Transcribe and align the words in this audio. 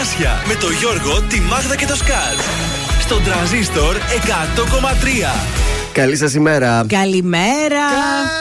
Καρδάσια 0.00 0.42
με 0.48 0.54
το 0.54 0.70
Γιώργο, 0.70 1.20
τη 1.22 1.40
Μάγδα 1.40 1.76
και 1.76 1.86
το 1.86 1.96
Σκάτ. 1.96 2.38
Στον 3.00 3.24
τραζίστορ 3.24 3.96
100,3. 3.96 4.00
Καλή 5.92 6.16
σας 6.16 6.34
ημέρα. 6.34 6.84
Καλημέρα. 6.88 7.84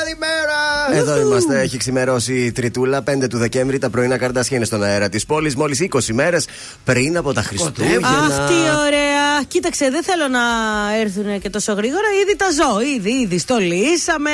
Καλημέρα. 0.08 0.59
Εδώ 0.91 1.20
είμαστε. 1.20 1.59
Έχει 1.59 1.77
ξημερώσει 1.77 2.34
η 2.34 2.52
Τριτούλα, 2.52 3.02
5 3.02 3.27
του 3.30 3.38
Δεκέμβρη. 3.38 3.77
Τα 3.77 3.90
πρωινά 3.90 4.18
καρτάσια 4.18 4.58
είναι 4.58 4.66
στον 4.66 4.84
αέρα 4.84 5.09
της 5.09 5.26
πόλης. 5.26 5.55
Μόλις 5.55 5.80
20 5.80 6.14
μέρες 6.14 6.48
πριν 6.84 7.18
από 7.18 7.34
τα 7.34 7.41
Χριστούγεννα. 7.41 8.07
Αχ, 8.07 8.48
τι 8.48 8.54
ωραία. 9.40 9.48
Κοίταξε, 9.48 9.90
δεν 9.90 10.04
θέλω 10.04 10.28
να 10.28 10.40
έρθουν 11.02 11.40
και 11.42 11.50
τόσο 11.50 11.74
γρήγορα. 11.74 12.08
Ήδη 12.24 12.36
τα 12.36 12.46
ζω. 12.52 12.82
Ήδη, 12.95 13.12
ήδη 13.23 13.38
στολίσαμε. 13.38 14.32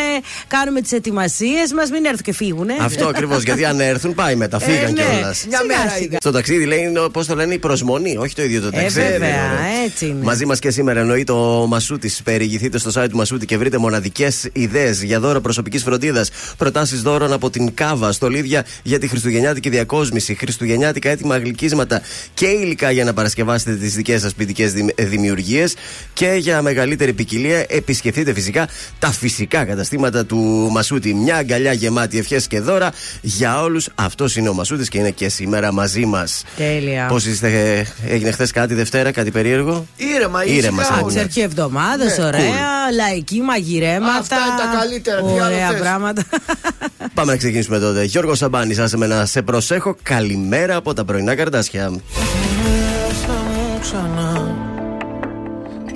Κάνουμε 0.47 0.81
τις 0.81 0.91
ετοιμασίες 0.91 1.73
μας. 1.73 1.89
Μην 1.89 2.05
έρθουν 2.05 2.21
και 2.21 2.33
φύγουν. 2.33 2.67
Αυτό 2.79 3.07
ακριβώς. 3.07 3.43
γιατί 3.43 3.65
αν 3.65 3.79
έρθουν, 3.79 4.13
πάει 4.13 4.35
μετά. 4.35 4.59
Φύγαν 4.59 4.93
ναι. 4.93 5.03
κιόλας. 5.03 5.45
Μια 5.49 5.63
μέρα 5.67 5.99
είδα. 6.01 6.17
Στο 6.19 6.31
ταξίδι 6.31 6.65
λέει, 6.65 6.91
πώς 7.11 7.25
το 7.27 7.35
λένε, 7.35 7.53
η 7.53 7.59
προσμονή, 7.59 8.17
όχι 8.17 8.35
το 8.35 8.43
ίδιο 8.43 8.61
το 8.61 8.67
Ε, 8.67 8.81
ταξίδι. 8.81 9.07
βέβαια, 9.11 9.39
έτσι 9.85 10.05
είναι. 10.05 10.23
Μαζί 10.23 10.45
μας 10.45 10.59
και 10.59 10.71
σήμερα 10.71 10.99
εννοεί 10.99 11.23
το 11.23 11.35
Μασούτης. 11.69 12.21
Περιηγηθείτε 12.23 12.77
στο 12.77 12.91
site 13.01 13.07
του 13.09 13.17
Μασούτη 13.17 13.45
και 13.45 13.57
βρείτε 13.57 13.77
μοναδικές 13.77 14.49
ιδέες 14.53 15.03
για 15.03 15.19
δώρο 15.19 15.41
προσωπικής 15.41 15.83
φροντίδας. 15.83 16.29
Προτάσεις 16.57 17.01
δώρων 17.01 17.33
από 17.33 17.49
την 17.49 17.73
Κάβα, 17.73 18.11
στολίδια 18.11 18.65
για 18.83 18.99
τη 18.99 19.07
Χριστουγεννιάτικη 19.07 19.69
διακόσμηση, 19.69 20.35
Χριστουγεννιάτικα 20.35 21.09
έτοιμα 21.09 21.37
γλυκίσματα 21.37 22.01
και 22.33 22.45
υλικά 22.45 22.91
για 22.91 23.03
να 23.03 23.13
παρασκευάσετε 23.13 23.75
τις 23.75 23.95
δικές 23.95 24.21
σας 24.21 24.33
ποιητικές 24.33 24.73
δημιουργίες. 24.97 25.75
Και 26.13 26.27
για 26.37 26.61
μεγαλύτερη 26.61 27.13
ποικιλία, 27.13 27.65
επισκεφτείτε 27.67 28.33
φυσικά 28.33 28.67
τα 28.99 29.11
φυσικά 29.11 29.65
καταστήματα 29.65 30.25
του 30.25 30.69
Μασούτη. 30.71 31.13
Μια 31.13 31.35
αγκαλιά 31.35 31.73
γεμάτη 31.73 32.17
ευχές 32.17 32.47
και 32.47 32.59
δώρα 32.59 32.91
για 33.21 33.61
όλους. 33.61 33.89
Αυτός 33.95 34.35
είναι 34.35 34.49
ο 34.49 34.53
Μασούτης 34.53 34.89
και 34.89 34.97
είναι 34.97 35.11
και 35.11 35.29
σήμερα 35.29 35.71
μαζί 35.73 36.05
μας. 36.05 36.43
Τέλεια. 36.57 37.05
Πώς 37.05 37.25
είστε, 37.25 37.85
έγινε 38.07 38.31
χθες 38.31 38.51
κάτι 38.51 38.73
Δευτέρα, 38.73 39.11
κάτι 39.11 39.31
περίεργο; 39.31 39.87
Ήρεμα, 39.97 40.45
Ήρεμα, 40.45 40.81
ήσυχα 40.81 40.83
σαν 40.83 40.93
όλα. 40.93 40.99
Εντάξει, 41.01 41.19
αρχή 41.19 41.39
εβδομάδα, 41.41 42.03
Ναι, 42.03 42.25
ωραία. 42.25 42.91
Λαϊκή 42.95 43.41
μαγειρέματα. 43.41 44.17
Αυτά 44.19 44.35
είναι 44.35 44.71
τα 44.71 44.79
καλύτερα, 44.79 45.17
τι 45.21 45.39
άλλο 45.39 45.43
Ωραία 45.43 45.69
θες; 45.69 45.79
πράγματα. 45.79 46.23
Πάμε 47.13 47.31
να 47.31 47.37
ξεκινήσουμε 47.37 47.79
τότε. 47.79 48.03
Γιώργος 48.03 48.37
Σαμπάνης, 48.37 48.79
άσε 48.79 48.97
με 48.97 49.07
να 49.07 49.25
σε 49.25 49.41
προσέχω. 49.41 49.95
Καλημέρα 50.03 50.75
από 50.75 50.93
τα 50.93 51.05
πρωινά 51.05 51.35
καρτάσια. 51.35 51.89
Μέσα 51.89 53.33
μου 53.33 53.79
ξανά 53.81 54.24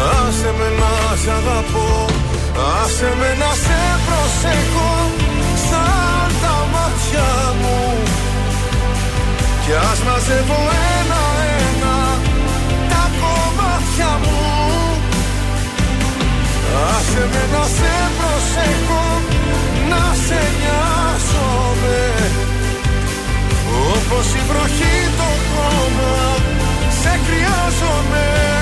Άσε 0.00 0.50
με 0.58 0.68
να 0.80 1.16
σ' 1.22 1.28
αγαπώ 1.38 2.06
Άσε 2.82 3.10
με 3.18 3.30
να 3.40 3.50
σε 3.64 3.80
προσέχω 4.06 4.92
Σαν 5.68 6.30
τα 6.42 6.56
μάτια 6.72 7.30
μου. 7.60 7.80
Κι 9.64 9.72
ας 9.90 9.98
μαζεύω 10.06 10.60
ένα-ένα 10.98 11.96
Τα 12.90 13.04
κομμάτια 13.20 14.12
μου. 14.24 14.40
Άσε 16.90 17.24
με 17.32 17.42
να 17.52 17.64
σε 17.76 17.94
προσέχω 18.18 19.04
Να 19.90 20.04
σε 20.26 20.40
νοιάζομαι. 20.60 22.00
Όπως 23.94 24.26
η 24.40 24.42
βροχή 24.48 24.96
το 25.18 25.30
χώμα 25.50 26.14
Σε 27.02 27.12
χρειάζομαι 27.24 28.61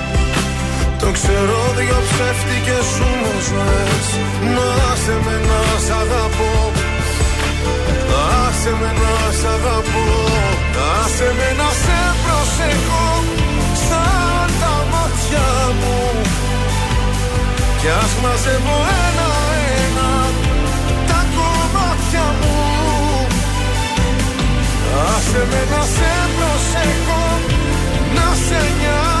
το 1.01 1.11
ξέρω 1.11 1.59
δυο 1.77 1.99
ψεύτικες 2.09 2.85
σου 2.95 3.09
με 3.21 3.33
ζωές 3.47 4.07
Να 4.55 4.95
σε 5.03 5.15
με 5.25 5.35
να 5.49 5.61
σ' 5.85 5.93
αγαπώ. 6.01 6.53
Άσε 8.45 8.71
με 8.79 8.91
να 9.01 9.15
σ' 9.39 9.47
αγαπώ. 9.55 10.07
Άσε 10.99 11.29
με 11.37 11.49
να 11.59 11.69
σε 11.83 11.99
προσέχω 12.23 13.07
Σαν 13.87 14.49
τα 14.61 14.75
μάτια 14.91 15.49
μου. 15.79 15.99
Κι 17.79 17.89
ας 18.01 18.11
μαζεύω 18.21 18.77
ένα-ένα 19.05 20.11
Τα 21.09 21.21
κομμάτια 21.35 22.25
μου. 22.39 22.57
Άσε 25.09 25.41
με 25.51 25.61
να 25.71 25.81
σε 25.95 26.13
προσέχω 26.37 27.23
Να 28.15 28.27
σε 28.45 28.61
νοιάζομαι 28.79 29.20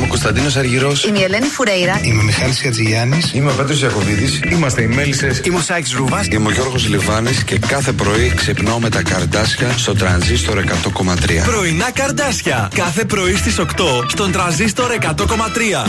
Είμαι 0.00 0.08
ο 0.08 0.12
Κωνσταντίνος 0.12 0.56
Αργυρός. 0.56 1.04
Είμαι 1.04 1.18
η 1.18 1.22
Ελένη 1.22 1.46
Φουρέιρα. 1.46 2.00
Είμαι 2.02 2.20
ο 2.20 2.24
Μιχάλης 2.24 2.60
Χατζηγιάννης. 2.60 3.32
Είμαι 3.32 3.50
ο 3.50 3.54
Πέτρος 3.54 3.80
Ιακοβίδη. 3.80 4.40
Είμαστε 4.50 4.82
οι 4.82 4.86
Μέλισσες. 4.86 5.40
Είμαι 5.44 5.56
ο 5.56 5.60
Σάιξ 5.60 5.92
Ρούβα. 5.92 6.24
Είμαι 6.30 6.48
ο 6.48 6.50
Γιώργος 6.50 6.88
Λιβάνης 6.88 7.44
και 7.44 7.58
κάθε 7.58 7.92
πρωί 7.92 8.32
ξυπνάω 8.36 8.78
με 8.78 8.88
τα 8.88 9.02
καρδάσια 9.02 9.72
στο 9.76 9.94
τρανζίστορ 9.94 10.58
100,3. 10.58 11.44
Πρωινά 11.44 11.90
καρδάσια. 11.90 12.68
Κάθε 12.74 13.04
πρωί 13.04 13.36
στις 13.36 13.58
8 13.58 13.64
στον 14.08 14.32
τραζίστορ 14.32 14.90
100,3. 14.90 15.86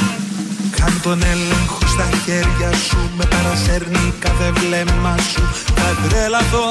Κάν 0.78 1.00
τον 1.04 1.24
έλεγχο 1.24 1.88
στα 1.88 2.10
χέρια 2.26 2.78
σου 2.88 3.12
Με 3.18 3.26
παρασέρνει 3.26 4.14
κάθε 4.20 4.52
βλέμμα 4.52 5.16
σου 5.34 5.42
Θα 5.76 6.08
τρελαθώ 6.10 6.70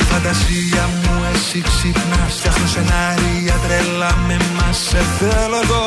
Η 0.00 0.02
φαντασία 0.02 0.88
μου 0.96 1.03
εσύ 1.34 1.60
ξυπνάς 1.60 2.34
Φτιάχνω 2.38 2.66
σενάρια 2.66 3.56
τρελά 3.64 4.12
με 4.26 4.36
μας 4.56 4.76
Σε 4.88 5.00
θέλω 5.18 5.56
εδώ 5.62 5.84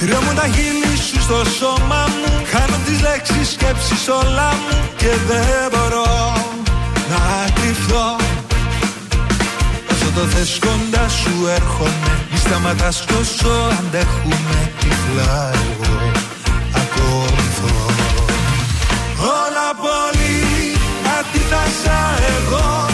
Ριόμουν 0.00 0.34
τα 0.34 0.46
χείλη 0.54 0.96
σου 1.06 1.20
στο 1.20 1.38
σώμα 1.58 2.04
μου 2.18 2.32
Χάνω 2.50 2.76
τις 2.86 3.00
λέξεις 3.00 3.48
σκέψεις 3.52 4.08
όλα 4.08 4.48
μου 4.62 4.78
Και 4.96 5.12
δεν 5.28 5.70
μπορώ 5.70 6.06
να 7.10 7.50
κρυφθώ 7.56 8.16
Όσο 9.92 10.10
το 10.14 10.20
θες 10.20 10.58
κοντά 10.60 11.08
σου 11.08 11.48
έρχομαι 11.54 12.12
Μη 12.30 12.38
σταματάς 12.38 13.04
τόσο 13.04 13.50
αντέχουμε 13.78 14.72
τυφλά 14.78 15.50
εγώ 15.52 16.15
αντίθασα 21.46 22.00
εγώ 22.36 22.86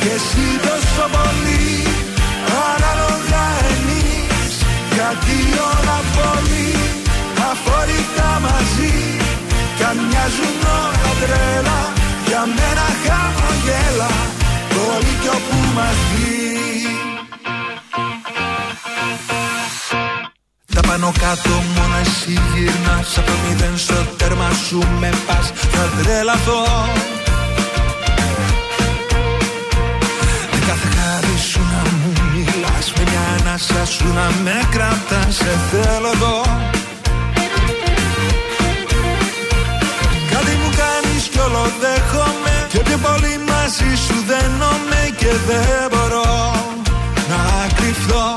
Και 0.00 0.10
εσύ 0.18 0.46
τόσο 0.66 1.04
πολύ 1.16 1.66
Ανάλογα 2.70 3.44
εμείς 3.74 4.52
Γιατί 4.94 5.36
όλα 5.70 5.98
πολύ 6.16 6.70
αφορικά 7.50 8.30
μαζί 8.46 8.96
Κι 9.76 9.84
αν 9.90 9.96
μοιάζουν 10.08 10.58
όλα 10.82 11.10
τρέλα 11.20 11.80
Για 12.26 12.42
μένα 12.56 12.86
χαμογέλα 13.02 14.12
Όλοι 14.92 15.12
κι 15.22 15.28
όπου 15.36 15.58
μας 15.76 15.96
βγει 16.10 16.46
Τα 20.74 20.80
πάνω 20.80 21.12
κάτω 21.18 21.54
μόνο 21.74 21.96
εσύ 22.04 22.40
γυρνάς 22.54 23.18
Από 23.18 23.26
το 23.26 23.32
μηδέν 23.42 23.78
στο 23.78 23.94
τέρμα 24.16 24.50
σου 24.68 24.78
με 25.00 25.10
πας. 25.26 25.52
Θα 25.72 26.02
τρελαθώ 26.02 26.62
ανάσα 33.58 33.92
σου 33.92 34.06
να 34.12 34.30
με 34.42 34.68
κρατάς 34.70 35.34
Σε 35.34 35.58
θέλω 35.70 36.10
εδώ. 36.14 36.40
Κάτι 40.30 40.52
μου 40.60 40.70
κάνεις 40.80 41.24
κι 41.32 41.38
όλο 41.38 41.72
δέχομαι 41.80 42.66
Και 42.68 42.78
πιο 42.78 42.96
πολύ 42.96 43.34
μαζί 43.50 43.92
σου 44.06 44.16
δένομαι 44.26 45.00
Και 45.16 45.32
δεν 45.48 45.88
μπορώ 45.90 46.52
να 47.30 47.66
κρυφθώ 47.76 48.36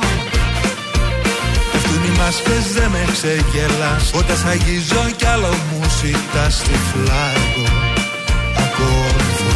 Πέφτουν 1.72 2.04
οι 2.04 2.18
μάσκες 2.20 2.66
δεν 2.74 2.90
με 2.90 3.04
ξεγελάς 3.12 4.12
Όταν 4.14 4.38
σ' 4.38 4.46
αγγίζω 4.46 5.04
κι 5.16 5.26
άλλο 5.26 5.54
μου 5.70 5.82
ζητάς 6.00 6.56
τυφλά 6.62 7.24
εγώ 7.42 7.68
ακολουθώ 8.64 9.54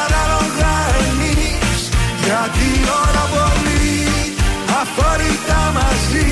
Ανάλογα 0.00 0.72
εμείς 1.06 1.80
Γιατί 2.24 2.68
όλα 3.00 3.24
πολύ 3.34 4.00
αφορικά 4.80 5.60
μαζί 5.78 6.30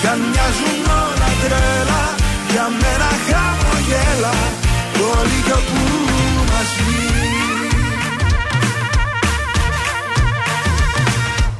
Κι 0.00 0.06
αν 0.12 0.18
μοιάζουν 0.30 0.80
όλα 1.02 1.30
τρέλα 1.42 2.02
Για 2.50 2.66
μένα 2.80 3.10
χαμογέλα 3.26 4.36
Όλοι 5.18 5.38
κι 5.46 5.52
όπου 5.58 5.80
μας 6.50 6.70
βγει 6.86 7.12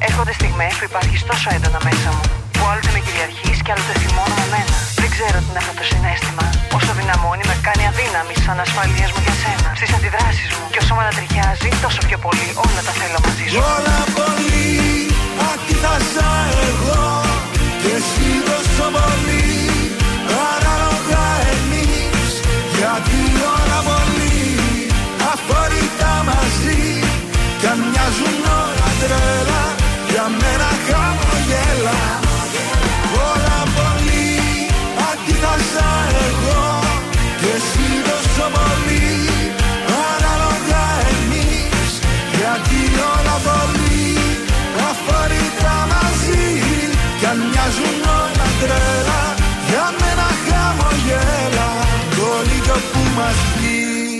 Έρχονται 0.07 0.33
στιγμές 0.33 0.73
που 0.77 0.85
υπάρχει 0.91 1.17
τόσο 1.31 1.47
έντονα 1.55 1.79
μέσα 1.83 2.09
μου, 2.15 2.23
που 2.51 2.61
άλλοτε 2.71 2.89
με 2.95 2.99
κυριαρχείς 3.05 3.57
και 3.63 3.71
άλλοτε 3.73 3.93
θυμώνω 4.01 4.35
με 4.41 4.47
μένα. 4.53 4.77
Δεν 4.77 4.84
ξέρω 5.15 5.37
τι 5.43 5.49
είναι 5.51 5.61
αυτό 5.63 5.73
το 5.79 5.85
συνέστημα. 5.91 6.45
Όσο 6.77 6.91
δυναμώνει, 6.99 7.43
με 7.49 7.55
κάνει 7.67 7.83
αδύναμη 7.91 8.33
στι 8.39 8.47
ανασφαλίες 8.55 9.09
μου 9.13 9.21
για 9.25 9.35
σένα. 9.41 9.69
Στις 9.79 9.91
αντιδράσεις 9.97 10.49
μου. 10.55 10.65
Και 10.73 10.79
όσο 10.83 10.93
με 10.97 11.01
ανατριχιάζει, 11.05 11.69
τόσο 11.85 11.99
πιο 12.07 12.17
πολύ 12.25 12.49
όλα 12.65 12.81
τα 12.87 12.93
θέλω 12.99 13.19
μαζί 13.25 13.45
σου. 13.49 13.57
Όλα 13.75 13.99
πολύ 14.17 14.73
αντίθασα 15.51 16.29
εγώ 16.67 17.05
Και 17.81 17.91
εσύ 17.99 18.29
τόσο 18.49 18.85
πολύ 18.97 19.45
Ανάλογα 20.53 21.23
εμείς 21.55 22.31
Γιατί 22.77 23.24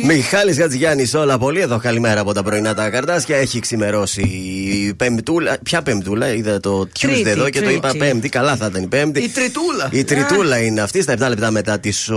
Μιχάλης 0.07 0.59
Γατζιγιάννης, 0.59 1.13
όλα 1.13 1.37
πολύ. 1.37 1.61
Εδώ 1.61 1.77
καλημέρα 1.77 2.19
από 2.19 2.33
τα 2.33 2.43
πρωινά 2.43 2.73
τα 2.73 2.89
καρτάσια. 2.89 3.37
Έχει 3.37 3.59
ξημερώσει 3.59 4.21
η 4.21 4.93
Πεμπτούλα. 4.93 5.57
Ποια 5.63 5.81
Πεμπτούλα, 5.81 6.33
είδα 6.33 6.59
το 6.59 6.81
Tuesday 6.81 6.87
Τρίτη, 6.99 7.29
εδώ 7.29 7.49
και 7.49 7.61
το 7.61 7.69
είπα 7.69 7.89
Τρίτη. 7.89 8.05
Πέμπτη. 8.05 8.29
Καλά 8.29 8.55
θα 8.55 8.65
ήταν 8.65 8.83
η 8.83 8.87
Πέμπτη. 8.87 9.19
Η 9.19 9.29
τριτούλα. 9.29 9.89
Η 9.91 10.03
τριτούλα 10.03 10.57
είναι 10.57 10.81
αυτή, 10.81 11.01
στα 11.01 11.13
7 11.13 11.27
λεπτά 11.29 11.51
μετά 11.51 11.79
τις 11.79 12.09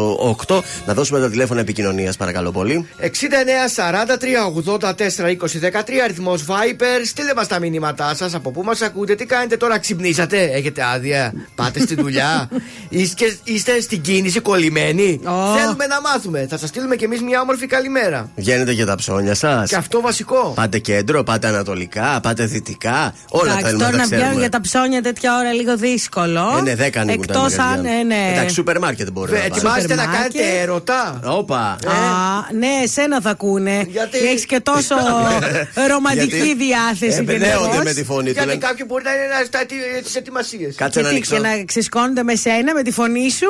8. 0.47 0.63
Να 0.87 0.95
δώσουμε 0.95 1.21
τα 1.21 1.31
τηλέφωνα 1.31 1.61
επικοινωνίας, 1.61 2.17
παρακαλώ 2.17 2.51
πολύ. 2.51 2.87
69 3.01 3.69
43 3.69 4.47
84 4.47 5.29
20 5.29 5.59
13 5.59 6.01
αριθμός 6.05 6.45
Viper. 6.49 7.01
Στείλτε 7.05 7.33
μας 7.37 7.47
τα 7.47 7.59
μηνύματά 7.59 8.15
σας. 8.15 8.35
Από 8.35 8.51
πού 8.51 8.63
μας 8.63 8.81
ακούτε, 8.83 9.15
τι 9.15 9.27
κάνετε 9.27 9.57
τώρα, 9.57 9.79
ξυπνήσατε, 9.79 10.51
έχετε 10.53 10.83
άδεια, 10.95 11.33
πάτε 11.55 11.81
στη 11.81 11.95
δουλειά, 11.95 12.49
είστε, 12.89 13.37
είστε 13.45 13.81
στην 13.81 14.01
κίνηση 14.01 14.41
κολλημένοι; 14.41 15.21
Ω. 15.25 15.57
Θέλουμε 15.59 15.87
να 15.87 16.01
μάθουμε. 16.01 16.47
Θα 16.51 16.59
σας 16.59 16.69
στείλουμε 16.69 16.97
κι 16.97 17.05
εμείς 17.05 17.23
μια 17.23 17.41
όμορφη 17.41 17.67
καλημέρα. 17.83 18.31
Βγαίνετε 18.37 18.73
για 18.73 18.87
τα 18.87 18.95
ψώνια 18.95 19.35
σας. 19.35 19.69
Και 19.69 19.77
αυτό 19.77 20.01
βασικό. 20.01 20.53
Πάτε 20.57 20.79
κέντρο, 20.79 21.23
πάτε 21.23 21.47
ανατολικά, 21.47 22.21
πάτε 22.23 22.45
δυτικά. 22.45 23.15
Όλα 23.29 23.51
Εντάξει, 23.51 23.65
θέλουμε 23.67 23.85
τώρα 23.85 23.97
να 23.97 24.03
να 24.03 24.03
τα 24.03 24.07
βγαίνουν 24.09 24.23
ξέρουμε. 24.25 24.41
για 24.41 24.49
τα 24.51 24.61
ψώνια 24.61 25.03
τέτοια 25.03 25.37
ώρα 25.39 25.53
λίγο 25.53 25.77
δύσκολο. 25.77 26.45
Ε, 26.59 26.61
ναι, 26.63 26.75
10 26.75 26.99
ανοίγουν 27.01 27.27
τα 27.27 27.33
Εκτός 27.35 27.59
αν. 27.59 27.67
μαγαζιά. 27.69 27.99
Ε, 27.99 28.03
ναι. 28.03 28.31
Εντάξει, 28.33 28.55
σούπερ 28.55 28.79
μάρκετ 28.79 29.11
μπορεί 29.11 29.31
να 29.33 29.37
Ε, 29.37 29.41
πάει. 29.41 29.49
Ετοιμάστε 29.49 29.95
να 29.95 30.03
Σούπερ 30.03 30.17
κάνετε 30.17 30.39
μάρκετ. 30.43 30.61
ερωτά. 30.63 31.21
Όπα. 31.25 31.59
Α, 31.59 31.77
ναι, 32.59 32.69
εσένα 32.83 33.21
θα 33.21 33.31
ακούνε. 33.31 33.85
Γιατί; 33.89 34.19
Έχεις 34.19 34.47
και 34.47 34.61
τόσο 34.61 34.95
ρομαντική 35.93 36.37
Γιατί 36.37 36.55
διάθεση. 36.55 37.17
εμπνέονται 37.19 37.45
γενικώς. 37.47 37.85
με 37.85 37.93
τη 37.93 38.05
φωνή 38.05 38.27
του. 38.27 38.33
Γιατί 38.33 38.49
λένε, 38.49 38.59
κάποιοι 38.61 38.85
μπορεί 38.89 39.05
να 39.05 39.11
είναι 39.15 39.25
στα 39.47 39.59
τι 39.67 39.75
ετοιμασίες. 40.19 40.75
Κάτσε 40.75 40.99
Και, 40.99 41.05
να 41.05 41.09
τι, 41.11 41.15
ανοίξω. 41.15 41.35
και 41.35 41.41
να 41.41 41.65
ξεσκώνονται 41.65 42.23
με 42.23 42.35
σένα, 42.35 42.75
με 42.75 42.83
τη 42.83 42.91
φωνή 42.91 43.31
σου; 43.31 43.47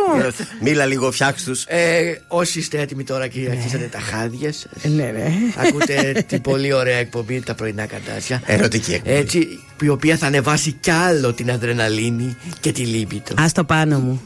Μίλα 0.60 0.84
λίγο, 0.86 1.10
φτιάξ 1.10 1.42
τους. 1.44 1.64
Ε, 1.66 2.20
όσοι 2.28 2.58
είστε 2.58 2.78
έτοιμοι 2.80 3.04
τώρα 3.04 3.26
και 3.26 3.48
αρχίσατε 3.50 3.88
τα 3.92 3.98
χάδια 3.98 4.16
σα. 4.50 4.88
ναι, 4.88 5.04
ναι. 5.04 5.32
Ακούτε 5.56 6.24
την 6.28 6.40
πολύ 6.40 6.72
ωραία 6.72 6.96
εκπομπή 6.96 7.40
τα 7.40 7.54
πρωινά 7.54 7.86
καρτάσια. 7.86 8.42
Ερωτική 8.46 8.92
εκπομπή. 8.92 9.16
Έτσι, 9.16 9.58
η 9.82 9.88
οποία 9.88 10.16
θα 10.16 10.26
ανεβάσει 10.26 10.72
κι 10.72 10.90
άλλο 10.90 11.32
την 11.32 11.50
αδρεναλίνη 11.50 12.36
και 12.60 12.72
τη 12.72 12.82
λύπη 12.82 13.22
του. 13.24 13.42
Α 13.42 13.46
το 13.52 13.64
πάνω 13.64 13.98
μου. 13.98 14.22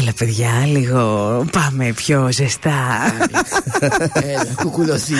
Έλα, 0.00 0.12
παιδιά, 0.18 0.48
λίγο 0.66 1.44
πάμε 1.52 1.92
πιο 1.96 2.28
ζεστά. 2.32 2.70
Έλα, 4.12 4.46
κουκουλωθεί. 4.62 5.14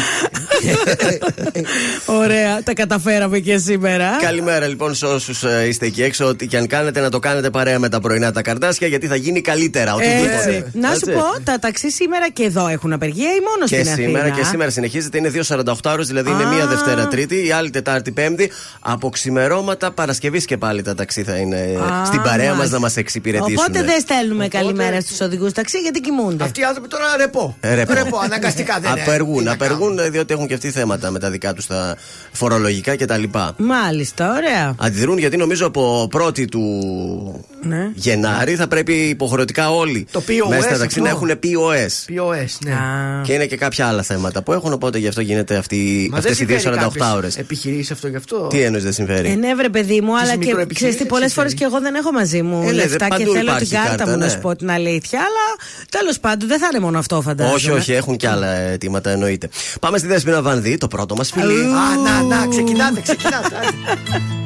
Ωραία, 2.07 2.63
τα 2.63 2.73
καταφέραμε 2.75 3.39
και 3.39 3.59
σήμερα. 3.59 4.11
Καλημέρα 4.21 4.67
λοιπόν 4.67 4.95
σε 4.95 5.07
όσους 5.07 5.43
είστε 5.69 5.87
εκεί 5.87 6.03
έξω. 6.03 6.27
Ό,τι 6.27 6.47
και 6.47 6.57
αν 6.57 6.67
κάνετε, 6.67 7.01
να 7.01 7.09
το 7.11 7.19
κάνετε 7.19 7.51
παρέα 7.51 7.79
με 7.79 7.89
τα 7.89 8.01
πρωινά 8.01 8.33
τα 8.33 8.43
καρτάσια 8.43 8.87
γιατί 8.87 9.07
θα 9.07 9.17
γίνει 9.17 9.41
καλύτερα. 9.41 9.95
οτιδήποτε. 9.95 10.33
Έτσι. 10.57 10.65
Να 10.79 10.89
σου 10.89 10.95
Έτσι. 10.95 11.11
πω, 11.13 11.23
τα 11.45 11.59
ταξί 11.59 11.91
σήμερα 11.91 12.31
και 12.31 12.43
εδώ 12.43 12.69
έχουν 12.69 12.93
απεργία 12.93 13.29
ή 13.31 13.41
μόνος 13.51 13.71
Και 13.71 13.85
στην 13.85 13.95
σήμερα, 13.95 14.25
Αθήνα. 14.25 14.37
και 14.39 14.45
σήμερα 14.45 14.71
συνεχίζεται. 14.71 15.19
Είναι 15.19 15.29
2.48 15.31 15.91
ώρες, 15.93 16.07
δηλαδή 16.07 16.31
είναι 16.31 16.45
Α. 16.45 16.49
μία 16.49 16.67
Δευτέρα 16.67 17.07
Τρίτη, 17.09 17.47
η 17.47 17.51
άλλη 17.53 17.71
Τετάρτη 17.71 18.11
Πέμπτη. 18.13 18.51
Από 18.81 19.09
ξημερώματα 19.11 19.91
Παρασκευής 19.93 20.45
και 20.45 20.57
πάλι 20.57 20.83
τα 20.83 20.95
ταξί 20.95 21.23
θα 21.23 21.37
είναι 21.37 21.57
Α, 21.57 22.05
στην 22.07 22.23
παρέα 22.23 22.47
μας 22.49 22.57
μάλιστα. 22.57 22.75
να 22.77 22.81
μας 22.83 22.97
εξυπηρετήσουν. 22.97 23.65
Οπότε 23.69 23.83
δεν 23.85 24.01
στέλνουμε 24.01 24.45
Οπότε- 24.45 24.62
καλημέρα 24.65 25.01
στους 25.01 25.21
οδηγούς 25.21 25.53
ταξί 25.53 25.79
γιατί 25.79 26.01
κοιμούνται. 26.01 26.45
Αυτοί 26.45 26.61
οι 26.61 26.65
άνθρωποι 26.65 26.89
τώρα 26.89 27.05
ρεπό. 27.17 27.57
Ε, 27.61 27.75
ρεπό. 27.75 28.19
αναγκαστικά 28.25 28.79
δεν 28.81 28.91
είναι. 28.93 29.01
Απεργούν, 29.03 29.37
Τι 29.39 29.45
να 29.45 29.53
απεργούν 29.53 29.97
διότι 29.97 30.17
έχουν 30.17 30.31
έχουν 30.33 30.47
και 30.47 30.55
αυτοί 30.55 30.71
θέματα 30.71 31.11
με 31.11 31.19
τα 31.19 31.31
δικά 31.31 31.53
τους 31.53 31.67
τα 31.67 31.97
φορολογικά 32.33 32.97
κτλ. 32.97 33.23
Μάλιστα, 33.57 34.35
ωραία. 34.37 34.75
Αντιδρούν 34.79 35.19
γιατί 35.19 35.37
νομίζω 35.37 35.67
από 35.67 36.09
1η 36.13 36.45
του 36.45 37.45
Ναι. 37.63 37.91
Γενάρη 37.95 38.55
θα 38.55 38.67
πρέπει 38.69 38.93
υποχρεωτικά 38.93 39.71
όλοι 39.75 40.07
Το 40.13 40.23
POS 40.29 40.49
μέσα 40.49 40.63
στα 40.63 40.79
ταξί 40.79 40.85
αυτό. 40.85 41.03
να 41.03 41.09
έχουν 41.09 41.31
POS. 41.43 42.13
POS, 42.15 42.49
ναι. 42.65 42.73
Α. 42.73 43.21
Και 43.25 43.33
είναι 43.33 43.47
και 43.47 43.57
κάποια 43.57 43.87
άλλα 43.87 44.03
θέματα 44.03 44.43
που 44.43 44.53
έχουν, 44.53 44.73
οπότε 44.73 44.99
γι' 44.99 45.09
αυτό 45.09 45.21
γίνεται 45.21 45.57
αυτή, 45.57 46.09
Μα 46.11 46.19
αυτές 46.19 46.41
οι 46.41 46.45
δεν 46.45 46.59
2 46.65 46.89
48 47.13 47.15
ώρες. 47.17 47.37
Επιχειρήσεις 47.39 47.91
αυτό 47.91 48.09
γι' 48.09 48.17
αυτό; 48.17 48.47
Τι 48.51 48.61
εννοεί 48.61 48.81
δεν 48.81 48.93
συμφέρει; 48.93 49.29
Ε, 49.31 49.35
ναι, 49.35 49.55
βρε 49.55 49.69
παιδί 49.69 50.01
μου, 50.01 50.17
αλλά 50.19 50.31
και 50.31 50.37
μικροεπιχειρήσεις 50.37 50.77
ξέρεις 50.77 50.97
τι, 50.97 51.05
πολλές 51.07 51.25
έτσι 51.25 51.35
φορές 51.37 51.51
θέλει. 51.53 51.63
και 51.63 51.69
εγώ 51.75 51.81
δεν 51.83 51.95
έχω 51.95 52.13
μαζί 52.13 52.43
μου 52.43 52.63
Ε, 52.63 52.65
ναι, 52.65 52.73
λεφτά 52.73 52.89
δε- 52.89 52.97
και 52.97 53.07
παντού 53.09 53.31
θέλω 53.33 53.43
υπάρχει 53.43 53.65
την 53.69 53.77
κάρτα 53.77 53.89
κάρτα, 53.97 54.11
μου 54.13 54.19
να 54.19 54.25
ναι. 54.25 54.31
σου 54.31 54.39
πω 54.39 54.52
την 54.57 54.71
αλήθεια. 54.71 55.19
Αλλά 55.19 55.71
τέλος 55.89 56.19
πάντων 56.21 56.49
δεν 56.49 56.59
θα 56.59 56.69
είναι 56.73 56.81
μόνο 56.81 56.99
αυτό, 56.99 57.21
φαντάζομαι. 57.21 57.55
όχι, 57.55 57.71
όχι, 57.71 57.93
έχουν 57.93 58.17
και 58.17 58.29
άλλα 58.29 58.47
αιτήματα, 58.47 59.11
εννοείται. 59.11 59.49
Πάμε 59.81 59.99
στη 59.99 60.07
Δέσποινα 60.07 60.43
Βανδύ, 60.43 60.79
το 60.79 60.89
πρώτο 60.89 61.17
μας 61.17 61.31
φίλι. 61.31 61.65
Α, 61.65 61.97
να, 61.97 62.23
να, 62.23 62.47
ξεκινάτε, 62.47 63.01
ξεκινάτε. 63.01 63.57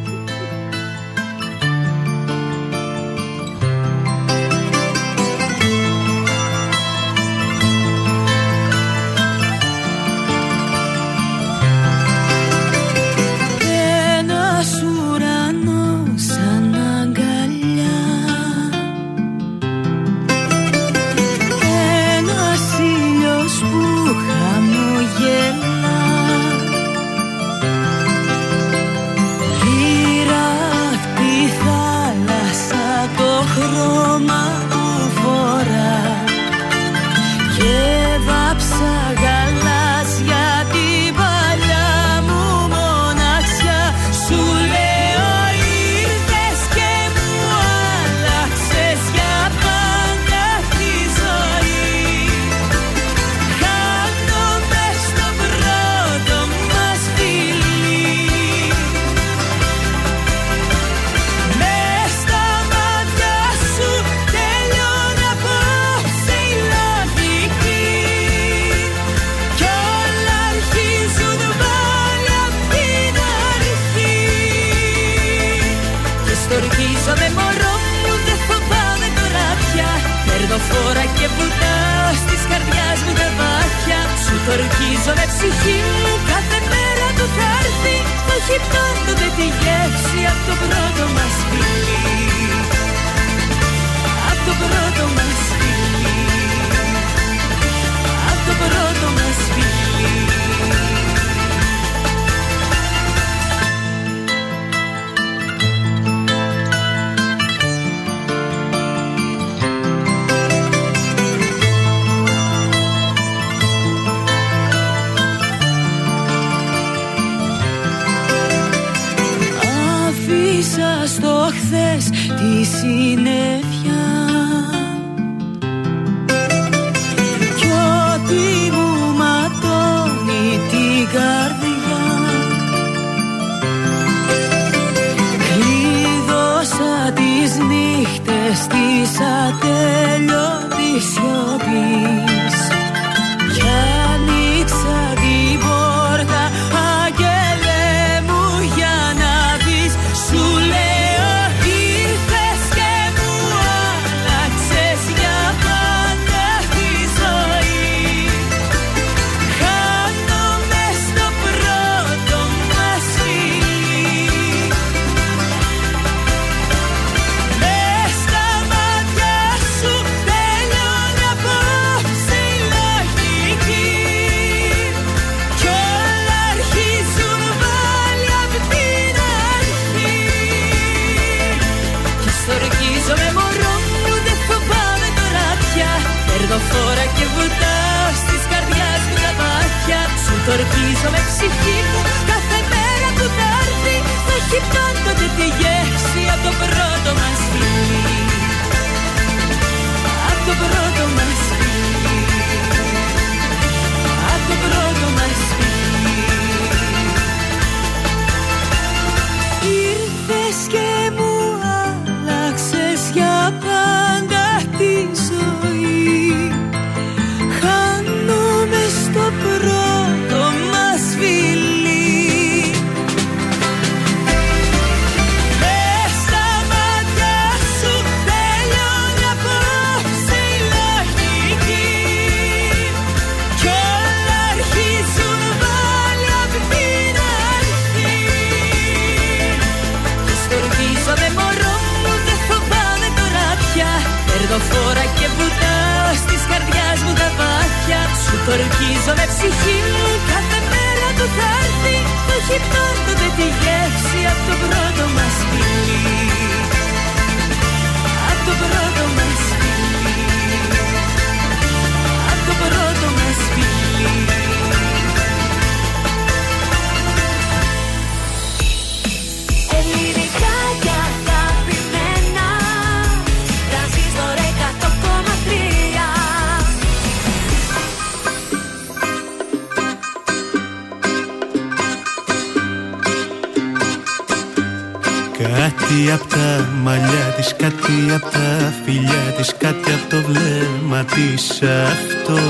τα 286.46 286.68
μαλλιά 286.82 287.26
της, 287.36 287.54
κάτι 287.58 287.96
απ' 288.14 288.30
τα 288.32 288.72
φιλιά 288.84 289.24
της 289.36 289.54
Κάτι 289.58 289.90
απ' 289.96 290.10
το 290.10 290.16
βλέμμα 290.28 291.04
της. 291.04 291.62
Αυτό 291.62 292.40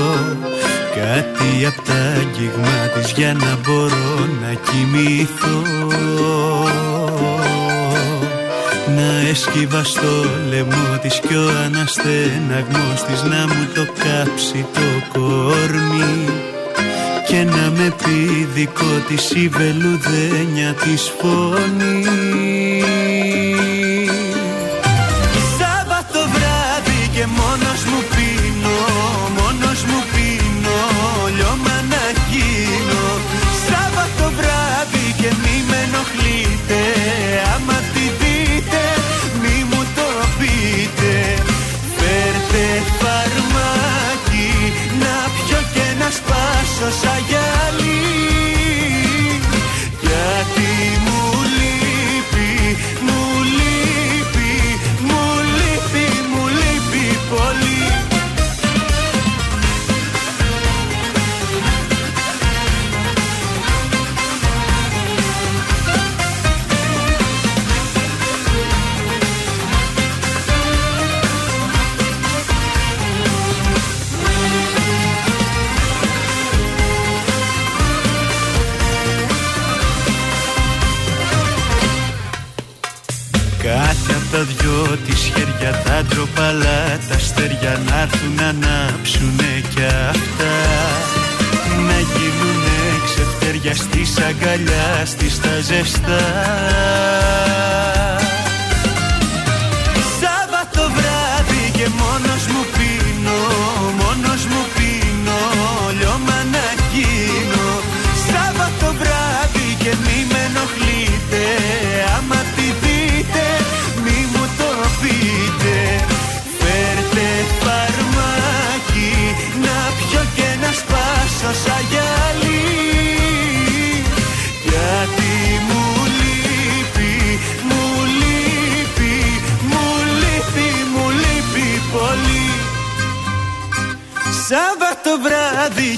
Κάτι 0.95 1.65
απ' 1.65 1.85
τα 1.87 1.99
αγγίγμα 2.19 2.77
της 2.93 3.11
για 3.11 3.33
να 3.33 3.57
μπορώ 3.63 4.15
να 4.41 4.51
κοιμηθώ. 4.65 5.61
Να 8.95 9.29
έσκυβα 9.29 9.83
στο 9.83 10.13
λαιμό 10.49 10.97
της 11.01 11.19
κι 11.27 11.35
ο 11.35 11.49
αναστεναγμός 11.65 13.03
της 13.07 13.23
Να 13.23 13.41
μου 13.47 13.67
το 13.75 13.85
κάψει 14.03 14.65
το 14.73 15.19
κορμί 15.19 16.29
και 17.27 17.43
να 17.43 17.71
με 17.77 17.93
πει 18.03 18.47
δικό 18.53 18.93
της 19.07 19.31
η 19.31 19.47
βελουδένια 19.47 20.73
της 20.73 21.11
φωνής 21.19 22.26
τα 85.97 86.03
ντροπαλά 86.03 86.97
Τα 87.09 87.15
αστέρια 87.15 87.81
να 87.89 88.01
έρθουν 88.01 88.33
να 88.35 88.47
ανάψουνε 88.47 89.63
κι 89.69 89.83
αυτά. 90.09 90.55
Να 91.87 91.99
γίνουνε 91.99 92.79
ξεφτέρια 93.05 93.75
στις 93.75 94.17
αγκαλιάς 94.17 95.09
στις 95.09 95.41
τα 95.41 95.59
ζεστά 95.61 96.25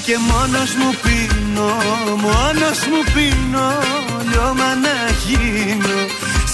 και 0.09 0.17
μόνος 0.31 0.71
μου 0.79 0.91
πίνω, 1.03 1.71
μόνος 2.25 2.79
μου 2.89 3.01
πίνω, 3.13 3.69
λιώμα 4.29 4.69
να 4.85 4.97
γίνω. 5.25 5.97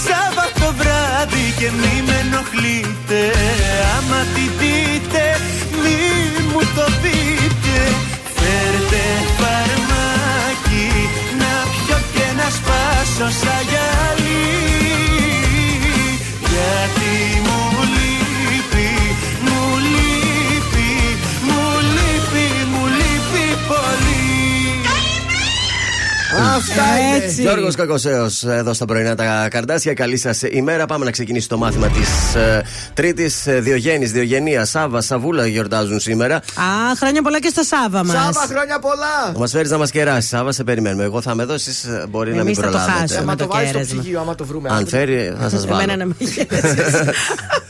Σάββατο 0.05 0.67
βράδυ 0.79 1.45
και 1.59 1.69
μη 1.79 1.95
με 2.07 2.17
ενοχλείτε, 2.23 3.21
άμα 3.95 4.19
τη 4.33 4.45
δείτε 4.59 5.25
μη 5.81 5.99
μου 6.51 6.61
το 6.75 6.85
πείτε. 7.01 7.77
Φέρτε 8.37 9.03
φαρμάκι 9.37 10.87
να 11.41 11.53
πιω 11.71 11.97
και 12.13 12.27
να 12.39 12.47
σπάσω 12.57 13.27
σαν 13.39 13.61
γυαλί. 13.69 14.45
Γιατί 16.51 17.13
Αυτά 26.39 26.83
είναι. 27.15 27.25
Έτσι. 27.25 27.41
Γιώργος 27.41 27.75
Κακοσέος 27.75 28.43
εδώ 28.43 28.73
στα 28.73 28.85
πρωινά 28.85 29.15
τα 29.15 29.47
καρδάσια. 29.49 29.93
Καλή 29.93 30.17
σας 30.17 30.41
ημέρα. 30.41 30.85
Πάμε 30.85 31.05
να 31.05 31.11
ξεκινήσει 31.11 31.47
το 31.49 31.57
μάθημα 31.57 31.87
της 31.87 32.35
ε, 32.35 32.63
Τρίτης. 32.93 33.43
Διογέννης, 33.59 34.11
Διογενία, 34.11 34.65
Σάβα, 34.65 35.01
Σαβούλα 35.01 35.47
γιορτάζουν 35.47 35.99
σήμερα. 35.99 36.35
Α, 36.35 36.41
χρόνια 36.97 37.21
πολλά 37.21 37.39
και 37.39 37.47
στο 37.49 37.63
Σάβα 37.63 38.03
μας. 38.05 38.15
Σάβα, 38.15 38.45
χρόνια 38.49 38.79
πολλά. 38.79 39.31
Θα 39.33 39.39
μας 39.39 39.51
φέρεις 39.51 39.69
να 39.71 39.77
μας 39.77 39.91
κεράσει. 39.91 40.27
Σάβα, 40.27 40.51
σε 40.51 40.63
περιμένουμε. 40.63 41.03
Εγώ 41.03 41.21
θα 41.21 41.31
είμαι 41.31 41.43
εδώ, 41.43 41.53
εσεί 41.53 41.71
μπορεί 42.09 42.29
να 42.29 42.35
μην 42.35 42.45
Εμείς 42.45 42.57
θα 42.57 42.63
το 42.63 42.69
προλάβετε. 42.69 42.99
χάσουμε. 42.99 43.19
Άμα 43.19 43.35
το 43.35 43.43
το 43.45 43.49
βάλει 43.53 43.67
στο 43.67 43.77
κέρασμα. 43.77 43.99
ψυγείο, 44.01 44.19
άμα 44.19 44.35
το 44.35 44.45
βρούμε. 44.45 44.69
Αν 44.71 44.87
φέρει, 44.87 45.33
θα 45.39 45.49
σας 45.49 45.65
βάλω. 45.67 45.81
Εμένα 45.81 45.95
να 45.97 46.05
με 46.05 46.15
γελάσεις. 46.19 47.09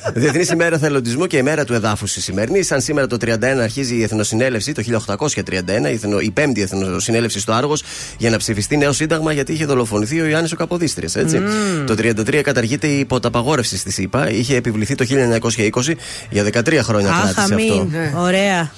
Διεθνής 0.14 0.50
ημέρα 0.50 0.78
θελοντισμού 0.78 1.26
και 1.26 1.38
ημέρα 1.38 1.66
του 1.66 1.74
εδάφους 1.74 2.16
η 2.16 2.22
σημερινής. 2.22 2.68
Σαν 2.68 2.82
σήμερα 2.82 3.08
το 3.08 3.18
31 3.26 3.36
αρχίζει 3.62 3.96
η 3.96 4.04
Εθνοσυνέλευση, 4.04 4.72
το 4.72 4.84
1831, 5.06 5.90
η, 5.90 5.94
εθνο, 5.94 6.20
η 6.20 6.32
πέμπτη 6.32 6.62
Εθνοσυνέλευση 6.62 7.40
στο 7.40 7.54
Άργος 7.54 7.84
για 8.18 8.30
να 8.30 8.38
ψηφιστεί 8.56 8.78
νέο 8.78 8.92
σύνταγμα 8.94 9.32
γιατί 9.32 9.54
είχε 9.54 9.66
δολοφονηθεί 9.66 10.22
ο 10.22 10.26
Ιωάννης 10.26 10.52
ο 10.52 10.56
Καποδίστριας. 10.56 11.16
Έτσι. 11.16 11.42
Το 11.86 11.94
33 11.98 12.42
καταργείται 12.44 12.88
η 12.88 13.00
υποταπαγόρευση 13.00 13.78
στη 13.78 13.92
ΣΥΠΑ. 13.92 14.30
Είχε 14.32 14.56
επιβληθεί 14.56 14.96
το 14.96 15.06
1920 15.08 15.96
για 16.30 16.44
13 16.44 16.80
χρόνια 16.84 17.10
Αχ, 17.10 17.18
κράτησε 17.34 17.42
αυτό. 17.54 17.74
αμήν. 17.74 17.94
Ωραία. 18.18 18.72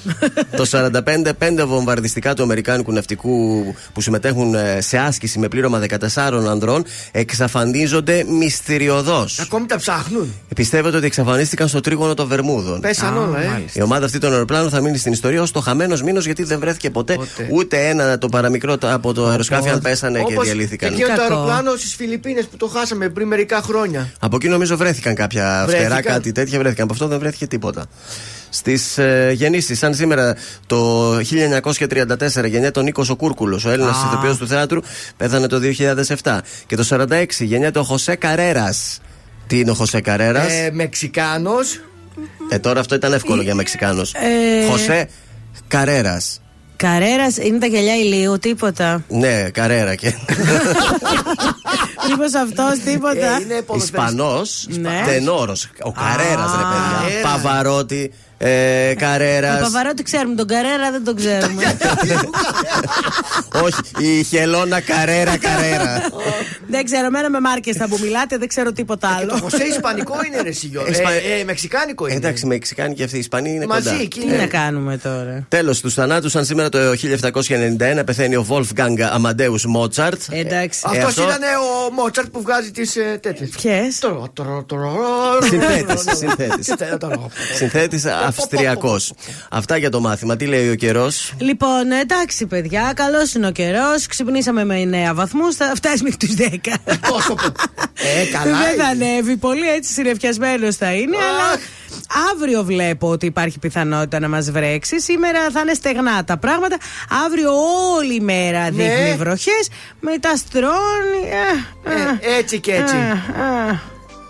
Το 0.57 0.65
45, 0.65 1.31
πέντε 1.37 1.63
βομβαρδιστικά 1.65 2.33
του 2.33 2.43
Αμερικάνικου 2.43 2.91
ναυτικού 2.91 3.63
που 3.93 4.01
συμμετέχουν 4.01 4.55
ε, 4.55 4.81
σε 4.81 4.97
άσκηση 4.97 5.39
με 5.39 5.47
πλήρωμα 5.47 5.81
14 6.15 6.31
ανδρών 6.49 6.83
εξαφανίζονται 7.11 8.23
μυστηριωδώς. 8.39 9.39
Ακόμη 9.39 9.65
τα 9.65 9.75
ψάχνουν. 9.77 10.33
Πιστεύετε 10.55 10.97
ότι 10.97 11.05
εξαφανίστηκαν 11.05 11.67
στο 11.67 11.79
τρίγωνο 11.81 12.13
των 12.13 12.27
Βερμούδων; 12.27 12.79
Πέσαν 12.79 13.17
όλα, 13.17 13.39
ε. 13.41 13.61
Η 13.73 13.81
ομάδα 13.81 14.05
αυτή 14.05 14.17
των 14.17 14.31
αεροπλάνων 14.31 14.69
θα 14.69 14.81
μείνει 14.81 14.97
στην 14.97 15.11
ιστορία 15.11 15.41
ως 15.41 15.51
το 15.51 15.59
χαμένος 15.59 16.01
μήνος 16.03 16.25
γιατί 16.25 16.43
δεν 16.43 16.59
βρέθηκε 16.59 16.89
ποτέ, 16.89 17.13
Ποτέ. 17.13 17.47
ούτε 17.51 17.87
ένα 17.87 18.17
το 18.17 18.29
παραμικρό 18.29 18.77
το- 18.77 18.93
από 18.93 19.13
το 19.13 19.25
αεροσκάφι 19.27 19.66
αν 19.69 19.81
πέσανε 19.81 20.19
και 20.23 20.33
Όπως 20.33 20.45
διαλύθηκαν. 20.45 20.93
Εκείνο 20.93 21.07
το 21.07 21.13
Κακό. 21.15 21.33
αεροπλάνο 21.33 21.75
στις 21.75 21.95
Φιλιππίνες 21.95 22.45
που 22.45 22.57
το 22.57 22.67
χάσαμε 22.67 23.09
πριν 23.09 23.27
μερικά 23.27 23.61
χρόνια. 23.61 24.11
Από 24.19 24.35
εκεί 24.35 24.47
νομίζω 24.47 24.77
βρέθηκαν 24.77 25.15
κάποια 25.15 25.63
φτερά, 25.67 25.85
Βρέθηκαν. 25.87 26.13
κάτι 26.13 26.31
τέτοια 26.31 26.59
βρέθηκαν. 26.59 26.83
Από 26.83 26.93
αυτό 26.93 27.07
δεν 27.07 27.19
βρέθηκε 27.19 27.47
τίποτα. 27.47 27.85
Στις 28.49 28.97
ε, 28.97 29.31
γεννήσεις, 29.35 29.77
σαν 29.79 29.93
σήμερα 29.95 30.35
το 30.65 31.15
1934 31.17 32.45
γεννιέται 32.45 32.79
ο 32.79 32.81
Νίκος 32.81 33.09
ο 33.09 33.15
Κούρκουλος, 33.15 33.65
ο 33.65 33.69
Έλληνας 33.71 34.03
ηθοποιός 34.03 34.37
του 34.37 34.47
θεάτρου, 34.47 34.79
πέθανε 35.17 35.47
το 35.47 35.59
2007. 36.23 36.39
Και 36.67 36.75
το 36.75 36.87
46 36.89 37.25
γεννιέται 37.39 37.79
ο 37.79 37.83
Χωσέ 37.83 38.15
Καρέρας. 38.15 38.99
Τι 39.47 39.59
είναι 39.59 39.71
ο 39.71 39.73
Χωσέ 39.73 40.01
Καρέρας; 40.01 40.51
Ε, 40.51 40.69
Μεξικάνος. 40.73 41.81
Ε, 42.49 42.59
τώρα 42.59 42.79
αυτό 42.79 42.95
ήταν 42.95 43.13
εύκολο 43.13 43.41
για 43.41 43.55
Μεξικάνο. 43.55 44.01
Ε, 44.01 44.69
Χωσέ 44.69 45.09
Καρέρας. 45.67 46.41
Καρέρας 46.77 47.37
είναι 47.37 47.57
τα 47.57 47.65
γυαλιά 47.65 47.95
ηλίου, 47.95 48.39
τίποτα. 48.39 49.03
Ναι, 49.07 49.49
Καρέρα 49.49 49.95
και. 49.95 50.13
Μήπως 52.09 52.33
αυτός, 52.33 52.79
τίποτα. 52.85 53.35
Ε, 53.35 53.41
είναι 53.41 53.61
ποδοσφαιριστής. 53.61 53.83
Ισπανός. 53.83 54.67
Ναι. 54.69 55.03
Τενόρος. 55.05 55.69
Ο 55.81 55.91
Καρέρας, 55.91 56.51
ρε 56.51 56.63
παιδιά. 56.63 56.99
Καρέρας. 57.01 57.21
Παβαρότη. 57.31 58.13
Ε, 58.39 58.93
Καρέρας. 58.97 59.53
Τον 59.53 59.61
Παβαρότη 59.63 60.03
ξέρουμε, 60.03 60.35
τον 60.35 60.47
Καρέρα 60.47 60.91
δεν 60.91 61.03
τον 61.03 61.15
ξέρουμε. 61.15 61.77
Όχι, 63.63 63.79
η 64.19 64.23
Χελώνα 64.23 64.79
Καρέρα 64.81 65.37
Καρέρα. 65.37 66.01
Δεν 66.67 66.85
ξέρω, 66.85 67.05
εμένα 67.05 67.29
με 67.29 67.39
μάρκες 67.39 67.75
θα 67.75 67.87
μου 67.87 67.97
μιλάτε, 68.01 68.37
δεν 68.37 68.47
ξέρω 68.47 68.71
τίποτα 68.71 69.15
Και 69.19 69.25
το 69.25 69.33
άλλο. 69.33 69.41
Χωσέ 69.43 69.63
Ισπανικό 69.63 70.15
είναι 70.27 70.41
ρε 70.41 70.51
Σιγιώ. 70.51 70.85
Ισπα- 70.89 71.11
Ε, 71.11 71.39
ε, 71.39 71.43
Μεξικάνικο 71.43 72.05
είναι. 72.07 72.15
Εντάξει, 72.15 72.45
Μεξικάνοι 72.45 72.93
και 72.93 73.03
αυτοί 73.03 73.15
οι 73.15 73.19
Ισπανοί 73.19 73.49
είναι 73.53 73.65
Μαζί 73.65 73.89
κοντά. 73.89 74.01
εκεί 74.01 74.19
Τι 74.19 74.25
είναι. 74.25 74.35
να 74.37 74.45
κάνουμε 74.45 74.97
τώρα; 74.97 75.45
Τέλος 75.47 75.79
του 75.81 75.91
θανάτου, 75.91 76.29
σαν 76.29 76.45
σήμερα 76.45 76.69
το 76.69 76.77
1791 76.95 78.03
πεθαίνει 78.05 78.35
ο 78.35 78.45
Wolfgang 78.49 78.97
Amadeus 79.21 79.63
Mozart. 79.77 80.19
Εντάξει. 80.29 80.79
Ε, 80.93 80.97
Αυτός 80.97 81.03
αυτό- 81.09 81.21
ήταν 81.23 81.39
ο 81.89 81.93
Μότσαρτ 81.93 82.27
που 82.29 82.41
βγάζει 82.41 82.71
τις 82.71 82.97
τέτοιες. 83.21 83.49
Ποιες; 83.49 83.99
Συνθέτης, 85.49 86.03
συνθέτης. 87.55 88.05
Συνθέτης 88.31 88.43
Αυστριακός. 88.67 89.13
Αυτά 89.51 89.77
για 89.77 89.89
το 89.89 89.99
μάθημα. 89.99 90.35
Τι 90.35 90.45
λέει 90.45 90.69
ο 90.69 90.75
καιρός; 90.75 91.33
Λοιπόν, 91.37 91.91
εντάξει, 92.01 92.45
παιδιά, 92.45 92.91
καλός 92.95 93.33
είναι 93.33 93.47
ο 93.47 93.51
καιρός. 93.51 94.05
Ξυπνήσαμε 94.07 94.65
με 94.65 95.09
9 95.11 95.13
βαθμούς, 95.13 95.55
θα 95.55 95.71
φτάσει 95.75 96.03
μέχρι 96.03 96.17
τους 96.17 96.33
10. 96.35 96.73
Τόσο 97.09 97.33
που. 97.33 97.51
Ε, 97.93 98.25
καλά. 98.37 98.57
Δεν 98.57 98.77
θα 98.85 98.91
είναι. 98.93 99.05
ανέβει 99.05 99.37
πολύ, 99.37 99.69
έτσι 99.69 99.93
συνεφιασμένος 99.93 100.75
θα 100.75 100.93
είναι, 100.93 101.17
αλλά 101.17 101.59
αύριο 102.33 102.63
βλέπω 102.63 103.09
ότι 103.09 103.25
υπάρχει 103.25 103.59
πιθανότητα 103.59 104.19
να 104.19 104.29
μας 104.29 104.51
βρέξει. 104.51 104.99
Σήμερα 105.01 105.39
θα 105.53 105.59
είναι 105.59 105.73
στεγνά 105.73 106.23
τα 106.23 106.37
πράγματα. 106.37 106.77
Αύριο 107.25 107.51
όλη 107.97 108.15
η 108.15 108.19
μέρα 108.19 108.71
Ναι. 108.71 108.83
δείχνει 108.83 109.15
βροχές. 109.17 109.69
Μετά 109.99 110.35
στρώνει. 110.35 111.23
ε, 111.85 111.91
ε, 111.91 112.35
Ε, 112.35 112.37
Έτσι 112.37 112.59
και 112.59 112.73
έτσι. 112.75 112.95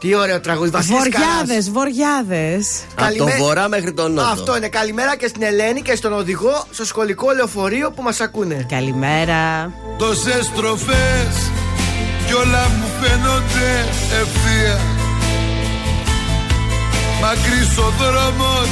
Ε, 0.02 0.08
ε. 0.08 0.10
Τι 0.10 0.16
ωραίο 0.16 0.40
τραγούδι. 0.40 0.70
Βασίλης 0.70 1.00
Βοριάδε, 1.00 1.48
Καράς. 1.48 1.70
βοριάδες. 1.70 2.68
Από 2.96 2.96
το 2.96 3.04
Καλημέ- 3.04 3.38
βορρά 3.38 3.68
μέχρι 3.68 3.94
τον 3.94 4.14
νότο. 4.14 4.28
Αυτό 4.28 4.58
είναι. 4.58 4.68
Καλημέρα 4.68 5.16
και 5.16 5.28
στην 5.28 5.42
Ελένη 5.44 5.82
και 5.82 5.96
στον 5.96 6.14
οδηγό 6.14 6.64
στο 6.72 6.86
σχολικό 6.86 7.32
λεωφορείο 7.32 7.92
που 7.92 8.02
μας 8.02 8.20
ακούνε. 8.22 8.66
Καλημέρα. 8.70 9.72
Τόσες 9.98 10.46
στροφές 10.46 11.32
κι 12.28 12.34
όλα 12.34 12.64
μου 12.78 12.88
φαίνονται 13.02 13.70
ευθεία 14.22 14.80
Μακρύς 17.22 17.78
ο 17.78 17.94
δρόμος 18.00 18.70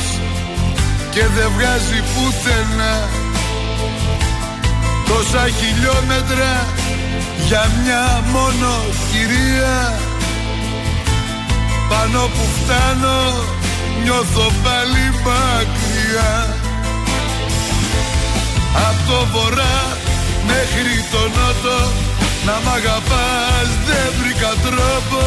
και 1.11 1.21
δεν 1.35 1.49
βγάζει 1.57 1.99
πουθενά 2.13 2.95
Τόσα 5.07 5.47
χιλιόμετρα 5.47 6.67
για 7.47 7.71
μια 7.83 8.23
μόνο 8.31 8.71
κυρία 9.11 9.93
Πάνω 11.89 12.21
που 12.35 12.45
φτάνω 12.57 13.17
νιώθω 14.03 14.45
πάλι 14.63 15.05
μακριά. 15.25 16.33
Απ' 18.87 19.01
το 19.07 19.19
βορρά 19.31 19.77
μέχρι 20.49 20.95
το 21.11 21.21
νότο 21.35 21.79
Να 22.45 22.55
μ' 22.63 22.73
αγαπάς 22.79 23.67
δεν 23.87 24.07
βρήκα 24.19 24.51
τρόπο. 24.65 25.21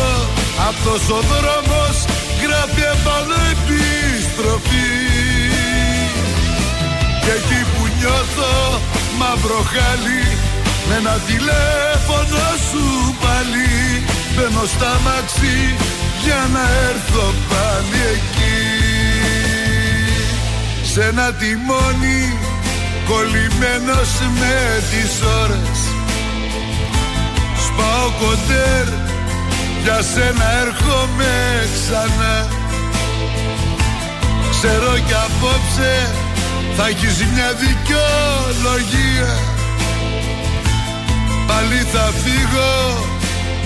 Αυτός 0.69 1.03
ο 1.17 1.21
δρόμος 1.31 1.97
γράφει 2.43 2.83
επάνω 2.95 3.37
επιστροφή 3.55 4.91
Και 7.23 7.33
εκεί 7.39 7.61
που 7.73 7.83
νιώθω 7.99 8.55
μαύρο 9.19 9.61
χάλι 9.73 10.25
Με 10.89 10.95
ένα 11.01 11.17
τηλέφωνο 11.29 12.45
σου 12.69 12.85
πάλι. 13.23 13.71
Μπαίνω 14.35 14.65
στα 14.75 14.93
μαξί 15.05 15.59
για 16.25 16.49
να 16.53 16.65
έρθω 16.89 17.35
πάλι 17.49 18.01
εκεί. 18.15 18.61
Σε 20.93 21.03
ένα 21.05 21.33
τιμόνι 21.33 22.39
κολλημένος 23.09 24.11
με 24.39 24.57
τις 24.91 25.13
ώρες. 25.43 25.79
Σπάω 27.65 28.11
κοντέρ 28.21 28.87
για 29.83 30.03
σένα 30.03 30.47
έρχομαι 30.65 31.35
ξανά. 31.75 32.47
Ξέρω 34.51 34.93
κι 35.07 35.15
απόψε 35.27 36.11
θα 36.77 36.87
έχεις 36.87 37.17
μια 37.35 37.53
δικαιολογία. 37.65 39.33
Πάλι 41.47 41.87
θα 41.93 42.13
φύγω 42.23 42.73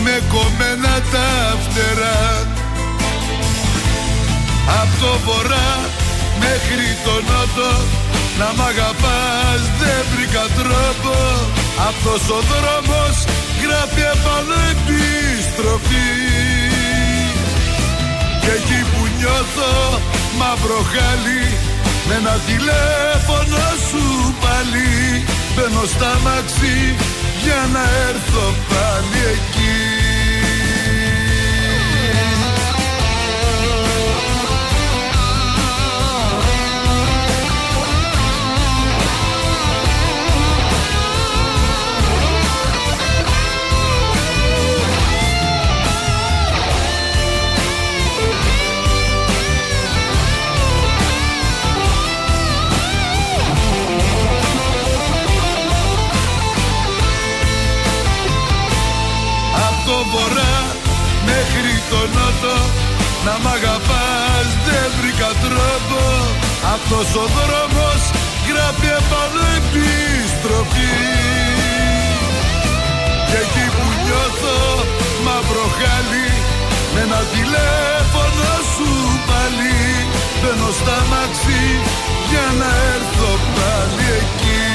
με 0.05 0.15
κομμένα 0.35 0.95
τα 1.13 1.29
φτερά. 1.63 2.23
Απ' 4.81 4.95
το 5.01 5.13
βορρά 5.25 5.71
μέχρι 6.45 6.87
το 7.05 7.15
νότο. 7.29 7.71
Να 8.39 8.49
μ' 8.57 8.67
αγαπάς 8.73 9.61
δεν 9.81 10.01
βρήκα 10.11 10.45
τρόπο. 10.59 11.15
Αυτός 11.89 12.23
ο 12.37 12.41
δρόμος 12.51 13.17
γράφει 13.63 14.03
επάνω 14.15 14.57
επιστροφή. 14.75 16.11
Και 18.43 18.53
εκεί 18.59 18.81
που 18.91 19.03
νιώθω 19.19 19.73
μαύρο 20.39 20.81
χάλι 20.93 21.45
Με 22.09 22.15
ένα 22.21 22.37
τηλέφωνο 22.49 23.65
σου 23.89 24.05
πάλι. 24.43 24.91
Μπαίνω 25.55 25.85
στα 25.95 26.13
μαξί 26.25 26.79
για 27.45 27.69
να 27.73 27.83
έρθω 28.09 28.47
πάλι 28.69 29.21
εκεί 29.35 30.02
Αυτός 66.77 67.09
ο 67.23 67.25
δρόμος 67.37 68.03
γράφει 68.49 68.89
επάνω 69.01 69.43
επιστροφή 69.61 70.95
Και 73.29 73.39
εκεί 73.45 73.67
που 73.75 73.87
νιώθω 74.03 74.59
μαύρο 75.25 75.67
χάλι 75.79 76.31
Με 76.95 77.01
ένα 77.07 77.21
τηλέφωνο 77.35 78.51
σου 78.75 78.91
πάλι 79.29 79.81
Μπαίνω 80.41 80.71
στα 80.81 80.99
μαξί 81.11 81.65
για 82.31 82.47
να 82.61 82.71
έρθω 82.95 83.31
πάλι 83.57 84.07
εκεί 84.21 84.72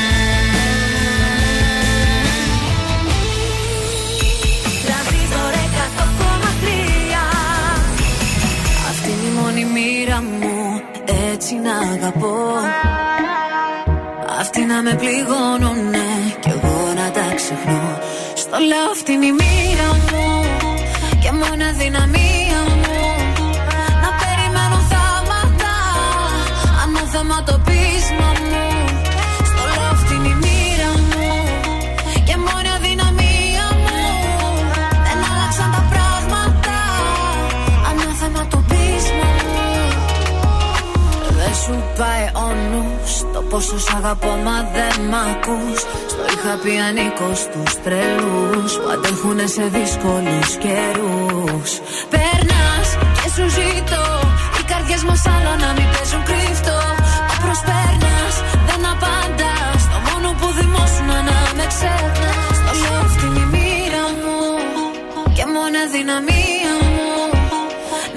Έτσι 11.40 11.56
να 11.56 11.78
αγαπώ. 11.78 12.36
Αυτοί 14.40 14.62
να 14.66 14.82
με 14.82 14.94
πληγώνουνε 14.94 16.08
Κι 16.40 16.50
εγώ 16.50 16.94
να 16.96 17.12
τα 17.12 17.34
ξεχνώ. 17.36 18.00
Στο 18.36 18.58
λέω 18.58 18.90
αυτή 18.92 19.12
είναι 19.12 19.26
η 19.26 19.32
μοίρα 19.32 19.90
μου 19.94 20.44
Και 21.22 21.32
μόνο 21.32 21.64
αδυναμία 21.70 22.47
δεν 41.98 42.06
σου 42.06 42.12
πάει 42.12 42.44
ο 42.44 42.48
νους 42.70 43.12
Το 43.34 43.42
πόσο 43.50 43.80
σ' 43.80 43.94
αγαπώ 44.00 44.34
μα 44.46 44.58
δεν 44.76 44.96
μ' 45.12 45.20
ακούς. 45.32 45.80
Στο 46.12 46.24
είχα 46.34 46.54
πει 46.62 46.74
ανήκως 46.88 47.38
στους 47.46 47.72
τρελούς. 47.84 48.72
Που 48.82 48.90
αντέχουνε 48.94 49.46
σε 49.56 49.64
δύσκολους 49.76 50.50
καιρούς. 50.64 51.70
Περνάς 52.14 52.88
και 53.18 53.28
σου 53.36 53.46
ζητώ 53.58 54.06
Οι 54.60 54.64
καρδιές 54.72 55.04
μας 55.08 55.22
άλλο 55.36 55.54
να 55.64 55.70
μην 55.78 55.88
παίζουν 55.94 56.24
κρύφτο. 56.30 56.78
Μα 57.28 57.36
προσπέρνας, 57.44 58.34
δεν 58.68 58.82
απαντάς. 58.94 59.82
Το 59.94 59.98
μόνο 60.08 60.28
που 60.40 60.48
δημόσουν 60.60 61.10
να 61.30 61.40
με 61.58 61.66
ξεχνάς. 61.74 62.56
Το 62.66 62.72
λέω 62.82 63.00
αυτή 63.08 63.26
είναι 63.30 63.44
η 63.46 63.50
μοίρα 63.54 64.06
μου 64.22 64.38
Και 65.38 65.46
μόνο 65.54 65.78
αδυναμία 65.86 66.74
μου. 66.96 67.10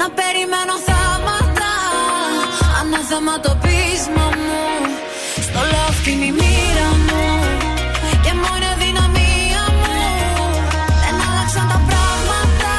Να 0.00 0.06
περιμένω 0.18 0.74
θάματα 0.86 0.99
θάμα 3.10 3.40
το 3.40 3.52
πείσμα 3.62 4.26
μου 4.44 4.62
Στο 5.46 5.60
λαό 5.72 5.90
η 6.26 6.30
μοίρα 6.38 6.88
μου. 7.06 7.24
Και 8.24 8.32
μόνο 8.42 8.66
η 8.74 8.76
δυναμία 8.84 9.62
μου. 9.80 9.94
Δεν 11.02 11.16
άλλαξαν 11.26 11.66
τα 11.72 11.78
πράγματα. 11.88 12.72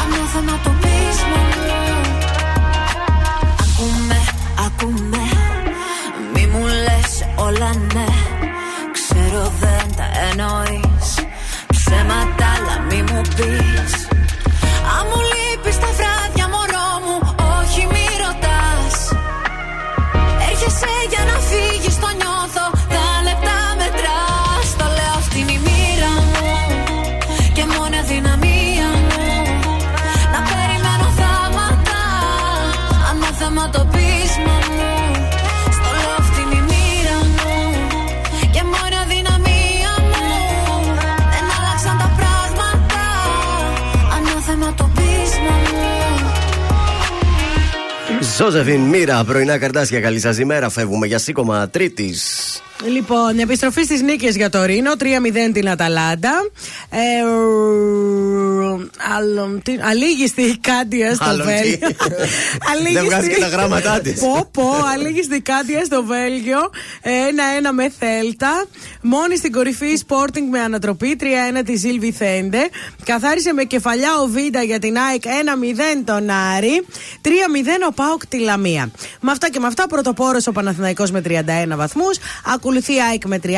Ανάθαμα 0.00 0.56
το 0.64 0.72
πείσμα 0.82 1.40
μου 1.52 1.78
Ακούμε, 3.64 4.20
ακούμε. 4.66 5.24
Μη 6.32 6.46
μου 6.52 6.64
λες 6.84 7.12
όλα 7.46 7.70
ναι. 7.94 8.08
Ξέρω 8.96 9.42
δεν 9.60 9.86
τα 9.96 10.06
εννοείς. 10.28 11.08
Ψέματα 11.74 12.46
αλλά 12.56 12.76
μη 12.88 13.02
μου 13.08 13.20
πεις. 13.36 13.75
Ζώζεφιν 48.36 48.80
Μοίρα, 48.80 49.24
πρωινά 49.24 49.58
καρτάσια. 49.58 50.00
Καλή 50.00 50.20
σας 50.20 50.38
ημέρα. 50.38 50.68
Φεύγουμε 50.68 51.06
για 51.06 51.18
σήκωμα 51.18 51.68
Τρίτης. 51.68 52.60
Λοιπόν, 52.92 53.38
επιστροφή 53.38 53.82
στις 53.82 54.02
νίκες 54.02 54.36
για 54.36 54.50
το 54.50 54.64
Ρήνο. 54.64 54.92
3-0 54.98 55.52
την 55.52 55.68
Αταλάντα. 55.68 56.50
Ε, 56.90 56.98
άλλο, 57.20 58.36
τι, 58.40 58.65
αλήγιστη 59.90 60.42
η 60.42 60.58
Κάντια 60.60 61.14
στο 61.14 61.24
Άλλο 61.24 61.44
τι. 61.44 61.50
Βέλγιο. 61.50 61.88
Δεν 62.92 63.04
βγάζει 63.04 63.28
και 63.28 63.40
τα 63.40 63.48
γράμματά 63.48 64.00
της. 64.00 64.20
Πω, 64.20 64.48
πω, 64.52 64.70
αλήγιστη 64.94 65.36
η 65.36 65.40
Κάντια 65.40 65.84
στο 65.84 66.04
Βέλγιο. 66.04 66.58
1-1 67.68 67.70
με 67.74 67.92
Θέλτα. 67.98 68.66
Μόνη 69.00 69.36
στην 69.36 69.52
κορυφή 69.52 69.86
η 69.86 70.00
Sporting 70.06 70.46
με 70.50 70.60
ανατροπή. 70.60 71.16
3-1 71.20 71.24
τη 71.64 71.76
Ζιλ 71.76 71.98
Βιθέντε. 71.98 72.68
Καθάρισε 73.04 73.52
με 73.52 73.64
κεφαλιά 73.64 74.18
ο 74.22 74.26
Βίντα 74.26 74.62
για 74.62 74.78
την 74.78 74.96
ΑΕΚ 74.98 75.22
1-0 75.22 75.28
τον 76.04 76.30
Άρη. 76.30 76.86
3-0 77.22 77.28
ο 77.88 77.92
Πάοκ 77.92 78.26
τη 78.26 78.38
Λαμία. 78.38 78.90
Με 79.20 79.30
αυτά 79.30 79.50
και 79.50 79.60
με 79.60 79.66
αυτά, 79.66 79.86
πρωτοπόρος 79.86 80.46
ο 80.46 80.52
Παναθηναϊκός 80.52 81.10
με 81.10 81.20
31 81.20 81.76
βαθμούς. 81.76 82.18
Ακολουθεί 82.54 82.94
η 82.94 83.00
ΑΕΚ 83.10 83.26
με 83.26 83.40
30, 83.44 83.48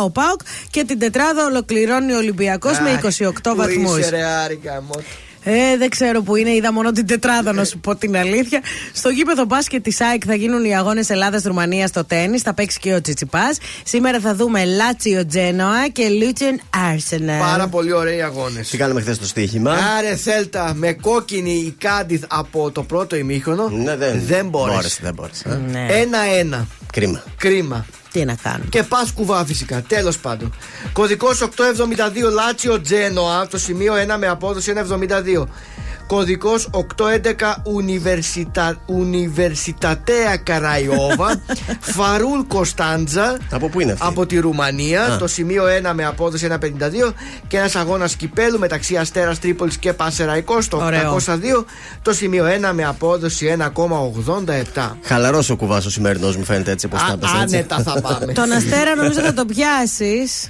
29 0.00 0.04
ο 0.04 0.10
Πάοκ 0.10 0.40
και 0.70 0.84
την 0.84 0.98
τετράδα 0.98 1.44
ολοκληρώνει 1.46 2.12
ο 2.12 2.16
Ολυμπιακός 2.16 2.78
με 2.80 3.00
28 3.02 3.54
βαθμούς. 3.56 3.91
Είσαι 3.98 4.10
ρε 4.10 4.24
άρικα 4.24 4.82
μου. 4.86 5.04
Ε, 5.44 5.76
δεν 5.76 5.88
ξέρω 5.88 6.22
που 6.22 6.36
είναι, 6.36 6.50
είδα 6.50 6.72
μόνο 6.72 6.92
την 6.92 7.06
τετράδα 7.06 7.52
να 7.52 7.64
σου 7.64 7.78
πω 7.78 7.96
την 7.96 8.16
αλήθεια. 8.16 8.60
Στο 8.92 9.08
γήπεδο 9.08 9.44
μπάσκετ 9.44 9.82
της 9.82 10.00
ΑΕΚ 10.00 10.22
θα 10.26 10.34
γίνουν 10.34 10.64
οι 10.64 10.76
αγώνες 10.76 11.10
Ελλάδα-Ρουμανία 11.10 11.86
στο 11.86 12.04
τέννη. 12.04 12.38
Θα 12.38 12.54
παίξει 12.54 12.78
και 12.78 12.94
ο 12.94 13.00
Τσιτσιπάς. 13.00 13.58
Σήμερα 13.84 14.20
θα 14.20 14.34
δούμε 14.34 14.64
Λάτσιο 14.64 15.26
Τζένοα 15.26 15.88
και 15.88 16.08
Λούτσεν 16.08 16.60
Άρσεναλ. 16.90 17.38
Πάρα 17.40 17.68
πολύ 17.68 17.92
ωραίοι 17.92 18.22
αγώνες. 18.22 18.68
Τι 18.68 18.76
κάναμε 18.76 19.00
χθες 19.00 19.16
στο 19.16 19.26
στοίχημα; 19.26 19.72
Άρε 19.98 20.16
Θέλτα 20.16 20.72
με 20.74 20.92
κόκκινη 20.92 21.52
η 21.52 21.74
Κάντιθ 21.78 22.24
από 22.28 22.70
το 22.70 22.82
πρώτο 22.82 23.16
ημίχρονο. 23.16 23.68
Ναι, 23.68 23.96
δεν, 23.96 24.22
δεν 24.26 24.48
μπόρεσε. 24.48 24.74
μπόρεσε, 24.74 25.00
δεν 25.02 25.14
μπόρεσε. 25.14 25.60
Ναι. 25.70 25.86
Ένα-ένα. 25.90 26.66
Κρίμα. 26.92 27.22
Κρίμα. 27.36 27.86
Τι 28.12 28.24
να 28.24 28.34
κάνουμε. 28.34 28.68
Και 28.68 28.82
πας 28.82 29.12
κουβά 29.12 29.44
φυσικά. 29.44 29.82
Τέλος 29.82 30.18
πάντων. 30.18 30.54
Κωδικός 30.92 31.40
872 31.40 32.30
Λάτσιο 32.32 32.80
Τζένοα. 32.80 33.46
Το 33.46 33.58
σημείο 33.58 33.94
1 33.94 34.16
με 34.18 34.26
απόδοση 34.26 34.72
1,72. 34.76 35.46
Κωδικό 36.12 36.50
811 36.70 36.82
Ουνιβερσιτα... 37.62 38.76
Ουνιβερσιτατέα 38.86 40.36
Καραϊόβα. 40.36 41.42
Φαρούλ 41.80 42.40
Κωνσταντζα. 42.48 43.36
Από 43.50 43.68
πού 43.68 43.80
είναι 43.80 43.92
αυτή; 43.92 44.06
Από 44.06 44.26
τη 44.26 44.38
Ρουμανία. 44.38 45.02
Α. 45.04 45.16
Το 45.16 45.26
σημείο 45.26 45.64
1 45.88 45.92
με 45.94 46.04
απόδοση 46.04 46.48
1,52. 46.50 47.12
Και 47.48 47.56
ένας 47.56 47.76
αγώνας 47.76 48.14
κυπέλου 48.14 48.58
μεταξύ 48.58 48.96
Αστέρας 48.96 49.38
Τρίπολης 49.38 49.76
και 49.76 49.92
Πασεραϊκό. 49.92 50.58
Το 50.68 50.76
Ωραίο. 50.76 51.16
802. 51.26 51.64
Το 52.02 52.12
σημείο 52.12 52.44
1 52.44 52.70
με 52.72 52.84
απόδοση 52.84 53.56
1,87. 54.74 54.96
Χαλαρός 55.02 55.50
ο 55.50 55.56
κουβά 55.56 55.76
ο 55.76 55.80
σημερινός 55.80 56.36
μου 56.36 56.44
φαίνεται 56.44 56.70
έτσι 56.70 56.86
όπω 56.86 56.96
τα 56.96 57.04
Α, 57.04 57.12
έπεσε, 57.12 57.36
έτσι. 57.42 57.56
άνετα 57.56 57.82
θα 57.82 58.00
πάμε. 58.00 58.32
Τον 58.42 58.52
Αστέρα 58.52 58.94
νομίζω 58.94 59.20
θα 59.20 59.34
το 59.34 59.44
πιάσεις. 59.44 60.48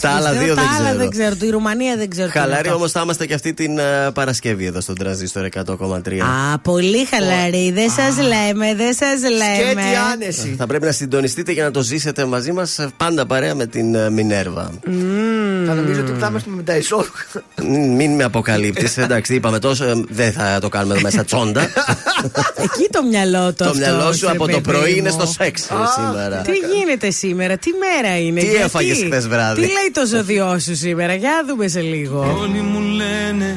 Τα 0.00 0.10
άλλα 0.10 0.32
δύο 0.32 0.54
τα 0.54 0.62
δεν 0.62 0.70
άλλα 0.70 0.84
ξέρω. 0.84 0.98
δεν 0.98 1.10
ξέρω. 1.10 1.34
Τη 1.34 1.48
Ρουμανία 1.50 1.96
δεν 1.96 2.10
ξέρω. 2.10 2.28
τι 2.30 2.38
είναι 2.38 2.46
Χαλαροί 2.46 2.66
αυτό. 2.66 2.78
όμως 2.78 2.92
θα 2.92 3.00
είμαστε 3.00 3.26
και 3.26 3.34
αυτή 3.34 3.54
την 3.54 3.78
ε, 3.78 4.10
Παρασκευή 4.14 4.64
εδώ 4.66 4.80
στον 4.80 4.94
Τραζίστορ 5.04 5.48
100,3. 5.54 6.18
Α, 6.52 6.58
πολύ 6.58 7.06
χαλαρή. 7.06 7.70
Δεν 7.72 7.90
σας 7.90 8.16
λέμε, 8.16 8.74
δεν 8.74 8.94
σας 8.94 9.20
λέμε. 9.30 9.70
Σκέτη 9.82 9.96
άνεση. 10.12 10.54
Θα 10.58 10.66
πρέπει 10.66 10.84
να 10.84 10.92
συντονιστείτε 10.92 11.52
για 11.52 11.64
να 11.64 11.70
το 11.70 11.82
ζήσετε 11.82 12.24
μαζί 12.24 12.52
μας 12.52 12.86
πάντα 12.96 13.26
παρέα 13.26 13.54
με 13.54 13.66
την 13.66 13.94
ε, 13.94 14.10
Μινέρβα. 14.10 14.70
Θα 15.66 15.74
νομίζω 15.74 16.00
ότι 16.00 16.12
θα 16.18 16.26
είμαστε 16.30 16.50
με 16.50 16.62
τα 16.62 16.76
ισόρουχα. 16.76 17.26
Μ, 17.62 17.94
Μην 17.96 18.14
με 18.14 18.24
αποκαλύπτεις. 18.24 18.96
Εντάξει, 18.98 19.34
είπαμε 19.34 19.58
τόσο. 19.58 19.84
ε, 19.84 20.04
Δεν 20.08 20.32
θα 20.32 20.58
το 20.60 20.68
κάνουμε 20.68 20.92
εδώ 20.92 21.02
μέσα 21.02 21.24
τσόντα. 21.24 21.62
Εκεί 22.56 22.88
το 22.90 23.02
μυαλό 23.02 23.46
του. 23.48 23.54
το 23.54 23.64
αυτός, 23.64 23.78
μυαλό 23.78 24.12
σου 24.12 24.26
ρε 24.26 24.30
από 24.32 24.38
το 24.48 24.60
παιδί 24.60 24.60
πρωί 24.60 24.96
είναι 24.96 25.10
μου. 25.10 25.14
στο 25.20 25.26
σεξ 25.26 25.62
ε, 25.62 25.74
σήμερα. 25.94 26.36
Τι 26.40 26.52
γίνεται 26.52 27.10
σήμερα, 27.10 27.56
τι 27.56 27.70
μέρα 27.72 28.18
είναι, 28.18 28.40
Τι 28.40 28.46
γιατί; 28.46 28.62
έφαγες 28.64 29.02
χθες 29.06 29.28
βράδυ; 29.28 29.60
Τι 29.60 29.66
λέει 29.66 29.90
το 29.92 30.06
ζώδιό 30.06 30.58
σου 30.58 30.76
σήμερα, 30.76 31.14
για 31.14 31.30
να 31.30 31.52
δούμε 31.52 31.68
σε 31.68 31.80
λίγο. 31.80 32.36
Όλοι 32.40 32.60
μου 32.60 32.80
λένε 32.80 33.56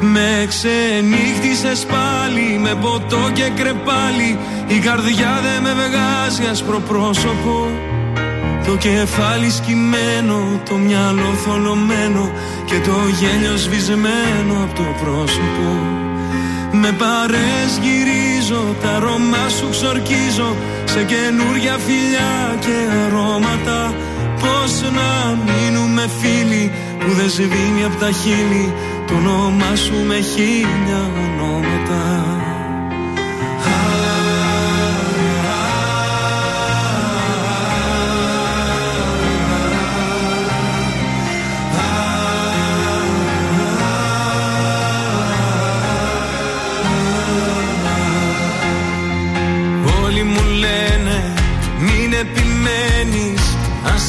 Με 0.00 0.46
ξενύχτησες 0.48 1.86
πάλι 1.86 2.58
με 2.58 2.74
ποτό 2.80 3.30
και 3.32 3.50
κρεπάλι 3.56 4.38
Η 4.66 4.78
καρδιά 4.78 5.40
δεν 5.42 5.62
με 5.62 5.72
βγάζει 5.72 6.50
άσπρο 6.50 6.80
πρόσωπο 6.80 7.68
το 8.66 8.76
κεφάλι 8.76 9.50
σκυμμένο, 9.50 10.60
το 10.68 10.74
μυαλό 10.74 11.32
θολωμένο 11.44 12.30
και 12.64 12.78
το 12.86 12.96
γέλιο 13.20 13.56
σβησμένο 13.56 14.54
από 14.64 14.74
το 14.74 14.86
πρόσωπο. 15.02 15.68
Με 16.72 16.92
παρές 16.92 17.70
γυρίζω, 17.82 18.62
τα 18.82 18.88
αρώμα 18.88 19.48
σου 19.48 19.68
ξορκίζω 19.70 20.56
σε 20.84 21.04
καινούρια 21.04 21.76
φιλιά 21.86 22.56
και 22.60 22.76
αρώματα. 23.04 23.94
Πώς 24.46 24.80
να 24.80 25.10
μείνουμε 25.46 26.08
φίλοι 26.20 26.70
που 26.98 27.12
δεν 27.12 27.30
σβήνει 27.30 27.84
από 27.84 27.96
τα 27.96 28.10
χείλη 28.10 28.72
το 29.06 29.14
όνομά 29.14 29.76
σου 29.76 29.94
με 30.06 30.18
χίλια 30.20 31.10
ονόματα. 31.24 32.15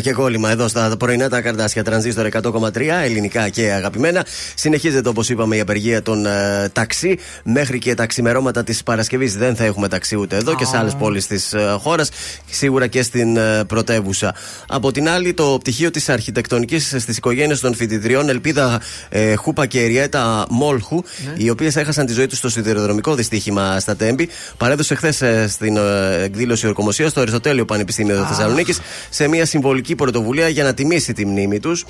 και 0.00 0.12
κόλλημα 0.12 0.50
εδώ 0.50 0.68
στα 0.68 0.96
πρωινά 0.98 1.28
τα 1.28 1.40
καρτάσια 1.40 1.84
τρανζίστορ 1.84 2.28
100,3 2.42 2.80
ελληνικά 3.02 3.48
και 3.48 3.72
αγαπημένα. 3.72 4.26
Συνεχίζεται 4.60 5.08
όπως 5.08 5.28
είπαμε 5.28 5.56
η 5.56 5.60
απεργία 5.60 6.02
των 6.02 6.26
ε, 6.26 6.68
ταξί. 6.72 7.18
Μέχρι 7.44 7.78
και 7.78 7.94
τα 7.94 8.06
ξημερώματα 8.06 8.64
της 8.64 8.82
Παρασκευής 8.82 9.36
δεν 9.36 9.56
θα 9.56 9.64
έχουμε 9.64 9.88
ταξί 9.88 10.16
ούτε 10.16 10.36
εδώ 10.36 10.54
και 10.54 10.64
σε 10.64 10.76
άλλες 10.76 10.94
πόλεις 10.94 11.26
της 11.26 11.52
ε, 11.52 11.76
χώρας. 11.80 12.10
Σίγουρα 12.50 12.86
και 12.86 13.02
στην 13.02 13.36
ε, 13.36 13.64
πρωτεύουσα. 13.64 14.34
Από 14.68 14.92
την 14.92 15.08
άλλη, 15.08 15.34
το 15.34 15.56
πτυχίο 15.60 15.90
της 15.90 16.08
αρχιτεκτονικής 16.08 16.94
στις 16.98 17.16
οικογένειες 17.16 17.60
των 17.60 17.74
φοιτητριών 17.74 18.28
Ελπίδα 18.28 18.80
ε, 19.08 19.34
Χούπα 19.34 19.66
και 19.66 19.80
Εριέτα 19.80 20.46
Μόλχου, 20.50 21.02
οι 21.36 21.50
οποίες 21.50 21.76
έχασαν 21.76 22.06
τη 22.06 22.12
ζωή 22.12 22.26
τους 22.26 22.38
στο 22.38 22.48
σιδηροδρομικό 22.48 23.14
δυστύχημα 23.14 23.80
στα 23.80 23.96
Τέμπη, 23.96 24.28
παρέδωσε 24.56 24.94
χθες 24.94 25.22
στην 25.52 25.76
ε, 25.76 26.22
εκδήλωση 26.22 26.66
ορκομοσίας 26.66 27.10
στο 27.10 27.20
Αριστοτέλειο 27.20 27.64
Πανεπιστήμιο 27.64 28.24
Θεσσαλονίκης 28.24 28.80
σε 29.10 29.28
μια 29.28 29.46
συμβολική 29.46 29.94
πρωτοβουλία 29.94 30.48
για 30.48 30.64
να 30.64 30.74
τιμήσει 30.74 31.12
τη 31.12 31.26
μνήμη 31.26 31.60
τους. 31.60 31.84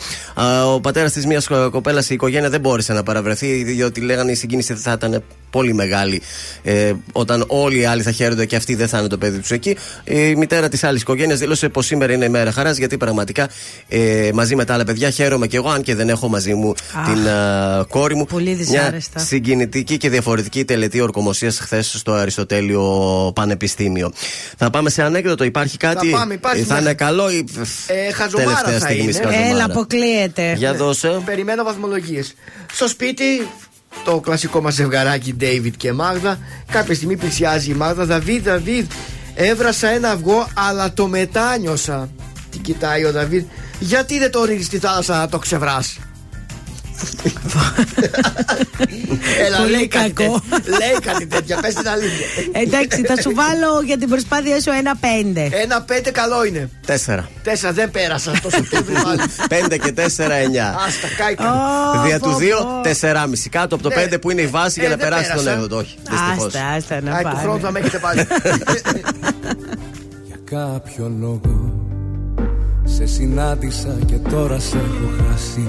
Ο 0.75 0.81
πατέρας 0.81 1.12
της 1.12 1.27
μιας 1.27 1.47
κοπέλας, 1.71 2.11
η 2.11 2.14
οικογένεια 2.14 2.51
δεν 2.51 2.59
μπόρεσε 2.61 2.92
να 2.92 3.02
παραβρεθεί, 3.02 3.62
διότι 3.64 4.00
λέγανε 4.00 4.30
η 4.30 4.34
συγκίνηση 4.34 4.74
θα 4.74 4.92
ήταν 4.92 5.22
πολύ 5.50 5.74
μεγάλη. 5.74 6.22
Ε, 6.62 6.92
όταν 7.12 7.44
όλοι 7.46 7.78
οι 7.80 7.84
άλλοι 7.84 8.02
θα 8.02 8.11
χαίρονται 8.12 8.46
και 8.46 8.56
αυτοί 8.56 8.74
δεν 8.74 8.88
θα 8.88 8.98
είναι 8.98 9.08
το 9.08 9.18
παιδί 9.18 9.38
τους 9.38 9.50
εκεί. 9.50 9.76
Η 10.04 10.34
μητέρα 10.34 10.68
της 10.68 10.84
άλλης 10.84 11.00
οικογένειας 11.02 11.38
δήλωσε 11.38 11.68
πως 11.68 11.86
σήμερα 11.86 12.12
είναι 12.12 12.28
μέρα 12.28 12.52
χαράς 12.52 12.76
γιατί 12.76 12.96
πραγματικά 12.96 13.48
ε, 13.88 14.30
μαζί 14.34 14.54
με 14.56 14.64
τα 14.64 14.74
άλλα 14.74 14.84
παιδιά 14.84 15.11
χαίρομαι 15.11 15.46
και 15.46 15.56
εγώ, 15.56 15.68
αν 15.68 15.82
και 15.82 15.94
δεν 15.94 16.08
έχω 16.08 16.28
μαζί 16.28 16.54
μου 16.54 16.74
την 17.04 17.28
α, 17.28 17.84
κόρη 17.88 18.14
μου. 18.14 18.24
Πολύ 18.24 18.44
Μια 18.48 18.54
δυσάρεστα. 18.56 19.18
συγκινητική 19.18 19.96
και 19.96 20.08
διαφορετική 20.11 20.64
τελετή 20.64 21.00
ορκομοσίας 21.00 21.58
χθες 21.58 21.94
στο 21.98 22.12
Αριστοτέλειο 22.12 22.82
Πανεπιστήμιο. 23.34 24.12
Θα 24.56 24.70
πάμε 24.70 24.90
σε 24.90 25.02
ανέκδοτο, 25.02 25.44
υπάρχει 25.44 25.76
κάτι; 25.76 26.08
πάμε, 26.11 26.34
υπάρχει 26.34 26.62
θα 26.62 26.72
μια- 26.74 26.82
είναι 26.82 26.94
καλό 26.94 27.30
ή. 27.30 27.44
Ε, 27.86 28.12
χαζομάρα 28.12 28.46
τελευταία 28.50 28.78
θα 28.78 28.86
στιγμή 28.86 29.02
είναι. 29.02 29.12
χαζομάρας; 29.12 29.50
Έλα, 29.50 29.64
αποκλείεται. 29.64 30.54
Για 30.56 30.74
δώσε. 30.74 31.20
Περιμένω 31.24 31.62
βαθμολογίες. 31.64 32.34
Στο 32.72 32.88
σπίτι, 32.88 33.48
το 34.05 34.20
κλασικό 34.20 34.61
μας 34.61 34.74
ζευγαράκι 34.74 35.36
David 35.40 35.72
και 35.76 35.92
Μάγδα. 35.92 36.38
Κάποια 36.72 36.94
στιγμή 36.94 37.16
πλησιάζει 37.16 37.70
η 37.70 37.74
Μάγδα. 37.74 38.05
Δαβίδ, 38.05 38.44
Δαβίδ, 38.44 38.86
έβρασα 39.34 39.88
ένα 39.88 40.11
αυγό, 40.11 40.48
αλλά 40.55 40.92
το 40.92 41.07
μετάνιωσα. 41.07 42.09
Την 42.51 42.61
κοιτάει 42.61 43.05
ο 43.05 43.12
Δαβίδ. 43.12 43.44
Γιατί 43.78 44.18
δεν 44.18 44.30
το 44.30 44.44
ρίχνει 44.44 44.62
στη 44.62 44.78
θάλασσα 44.78 45.18
να 45.18 45.28
το 45.28 45.38
ξεβράσει. 45.38 46.01
Έλα, 49.46 49.57
Πολύ 49.59 49.70
λέει 49.70 49.88
κάτι, 49.88 50.11
κακό. 50.12 50.40
τέτοια. 50.51 50.78
λέει 50.78 50.98
κάτι 51.03 51.26
τέτοια. 51.26 51.57
Πες 51.61 51.74
την 51.74 51.88
αλήθεια. 51.88 52.26
Εντάξει, 52.53 53.03
θα 53.07 53.20
σου 53.22 53.32
βάλω 53.34 53.80
για 53.84 53.98
την 53.98 54.09
προσπάθειά 54.09 54.61
σου 54.61 54.70
ένα 54.78 54.96
πέντε. 54.96 55.48
Ένα 55.62 55.82
πέντε 55.82 56.11
καλό 56.11 56.44
είναι. 56.44 56.70
Τέσσερα. 56.86 57.30
Τέσσερα 57.42 57.72
δεν 57.72 57.90
πέρασα 57.90 58.32
το 58.42 58.51
Σεπτέμβριο. 58.51 59.03
πάλι. 59.03 59.20
Πέντε 59.48 59.76
και 59.76 59.92
τέσσερα 59.92 60.34
εννιά. 60.34 60.76
Άστα, 60.86 61.09
κάηκα. 61.16 61.53
Ω, 61.53 62.03
Δια 62.07 62.18
πω, 62.18 62.24
του 62.26 62.32
πω. 62.32 62.38
δύο, 62.38 62.80
τεσσεράμιση. 62.82 63.48
Κάτω 63.48 63.74
από 63.74 63.82
το 63.82 63.88
Ναι. 63.88 63.94
πέντε 63.94 64.18
που 64.18 64.30
είναι 64.30 64.40
η 64.40 64.46
βάση 64.46 64.80
Ε, 64.80 64.86
για 64.86 64.90
να 64.90 64.96
δεν 64.96 65.09
περάσει 65.09 65.28
τον 65.28 65.36
πέρασα. 65.44 65.53
έκδοτο. 65.53 65.76
Όχι. 65.76 65.96
Δυστυχώς. 66.11 66.46
Άστα, 66.55 66.66
άστα 66.76 67.01
να 67.01 67.14
Άι, 67.16 67.22
του 67.24 67.36
χρόνου 67.36 67.61
θα 67.61 67.66
πάνε. 67.66 67.72
με 67.72 67.78
έχετε 67.78 67.98
πάλι. 67.98 68.26
Για 70.26 70.38
κάποιο 70.44 71.12
λόγο 71.20 71.74
σε 72.84 73.07
συνάντησα 73.07 73.96
και 74.07 74.14
τώρα 74.30 74.59
σε 74.59 74.76
έχω 74.76 75.11
χάσει 75.30 75.68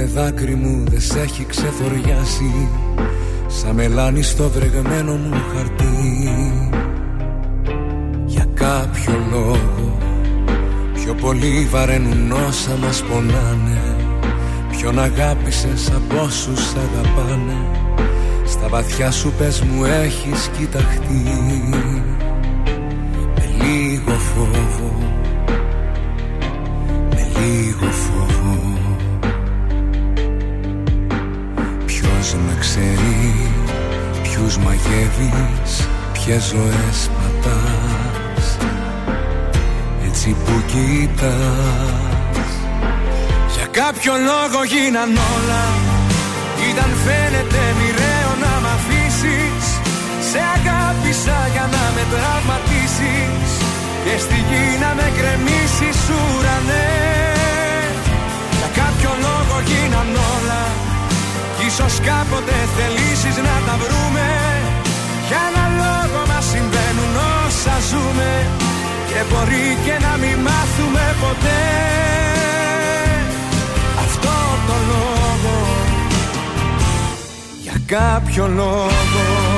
Ούτε 0.00 0.20
δάκρυ 0.20 0.54
μου 0.54 0.84
δεν 0.90 1.00
σε 1.00 1.20
έχει 1.20 1.44
ξεφοριάσει 1.44 2.68
Σαν 3.46 3.74
μελάνι 3.74 4.22
στο 4.22 4.48
βρεγμένο 4.48 5.12
μου 5.12 5.40
χαρτί. 5.54 6.30
Για 8.26 8.46
κάποιο 8.54 9.24
λόγο 9.30 9.98
Πιο 10.94 11.14
πολύ 11.14 11.68
βαραίνουν 11.70 12.32
όσα 12.32 12.76
μας 12.80 13.02
πονάνε 13.02 13.96
Ποιον 14.70 14.98
αγάπησες 14.98 15.90
από 15.90 16.22
όσους 16.22 16.68
σ' 16.68 16.74
αγαπάνε 16.76 17.56
Στα 18.46 18.68
βαθιά 18.68 19.10
σου 19.10 19.32
πες 19.38 19.60
μου 19.60 19.84
έχεις 19.84 20.50
κοιταχτεί. 20.58 21.22
Με 23.34 23.64
λίγο 23.64 24.18
φόβο 24.18 24.98
Με 27.10 27.26
λίγο 27.40 27.90
φόβο 27.90 28.69
Ποιος 32.20 32.34
με 32.34 32.56
ξέρει 32.60 33.50
Ποιους 34.22 34.56
μαγεύεις 34.56 35.88
Ποιες 36.12 36.42
ζωές 36.42 37.10
πατάς. 37.16 38.56
Έτσι 40.06 40.36
που 40.44 40.54
κοιτάς 40.70 42.50
Για 43.54 43.66
κάποιο 43.80 44.12
λόγο 44.30 44.60
γίναν 44.72 45.10
όλα. 45.34 45.64
Ήταν 46.70 46.90
φαίνεται 47.04 47.62
μοιραίο 47.78 48.32
να 48.44 48.52
μ' 48.62 48.70
αφήσεις. 48.76 49.64
Σε 50.30 50.40
αγάπησα 50.56 51.38
για 51.54 51.66
να 51.74 51.84
με 51.94 52.02
τραυματίσεις. 52.12 53.50
Και 54.04 54.14
στη 54.24 54.38
γη 54.48 54.66
να 54.82 54.90
με 54.98 55.06
κρεμίσεις 55.18 55.98
ουρανές. 56.16 57.94
Για 58.58 58.70
κάποιο 58.80 59.10
λόγο 59.26 59.56
γίναν 59.68 60.08
όλα. 60.34 60.62
Κι 60.84 60.89
ίσως 61.72 61.94
κάποτε 62.10 62.56
θελήσεις 62.76 63.36
να 63.36 63.56
τα 63.66 63.74
βρούμε. 63.82 64.26
Για 65.28 65.40
ένα 65.50 65.64
λόγο 65.80 66.20
μας 66.30 66.44
συμβαίνουν 66.52 67.14
όσα 67.46 67.76
ζούμε 67.90 68.30
Και 69.08 69.20
μπορεί 69.28 69.66
και 69.84 69.96
να 70.06 70.12
μην 70.22 70.36
μάθουμε 70.46 71.04
ποτέ. 71.20 71.62
Αυτό 74.04 74.34
το 74.66 74.76
λόγο 74.90 75.56
Για 77.62 77.76
κάποιο 77.86 78.46
λόγο 78.46 79.49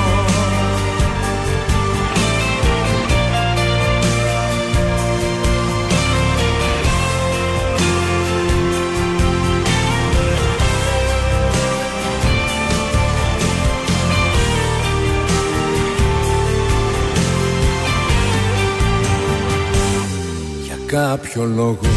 κάποιο 20.99 21.43
λόγο. 21.55 21.91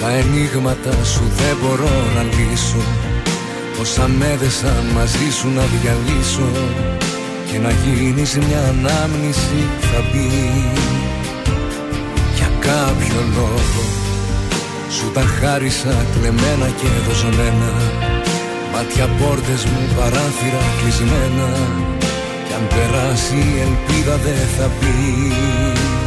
Τα 0.00 0.08
ενίγματα 0.20 1.04
σου 1.12 1.24
δεν 1.38 1.54
μπορώ 1.60 1.94
να 2.14 2.22
λύσω. 2.22 2.82
Όσα 3.80 4.06
με 4.18 4.26
έδεσαν 4.34 4.84
μαζί 4.94 5.28
σου 5.38 5.48
να 5.58 5.64
διαλύσω. 5.72 6.50
Και 7.48 7.58
να 7.58 7.70
γίνεις 7.70 8.38
μια 8.46 8.62
ανάμνηση 8.72 9.60
θα 9.88 10.00
μπει. 10.08 10.30
Για 12.36 12.50
κάποιο 12.68 13.20
λόγο. 13.36 13.82
Σου 14.96 15.10
τα 15.14 15.24
χάρισα 15.36 15.94
κλεμμένα 16.12 16.68
και 16.80 16.88
δοσμένα 17.06 17.72
Μάτια 18.72 19.06
πόρτες 19.18 19.64
μου 19.64 19.82
παράθυρα 19.96 20.64
κλεισμένα. 20.78 21.48
Κι 22.46 22.54
αν 22.58 22.64
περάσει 22.74 23.36
η 23.52 23.60
ελπίδα 23.66 24.16
δεν 24.24 24.46
θα 24.56 24.66
πει 24.78 24.94
Της 25.76 26.05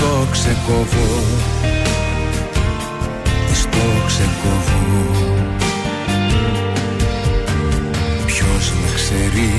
το 0.00 0.26
ξεκόβω. 0.30 1.08
Της 3.48 3.62
το 3.70 3.86
ξεκόβω. 4.06 4.80
Ποιος 8.26 8.72
με 8.80 8.88
ξέρει 8.94 9.52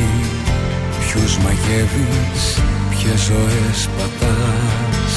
Ποιους 1.00 1.38
μαγεύεις 1.38 2.44
Ποιες 2.90 3.20
ζωές 3.22 3.90
πατάς. 3.98 5.14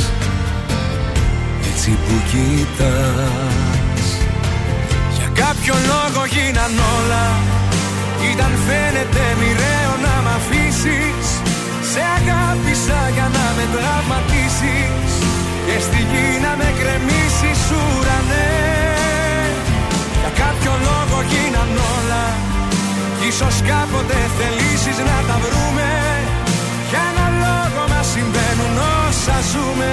Έτσι 1.71 1.91
που 1.91 2.15
κοιτάς 2.31 4.07
Για 5.17 5.29
κάποιο 5.45 5.75
λόγο 5.93 6.23
γίναν 6.35 6.73
όλα. 6.97 7.27
Ήταν 8.33 8.53
φαίνεται 8.67 9.25
μοιραίο 9.41 9.93
να 10.05 10.15
μ' 10.25 10.33
αφήσεις. 10.37 11.27
Σε 11.93 12.03
αγάπησα 12.19 13.01
για 13.15 13.29
να 13.37 13.47
με 13.57 13.65
τραυματίσεις 13.75 15.14
Και 15.67 15.77
στη 15.87 16.01
γη 16.11 16.27
να 16.45 16.53
με 16.61 16.69
κρεμίσεις 16.81 17.61
ουρανέ. 17.77 18.53
Για 20.21 20.33
κάποιο 20.43 20.73
λόγο 20.89 21.17
γίναν 21.31 21.71
όλα. 21.95 22.25
Κι 23.19 23.27
ίσως 23.33 23.57
κάποτε 23.71 24.19
θελήσεις 24.37 24.99
να 25.09 25.19
τα 25.29 25.37
βρούμε. 25.45 25.91
Για 26.91 27.03
ένα 27.11 27.27
λόγο 27.45 27.83
μας 27.93 28.07
συμβαίνουν 28.15 28.75
όσα 29.05 29.37
ζούμε. 29.53 29.93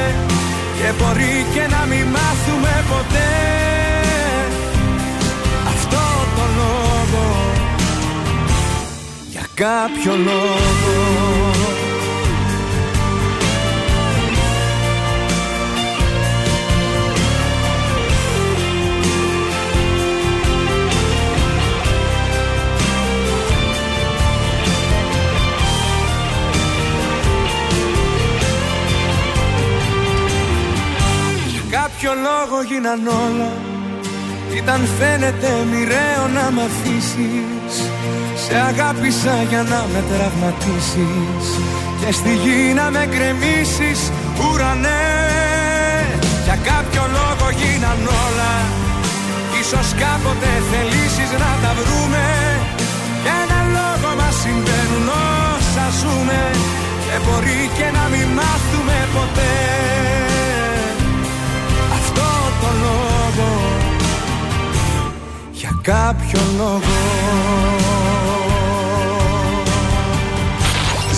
Και 0.77 0.87
μπορεί 0.97 1.35
και 1.53 1.63
να 1.73 1.81
μην 1.89 2.05
μάθουμε 2.15 2.73
ποτέ. 2.91 3.33
Αυτό 5.73 6.03
το 6.35 6.45
λόγο. 6.59 7.25
Για 9.33 9.45
κάποιο 9.63 10.13
λόγο 10.29 11.80
ποιο 32.01 32.13
λόγο 32.29 32.57
γίναν 32.69 33.01
όλα. 33.25 33.51
Ήταν 34.59 34.81
φαίνεται 34.97 35.51
μοιραίο 35.71 36.23
να 36.37 36.45
μ' 36.55 36.61
αφήσεις. 36.67 37.73
Σε 38.43 38.55
αγάπησα 38.69 39.35
για 39.49 39.63
να 39.71 39.79
με 39.91 40.01
τραυματίσεις. 40.09 41.45
Και 41.99 42.11
στη 42.19 42.33
γη 42.43 42.61
να 42.79 42.85
με 42.95 43.03
κρεμίσεις 43.13 43.99
ουρανέ. 44.41 45.07
Για 46.45 46.57
κάποιο 46.69 47.03
λόγο 47.17 47.45
γίναν 47.59 47.99
όλα. 48.25 48.53
Ίσως 49.61 49.87
κάποτε 50.03 50.51
θελήσεις 50.69 51.31
να 51.43 51.51
τα 51.63 51.71
βρούμε. 51.79 52.25
Και 53.23 53.31
ένα 53.43 53.59
λόγο 53.77 54.09
μας 54.19 54.35
συμβαίνουν 54.43 55.07
όσα 55.53 55.85
ζούμε. 55.99 56.41
Και 57.05 57.15
μπορεί 57.23 57.61
και 57.77 57.87
να 57.97 58.03
μην 58.13 58.27
μάθουμε 58.37 58.97
ποτέ 59.15 60.30
λόγο. 62.83 63.47
Για 65.51 65.79
κάποιο 65.81 66.39
λόγο. 66.57 66.81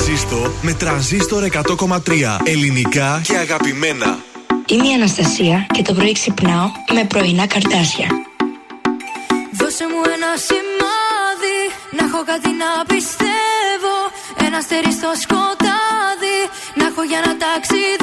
Ζήστο 0.05 0.51
με 0.61 0.73
τρανζίστορ 0.73 1.43
100,3 1.51 1.97
Ελληνικά 2.43 3.21
και 3.23 3.37
αγαπημένα. 3.37 4.17
Είμαι 4.65 4.87
η 4.87 4.93
Αναστασία 4.93 5.65
και 5.71 5.81
το 5.81 5.93
πρωί 5.93 6.11
ξυπνάω 6.11 6.71
με 6.93 7.05
πρωινά 7.05 7.47
καρτάσια. 7.47 8.07
Δώσε 9.59 9.85
μου 9.91 10.01
ένα 10.15 10.31
σημάδι 10.47 11.59
Να 11.97 12.05
έχω 12.05 12.23
κάτι 12.31 12.49
να 12.61 12.85
πιστεύω. 12.85 13.95
Ένα 14.45 14.57
αστερίστο 14.57 15.11
σκοτάδι 15.23 16.39
Να 16.75 16.85
έχω 16.85 17.03
για 17.03 17.21
να 17.25 17.37
ταξιδεύω 17.37 18.02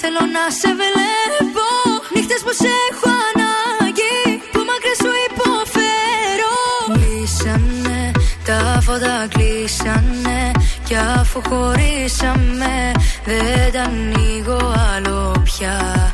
θέλω 0.00 0.22
να 0.36 0.44
σε 0.60 0.70
βλέπω. 0.80 1.68
Νύχτες 2.14 2.40
που 2.44 2.52
σε 2.60 2.70
έχω 2.88 3.08
ανάγκη 3.28 4.18
Που 4.52 4.60
μακριά 4.68 4.94
σου 5.02 5.12
υποφέρω. 5.28 6.56
Κλείσανε 6.94 8.02
τα 8.48 8.80
φώτα 8.80 9.26
κλείσανε. 9.28 10.50
Κι 10.84 10.96
αφού 11.18 11.40
χωρίσαμε 11.48 12.92
Δεν 13.24 13.72
τα 13.72 13.82
ανοίγω 13.82 14.74
άλλο 14.94 15.42
πια. 15.44 16.12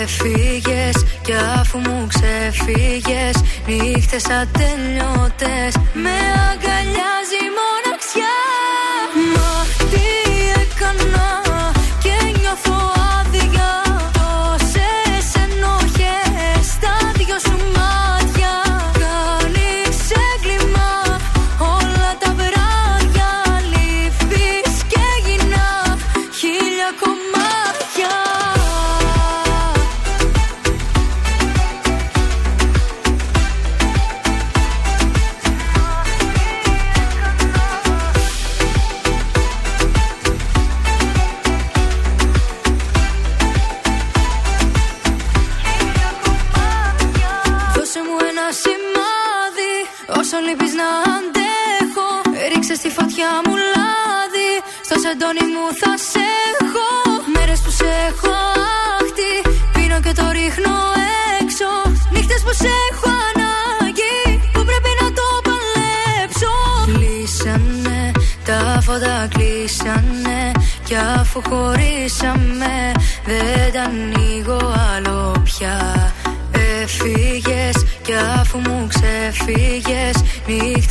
Έφυγες 0.00 0.96
κι 1.22 1.34
αφού 1.60 1.78
μου 1.78 2.06
ξεφύγες. 2.06 3.36
Νύχτες 3.66 4.24
ατελειώτες 4.24 5.72
Με 6.04 6.16
αγκαλιάζει 6.50 7.38
η 7.48 7.50
μοναξιά 7.58 8.36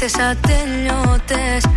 Νύχτες 0.07 0.25
ατελειώτες 0.25 1.65
Με 1.65 1.76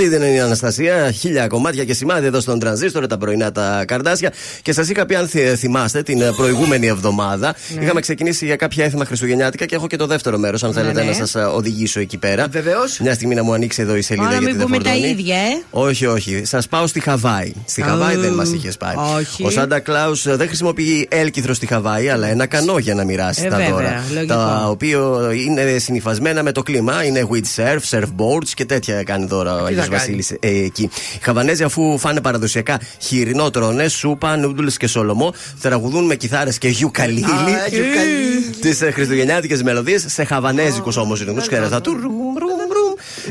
Αυτή 0.00 0.12
δεν 0.12 0.22
είναι 0.28 0.36
η 0.36 0.40
Αναστασία. 0.40 1.10
Χίλια 1.12 1.46
κομμάτια 1.46 1.84
και 1.84 1.94
σημάδι 1.94 2.26
εδώ 2.26 2.40
στον 2.40 2.58
τρανζίστορ, 2.58 3.06
τα 3.06 3.18
πρωινά 3.18 3.52
τα 3.52 3.84
καρδάσια. 3.86 4.32
Και 4.62 4.72
σας 4.72 4.88
είχα 4.88 5.06
πει, 5.06 5.14
αν 5.14 5.28
θυ- 5.28 5.56
θυμάστε, 5.58 6.02
την 6.02 6.20
ε, 6.20 6.30
προηγούμενη 6.36 6.86
εβδομάδα 6.86 7.54
Ναι. 7.76 7.84
είχαμε 7.84 8.00
ξεκινήσει 8.00 8.44
για 8.46 8.56
κάποια 8.56 8.84
έθιμα 8.84 9.04
Χριστουγεννιάτικα 9.04 9.66
και 9.66 9.74
έχω 9.74 9.86
και 9.86 9.96
το 9.96 10.06
δεύτερο 10.06 10.38
μέρος, 10.38 10.64
αν 10.64 10.72
θέλετε 10.72 11.00
ναι. 11.02 11.06
να 11.10 11.12
σας 11.26 11.34
οδηγήσω 11.54 12.00
εκεί 12.00 12.16
πέρα. 12.18 12.46
Βεβαίως. 12.50 12.98
Μια 13.00 13.14
στιγμή 13.14 13.34
να 13.34 13.42
μου 13.42 13.52
ανοίξει 13.52 13.82
εδώ 13.82 13.96
η 13.96 14.02
σελίδα 14.02 14.26
Όλα 14.28 14.32
γιατί 14.38 14.46
μην 14.50 14.56
δεν 14.56 14.66
πούμε 14.66 14.78
τα 14.82 14.90
φορτώνει. 14.90 15.10
ίδια, 15.10 15.36
ε. 15.36 15.62
Όχι, 15.70 16.06
όχι. 16.06 16.42
Σας 16.44 16.68
πάω 16.68 16.86
στη 16.86 17.00
Χαβάη. 17.00 17.52
Στη 17.64 17.82
Χαβάη 17.82 18.14
Αου, 18.14 18.20
δεν 18.20 18.32
μας 18.32 18.50
είχες 18.52 18.76
πάει. 18.76 18.94
όχι. 19.18 19.44
Ο 19.44 19.50
Σάντα 19.50 19.80
Κλάους 19.80 20.36
δεν 20.36 20.46
χρησιμοποιεί 20.46 21.08
έλκυθρο 21.10 21.54
στη 21.54 21.66
Χαβάη, 21.66 22.08
αλλά 22.08 22.26
ένα 22.26 22.46
κανό 22.46 22.78
για 22.78 22.94
να 22.94 23.04
μοιράσει 23.04 23.42
Ε, 23.44 23.48
τα 23.48 23.56
βέβαια, 23.56 23.70
δώρα. 23.70 24.04
λογικό. 24.14 24.34
Τα 24.34 24.66
οποία 24.68 24.98
είναι 25.46 25.78
συνυφασμένα 25.78 26.42
με 26.42 26.52
το 26.52 26.62
κλίμα. 26.62 27.04
Είναι 27.04 27.26
windsurf, 27.32 27.98
surfboards 27.98 28.48
και 28.54 28.64
τέτοια 28.64 29.02
κάνει 29.02 29.26
δώρα 29.26 29.54
ο 29.54 29.64
Άγιο 29.64 29.76
κάνει; 29.76 29.88
Βασίλης 29.90 30.30
ε, 30.30 30.36
εκεί. 30.40 30.82
Οι 30.82 31.18
Χαβανέζοι, 31.22 31.62
αφού 31.62 31.98
φάνε 31.98 32.20
παραδοσιακά 32.20 32.80
χοιρινό 32.98 33.50
τρώνε, 33.50 33.88
σούπα, 33.88 34.36
νούντουλ 34.36 34.66
και 34.66 34.86
σολομό, 34.86 35.34
τραγουδούν 35.60 36.04
με 36.04 36.14
κιθάρες 36.14 36.58
και 36.58 36.68
γιουκαλίλι. 36.68 37.24
Α, 37.24 37.66
γιουκαλίλι. 37.68 38.40
Τις 38.60 38.82
χριστουγεννιάτικες 38.92 39.62
μελωδίες 39.62 40.04
σε 40.08 40.24
χαβανέζικους 40.24 40.96
όμως 40.96 41.18
ρυθμού. 41.18 41.40
Ξέρετε. 41.40 41.80
του 41.80 41.92
ρουμ, 42.02 42.18
ρουμ, 42.18 42.36
ρουμ. 42.38 42.49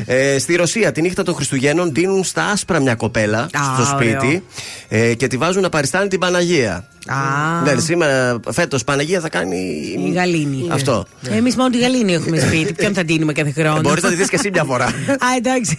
Ε, 0.06 0.38
στη 0.38 0.54
Ρωσία 0.54 0.92
τη 0.92 1.00
νύχτα 1.00 1.22
των 1.22 1.34
Χριστουγέννων 1.34 1.94
δίνουν 1.94 2.24
στα 2.24 2.44
άσπρα 2.44 2.80
μια 2.80 2.94
κοπέλα 2.94 3.38
Α, 3.38 3.48
στο 3.74 3.84
σπίτι 3.84 4.44
ε, 4.88 5.14
και 5.14 5.26
τη 5.26 5.36
βάζουν 5.36 5.62
να 5.62 5.68
παριστάνει 5.68 6.08
την 6.08 6.18
Παναγία. 6.18 6.84
Α. 7.06 7.64
Ναι, 7.64 7.80
σήμερα 7.80 8.40
φέτος 8.50 8.84
Παναγία 8.84 9.20
θα 9.20 9.28
κάνει. 9.28 9.56
Η 10.06 10.10
γαλήνη. 10.10 10.68
Αυτό. 10.70 11.04
Εμείς 11.30 11.56
μόνο 11.56 11.70
τη 11.70 11.78
γαλήνη 11.78 12.14
έχουμε 12.14 12.38
σπίτι. 12.38 12.72
Ποιον 12.72 12.94
θα 12.94 13.02
δίνουμε 13.02 13.32
κάθε 13.32 13.50
χρόνο; 13.50 13.80
Μπορεί 13.80 14.02
να 14.02 14.08
τη 14.08 14.14
δεις 14.14 14.28
και 14.28 14.36
εσύ 14.36 14.50
μια 14.52 14.64
φορά. 14.64 14.84
Α, 14.84 15.26
εντάξει. 15.36 15.78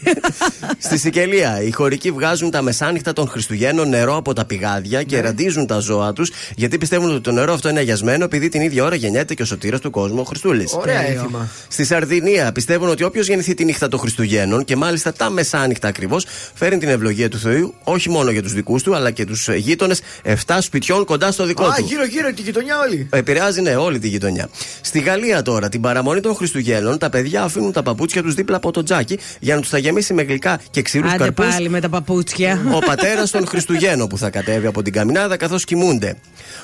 Στη 0.78 0.97
Σικελία, 0.97 1.61
οι 1.61 1.72
χωρικοί 1.72 2.11
βγάζουν 2.11 2.51
τα 2.51 2.61
μεσάνυχτα 2.61 3.13
των 3.13 3.28
Χριστουγέννων 3.28 3.89
νερό 3.89 4.15
από 4.15 4.34
τα 4.34 4.45
πηγάδια 4.45 5.03
και 5.03 5.22
ραντίζουν 5.22 5.67
τα 5.67 5.80
ζώα 5.80 6.13
τους 6.13 6.32
γιατί 6.55 6.78
πιστεύουν 6.78 7.09
ότι 7.09 7.22
το 7.22 7.32
νερό 7.32 7.53
αυτό 7.53 7.69
είναι 7.69 7.80
αγιασμένο 7.80 8.24
επειδή 8.24 8.49
την 8.49 8.61
ίδια 8.61 8.84
ώρα 8.84 8.95
γεννιέται 8.95 9.34
και 9.34 9.41
ο 9.41 9.45
σωτήρας 9.45 9.80
του 9.80 9.89
κόσμου 9.89 10.19
ο 10.19 10.24
Χριστούλης. 10.24 10.74
Ωραία 10.74 11.07
έθιμα. 11.07 11.49
Στη 11.67 11.86
Σαρδινία 11.86 12.51
πιστεύουν 12.51 12.89
ότι 12.89 13.03
όποιος 13.03 13.28
γεννηθεί 13.28 13.53
τη 13.53 13.65
νύχτα 13.65 13.88
των 13.88 13.99
Χριστουγέννων 14.16 14.64
και 14.66 14.76
μάλιστα 14.76 15.14
τα 15.14 15.30
μεσάνυχτα 15.30 15.88
ακριβώς 15.88 16.26
φέρνει 16.53 16.78
την 16.78 16.89
ευλογία 16.89 17.30
του 17.30 17.38
Θεού 17.39 17.74
όχι 17.84 18.09
μόνο 18.09 18.32
για 18.32 18.41
τους 18.41 18.53
δικούς 18.53 18.84
του 18.84 18.95
αλλά 18.95 19.12
και 19.12 19.26
τους 19.26 19.47
γείτονες 19.55 20.01
7 20.45 20.57
σπιτιών 20.62 21.05
κοντά 21.05 21.32
στο 21.32 21.45
δικό 21.45 21.64
Α, 21.66 21.74
του. 21.76 21.84
γύρω 21.88 22.05
γύρω 22.05 22.34
τη 22.34 22.41
γειτονιά 22.41 22.80
όλη. 22.80 23.07
Επηρεάζει 23.12 23.62
ναι, 23.62 23.76
όλη 23.76 23.99
τη 23.99 24.07
γειτονιά. 24.07 24.49
Στη 24.82 24.99
Γαλλία 24.99 25.41
τώρα, 25.41 25.70
την 25.70 25.82
παραμονή 25.82 26.20
των 26.20 26.36
Χριστουγέννων, 26.36 26.97
τα 26.97 27.09
παιδιά 27.09 27.43
αφήνουν 27.43 27.72
τα 27.72 27.84
παπούτσια 27.84 28.22
τους 28.22 28.34
δίπλα 28.34 28.55
από 28.55 28.72
το 28.72 28.84
τζάκι 28.84 29.20
για 29.39 29.55
να 29.55 29.62
τους 29.62 29.70
τα 29.70 29.78
γεμίσει 29.78 30.14
με 30.14 30.22
γλυκά 30.22 30.59
και 30.72 30.82
ξηρούς 30.82 31.12
Άντε 31.12 31.24
καρπούς. 31.24 31.45
πάλι 31.47 31.70
με 31.70 31.80
τα 31.80 31.89
παπούτσια. 31.89 32.62
Ο 32.76 32.80
πατέρας 32.80 33.32
των 33.32 33.47
Χριστουγέννων 33.47 34.07
που 34.07 34.18
θα 34.18 34.30
κατέβει 34.30 34.68
από 34.68 34.82
την 34.82 34.93
καμινάδα 34.93 35.38
καθώς 35.38 35.64
κοιμούνται. 35.66 36.16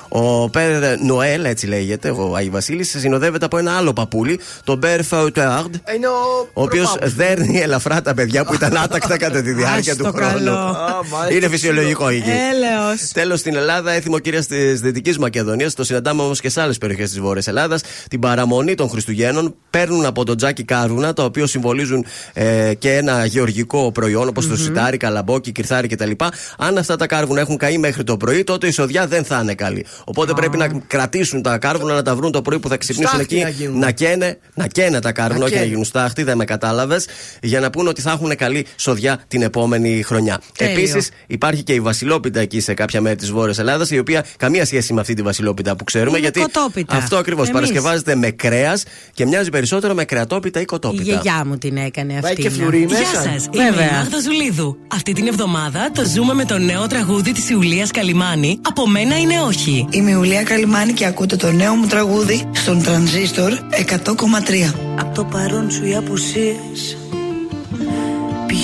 Ο 0.08 0.50
Πέρ 0.50 0.98
Νοέλ, 1.00 1.44
έτσι 1.44 1.66
λέγεται, 1.66 2.10
ο 2.10 2.36
Άγιο 2.36 2.50
Βασίλης, 2.52 2.94
συνοδεύεται 2.98 3.44
από 3.44 3.58
ένα 3.58 3.76
άλλο 3.76 3.92
παππούλι, 3.92 4.40
τον 4.64 4.78
Πέρ 4.80 5.02
Φαουτάρντ, 5.04 5.74
Είναι 5.96 6.06
ο. 6.06 6.48
ο 6.52 6.62
οποίο 6.62 6.82
προπάπους. 6.82 7.12
Δέρνει 7.38 7.60
ελαφρά 7.60 8.02
τα 8.02 8.14
παιδιά 8.14 8.44
που 8.44 8.54
ήταν 8.54 8.76
άτακτα 8.76 9.16
κατά 9.18 9.42
τη 9.42 9.52
διάρκεια 9.52 9.92
Ας 9.92 9.98
του 9.98 10.04
το 10.04 10.12
χρόνου. 10.12 10.32
καλό. 10.32 10.52
Α, 10.52 10.76
μάλιστα. 11.10 11.34
Είναι 11.36 11.48
φυσιολογικό 11.48 12.08
εκεί. 12.08 12.30
Έλεος. 12.30 13.10
Τέλος, 13.12 13.40
στην 13.40 13.56
Ελλάδα, 13.56 13.92
έθιμο 13.92 14.18
κυρία 14.18 14.42
περιοχέ 14.48 14.70
της 14.70 14.80
Δυτικής 14.80 15.18
Μακεδονίας. 15.18 15.74
Το 15.74 15.84
συναντάμε 15.84 16.22
όμως 16.22 16.40
και 16.40 16.48
σε 16.48 16.60
άλλες 16.60 16.78
περιοχές 16.78 17.10
της 17.10 17.20
Βόρειας 17.20 17.46
Ελλάδας. 17.46 17.80
Την 18.10 18.20
παραμονή 18.20 18.74
των 18.74 18.88
Χριστουγέννων 18.88 19.54
παίρνουν 19.70 20.06
από 20.06 20.24
τον 20.24 20.36
τζάκι 20.36 20.64
κάρβουνα, 20.64 21.12
τα 21.12 21.24
οποία 21.24 21.46
συμβολίζουν 21.46 22.04
ε, 22.32 22.74
και 22.74 22.96
ένα 22.96 23.24
γεωργικό 23.24 23.92
προϊόν 23.92 24.28
όπως 24.28 24.48
το 24.48 24.56
σιτάρι, 24.56 24.96
καλαμπόκι, 24.96 25.52
κυρθάρι 25.52 25.88
κτλ. 25.88 26.10
Αν 26.58 26.78
αυτά 26.78 26.96
τα 26.96 27.06
κάρβουνα 27.06 27.40
έχουν 27.40 27.56
καεί 27.56 27.78
μέχρι 27.78 28.04
το 28.04 28.16
πρωί, 28.16 28.44
τότε 28.44 28.66
η 28.66 28.70
σοδιά 28.70 29.06
δεν 29.06 29.24
θα 29.24 29.40
είναι 29.42 29.54
καλή. 29.54 29.86
Οπότε 30.04 30.32
πρέπει 30.32 30.56
να 30.56 30.68
κρατήσουν 30.86 31.42
τα 31.42 31.58
κάρβουνα, 31.58 31.94
να 31.94 32.02
τα 32.02 32.14
βρουν 32.16 32.32
το 32.32 32.42
πρωί 32.42 32.58
που 32.58 32.68
θα 32.68 32.76
ξυπνήσουν 32.76 33.14
Στάχτη 33.14 33.34
εκεί, 33.34 33.42
να 33.44 33.48
γίνουν. 33.48 33.78
να 33.78 33.90
καίνε, 33.90 34.38
να 34.54 34.66
καίνε 34.66 35.00
τα 35.00 35.12
κάρβουνα, 35.12 35.38
Να 35.38 35.44
όχι 35.44 35.52
να 35.54 35.58
καίνε. 35.58 35.70
γίνουν 35.70 35.84
στάχτη, 35.84 36.22
δεν 36.22 36.36
με 36.36 36.44
κατάλαβες, 36.44 37.06
για 37.42 37.60
να 37.60 37.70
πούνε 37.70 37.88
ότι 37.88 38.00
θα 38.00 38.10
έχουν 38.10 38.36
καλή 38.36 38.66
σοδιά 38.76 39.20
την 39.28 39.42
επόμενη 39.42 40.02
χρονιά. 40.02 40.40
Τέλειο. 40.58 40.72
Επίσης, 40.74 41.10
υπάρχει 41.26 41.62
και 41.62 41.72
η 41.72 41.80
Βασιλόπιτα 41.80 42.40
εκεί 42.40 42.60
σε 42.60 42.74
κάποια 42.74 43.00
μέρη 43.00 43.16
της 43.16 43.30
Βόρειας 43.30 43.58
Ελλάδας, 43.58 43.90
η 43.90 43.98
οποία 43.98 44.24
καμία 44.36 44.64
σχέση 44.64 44.92
με 44.92 45.00
αυτή 45.00 45.14
τη 45.14 45.22
Βασιλόπιτα 45.22 45.76
που 45.76 45.84
ξέρουμε. 45.84 46.10
Είναι 46.10 46.18
γιατί 46.18 46.40
κοτόπιτα. 46.40 46.96
αυτό 46.96 47.16
ακριβώς 47.16 47.48
Εμείς. 47.48 47.60
παρασκευάζεται 47.60 48.14
με 48.14 48.30
κρέας 48.30 48.84
και 49.14 49.26
μοιάζει 49.26 49.50
περισσότερο 49.50 49.94
με 49.94 50.04
κρεατόπιτα 50.04 50.58
ή 50.58 50.62
Η 50.62 50.64
κοτόπιτα. 50.64 51.02
γιαγιά 51.02 51.44
μου 51.46 51.58
την 51.58 51.76
έκανε 51.76 52.12
αυτή. 52.12 52.22
Πάει 52.22 52.34
και 52.34 52.48
να. 52.48 52.54
φλουρί 52.54 52.78
Γεια 52.78 52.98
μέσα. 52.98 53.22
σα, 53.22 53.30
είμαι 53.30 53.68
η 53.68 53.70
Βέβαια. 53.70 53.92
Μάγδα 53.92 54.20
Ζουλίδου. 54.20 54.76
Αυτή 54.88 55.12
την 55.12 55.26
εβδομάδα 55.26 55.90
το 55.94 56.04
ζούμε 56.14 56.34
με 56.34 56.44
το 56.44 56.58
νέο 56.58 56.86
τραγούδι 56.86 57.32
της 57.32 57.50
Ιουλίας 57.50 57.90
Καλιμάνη. 57.90 58.60
Από 58.68 58.86
μένα 58.88 59.18
είναι 59.18 59.40
όχι. 59.40 59.86
Είμαι 59.90 60.10
η 60.10 60.14
Ουλία 60.14 60.42
Καλιμάνη 60.42 60.92
και 60.92 61.06
ακούτε 61.06 61.36
το 61.36 61.50
νέο 61.52 61.74
μου 61.74 61.86
τραγούδι 61.86 62.48
στον 62.52 62.82
τρανζίστορ 62.82 63.52
100,3. 63.52 64.74
Απ' 64.98 65.14
το 65.14 65.24
παρόν 65.24 65.70
σου 65.70 65.86
οι 65.86 65.94
απουσίες 65.94 66.96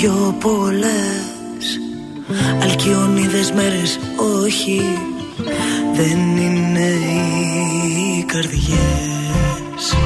Πιο 0.04 0.36
πολλές. 0.40 1.64
Αλκιονίδες 2.62 3.52
μέρες 3.52 3.98
όχι. 4.44 4.80
Δεν 5.94 6.36
είναι 6.36 6.88
οι 8.18 8.22
καρδιές. 8.22 9.96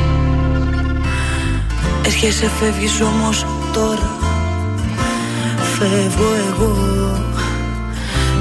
Έρχεσαι 2.05 2.51
φεύγεις 2.61 3.01
όμως 3.01 3.47
τώρα. 3.73 4.17
Φεύγω 5.79 6.33
εγώ. 6.49 6.77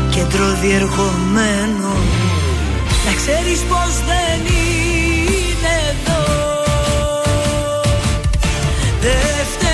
Κέντρο 0.10 0.45
διερχομένο. 0.62 1.93
Να 3.05 3.14
ξέρεις 3.16 3.60
πως 3.60 3.93
δεν 4.05 4.39
είναι 4.45 5.74
εδώ. 5.89 6.24
Δεύτερη 9.01 9.66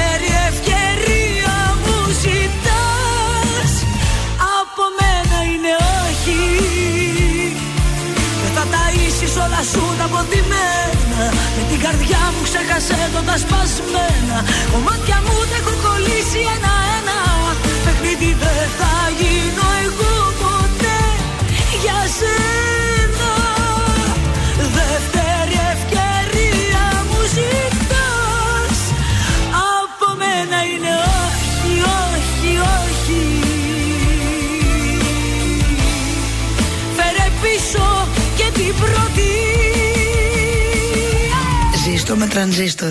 όλα 9.44 9.62
σου 9.72 9.84
τα 10.00 10.06
αποθυμένα 10.10 11.24
Με 11.56 11.64
την 11.70 11.80
καρδιά 11.86 12.22
μου 12.34 12.42
ξέχασε 12.48 12.98
το 13.14 13.22
τα 13.28 13.36
σπασμένα. 13.44 14.38
Κομμάτια 14.72 15.18
μου 15.26 15.36
τα 15.50 15.56
έχω 15.60 15.74
κολλήσει 15.86 16.42
ένα-ένα. 16.56 17.18
Παιχνίδι 17.84 18.32
δεν 18.42 18.68
θα 18.80 18.94
γίνω 19.20 19.66
εγώ 19.86 20.23
Ζήστο 42.04 42.18
με 42.18 42.28
τρανζίστορ. 42.28 42.88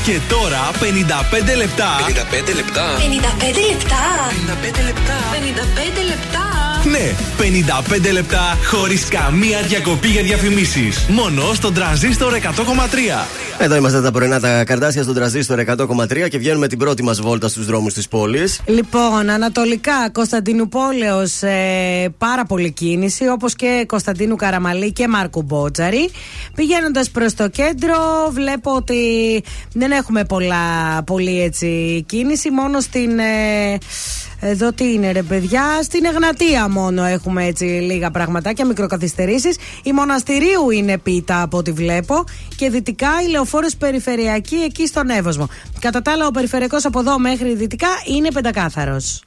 Και 0.04 0.20
τώρα 0.28 0.70
55 0.70 1.56
λεπτά. 1.56 1.88
55 2.06 2.54
λεπτά. 2.54 2.86
55 2.98 3.60
λεπτά. 3.70 4.02
55 4.72 4.84
λεπτά. 4.84 5.16
55 5.32 6.02
λεπτά. 6.08 6.42
Ναι, 6.84 7.14
55 8.08 8.12
λεπτά 8.12 8.58
χωρίς 8.66 9.04
καμία 9.04 9.62
διακοπή 9.62 10.08
για 10.08 10.22
διαφημίσεις. 10.22 11.06
Μόνο 11.08 11.54
στον 11.54 11.74
τραζίστορ 11.74 12.32
100,3. 12.34 13.26
Εδώ 13.64 13.76
είμαστε 13.76 14.00
τα 14.00 14.10
πρωινά 14.10 14.40
τα 14.40 14.64
καρτάσια 14.64 15.02
στον 15.02 15.14
τραζίστορ 15.14 15.64
100,3 15.66 16.28
και 16.28 16.38
βγαίνουμε 16.38 16.68
την 16.68 16.78
πρώτη 16.78 17.02
μας 17.02 17.20
βόλτα 17.20 17.48
στους 17.48 17.66
δρόμους 17.66 17.94
της 17.94 18.08
πόλης. 18.08 18.60
Λοιπόν, 18.66 19.30
Ανατολικά, 19.30 20.10
Κωνσταντινούπολεως 20.12 21.42
ε, 21.42 22.14
πάρα 22.18 22.44
πολύ 22.44 22.72
κίνηση, 22.72 23.28
όπως 23.28 23.54
και 23.54 23.84
Κωνσταντίνου 23.88 24.36
Καραμαλή 24.36 24.92
και 24.92 25.08
Μάρκου 25.08 25.42
Μπότζαρη. 25.42 26.10
Πηγαίνοντας 26.54 27.10
προς 27.10 27.34
το 27.34 27.48
κέντρο, 27.48 27.96
βλέπω 28.30 28.74
ότι 28.74 29.42
δεν 29.72 29.90
έχουμε 29.90 30.24
πολλά, 30.24 31.02
πολύ 31.06 31.42
έτσι 31.42 32.02
κίνηση, 32.08 32.50
μόνο 32.50 32.80
στην... 32.80 33.18
ε, 33.18 33.78
εδώ 34.44 34.72
τι 34.72 34.92
είναι 34.92 35.12
ρε 35.12 35.22
παιδιά, 35.22 35.62
στην 35.82 36.04
Εγνατία 36.04 36.68
μόνο 36.68 37.04
έχουμε 37.04 37.44
έτσι 37.44 37.64
λίγα 37.64 38.10
πραγματάκια, 38.10 38.66
μικροκαθυστερήσεις. 38.66 39.56
Η 39.82 39.92
Μοναστηρίου 39.92 40.70
είναι 40.70 40.98
πίτα 40.98 41.42
από 41.42 41.56
ό,τι 41.56 41.72
βλέπω 41.72 42.24
και 42.56 42.70
δυτικά 42.70 43.08
η 43.26 43.30
Λεωφόρος 43.52 43.76
Περιφερειακή 43.76 44.56
εκεί 44.56 44.86
στον 44.86 45.08
Εύωσμο. 45.08 45.48
Κατά 45.80 46.02
τα 46.02 46.12
άλλα 46.12 46.26
ο 46.26 46.30
περιφερειακός 46.30 46.84
από 46.84 46.98
εδώ 47.00 47.18
μέχρι 47.18 47.54
δυτικά 47.54 47.88
είναι 48.06 48.32
πεντακάθαρος. 48.32 49.22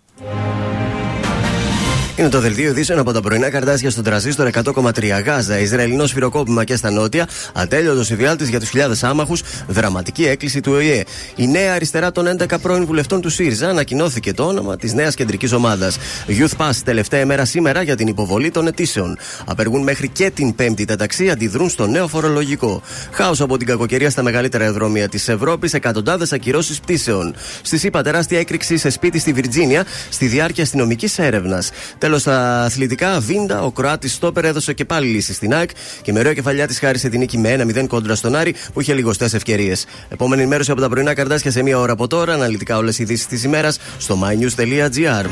Είναι 2.17 2.29
το 2.29 2.39
δελτίο 2.39 2.69
ειδήσεων 2.69 2.99
από 2.99 3.11
τα 3.11 3.21
πρωινά 3.21 3.49
καρτάσια 3.49 3.89
στον 3.89 4.03
τραζίστορ 4.03 4.49
100,3 4.53 5.21
Γάζα. 5.25 5.59
Ισραηλινό 5.59 6.05
σφυροκόπημα 6.05 6.63
και 6.63 6.75
στα 6.75 6.91
νότια. 6.91 7.27
Ατέλειωτος 7.53 8.11
εφιάλτη 8.11 8.45
για 8.45 8.59
τους 8.59 8.69
χιλιάδες 8.69 9.03
άμαχους. 9.03 9.43
Δραματική 9.67 10.25
έκκληση 10.25 10.61
του 10.61 10.71
ΟΗΕ. 10.71 11.03
Η 11.35 11.47
νέα 11.47 11.73
αριστερά 11.73 12.11
των 12.11 12.27
11 12.27 12.59
πρώην 12.61 12.85
βουλευτών 12.85 13.21
του 13.21 13.29
ΣΥΡΙΖΑ 13.29 13.69
ανακοινώθηκε 13.69 14.33
το 14.33 14.43
όνομα 14.43 14.77
της 14.77 14.93
νέας 14.93 15.15
κεντρικής 15.15 15.51
ομάδας. 15.51 15.97
Youth 16.27 16.57
Pass 16.57 16.71
τελευταία 16.85 17.19
ημέρα 17.19 17.45
σήμερα 17.45 17.81
για 17.81 17.95
την 17.95 18.07
υποβολή 18.07 18.51
των 18.51 18.67
αιτήσεων. 18.67 19.17
Απεργούν 19.45 19.83
μέχρι 19.83 20.09
και 20.09 20.29
την 20.29 20.55
Πέμπτη 20.55 20.85
τεταξή, 20.85 21.29
αντιδρούν 21.29 21.69
στο 21.69 21.87
νέο 21.87 22.07
φορολογικό. 22.07 22.81
Χάος 23.11 23.41
από 23.41 23.57
την 23.57 23.67
κακοκαιρία 23.67 24.09
στα 24.09 24.23
μεγαλύτερα 24.23 24.63
αεροδρόμια 24.63 25.09
της 25.09 25.27
Ευρώπης, 25.27 25.73
εκατοντάδες 25.73 26.33
ακυρώσεις 26.33 26.79
πτήσεων. 26.79 27.35
Στη 27.61 27.77
ΣΥΠΑ 27.77 28.03
τεράστια 28.03 28.39
έκρηξη 28.39 28.77
σε 28.77 28.89
σπίτι 28.89 29.19
στη 29.19 29.33
Βιρτζίνια 29.33 29.85
στη 30.09 30.25
διάρκεια 30.25 30.63
αστυνομικής 30.63 31.19
έρευνας. 31.19 31.71
Τέλος, 32.05 32.21
στα 32.21 32.63
αθλητικά, 32.63 33.19
Βίντα, 33.19 33.61
ο 33.61 33.71
Κροάτης 33.71 34.13
Στόπερ 34.13 34.45
έδωσε 34.45 34.73
και 34.73 34.85
πάλι 34.85 35.07
λύση 35.07 35.33
στην 35.33 35.53
ΑΕΚ 35.53 35.69
και 36.01 36.11
με 36.11 36.21
ρέο 36.21 36.33
κεφαλιά 36.33 36.67
της 36.67 36.79
χάρισε 36.79 37.09
την 37.09 37.19
νίκη 37.19 37.37
με 37.37 37.65
1-0 37.75 37.87
κόντρα 37.87 38.15
στον 38.15 38.35
Άρη 38.35 38.55
που 38.73 38.81
είχε 38.81 38.93
λιγοστέ 38.93 39.25
ευκαιρίες. 39.33 39.85
Επόμενη 40.09 40.41
ενημέρωση 40.41 40.71
από 40.71 40.81
τα 40.81 40.89
πρωινά 40.89 41.13
καρτάσια 41.13 41.51
σε 41.51 41.61
μία 41.63 41.79
ώρα 41.79 41.93
από 41.93 42.07
τώρα. 42.07 42.33
Αναλυτικά 42.33 42.77
όλες 42.77 42.99
οι 42.99 43.03
ειδήσεις 43.03 43.27
της 43.27 43.43
ημέρας 43.43 43.79
στο 43.97 44.17
mynews.gr. 44.23 45.25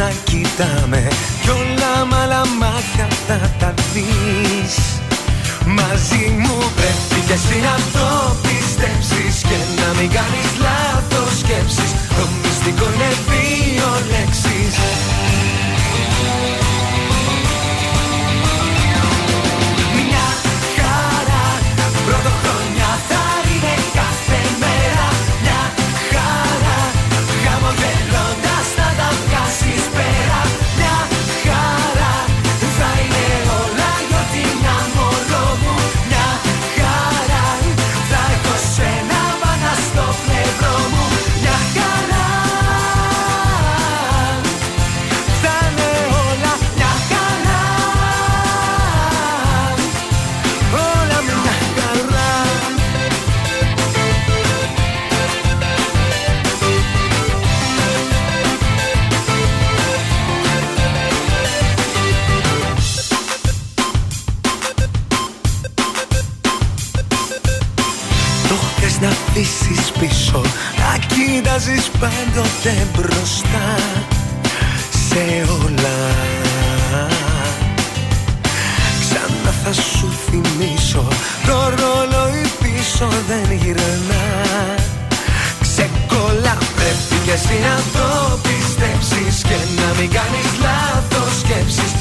να 0.00 0.12
κοιτάμε. 0.24 1.08
Κι 1.42 1.50
όλα 1.60 1.92
μ' 2.08 2.14
άλλα 2.22 2.42
μάτια 2.60 3.06
θα 3.26 3.38
τα 3.60 3.74
δεις. 3.92 4.74
Μαζί 5.78 6.24
μου 6.42 6.56
πρέπει 6.78 7.18
και 7.26 7.36
εσύ 7.40 7.58
να 7.68 7.76
το 7.94 8.08
πιστέψεις 8.44 9.34
Και 9.48 9.58
να 9.80 9.88
μην 9.98 10.08
κάνεις 10.16 10.50
λάθος 10.66 11.32
σκέψεις. 11.42 11.90
Το 12.16 12.24
μυστικό 12.40 12.86
είναι 12.94 13.10
δύο 13.30 13.88
λέξεις 14.12 14.74
πίσω. 70.00 70.40
Να 70.78 70.98
κοίταζες 70.98 71.90
πάντοτε 72.00 72.86
μπροστά 72.96 73.68
Σε 75.08 75.24
όλα. 75.64 75.98
Ξανά 79.00 79.52
θα 79.64 79.72
σου 79.72 80.12
θυμίσω 80.24 81.08
Το 81.46 81.58
ρολόι 81.78 82.50
πίσω 82.60 83.08
δεν 83.28 83.56
γυρνά. 83.62 84.24
Ξεκολλά 85.60 86.58
πρέπει 86.76 87.24
και 87.24 87.32
εσύ 87.32 87.58
να 87.66 87.76
το 87.92 88.38
πιστέψεις 88.42 89.42
Και 89.42 89.58
να 89.80 90.00
μην 90.00 90.10
κάνεις 90.10 90.50
λάθος 90.64 91.38
σκέψεις 91.40 91.99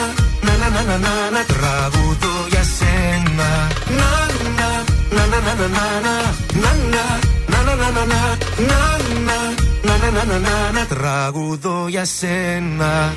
να 0.45 0.69
να 0.71 0.81
να 0.85 0.97
να 0.97 1.29
να 1.35 1.43
τραγουδώ 1.45 2.35
για 2.49 2.63
σένα 2.77 3.49
Να 3.99 4.11
να 4.57 4.69
να 5.15 5.23
να 5.25 5.39
να 5.39 5.49
να 5.49 5.71
να 5.87 6.15
να 6.15 6.75
να 6.91 7.05
να 7.41 7.63
να 7.63 7.75
να 7.75 7.91
να 7.91 8.05
να 8.05 8.37
να 8.67 8.86
να, 10.27 10.37
να, 10.37 10.71
να, 10.71 10.85
τραγουδό 10.85 11.85
για 11.87 12.05
σένα. 12.05 13.13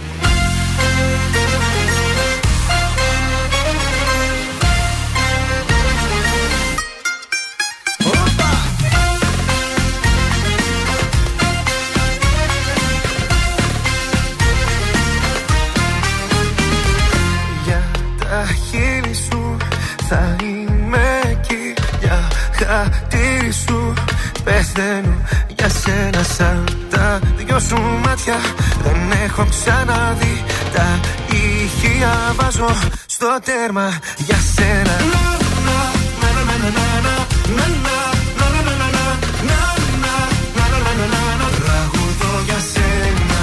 Έχω 29.30 29.46
ξαναδεί 29.50 30.44
Τα 30.72 31.00
ηχεία 31.30 32.34
βάζω 32.36 32.76
στο 33.06 33.38
τέρμα 33.44 33.98
για 34.16 34.36
σένα. 34.54 34.96
Τραγουδώ 41.64 42.42
για 42.46 42.58
σένα. 42.72 43.40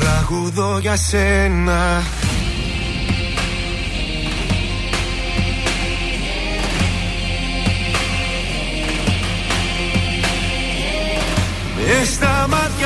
Τραγουδώ 0.00 0.78
για 0.78 0.96
σένα 0.96 2.02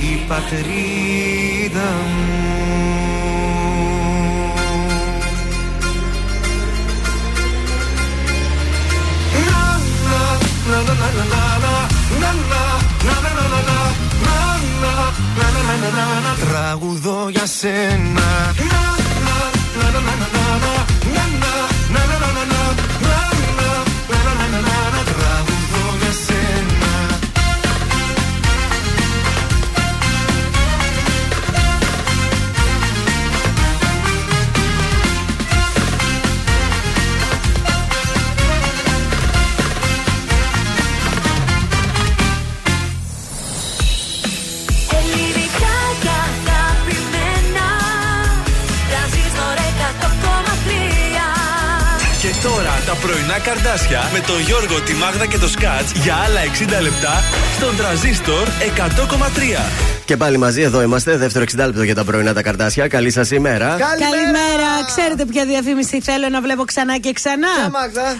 Η 0.00 0.24
πατρίδα 0.28 1.90
μου. 2.16 2.50
Τραγουδώ 16.48 17.28
για 17.28 17.46
σένα. 17.46 18.54
Τώρα 19.74 20.79
καρδάσια 53.90 54.10
με 54.12 54.26
τον 54.26 54.40
Γιώργο, 54.40 54.80
τη 54.80 54.94
Μάγδα 54.94 55.26
και 55.26 55.38
το 55.38 55.48
Σκάτς 55.48 55.92
για 55.92 56.14
άλλα 56.14 56.40
60 56.80 56.82
λεπτά 56.82 57.22
στον 57.56 57.76
τραζίστορ 57.76 58.48
100,3. 58.48 59.99
Και 60.10 60.16
πάλι 60.16 60.36
μαζί 60.36 60.62
εδώ 60.62 60.82
είμαστε, 60.82 61.16
δεύτερο 61.16 61.44
60 61.52 61.56
λεπτό 61.56 61.82
για 61.82 61.94
τα 61.94 62.04
πρωινά 62.04 62.32
τα 62.32 62.42
καρτάσια. 62.42 62.88
Καλή 62.88 63.10
σας 63.10 63.30
ημέρα. 63.30 63.66
Καλημέρα. 63.66 64.68
Ξέρετε 64.86 65.24
ποια 65.24 65.44
διαφήμιση 65.44 66.00
θέλω 66.00 66.28
να 66.28 66.40
βλέπω 66.40 66.64
ξανά 66.64 66.98
και 66.98 67.12
ξανά. 67.12 67.48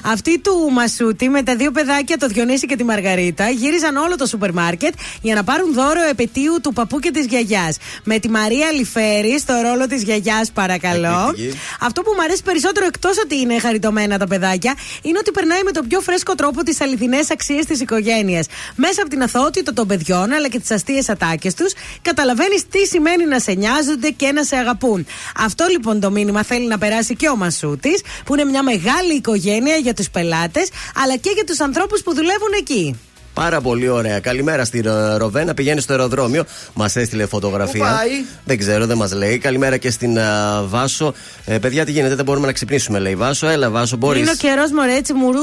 Αυτή 0.03 0.39
του 0.41 0.71
Μασούτη 0.73 1.29
με 1.29 1.43
τα 1.43 1.57
δύο 1.57 1.71
παιδάκια, 1.71 2.17
το 2.17 2.27
Διονύση 2.27 2.67
και 2.67 2.77
τη 2.77 2.85
Μαργαρίτα, 2.85 3.49
γύριζαν 3.49 3.97
όλο 3.97 4.17
το 4.17 4.27
σούπερ 4.27 4.53
μάρκετ 4.53 4.95
για 5.23 5.35
να 5.35 5.45
πάρουν 5.45 5.73
δώρο 5.73 6.03
επαιτίου 6.11 6.61
του 6.63 6.73
παππού 6.73 6.99
και 6.99 7.11
της 7.11 7.27
γιαγιάς. 7.27 7.77
Με 8.05 8.19
τη 8.19 8.29
Μαρία 8.29 8.71
Λιφέρη 8.73 9.39
στο 9.39 9.55
ρόλο 9.63 9.87
της 9.87 10.03
γιαγιάς, 10.03 10.51
παρακαλώ. 10.51 11.35
Αυτό 11.81 12.03
που 12.03 12.13
μου 12.17 12.23
αρέσει 12.23 12.43
περισσότερο, 12.43 12.87
εκτός 12.87 13.19
ότι 13.25 13.37
είναι 13.37 13.59
χαριτωμένα 13.59 14.19
τα 14.19 14.27
παιδάκια, 14.27 14.75
είναι 15.03 15.19
ότι 15.19 15.31
περνάει 15.31 15.63
με 15.65 15.71
τον 15.71 15.87
πιο 15.87 16.01
φρέσκο 16.01 16.35
τρόπο 16.35 16.63
τις 16.63 16.81
αληθινές 16.81 17.31
αξίες 17.31 17.65
της 17.65 17.81
οικογένειας. 17.81 18.47
Μέσα 18.75 19.01
από 19.01 19.11
την 19.11 19.23
αθωότητα 19.23 19.73
των 19.73 19.87
παιδιών 19.87 20.33
αλλά 20.33 20.49
και 20.49 20.59
τις 20.59 20.71
αστείες 20.71 21.09
ατάκες 21.09 21.55
τους, 21.55 21.73
καταλαβαίνεις 22.03 22.69
τι 22.69 22.87
σημαίνει 22.87 23.25
να 23.27 23.39
σε 23.39 23.53
νοιάζονται 23.53 24.11
και 24.11 24.33
να 24.33 24.45
σε 24.45 24.57
αγαπούν. 24.57 25.07
Αυτό 25.37 25.67
λοιπόν 25.71 26.01
το 26.01 26.11
μήνυμα 26.11 26.43
θέλει 26.43 26.67
να 26.67 26.79
περάσει 26.79 27.17
και 27.17 27.29
ο 27.29 27.37
Μασούτης, 27.37 28.03
που 28.25 28.35
είναι 28.35 28.45
μια 28.45 28.63
μεγάλη 28.63 29.15
οικογένεια 29.15 29.77
για 29.77 29.95
τους 29.95 30.11
πελάτες, 30.11 30.69
αλλά 31.05 31.17
και 31.17 31.31
για 31.35 31.45
τους 31.45 31.61
ανθρώπους 31.61 32.03
που 32.03 32.15
δουλεύουν 32.15 32.53
εκεί. 32.59 32.99
Πάρα 33.41 33.61
πολύ 33.61 33.89
ωραία. 33.89 34.21
Καλημέρα 34.21 34.65
στη 34.65 34.81
Ρο- 34.81 35.17
Ροβένα. 35.17 35.55
Πηγαίνει 35.55 35.81
στο 35.81 35.93
αεροδρόμιο. 35.93 36.45
Μας 36.75 36.97
έστειλε 36.97 37.27
φωτογραφία. 37.27 37.85
Πού 37.85 37.91
πάει; 37.91 38.09
Δεν 38.45 38.59
ξέρω, 38.59 38.87
δεν 38.87 38.97
μας 38.97 39.13
λέει. 39.13 39.39
Καλημέρα 39.39 39.77
και 39.77 39.91
στην 39.91 40.19
α, 40.19 40.63
Βάσο. 40.67 41.15
Ε, 41.45 41.59
παιδιά, 41.59 41.85
τι 41.85 41.93
γίνεται, 41.93 42.15
δεν 42.15 42.25
μπορούμε 42.25 42.47
να 42.47 42.53
ξυπνήσουμε, 42.53 42.99
λέει 42.99 43.15
Βάσο. 43.17 43.47
Έλα, 43.49 43.71
Βάσο, 43.71 43.97
μπορείς. 43.97 44.21
Είναι 44.21 44.31
ο 44.31 44.35
καιρός 44.35 44.71
μωρέ 44.73 44.95
έτσι 44.95 45.13
μουρού, 45.13 45.41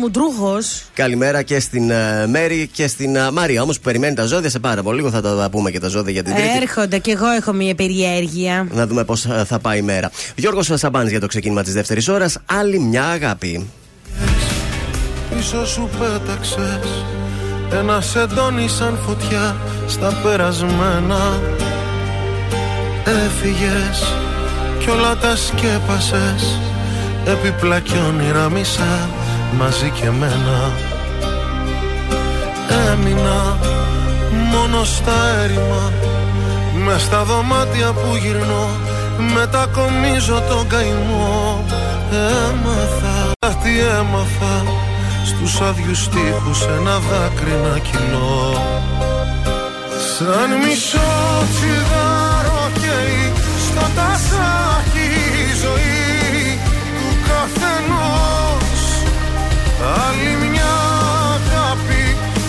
μουντρούχος. 0.00 0.82
Καλημέρα 0.94 1.42
και 1.42 1.60
στην 1.60 1.92
α, 1.92 2.26
Μέρη 2.28 2.68
και 2.72 2.86
στην 2.86 3.18
α, 3.18 3.30
Μάρια. 3.32 3.62
Όμως 3.62 3.76
που 3.76 3.82
περιμένει 3.82 4.14
τα 4.14 4.24
ζώδια 4.24 4.50
σε 4.50 4.58
πάρα 4.58 4.82
πολύ. 4.82 4.96
Λίγο 4.96 5.10
θα 5.10 5.20
τα 5.20 5.48
πούμε 5.50 5.70
και 5.70 5.80
τα 5.80 5.88
ζώδια 5.88 6.12
για 6.12 6.22
την 6.22 6.34
Τρίτη. 6.34 6.56
Έρχονται 6.62 6.98
και 6.98 7.10
εγώ 7.10 7.26
έχω 7.26 7.52
μια 7.52 7.74
περιέργεια. 7.74 8.66
Να 8.72 8.86
δούμε 8.86 9.04
πώς 9.04 9.26
θα 9.46 9.58
πάει 9.58 9.78
η 9.78 9.82
μέρα. 9.82 10.10
Γιώργος 10.36 10.70
Σαμπάνης 10.74 11.10
για 11.10 11.20
το 11.20 11.26
ξεκίνημα 11.26 11.62
της 11.62 11.72
δεύτερης 11.72 12.08
ώρας. 12.08 12.38
Άλλη 12.46 12.78
μια 12.78 13.04
αγάπη. 13.04 13.68
Πίσω 15.36 15.66
σου 15.66 15.88
πέταξες 15.98 16.78
Ένα 17.72 18.00
σεντόνι 18.00 18.68
σαν 18.68 18.98
φωτιά 19.06 19.56
Στα 19.86 20.12
περασμένα. 20.22 21.40
Έφυγες 23.04 24.14
Κι 24.78 24.90
όλα 24.90 25.16
τα 25.16 25.36
σκέπασες. 25.36 26.58
Έπιπλα 27.24 27.80
κι 27.80 27.98
όνειρα 28.08 28.50
μισά 28.50 29.08
Μαζί 29.58 29.90
και 29.90 30.10
μένα 30.10 30.70
Έμεινα 32.92 33.58
Μόνο 34.52 34.84
στα 34.84 35.12
έρημα. 35.42 35.92
Μες 36.84 37.02
στα 37.02 37.24
δωμάτια 37.24 37.92
που 37.92 38.16
γυρνώ. 38.16 38.68
Μετακομίζω 39.34 40.42
τον 40.48 40.66
καημό. 40.66 41.64
Έμαθα 42.10 43.32
Τι 43.62 43.78
έμαθα 43.78 44.89
Στους 45.24 45.60
άδειους 45.60 46.08
τείχους 46.08 46.60
ένα 46.78 46.98
δάκρυ 46.98 47.56
να 47.64 47.78
κυλώ. 47.78 48.64
Σαν 50.12 50.50
μισό 50.62 51.10
τσιγάρο 51.52 52.70
καίει 52.80 53.32
Στο 53.66 53.86
τασάκι 53.96 55.08
η 55.44 55.48
ζωή 55.62 56.58
του 56.96 57.08
καθενός. 57.26 58.82
Άλλη 60.04 60.32
μια 60.50 60.74
αγάπη 61.36 62.04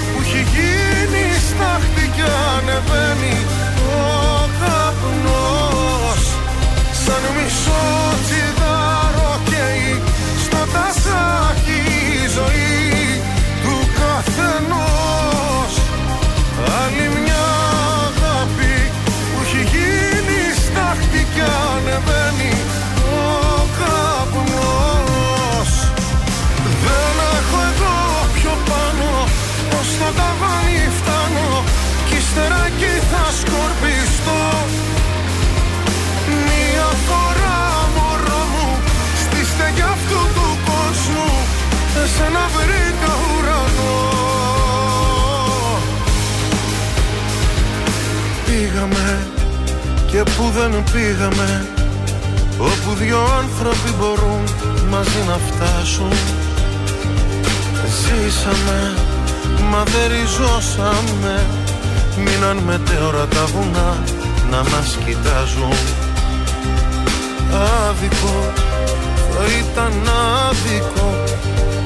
που 0.09 0.22
έχει 0.24 0.41
γίνει 0.53 1.26
στάχτη 1.47 2.05
και 2.15 2.28
ανεβαίνει 2.55 3.51
σκορπιστώ. 33.42 34.42
Μια 36.48 36.89
φορά 37.08 37.60
μωρό 37.96 38.44
μου 38.54 38.70
Στη 39.24 39.42
στέγη 39.52 39.86
αυτού 39.96 40.20
του 40.36 40.48
κόσμου 40.70 41.32
Εσένα 42.04 42.44
βρήκα 42.56 43.12
ουρανό. 43.28 43.96
Πήγαμε 48.46 49.28
και 50.12 50.24
που 50.24 50.44
δεν 50.58 50.84
πήγαμε 50.92 51.66
Όπου 52.58 52.96
δυο 52.96 53.20
άνθρωποι 53.42 53.89
μπορούν 54.00 54.44
μαζί 54.89 55.22
να 55.28 55.38
φτάσουν. 55.48 56.12
Ζήσαμε, 58.02 58.94
μα 59.72 59.84
δεν 59.84 60.08
ριζώσαμε 60.12 61.46
Μείναν 62.18 62.57
μετέωρα 62.57 63.26
τα 63.28 63.45
βουνά 63.45 64.03
να 64.51 64.57
μας 64.57 64.97
κοιτάζουν. 65.05 65.78
Άδικο, 67.88 68.51
θα 69.34 69.43
ήταν 69.59 69.93
άδικο 70.47 71.24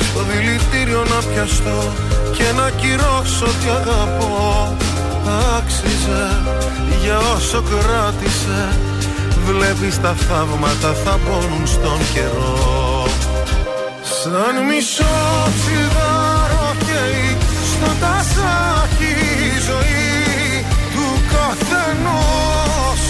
Στο 0.10 0.20
δηλητήριο 0.30 1.04
να 1.10 1.20
πιαστώ 1.30 1.94
και 2.32 2.44
να 2.56 2.70
κυρώσω 2.70 3.46
τι 3.46 3.70
αγαπώ. 3.70 4.78
Άξιζε 5.58 6.42
για 7.02 7.18
όσο 7.36 7.62
κράτησε 7.62 8.68
Βλέπεις 9.46 10.02
τα 10.02 10.14
θαύματα 10.14 10.94
θα 10.94 11.20
πόνουν 11.26 11.68
στον 11.68 12.00
καιρό. 12.14 13.08
Σαν 14.02 14.66
μισό 14.68 15.16
τσιγάρο 15.58 16.76
καίει 16.86 17.38
στο 17.72 17.92
τασάκι 18.00 19.12
η 19.46 19.60
ζωή 19.68 20.05
του 21.46 21.52
καθενός. 21.52 23.02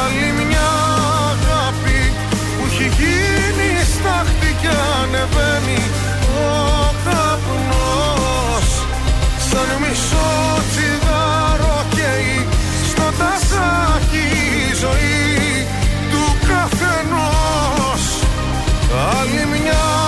Άλλη 0.00 0.32
μια 0.38 0.70
αγάπη 1.32 2.12
που 2.56 2.64
έχει 2.70 2.88
γίνει 2.98 3.70
στάχτη 3.94 4.56
και 4.62 4.72
ανεβαίνει 5.02 5.82
ο 6.38 6.92
καπνός. 7.04 8.68
Σαν 9.48 9.68
μισό 9.80 10.30
τσιγάρο 10.70 11.84
καίει 11.94 12.46
στο 12.90 13.06
τασάκι 13.18 14.26
η 14.70 14.74
ζωή 14.82 15.66
του 16.10 16.24
καθενός. 16.48 18.02
Άλλη 19.18 19.46
μια 19.52 20.05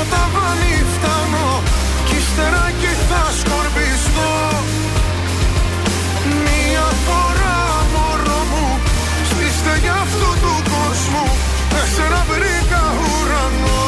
ως 0.00 0.06
το 0.06 0.14
ταβάνι 0.14 0.74
φτάνω 0.94 1.62
κι 2.06 2.16
ύστερα 2.16 2.62
εκεί 2.68 2.92
θα 3.08 3.22
σκορπιστώ. 3.38 4.32
Μια 6.44 6.86
φορά 7.06 7.58
μωρό 7.92 8.40
μου 8.50 8.66
στη 9.30 9.46
στεγιά 9.58 9.92
αυτού 9.92 10.30
του 10.42 10.54
κόσμου 10.72 11.26
εσένα 11.82 12.22
βρήκα 12.30 12.82
ουρανό. 13.02 13.82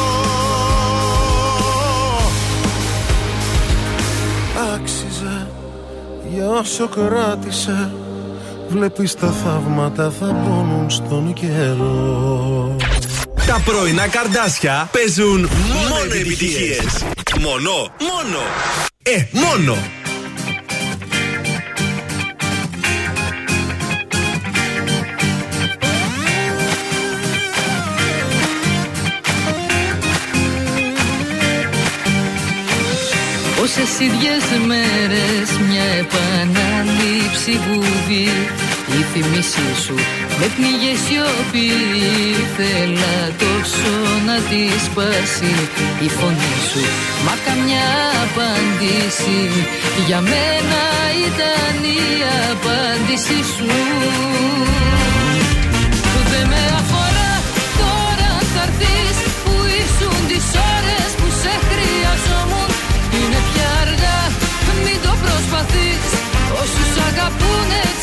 Άξιζε 4.73 5.47
για 6.33 6.49
όσο 6.49 6.87
κράτησε 6.87 7.91
Βλέπεις 8.67 9.15
τα 9.15 9.27
θαύματα 9.27 10.09
θα 10.19 10.25
πόνουν 10.25 10.89
στον 10.89 11.33
καιρό 11.33 12.75
Τα 13.47 13.61
πρωινά 13.65 14.07
καρδάσια 14.07 14.89
παίζουν 14.91 15.49
μόνο 15.89 16.13
επιτυχίες. 16.13 17.05
Μόνο, 17.39 17.71
μόνο. 17.99 18.39
Ε, 19.03 19.23
μόνο. 19.31 19.77
Πόσες 33.59 33.99
ίδιες 33.99 34.43
μέρες 34.65 35.49
μια 35.69 35.83
επανάληψη 35.83 37.51
βουβή 37.51 38.29
Η 38.99 39.01
θυμίσή 39.13 39.69
σου 39.83 39.95
με 40.39 40.47
πνίγε 40.55 40.93
σιωπή. 41.05 41.69
Θέλα 42.57 43.15
τόσο 43.43 43.93
να 44.27 44.35
τη 44.49 44.63
σπάσει 44.85 45.53
η 46.05 46.09
φωνή 46.17 46.55
σου 46.69 46.83
Μα 47.25 47.35
καμιά 47.47 47.89
απάντηση 48.25 49.41
για 50.07 50.21
μένα 50.21 50.81
ήταν 51.27 51.75
η 51.99 52.03
απάντηση 52.51 53.39
σου. 53.53 53.71
Δεν 56.31 56.47
με 56.51 56.63
αφορά 56.81 57.33
τώρα 57.81 58.27
αν 58.39 58.45
θα 58.53 58.63
έρθεις 58.67 59.17
που 59.43 59.53
ήσουν 59.81 60.17
τις 60.31 60.47
ώρες 60.75 61.09
που 61.19 61.27
σε 61.41 61.53
χρειαζόμουν. 61.67 62.69
Είναι 63.17 63.39
πια 63.49 63.69
αργά 63.83 64.19
μην 64.83 64.97
το 65.05 65.11
προσπαθείς. 65.23 66.03
Όσους 66.03 66.22
αγαπούν 66.22 66.22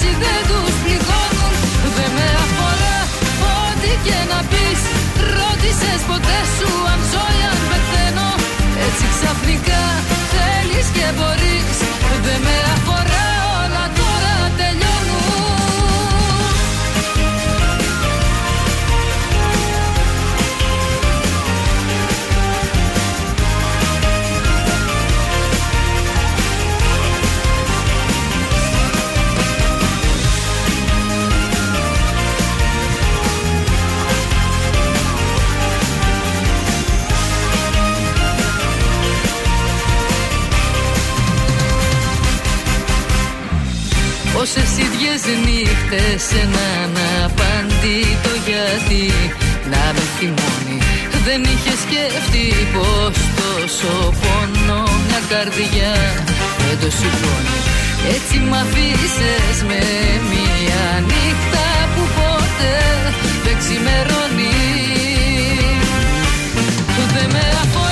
έτσι 0.03 0.16
δεν 0.24 0.40
τους 0.51 0.74
πληγώνουν. 0.82 1.55
Δεν 1.96 2.11
με 2.16 2.28
αφορά 2.44 2.98
ό,τι 3.59 3.92
και 4.07 4.18
να 4.30 4.38
πεις. 4.51 4.80
Ρώτησες 5.36 6.01
ποτέ 6.11 6.40
σου 6.57 6.70
αν 6.92 7.01
ζω 7.11 7.24
ή 7.38 7.40
αν 7.51 7.59
πεθαίνω. 7.68 8.28
Έτσι 8.86 9.05
ξαφνικά 9.14 9.82
θέλεις 10.32 10.86
και 10.96 11.07
μπορείς. 11.16 11.76
Δεν 12.24 12.40
με 12.46 12.57
αφορά 12.64 12.80
Πόσες 44.41 44.72
ίδιες 44.86 45.22
νύχτες 45.47 46.22
έναν 46.45 46.93
απαντήτο 47.24 48.32
γιατί 48.49 49.05
να 49.72 49.82
με 49.95 50.05
θυμώνει. 50.16 50.78
Δεν 51.26 51.41
είχε 51.43 51.72
σκεφτεί 51.84 52.49
πως 52.74 53.16
τόσο 53.41 53.93
πόνο 54.20 54.82
μια 55.07 55.20
καρδιά 55.32 55.95
δεν 56.59 56.76
το 56.82 56.91
σηκώνει. 56.99 57.59
Έτσι 58.14 58.36
μ' 58.49 58.55
αφήσες 58.62 59.57
με 59.68 59.82
μια 60.30 60.84
νύχτα 61.11 61.66
που 61.93 62.03
ποτέ 62.16 62.78
δεν 63.45 63.57
ξημερώνει. 63.61 64.55
Δεν 67.14 67.28
με 67.32 67.45
αφορά 67.62 67.89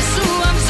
Ρώτησες 0.00 0.69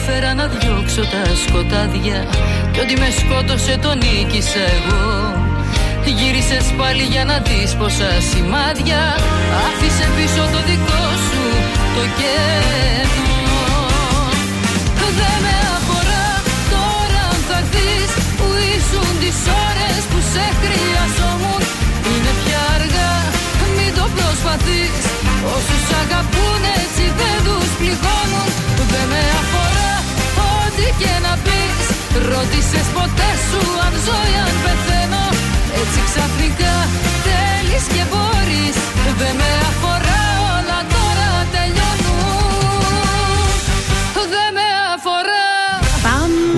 αφού 0.00 0.12
καταφέρα 0.12 0.34
να 0.34 0.46
διώξω 0.46 1.00
τα 1.00 1.22
σκοτάδια 1.44 2.26
Κι 2.72 2.80
ότι 2.80 2.94
με 3.00 3.08
σκότωσε 3.18 3.78
τον 3.82 3.98
νίκησα 3.98 4.64
εγώ. 4.76 5.08
Γύρισες 6.18 6.66
πάλι 6.78 7.02
για 7.02 7.24
να 7.24 7.36
δεις 7.46 7.74
πόσα 7.80 8.10
σημάδια. 8.30 9.02
Άφησε 9.66 10.06
πίσω 10.16 10.42
το 10.54 10.60
δικό 10.68 11.04
σου 11.26 11.44
το 11.96 12.04
κενό 12.18 13.64
Δεν 15.18 15.36
με 15.44 15.56
αφορά 15.76 16.28
τώρα 16.74 17.22
αν 17.32 17.40
θα 17.48 17.58
έρθεις 17.62 18.10
Που 18.38 18.46
ήσουν 18.74 19.10
τις 19.22 19.38
ώρες 19.66 20.02
που 20.10 20.18
σε 20.32 20.44
χρειαζόμουν. 20.60 21.62
Είναι 22.10 22.32
πια 22.42 22.62
αργά 22.76 23.12
μην 23.76 23.90
το 23.98 24.06
προσπαθείς. 24.16 24.98
Όσους 25.56 25.84
αγαπούν 26.00 26.62
έτσι 26.80 27.04
δεν 27.20 27.38
τους 27.46 27.70
πληγώνουν. 27.78 28.48
Δεν 28.92 29.06
με 29.10 29.22
αφορά 29.40 29.49
ό,τι 30.80 31.04
και 31.04 31.12
να 31.26 31.32
πεις. 31.44 31.86
Ρώτησες 32.30 32.86
ποτέ 32.96 33.30
σου 33.48 33.62
αν 33.86 33.94
ζω 34.04 34.18
ή 34.32 34.36
αν 34.44 34.54
πεθαίνω. 34.64 35.24
Έτσι 35.80 36.00
ξαφνικά 36.08 36.74
θέλεις 37.24 37.84
και 37.94 38.02
μπορείς. 38.10 38.76
Δεν 39.18 39.34
με 39.40 39.50
αφορά 39.70 40.09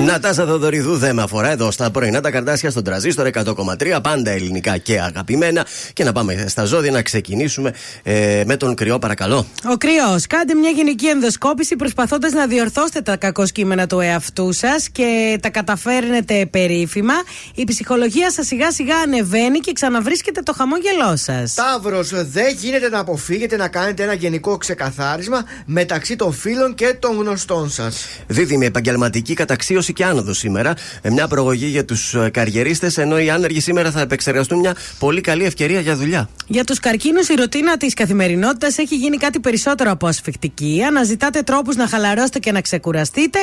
Νατάσα 0.06 0.46
Θοδωριδού 0.46 0.96
δεν 0.96 1.14
με 1.14 1.22
αφορά 1.22 1.50
εδώ 1.50 1.70
στα 1.70 1.90
πρωινά 1.90 2.20
τα 2.20 2.30
καρτάσια 2.30 2.70
στον 2.70 2.84
τραζίστορ 2.84 3.30
100,3 3.32 3.98
πάντα 4.02 4.30
ελληνικά 4.30 4.78
και 4.78 5.00
αγαπημένα. 5.00 5.66
Και 5.92 6.04
να 6.04 6.12
πάμε 6.12 6.44
στα 6.48 6.64
ζώδια 6.64 6.90
να 6.90 7.02
ξεκινήσουμε 7.02 7.72
ε, 8.02 8.42
με 8.46 8.56
τον 8.56 8.74
κρυό, 8.74 8.98
παρακαλώ. 8.98 9.46
Ο 9.72 9.76
κρυός, 9.76 10.26
κάντε 10.26 10.54
μια 10.54 10.70
γενική 10.70 11.06
ενδοσκόπηση 11.06 11.76
προσπαθώντας 11.76 12.32
να 12.32 12.46
διορθώσετε 12.46 13.00
τα 13.00 13.16
κακό 13.16 13.46
κείμενα 13.46 13.86
του 13.86 14.00
εαυτού 14.00 14.52
σας 14.52 14.88
και 14.88 15.38
τα 15.42 15.50
καταφέρνετε 15.50 16.46
περίφημα. 16.46 17.14
Η 17.54 17.64
ψυχολογία 17.64 18.30
σας 18.30 18.46
σιγά 18.46 18.72
σιγά 18.72 18.96
ανεβαίνει 18.96 19.58
και 19.58 19.72
ξαναβρίσκετε 19.72 20.42
το 20.42 20.52
χαμόγελό 20.52 21.16
σας. 21.16 21.54
Ταύρο, 21.54 22.02
δεν 22.30 22.54
γίνεται 22.58 22.88
να 22.88 22.98
αποφύγετε 22.98 23.56
να 23.56 23.68
κάνετε 23.68 24.02
ένα 24.02 24.12
γενικό 24.12 24.56
ξεκαθάρισμα 24.56 25.44
μεταξύ 25.64 26.16
των 26.16 26.32
φίλων 26.32 26.74
και 26.74 26.96
των 26.98 27.16
γνωστών 27.16 27.70
σας. 27.70 28.06
Δίδυμη 28.26 28.66
επαγγελματική 28.66 29.34
καταξίωση 29.34 29.91
και 29.92 30.04
άνοδος 30.04 30.38
σήμερα. 30.38 30.74
Ε, 31.02 31.10
Μια 31.10 31.26
προγωγή 31.28 31.66
για 31.66 31.84
τους 31.84 32.16
καριερίστες, 32.30 32.98
ενώ 32.98 33.18
οι 33.18 33.30
άνεργοι 33.30 33.60
σήμερα 33.60 33.90
θα 33.90 34.00
επεξεργαστούν 34.00 34.58
μια 34.58 34.76
πολύ 34.98 35.20
καλή 35.20 35.44
ευκαιρία 35.44 35.80
για 35.80 35.96
δουλειά. 35.96 36.28
Για 36.46 36.64
τους 36.64 36.78
καρκίνους, 36.78 37.28
η 37.28 37.34
ρουτίνα 37.34 37.76
της 37.76 37.94
καθημερινότητας 37.94 38.78
έχει 38.78 38.96
γίνει 38.96 39.16
κάτι 39.16 39.40
περισσότερο 39.40 39.90
από 39.90 40.06
ασφιχτική. 40.06 40.82
Αναζητάτε 40.88 41.42
τρόπους 41.42 41.76
να 41.76 41.88
χαλαρώσετε 41.88 42.38
και 42.38 42.52
να 42.52 42.60
ξεκουραστείτε. 42.60 43.38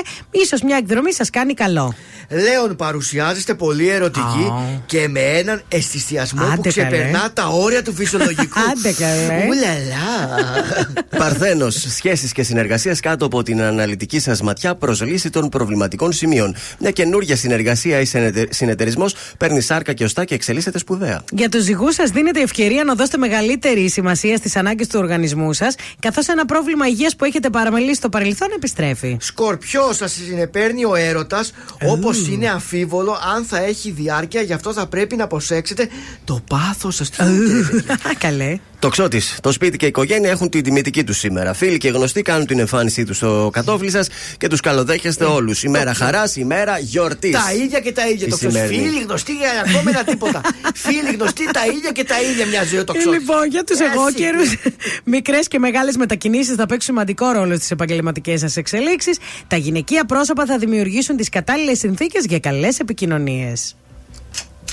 σω 0.47 0.57
μια 0.65 0.77
εκδρομή 0.77 1.13
σας 1.13 1.29
κάνει 1.29 1.53
καλό. 1.53 1.93
Λέων, 2.29 2.75
παρουσιάζεστε 2.75 3.53
πολύ 3.53 3.87
ερωτική 3.89 4.51
και 4.85 5.07
με 5.07 5.19
έναν 5.19 5.61
αισθησιασμό 5.67 6.43
που 6.45 6.51
Άντε, 6.51 6.69
ξεπερνά 6.69 7.17
καλέ. 7.19 7.29
τα 7.33 7.47
όρια 7.47 7.83
του 7.83 7.93
φυσιολογικού. 7.93 8.59
Άντε, 8.71 8.91
καλέ. 8.93 9.45
Ουλαλά. 9.49 10.37
Παρθένος, 11.17 11.85
σχέσεις 11.95 12.31
και 12.31 12.43
συνεργασίες 12.43 12.99
κάτω 12.99 13.25
από 13.25 13.43
την 13.43 13.61
αναλυτική 13.61 14.19
σας 14.19 14.41
ματιά 14.41 14.75
προ 14.75 14.95
λύση 15.01 15.29
των 15.29 15.49
προβληματικών 15.49 16.11
σημείων. 16.13 16.38
Μια 16.79 16.91
καινούργια 16.91 17.35
συνεργασία 17.35 17.99
ή 17.99 18.05
συνεταιρισμός 18.49 19.15
παίρνει 19.37 19.61
σάρκα 19.61 19.93
και 19.93 20.03
οστά 20.03 20.25
και 20.25 20.33
εξελίσσεται 20.35 20.77
σπουδαία. 20.77 21.23
Για 21.31 21.49
τους 21.49 21.63
ζυγούς 21.63 21.93
σας 21.95 22.09
δίνετε 22.09 22.41
ευκαιρία 22.41 22.83
να 22.83 22.93
δώσετε 22.93 23.17
μεγαλύτερη 23.17 23.89
σημασία 23.89 24.37
στις 24.37 24.55
ανάγκες 24.55 24.87
του 24.87 24.99
οργανισμού 24.99 25.53
σας, 25.53 25.75
καθώς 25.99 26.27
ένα 26.27 26.45
πρόβλημα 26.45 26.87
υγείας 26.87 27.15
που 27.15 27.25
έχετε 27.25 27.49
παραμελήσει 27.49 27.93
στο 27.93 28.09
παρελθόν 28.09 28.47
επιστρέφει. 28.55 29.17
Σκορπιό, 29.19 29.93
σας 29.93 30.11
συνεπέρνει 30.11 30.85
ο 30.85 30.95
έρωτας, 30.95 31.51
όπως 31.87 32.27
είναι 32.27 32.49
αμφίβολο 32.49 33.19
αν 33.35 33.43
θα 33.43 33.63
έχει 33.63 33.91
διάρκεια, 33.91 34.41
γι' 34.41 34.53
αυτό 34.53 34.73
θα 34.73 34.87
πρέπει 34.87 35.15
να 35.15 35.27
προσέξετε 35.27 35.89
το 36.23 36.39
πάθος 36.49 36.95
σας. 36.95 37.09
Καλέ. 38.17 38.59
Το 38.79 38.89
ξώτη, 38.89 39.21
το 39.41 39.51
σπίτι 39.51 39.77
και 39.77 39.85
η 39.85 39.87
οικογένεια 39.87 40.29
έχουν 40.29 40.49
την 40.49 40.63
τιμητική 40.63 41.03
τους 41.03 41.17
σήμερα. 41.17 41.53
Φίλοι 41.53 41.77
και 41.77 41.89
γνωστοί 41.89 42.21
κάνουν 42.21 42.45
την 42.45 42.59
εμφάνισή 42.59 43.03
τους 43.03 43.17
στο 43.17 43.49
κατόφλι 43.53 43.89
σας 43.91 44.07
και 44.37 44.47
τους 44.47 44.59
καλοδέχεστε 44.59 45.25
όλους. 45.25 45.63
Ημέρα 45.63 45.93
χαράς, 45.93 46.35
ημέρα 46.35 46.79
γιορτής. 46.79 47.31
Τα 47.31 47.53
ίδια 47.53 47.79
και 47.79 47.91
τα 47.91 48.07
ίδια. 48.07 48.25
Τι 48.25 48.31
Το 48.31 48.37
ξώτη. 48.37 48.53
σημαίνει; 48.53 48.75
Φίλοι 48.75 49.01
γνωστοί 49.03 49.33
για 49.33 49.49
ακόμα 49.67 49.89
ένα 49.89 50.03
τίποτα. 50.03 50.41
Φίλοι 50.83 51.15
γνωστοί 51.15 51.45
τα 51.51 51.65
ίδια 51.65 51.91
και 51.91 52.03
τα 52.03 52.21
ίδια 52.21 52.45
μια 52.45 52.63
ζωή 52.63 52.83
το 52.83 52.93
ξώτη. 52.93 53.17
Λοιπόν, 53.17 53.47
για 53.49 53.63
τους 53.63 53.79
εγώκερου, 53.79 54.41
μικρές 55.15 55.47
και 55.47 55.59
μεγάλες 55.59 55.95
μετακινήσεις 55.95 56.55
θα 56.55 56.65
παίξουν 56.65 56.93
σημαντικό 56.95 57.31
ρόλο 57.31 57.55
στις 57.55 57.71
επαγγελματικές 57.71 58.39
σας 58.39 58.57
εξελίξεις. 58.57 59.17
Τα 59.47 59.55
γυναικεία 59.55 60.05
πρόσωπα 60.05 60.45
θα 60.45 60.57
δημιουργήσουν 60.57 61.17
τις 61.17 61.29
κατάλληλες 61.29 61.79
συνθήκες 61.79 62.25
για 62.25 62.39
καλές 62.39 62.79
επικοινωνίες. 62.79 63.75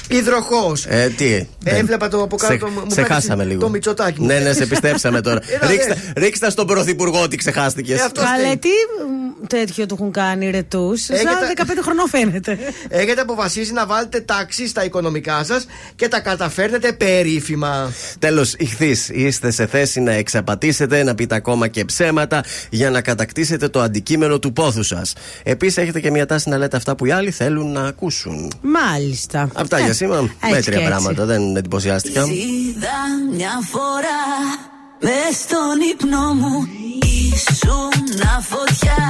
Υδροχός. 0.08 0.84
Ε, 0.88 1.12
τι. 1.16 1.46
Έβλεπα 1.64 2.08
το 2.08 2.22
από 2.22 2.36
κάτω. 2.36 2.52
Σε, 2.52 2.58
το- 2.58 2.66
μου 2.68 2.80
σε 2.80 2.84
πέτυχε 2.94 3.14
χάσαμε 3.14 3.44
λίγο. 3.44 3.60
Το 3.60 3.68
μυτσοτάκι 3.68 4.20
μου. 4.20 4.26
Ναι, 4.26 4.38
ναι, 4.38 4.52
σε 4.52 4.66
πιστέψαμε 4.66 5.20
τώρα. 5.20 5.40
Έλα, 5.60 5.70
ρίξτε, 5.70 5.98
δε. 6.14 6.20
ρίξτε 6.20 6.50
στον 6.50 6.66
πρωθυπουργό 6.66 7.22
ότι 7.22 7.36
ξεχάστηκες. 7.36 7.98
Ε, 8.00 8.02
αυτό 8.02 8.20
Καλέ, 8.20 8.42
φταίει. 8.42 8.56
τι 8.58 8.68
μ, 8.68 9.46
τέτοιο 9.46 9.86
του 9.86 9.94
έχουν 9.98 10.12
κάνει 10.12 10.50
ρετού. 10.50 10.96
Σαν 10.96 11.16
Έχετε- 11.16 11.74
15 11.78 11.82
χρονών 11.82 12.08
φαίνεται. 12.08 12.58
Έχετε 12.88 13.20
αποφασίσει 13.20 13.72
να 13.72 13.86
βάλετε 13.86 14.20
τάξη 14.20 14.68
στα 14.68 14.84
οικονομικά 14.84 15.44
σας 15.44 15.66
και 15.96 16.08
τα 16.08 16.20
καταφέρνετε 16.20 16.92
περίφημα. 16.92 17.92
Τέλος, 18.18 18.54
ηχθείς. 18.58 19.08
Είστε 19.08 19.50
σε 19.50 19.66
θέση 19.66 20.00
να 20.00 20.12
εξαπατήσετε, 20.12 21.02
να 21.02 21.14
πείτε 21.14 21.34
ακόμα 21.34 21.68
και 21.68 21.84
ψέματα 21.84 22.44
για 22.70 22.90
να 22.90 23.00
κατακτήσετε 23.00 23.68
το 23.68 23.80
αντικείμενο 23.80 24.38
του 24.38 24.52
πόθου 24.52 24.82
σας. 24.82 25.12
Επίσης, 25.42 25.76
έχετε 25.76 26.00
και 26.00 26.10
μια 26.10 26.26
τάση 26.26 26.48
να 26.48 26.58
λέτε 26.58 26.76
αυτά 26.76 26.96
που 26.96 27.06
οι 27.06 27.10
άλλοι 27.10 27.30
θέλουν 27.30 27.72
να 27.72 27.80
ακούσουν. 27.80 28.52
Μάλιστα. 28.62 29.48
Αυτά 29.54 29.78
για 29.78 29.94
σήμερα. 29.96 30.20
έτσι 30.20 30.36
Μέτρια 30.40 30.60
και 30.62 30.70
έτσι. 30.70 30.88
πράγματα, 30.90 31.24
δεν 31.24 31.56
εντυπωσιάστηκα. 31.56 32.20
Είδα 32.20 32.98
μια 33.32 33.60
φορά 33.72 34.22
μες 35.00 35.36
στον 35.36 35.76
ύπνο 35.92 36.34
μου 36.34 36.68
Ήσουν 37.02 38.06
φωτιά 38.40 39.02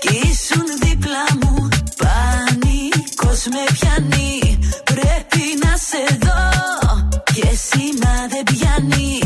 κι 0.00 0.14
ήσουν 0.14 0.66
δίπλα 0.82 1.24
μου 1.40 1.68
Πανικός 2.02 3.40
με 3.52 3.64
πιάνει 3.72 4.58
πρέπει 4.84 5.44
να 5.64 5.76
σε 5.88 6.18
δω 6.24 6.42
Και 7.34 7.48
σήμα 7.68 8.14
δεν 8.28 8.44
πιάνει 8.54 9.18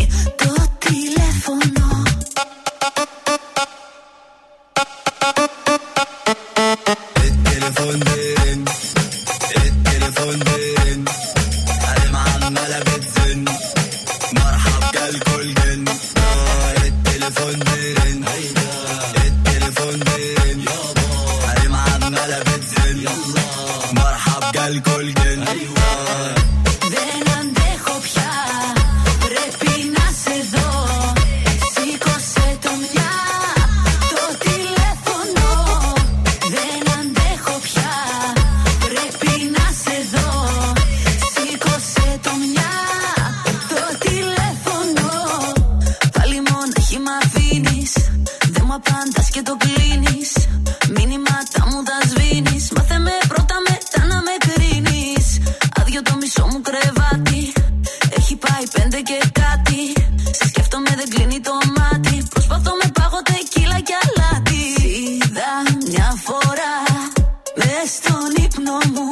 στον 68.69 68.69
ύπνο 68.69 68.77
μου 68.93 69.07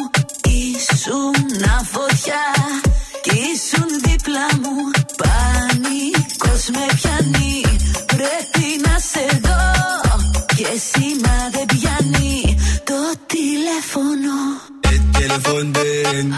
Ήσουν 0.47 1.35
φωτιά 1.91 2.43
Κι 3.23 3.35
ήσουν 3.53 3.89
δίπλα 4.05 4.47
μου 4.61 4.75
Πανικός 5.21 6.63
με 6.73 6.85
πιάνει 6.95 7.61
Πρέπει 8.05 8.65
να 8.85 8.99
σε 8.99 9.39
δω 9.43 9.61
Και 10.55 10.67
σήμα 10.89 11.37
δεν 11.51 11.65
πιάνει 11.65 12.57
Το 12.83 12.99
τηλέφωνο 13.27 14.35
التليفون 14.95 15.71
دين 15.71 16.35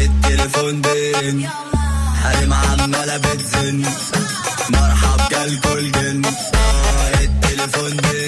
التليفون 0.00 0.80
دين 0.80 1.48
حريم 2.22 2.52
عمالة 2.52 3.16
بتزن 3.16 3.84
مرحب 4.74 5.20
كالكل 5.30 5.90
جن 5.90 6.24
آه، 6.24 7.20
التليفون 7.24 7.96
دين 7.96 8.25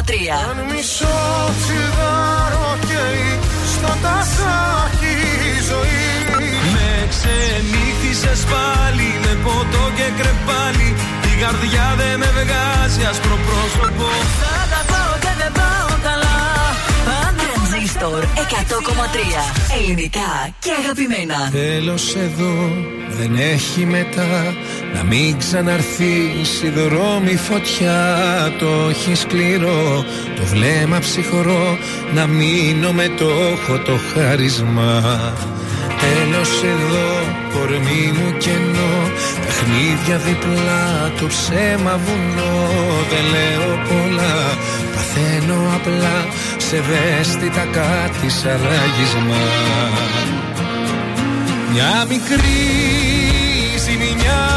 Αν 0.00 0.64
μισό 0.72 1.18
τσιγάρο 1.60 2.78
καίει 2.88 3.38
στο 3.72 3.92
τασάκι 4.02 5.16
η 5.50 5.54
ζωή. 5.70 6.08
Με 6.72 6.90
ξενύχτησες 7.12 8.40
πάλι 8.52 9.08
με 9.24 9.32
ποτό 9.44 9.84
και 9.96 10.08
κρεπάλι. 10.18 10.88
Η 11.30 11.32
καρδιά 11.42 11.94
δεν 11.96 12.18
με 12.18 12.30
βγάζει 12.38 13.02
άσπρο 13.10 13.36
πρόσωπο. 13.46 14.08
Θα 14.40 14.54
τα 14.72 14.80
πάω 14.90 15.14
και 15.20 15.32
δεν 15.38 15.52
πάω. 15.52 15.70
καλά 15.70 15.89
Τρανζίστορ 17.98 18.24
100,3. 18.24 19.78
Ελληνικά 19.78 20.54
και 20.58 20.70
αγαπημένα. 20.82 21.50
Τέλος 21.52 22.14
εδώ 22.14 22.54
δεν 23.08 23.36
έχει 23.36 23.86
μετά. 23.86 24.54
Να 24.94 25.02
μην 25.02 25.38
ξαναρθείς 25.38 26.62
η 26.62 26.68
δρόμη 26.68 27.36
φωτιά. 27.36 28.18
Το 28.58 28.88
έχει 28.90 29.14
σκληρό 29.14 30.04
Το 30.36 30.42
βλέμμα 30.44 30.98
ψυχρό. 30.98 31.78
Να 32.14 32.26
μείνω 32.26 32.92
με 32.92 33.08
το 33.18 33.28
έχω 33.52 33.78
το 33.78 33.96
χάρισμα. 34.12 35.02
Τέλος 36.00 36.50
εδώ 36.62 37.08
κορμί 37.52 38.12
μου 38.16 38.36
κενό. 38.38 38.94
Παιχνίδια 39.46 40.16
διπλά 40.16 41.12
το 41.20 41.26
ψέμα 41.26 42.00
βουνό. 42.04 42.68
Δεν 43.10 43.24
λέω 43.34 43.68
πολλά 43.88 44.58
Παθαίνω 44.94 45.58
απλά. 45.74 46.16
Σε 46.49 46.49
ευαίσθητα 46.72 47.64
κάτι 47.72 48.28
σαν 48.30 48.60
ράγισμα. 48.62 49.42
Μια 51.72 52.06
μικρή 52.08 52.62
ζημιά 53.84 54.48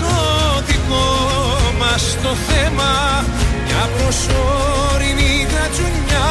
Το 0.00 0.62
δικό 0.66 1.58
μας 1.78 2.16
το 2.22 2.28
θέμα. 2.48 3.24
Μια 3.66 3.88
προσωρινή 3.96 5.46
γατζουνιά 5.52 6.30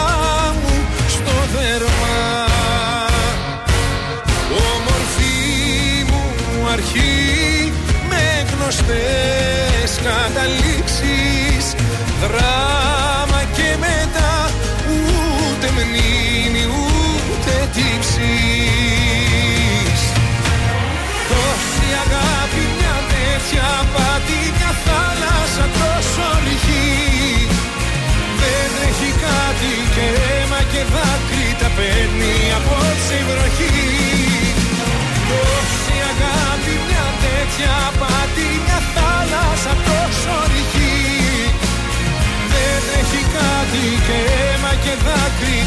μου 0.61 0.75
στο 1.07 1.35
δέρμα. 1.53 2.45
Όμορφη 4.71 5.33
μου 6.09 6.69
αρχή 6.71 7.71
Με 8.09 8.45
γνωστές 8.51 9.99
καταλήξεις 10.03 11.48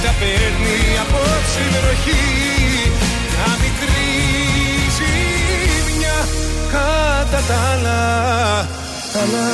τα 0.02 0.14
παίρνει 0.18 0.78
απόψε 1.04 1.60
η 1.60 1.70
βροχή. 1.74 2.24
Μια 3.30 3.50
μικρή 3.62 4.10
ζημιά 4.96 6.18
κατά 6.72 7.40
τα 7.48 7.56
άλλα. 7.72 8.68
Καλά. 9.12 9.50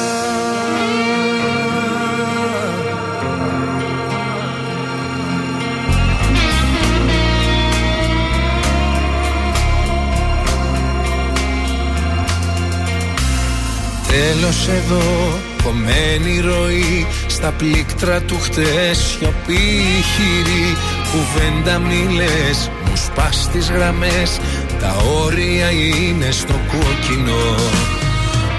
Τέλος 14.08 14.68
εδώ, 14.68 15.38
κομμένη 15.62 16.40
ροή 16.40 17.06
Στα 17.40 17.52
πλήκτρα 17.52 18.20
του 18.20 18.39
χτες 18.40 18.98
σιωπή 18.98 19.85
χειρή 20.12 20.77
Κουβέντα 21.10 21.78
μιλές, 21.78 22.70
μου 22.85 22.97
σπάς 22.97 23.48
τις 23.52 23.70
γραμμές 23.70 24.40
Τα 24.81 24.97
όρια 25.24 25.70
είναι 25.70 26.31
στο 26.31 26.52
κόκκινο. 26.52 27.55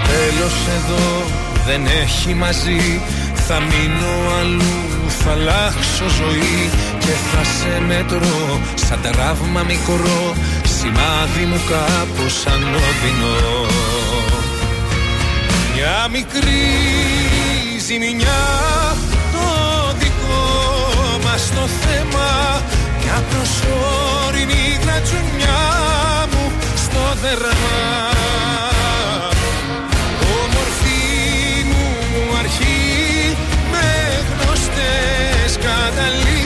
Τέλος 0.08 0.56
εδώ, 0.76 1.24
δεν 1.66 1.86
έχει 2.02 2.34
μαζί 2.34 3.00
Θα 3.34 3.60
μείνω 3.60 4.38
αλλού, 4.40 5.10
θα 5.22 5.30
αλλάξω 5.30 6.08
ζωή 6.08 6.70
Και 6.98 7.14
θα 7.30 7.44
σε 7.44 7.82
μετρώ, 7.86 8.60
σαν 8.74 8.98
τραύμα 9.02 9.62
μικρό 9.62 10.34
Σημάδι 10.64 11.44
μου 11.50 11.60
κάπως 11.68 12.46
ανώδυνο. 12.46 13.66
Μια 15.74 16.08
μικρή 16.10 17.19
ζημιά 17.90 18.42
το 19.32 19.46
δικό 19.98 20.42
μας 21.24 21.50
το 21.54 21.66
θέμα 21.66 22.62
Μια 23.02 23.22
προσωρινή 23.30 24.78
γρατζουνιά 24.82 25.62
μου 26.30 26.52
στο 26.76 27.20
δερμά 27.22 28.10
Όμορφη 30.42 31.64
μου 31.68 32.36
αρχή 32.38 33.36
με 33.72 33.88
γνωστές 34.30 35.58
καταλήξεις 35.64 36.39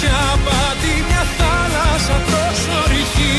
τέτοια 0.00 0.22
πάτη 0.46 0.92
μια 1.08 1.24
θάλασσα 1.38 2.16
τόσο 2.32 2.76
ρηχή. 2.90 3.38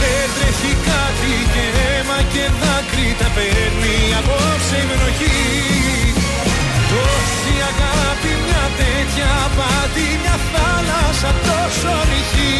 Δεν 0.00 0.26
τρέχει 0.34 0.72
κάτι 0.88 1.34
και 1.52 1.64
αίμα 1.78 2.18
και 2.32 2.44
δάκρυ 2.60 3.08
τα 3.20 3.28
παίρνει 3.36 3.96
απόψε 4.18 4.76
η 4.82 4.86
βροχή 4.90 5.42
Τόση 6.90 7.54
αγάπη 7.70 8.32
μια 8.46 8.64
τέτοια 8.80 9.32
πάτη 9.56 10.06
μια 10.22 10.36
θάλασσα 10.52 11.30
τόσο 11.46 11.94
ρηχή. 12.10 12.58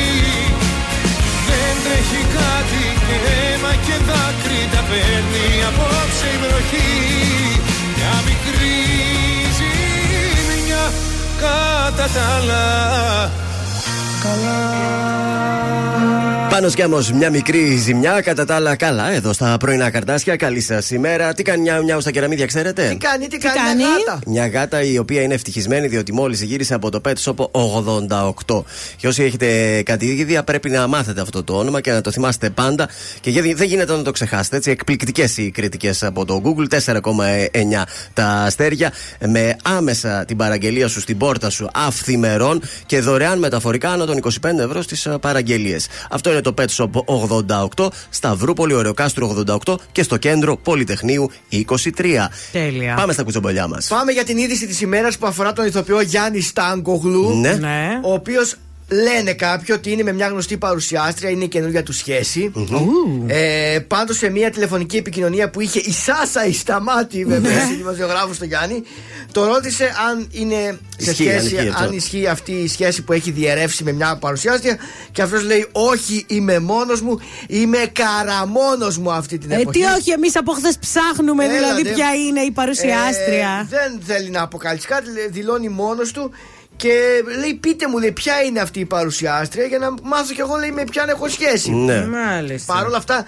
Δεν 1.48 1.74
τρέχει 1.84 2.22
κάτι 2.36 2.84
και 3.06 3.16
αίμα 3.28 3.72
και 3.86 3.96
δάκρυ 4.08 4.60
τα 4.72 4.82
παίρνει 4.88 5.46
απόψε 5.68 6.28
η 6.34 6.38
βροχή 6.42 6.92
Μια 7.96 8.14
μικρή 8.26 8.76
ζημιά 8.86 9.35
κατά 11.46 12.08
τα 12.14 12.22
άλλα 12.36 13.30
Πάνω 16.56 16.70
κι 16.70 16.84
όμω 16.84 16.98
μια 17.14 17.30
μικρή 17.30 17.76
ζημιά, 17.76 18.20
κατά 18.20 18.44
τα 18.44 18.54
άλλα 18.54 18.76
καλά, 18.76 19.12
εδώ 19.12 19.32
στα 19.32 19.56
πρωινά 19.56 19.90
καρτάσια. 19.90 20.36
Καλή 20.36 20.60
σας 20.60 20.90
ημέρα. 20.90 21.34
Τι 21.34 21.42
κάνει 21.42 21.62
μια 21.62 21.78
νιάου 21.78 22.00
στα 22.00 22.10
κεραμίδια, 22.10 22.46
ξέρετε; 22.46 22.88
Τι 22.88 22.96
κάνει, 22.96 23.26
τι, 23.26 23.38
κάνει, 23.38 23.56
κάνει; 23.56 23.76
μια 23.76 23.86
γάτα. 23.88 24.20
Μια 24.26 24.46
γάτα 24.46 24.82
η 24.82 24.98
οποία 24.98 25.22
είναι 25.22 25.34
ευτυχισμένη 25.34 25.86
διότι 25.86 26.12
μόλις 26.12 26.42
γύρισε 26.42 26.74
από 26.74 26.90
το 26.90 27.00
Pet 27.04 27.14
Shop 27.24 27.50
88. 28.46 28.62
Και 28.96 29.06
όσοι 29.08 29.22
έχετε 29.22 29.82
κατηδίδια 29.82 30.44
πρέπει 30.44 30.70
να 30.70 30.86
μάθετε 30.86 31.20
αυτό 31.20 31.44
το 31.44 31.56
όνομα 31.56 31.80
και 31.80 31.92
να 31.92 32.00
το 32.00 32.10
θυμάστε 32.10 32.50
πάντα. 32.50 32.88
Και 33.20 33.30
γιατί 33.30 33.54
δεν 33.54 33.66
γίνεται 33.66 33.96
να 33.96 34.02
το 34.02 34.10
ξεχάσετε. 34.10 34.56
Έτσι, 34.56 34.70
εκπληκτικές 34.70 35.36
οι 35.36 35.50
κριτικές 35.50 36.02
από 36.02 36.24
το 36.24 36.42
Google. 36.44 36.66
4,9 36.68 37.86
τα 38.12 38.26
αστέρια. 38.26 38.92
Με 39.26 39.56
άμεσα 39.62 40.24
την 40.24 40.36
παραγγελία 40.36 40.88
σου 40.88 41.00
στην 41.00 41.18
πόρτα 41.18 41.50
σου 41.50 41.68
αυθημερών 41.74 42.62
και 42.86 43.00
δωρεάν 43.00 43.38
μεταφορικά 43.38 43.90
άνω 43.90 44.04
των 44.04 44.18
25 44.22 44.58
ευρώ 44.58 44.82
στις 44.82 45.08
παραγγελίες. 45.20 45.86
Αυτό 46.10 46.30
είναι 46.30 46.40
το 46.52 46.54
Pet 46.58 46.66
Shop 46.76 46.90
88, 47.76 47.88
Σταυρούπολη, 48.10 48.74
Ωρεοκάστρου 48.74 49.44
88 49.64 49.74
και 49.92 50.02
στο 50.02 50.16
κέντρο 50.16 50.56
Πολυτεχνείου 50.56 51.30
23. 51.50 52.28
Τέλεια. 52.52 52.94
Πάμε 52.94 53.12
στα 53.12 53.22
κουτσομπολιά 53.22 53.66
μας. 53.66 53.86
Πάμε 53.86 54.12
για 54.12 54.24
την 54.24 54.38
είδηση 54.38 54.66
της 54.66 54.80
ημέρας 54.80 55.18
που 55.18 55.26
αφορά 55.26 55.52
τον 55.52 55.66
ηθοποιό 55.66 56.00
Γιάννη 56.00 56.40
Στάνκογλου. 56.40 57.40
Ναι. 57.40 57.52
Ναι. 57.52 58.00
Ο 58.02 58.12
οποίος 58.12 58.56
λένε 58.90 59.32
κάποιοι 59.32 59.74
ότι 59.78 59.92
είναι 59.92 60.02
με 60.02 60.12
μια 60.12 60.28
γνωστή 60.28 60.56
παρουσιάστρια, 60.56 61.30
είναι 61.30 61.44
η 61.44 61.48
καινούργια 61.48 61.82
του 61.82 61.92
σχεση 61.92 62.52
Ε, 63.26 63.78
Πάντως 63.88 64.16
σε 64.16 64.28
μια 64.30 64.50
τηλεφωνική 64.50 64.96
επικοινωνία 64.96 65.50
που 65.50 65.60
είχε 65.60 65.78
η 65.78 65.92
Σάσα 65.92 66.46
η 66.46 66.52
Σταμάτη, 66.52 67.24
βέβαια, 67.24 67.70
η 67.72 67.74
δημοσιογράφος 67.74 68.36
στο 68.36 68.44
Γιάννη, 68.44 68.82
το 69.32 69.44
ρώτησε 69.44 69.92
αν 70.10 70.28
είναι 70.30 70.78
σε 70.96 71.10
Ισχύει, 71.10 71.22
σχέση, 71.22 71.36
αν 71.36 71.42
ισχύει 71.42 71.68
αυτό. 71.68 71.84
αν 71.84 71.92
ισχύει 71.92 72.26
αυτή 72.26 72.52
η 72.52 72.68
σχέση 72.68 73.02
που 73.02 73.12
έχει 73.12 73.30
διαιρεύσει 73.30 73.84
με 73.84 73.92
μια 73.92 74.16
παρουσιάστρια. 74.16 74.76
Και 75.12 75.22
αυτός 75.22 75.42
λέει: 75.42 75.66
Όχι, 75.72 76.24
είμαι 76.28 76.58
μόνος 76.58 77.00
μου, 77.00 77.18
είμαι 77.48 77.78
καραμόνος 77.92 78.98
μου 78.98 79.12
αυτή 79.12 79.38
την 79.38 79.50
Ε, 79.50 79.54
εποχή. 79.60 79.78
τι 79.78 79.84
όχι, 79.84 80.10
εμείς 80.10 80.36
από 80.36 80.52
χθες 80.52 80.78
ψάχνουμε 80.78 81.44
Έλατε. 81.44 81.58
δηλαδή 81.58 81.94
ποια 81.94 82.14
είναι 82.28 82.40
η 82.40 82.50
παρουσιάστρια. 82.50 83.68
Ε, 83.70 83.76
δεν 83.76 84.00
θέλει 84.06 84.30
να 84.30 84.42
αποκαλύψει 84.42 84.86
κάτι, 84.86 85.12
λέει, 85.12 85.28
δηλώνει 85.30 85.68
μόνος 85.68 86.12
του. 86.12 86.30
Και 86.76 86.92
λέει, 87.40 87.54
πείτε 87.54 87.88
μου, 87.88 87.98
λέει, 87.98 88.12
ποια 88.12 88.34
είναι 88.42 88.60
αυτή 88.60 88.80
η 88.80 88.84
παρουσιάστρια 88.84 89.64
για 89.64 89.78
να 89.78 89.94
μάθω 90.02 90.34
κι 90.34 90.40
εγώ, 90.40 90.56
λέει, 90.56 90.70
με 90.70 90.84
ποιαν 90.90 91.08
έχω 91.08 91.28
σχέση. 91.28 91.70
Ναι. 91.70 92.06
Μάλιστα. 92.06 92.74
Παρ' 92.74 92.86
όλα 92.86 92.96
αυτά, 92.96 93.24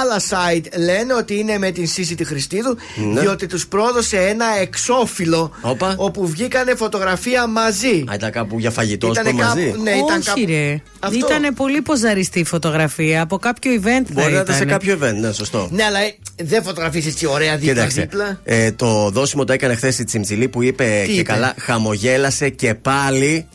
άλλα 0.00 0.20
site 0.30 0.64
λένε 0.78 1.14
ότι 1.14 1.38
είναι 1.38 1.58
με 1.58 1.70
την 1.70 1.86
Σύση 1.86 2.14
τη 2.14 2.24
Χριστίδου, 2.24 2.76
Ναι. 3.12 3.20
διότι 3.20 3.46
τους 3.46 3.66
πρόδωσε 3.66 4.16
ένα 4.18 4.44
εξώφυλλο 4.60 5.50
Όπα. 5.60 5.94
όπου 5.98 6.26
βγήκανε 6.26 6.74
φωτογραφία 6.74 7.46
μαζί. 7.46 8.04
Α, 8.10 8.14
ήταν 8.14 8.30
κάπου 8.30 8.58
για 8.58 8.70
φαγητό, 8.70 9.06
Ήτανε 9.06 9.28
στο 9.28 9.36
μαζί. 9.44 9.64
κάπου- 9.66 9.82
ναι, 9.82 9.90
ήταν 9.90 10.04
Όχι, 10.18 10.24
κάπου- 10.28 10.44
ρε. 10.48 10.82
Αυτό. 11.00 11.16
Ήταν 11.16 11.54
πολύ 11.54 11.80
ποζαριστή 11.82 12.38
η 12.38 12.44
φωτογραφία. 12.44 13.22
Από 13.22 13.38
κάποιο 13.38 13.72
event 13.74 14.02
θα 14.06 14.12
Μπορεί 14.12 14.32
να 14.32 14.40
ήταν 14.40 14.54
σε 14.56 14.62
ήτανε. 14.62 14.70
κάποιο 14.70 14.98
event, 15.00 15.14
ναι, 15.20 15.32
σωστό. 15.32 15.68
Ναι, 15.70 15.84
αλλά 15.84 15.98
ε, 16.00 16.14
δεν 16.42 16.62
φωτογραφίσει 16.62 17.08
έτσι 17.08 17.26
ωραία 17.26 17.56
Κοίταξε. 17.56 18.00
δίπλα-δίπλα. 18.00 18.40
Ε, 18.44 18.72
το 18.72 19.10
δώσιμο 19.10 19.44
το 19.44 19.52
έκανε 19.52 19.74
χθες 19.74 19.98
η 19.98 20.04
Τσιμψιλή 20.04 20.48
που 20.48 20.62
είπε 20.62 21.00
Τι 21.06 21.12
και 21.12 21.20
είπε; 21.20 21.32
καλά, 21.32 21.54
χαμογέλασε 21.58 22.48
και 22.48 22.74
πάλι 22.84 23.48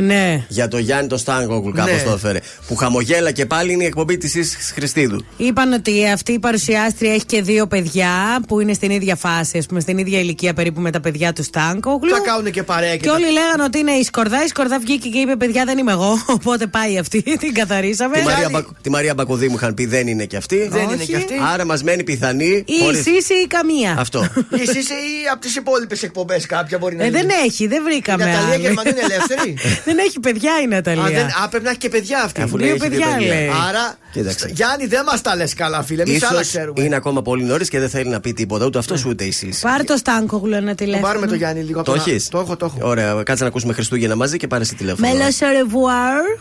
Ναι. 0.00 0.44
για 0.48 0.68
το 0.68 0.78
Γιάννη 0.78 1.08
το 1.08 1.16
Στάνγκογκουλ, 1.16 1.72
κάπω 1.72 1.90
Ναι. 1.90 2.02
το 2.02 2.12
έφερε. 2.12 2.38
Που 2.68 2.76
χαμογέλα 2.76 3.30
και 3.30 3.46
πάλι 3.46 3.72
είναι 3.72 3.82
η 3.82 3.86
εκπομπή 3.86 4.16
της 4.18 4.56
Χριστίδου. 4.74 5.24
Είπαν 5.36 5.72
ότι 5.72 6.08
αυτή 6.08 6.32
η 6.32 6.38
παρουσιάστρια 6.38 7.12
έχει 7.14 7.24
και 7.24 7.42
δύο 7.42 7.66
παιδιά 7.66 8.10
που 8.48 8.60
είναι 8.60 8.72
στην 8.72 8.90
ίδια 8.90 9.16
φάση, 9.16 9.58
ας 9.58 9.66
πούμε, 9.66 9.80
στην 9.80 9.98
ίδια 9.98 10.18
ηλικία 10.18 10.54
περίπου 10.54 10.80
με 10.80 10.90
τα 10.90 11.00
παιδιά 11.00 11.32
του 11.32 11.42
Στάνκογλου. 11.42 12.10
Θα 12.10 12.18
κάνουν 12.20 12.50
και 12.52 12.62
παρέα 12.62 12.90
και 12.90 12.96
Και 12.96 13.06
τα- 13.06 13.12
όλοι 13.14 13.30
λέγανε 13.32 13.62
ότι 13.62 13.78
είναι 13.78 13.92
η 13.92 14.02
Σκορδά. 14.02 14.44
Η 14.44 14.48
Σκορδά 14.48 14.78
βγήκε 14.78 15.08
και 15.08 15.18
είπε: 15.18 15.36
Παιδιά, 15.36 15.64
δεν 15.64 15.78
είμαι 15.78 15.92
εγώ. 15.92 16.18
Οπότε 16.38 16.66
πάει 16.66 16.98
αυτή, 16.98 17.22
την 17.42 17.54
καθαρίσαμε. 17.54 18.16
Τη 18.16 18.22
Μαρία, 18.22 18.38
Γιάννη- 18.38 18.52
Μπακ- 18.62 18.80
τη 18.82 18.90
Μαρία 18.90 19.14
Μπακοδί 19.14 19.48
μου 19.48 19.54
είχαν 19.54 19.74
πει 19.74 19.86
δεν 19.86 20.06
είναι 20.06 20.24
και 20.24 20.36
αυτή. 20.36 20.68
Δεν 20.68 20.84
Όχι. 20.84 20.94
είναι 20.94 21.04
και 21.04 21.16
αυτή. 21.16 21.34
Άρα 21.52 21.64
μας 21.64 21.82
μένει 21.82 22.04
πιθανή. 22.04 22.44
Ή 22.44 22.64
η 22.66 22.82
χωρίς- 22.82 23.02
Σύση 23.02 23.34
ή 23.44 23.46
καμία. 23.46 23.96
Αυτό. 23.98 24.18
Εσύ 24.60 24.78
είσαι 24.78 24.94
ή 24.94 25.28
από 25.32 25.40
τις 25.40 25.56
υπόλοιπες 25.56 26.02
εκπομπές 26.02 26.46
κάποια 26.46 26.78
μπορεί 26.78 26.96
να 26.96 27.04
Ε, 27.04 27.06
είναι. 27.06 27.18
δεν 27.18 27.28
έχει, 27.46 27.66
δεν 27.66 27.80
Η 27.80 27.84
βρήκαμε. 27.84 28.24
Ναταλία 28.24 28.52
άλλη. 28.52 28.60
Γερμανού 28.62 28.88
είναι 28.90 29.00
ελεύθερη. 29.00 29.56
δεν 29.84 29.98
έχει 29.98 30.20
παιδιά 30.20 30.52
η 30.60 30.64
Α, 30.64 30.68
Ναταλία. 30.68 31.02
δεν, 31.04 31.26
α, 31.44 31.48
πρέπει 31.48 31.64
να 31.64 31.70
έχει 31.70 31.78
και 31.78 31.88
παιδιά 31.88 32.22
αυτή. 32.22 32.40
Αφού 32.42 32.56
Δύο 32.56 32.66
λέει, 32.66 32.74
έχει 32.74 32.88
παιδιά, 32.88 33.16
λέει. 33.20 33.48
Άρα, 33.68 33.96
Κοίταξε. 34.12 34.50
Γιάννη, 34.54 34.86
δεν 34.86 35.02
μας 35.04 35.20
τα 35.20 35.36
λες 35.36 35.54
καλά, 35.54 35.82
φίλε. 35.82 36.02
Εμείς 36.02 36.22
άλλα 36.22 36.40
Ίσως 36.40 36.48
ξέρουμε. 36.52 36.82
είναι 36.84 36.96
ακόμα 36.96 37.22
πολύ 37.22 37.42
νωρίς 37.44 37.68
και 37.68 37.78
δεν 37.78 37.88
θέλει 37.88 38.08
να 38.08 38.20
πει 38.20 38.32
τίποτα 38.32 38.66
ούτε 38.66 38.78
αυτός 38.78 39.04
ούτε 39.04 39.24
εσείς. 39.24 39.60
Πάρε 39.60 39.82
το 39.82 39.96
Στάνκογλου 39.96 40.54
ένα 40.54 40.68
Θα 40.68 40.74
τηλέφωνο. 40.74 41.06
πάρουμε 41.06 41.26
το 41.26 41.34
Γιάννη 41.34 41.62
λίγο 41.62 41.80
από 41.80 41.90
Το 41.90 41.96
να- 41.96 42.02
έχεις; 42.06 42.28
Το 42.28 42.38
έχω, 42.38 42.56
το 42.56 42.64
έχω. 42.64 42.88
Ωραία, 42.88 43.22
κάτσε 43.22 43.42
να 43.42 43.48
ακούσουμε 43.48 43.72
Χριστούγεννα 43.72 44.16
μαζί 44.16 44.36
και 44.36 44.46
πάρε 44.46 44.64
σε 44.64 44.74
τηλέφωνο. 44.74 45.08
Μέλος 45.08 45.38
au 45.40 45.44
revoir. 45.44 46.40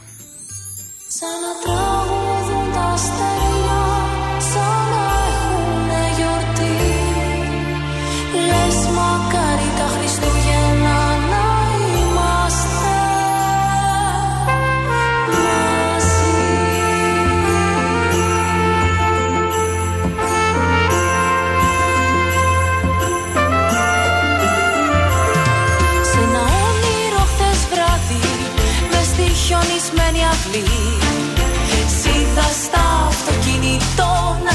Σαν 1.08 1.30
να 1.44 1.52
τραγουδούν 1.64 2.74
τα 2.74 2.98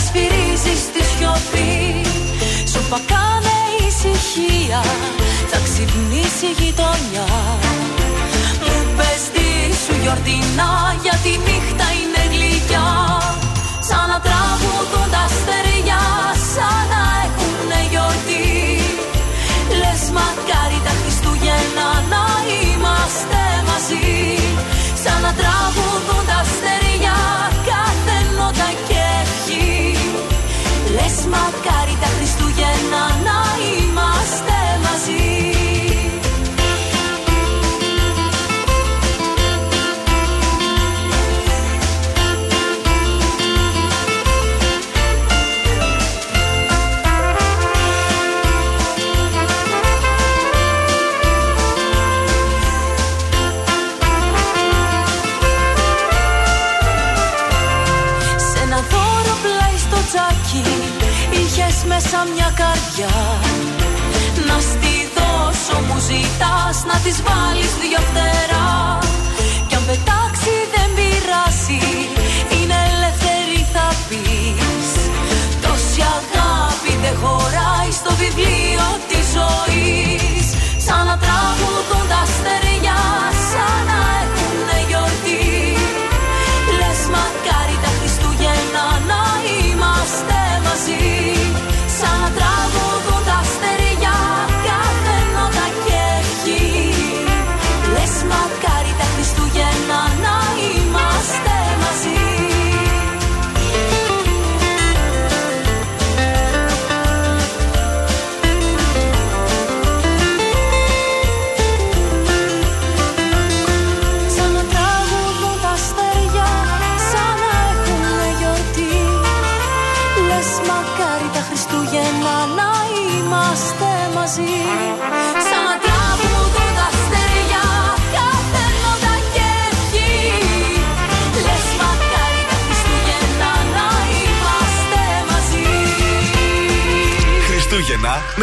σφυρίζεις 0.08 0.80
στη 0.88 1.02
σιωπή. 1.10 1.68
Σου 2.72 2.80
κάνε 3.12 3.58
ησυχία 3.86 4.82
Θα 5.50 5.58
ξυπνήσει 5.66 6.46
η 6.52 6.54
γειτονιά 6.60 7.28
Μου 8.64 8.78
πες 8.96 9.22
τι 9.34 9.48
σου 9.82 9.94
γιορτινά 10.02 10.72
Για 11.02 11.16
τη 11.24 11.32
νύχτα 11.46 11.86
είναι 12.00 12.22
γλυκιά. 12.32 12.88
Σαν 13.88 14.04
να 14.10 14.18
τραγουδούν 14.26 15.08
τα 15.14 15.24
στεριά 15.36 16.04
Σαν 16.52 16.82
να 16.92 17.02
έχουνε 17.24 17.80
γιορτή. 17.90 18.48
Λες 19.80 20.04
μακάρι 20.16 20.78
τα 20.86 20.92
Χριστούγεννα 21.00 21.88
να 22.12 22.24
είμαστε 22.52 23.40
μαζί 23.68 24.08
Σαν 25.02 25.18
να 25.24 25.32
τραγουδούν 25.40 26.22
τα 26.30 26.40
στεριά 26.52 26.87
Λες 31.30 31.67
ζητάς 66.08 66.76
Να 66.88 66.96
της 67.04 67.16
βάλεις 67.26 67.72
δυο 67.80 68.00
φτερά. 68.08 68.70
Κι 69.68 69.74
αν 69.78 69.84
πετάξει 69.88 70.54
δεν 70.74 70.88
πειράσει 70.96 71.80
Είναι 72.56 72.78
ελεύθερη 72.90 73.60
θα 73.74 73.88
πεις. 74.08 74.90
Τόση 75.64 76.02
αγάπη 76.18 76.92
δεν 77.02 77.14
χωράει 77.22 77.90
στο 78.00 78.10
βιβλίο 78.22 78.86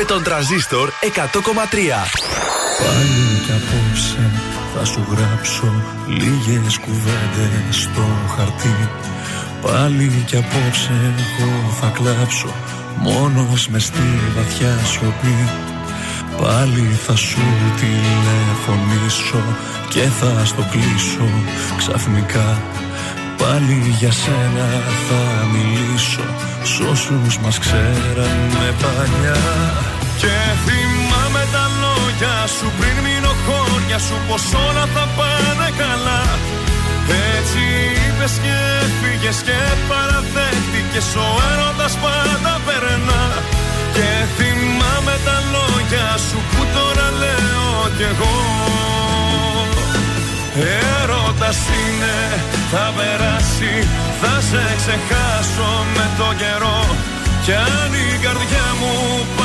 τον 0.06 0.24
τραζίστορ 0.24 0.90
100,3. 1.02 1.08
Πάλι 2.82 3.42
κι 3.46 3.52
απόψε 3.52 4.32
θα 4.76 4.86
σου 4.86 5.06
γράψω 5.12 5.74
λίγες 6.08 6.78
κουβέντες 6.78 7.76
στο 7.76 8.06
χαρτί. 8.36 8.90
Πάλι 9.62 10.24
κι 10.26 10.36
απόψε 10.36 11.14
εγώ 11.22 11.72
θα 11.80 11.88
κλάψω 11.88 12.54
μόνος 12.98 13.68
με 13.68 13.80
στη 13.80 14.08
βαθιά 14.36 14.78
σιωπή. 14.86 15.50
Πάλι 16.42 17.00
θα 17.06 17.16
σου 17.16 17.46
τηλεφωνήσω 17.80 19.44
και 19.90 20.02
θα 20.02 20.46
στο 20.46 20.68
κλείσω 20.72 21.30
ξαφνικά. 21.78 22.62
Πάλι 23.38 23.96
για 24.00 24.12
σένα 24.12 24.68
θα 25.08 25.46
μιλήσω 25.46 26.24
Σ' 26.66 26.80
όσους 26.80 27.38
μας 27.38 27.60
ξέρανε 27.60 28.74
παλιά 28.82 29.36
Και 30.26 30.40
θυμάμαι 30.66 31.44
τα 31.56 31.66
λόγια 31.84 32.36
σου 32.56 32.68
πριν 32.78 32.98
μείνω 33.06 33.34
χώρια 33.46 34.00
σου 34.08 34.18
πως 34.28 34.46
όλα 34.66 34.86
θα 34.96 35.06
πάνε 35.18 35.70
καλά. 35.82 36.22
Έτσι 37.34 37.64
είπες 38.04 38.34
και 38.44 38.56
έφυγες 38.84 39.38
και 39.48 39.60
παραδέχτηκες 39.90 41.10
ο 41.26 41.28
έρωτας 41.52 41.94
πάντα 42.04 42.54
περνά. 42.66 43.24
Και 43.96 44.10
θυμάμαι 44.38 45.16
τα 45.28 45.38
λόγια 45.56 46.08
σου 46.28 46.38
που 46.52 46.62
τώρα 46.76 47.08
λέω 47.22 47.76
κι 47.98 48.06
εγώ. 48.12 48.38
Έρωτας 51.00 51.60
είναι, 51.80 52.18
θα 52.72 52.86
περάσει, 52.98 53.74
θα 54.22 54.34
σε 54.50 54.64
ξεχάσω 54.80 55.70
με 55.96 56.06
το 56.20 56.28
καιρό. 56.42 56.80
Κι 57.44 57.54
αν 57.54 57.92
η 58.06 58.08
καρδιά 58.24 58.68
μου 58.80 58.94
πάει 59.38 59.45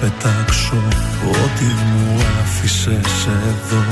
πετάξω. 0.00 0.82
Ό,τι 1.30 1.64
μου 1.64 2.20
άφησες 2.40 3.26
εδώ 3.48 3.84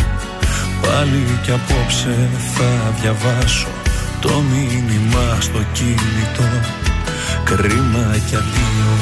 Πάλι 0.82 1.38
κι 1.42 1.50
απόψε 1.50 2.28
θα 2.54 2.94
διαβάσω 3.00 3.68
το 4.20 4.42
μήνυμα 4.52 5.40
στο 5.40 5.60
κινητό. 5.72 6.50
Κρίμα 7.44 8.16
κι 8.28 8.36
αδείο 8.36 8.94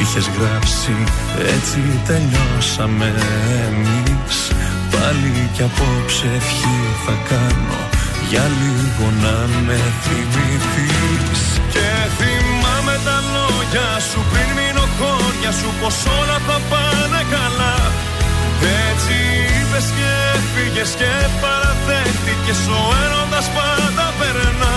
είχες 0.00 0.30
γράψει 0.38 0.94
έτσι 1.54 1.80
τελειώσαμε 2.06 3.12
εμείς. 3.66 4.36
Πάλι 4.90 5.50
κι 5.52 5.62
απόψε 5.62 6.26
ευχή 6.36 6.78
θα 7.06 7.14
κάνω 7.28 7.80
για 8.28 8.44
λίγο 8.60 9.10
να 9.22 9.36
με 9.66 9.78
θυμηθείς. 10.02 11.60
Και 11.72 11.88
θυμάμαι 12.16 12.22
τα 12.22 12.31
λόγια 13.72 14.00
σου 14.10 14.20
πριν 14.30 14.48
μείνω 14.56 14.84
χώρια 14.98 15.52
σου 15.58 15.68
πως 15.80 15.96
όλα 16.18 16.38
θα 16.46 16.58
πάνε 16.70 17.22
καλά. 17.34 17.76
Έτσι 18.88 19.14
είπες 19.56 19.86
και 19.96 20.10
έφυγες 20.36 20.90
και 21.00 21.12
παραδέχτηκες 21.42 22.62
ο 22.78 22.80
έρωτας 23.04 23.46
πάντα 23.56 24.06
περνά. 24.18 24.76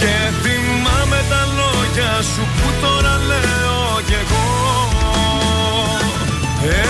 Και 0.00 0.14
θυμάμαι 0.42 1.20
τα 1.32 1.42
λόγια 1.58 2.12
σου 2.32 2.42
που 2.56 2.68
τώρα 2.82 3.14
λέω 3.30 3.84
κι 4.08 4.16
εγώ. 4.22 4.48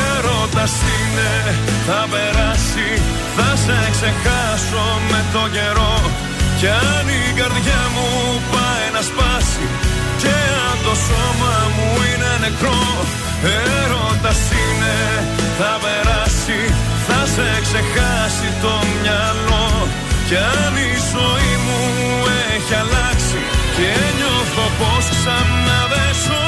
Έρωτας 0.02 0.74
είναι, 0.92 1.32
θα 1.86 2.00
περάσει, 2.12 2.88
θα 3.36 3.48
σε 3.64 3.78
ξεχάσω 3.94 4.84
με 5.10 5.20
το 5.32 5.42
καιρό. 5.56 5.96
Κι 6.58 6.68
αν 6.92 7.06
η 7.20 7.22
καρδιά 7.38 7.82
μου 7.94 8.08
πάει 8.52 8.86
να 8.96 9.02
σπάσει 9.08 9.34
Και 9.44 9.60
αν 9.62 9.73
το 10.94 11.00
σώμα 11.08 11.54
μου 11.74 11.88
είναι 12.08 12.32
νεκρό. 12.44 12.80
Έρωτας 13.58 14.40
είναι 14.60 14.96
θα 15.58 15.72
περάσει 15.84 16.60
Θα 17.06 17.20
σε 17.34 17.48
ξεχάσει 17.66 18.48
το 18.64 18.74
μυαλό. 18.92 19.68
Κι 20.28 20.36
αν 20.56 20.74
η 20.90 20.92
ζωή 21.12 21.52
μου 21.66 21.80
έχει 22.54 22.74
αλλάξει 22.82 23.38
Και 23.76 23.90
νιώθω 24.18 24.66
πως 24.78 25.04
ξανά 25.16 25.80
δεν 25.92 26.12
ζω 26.24 26.46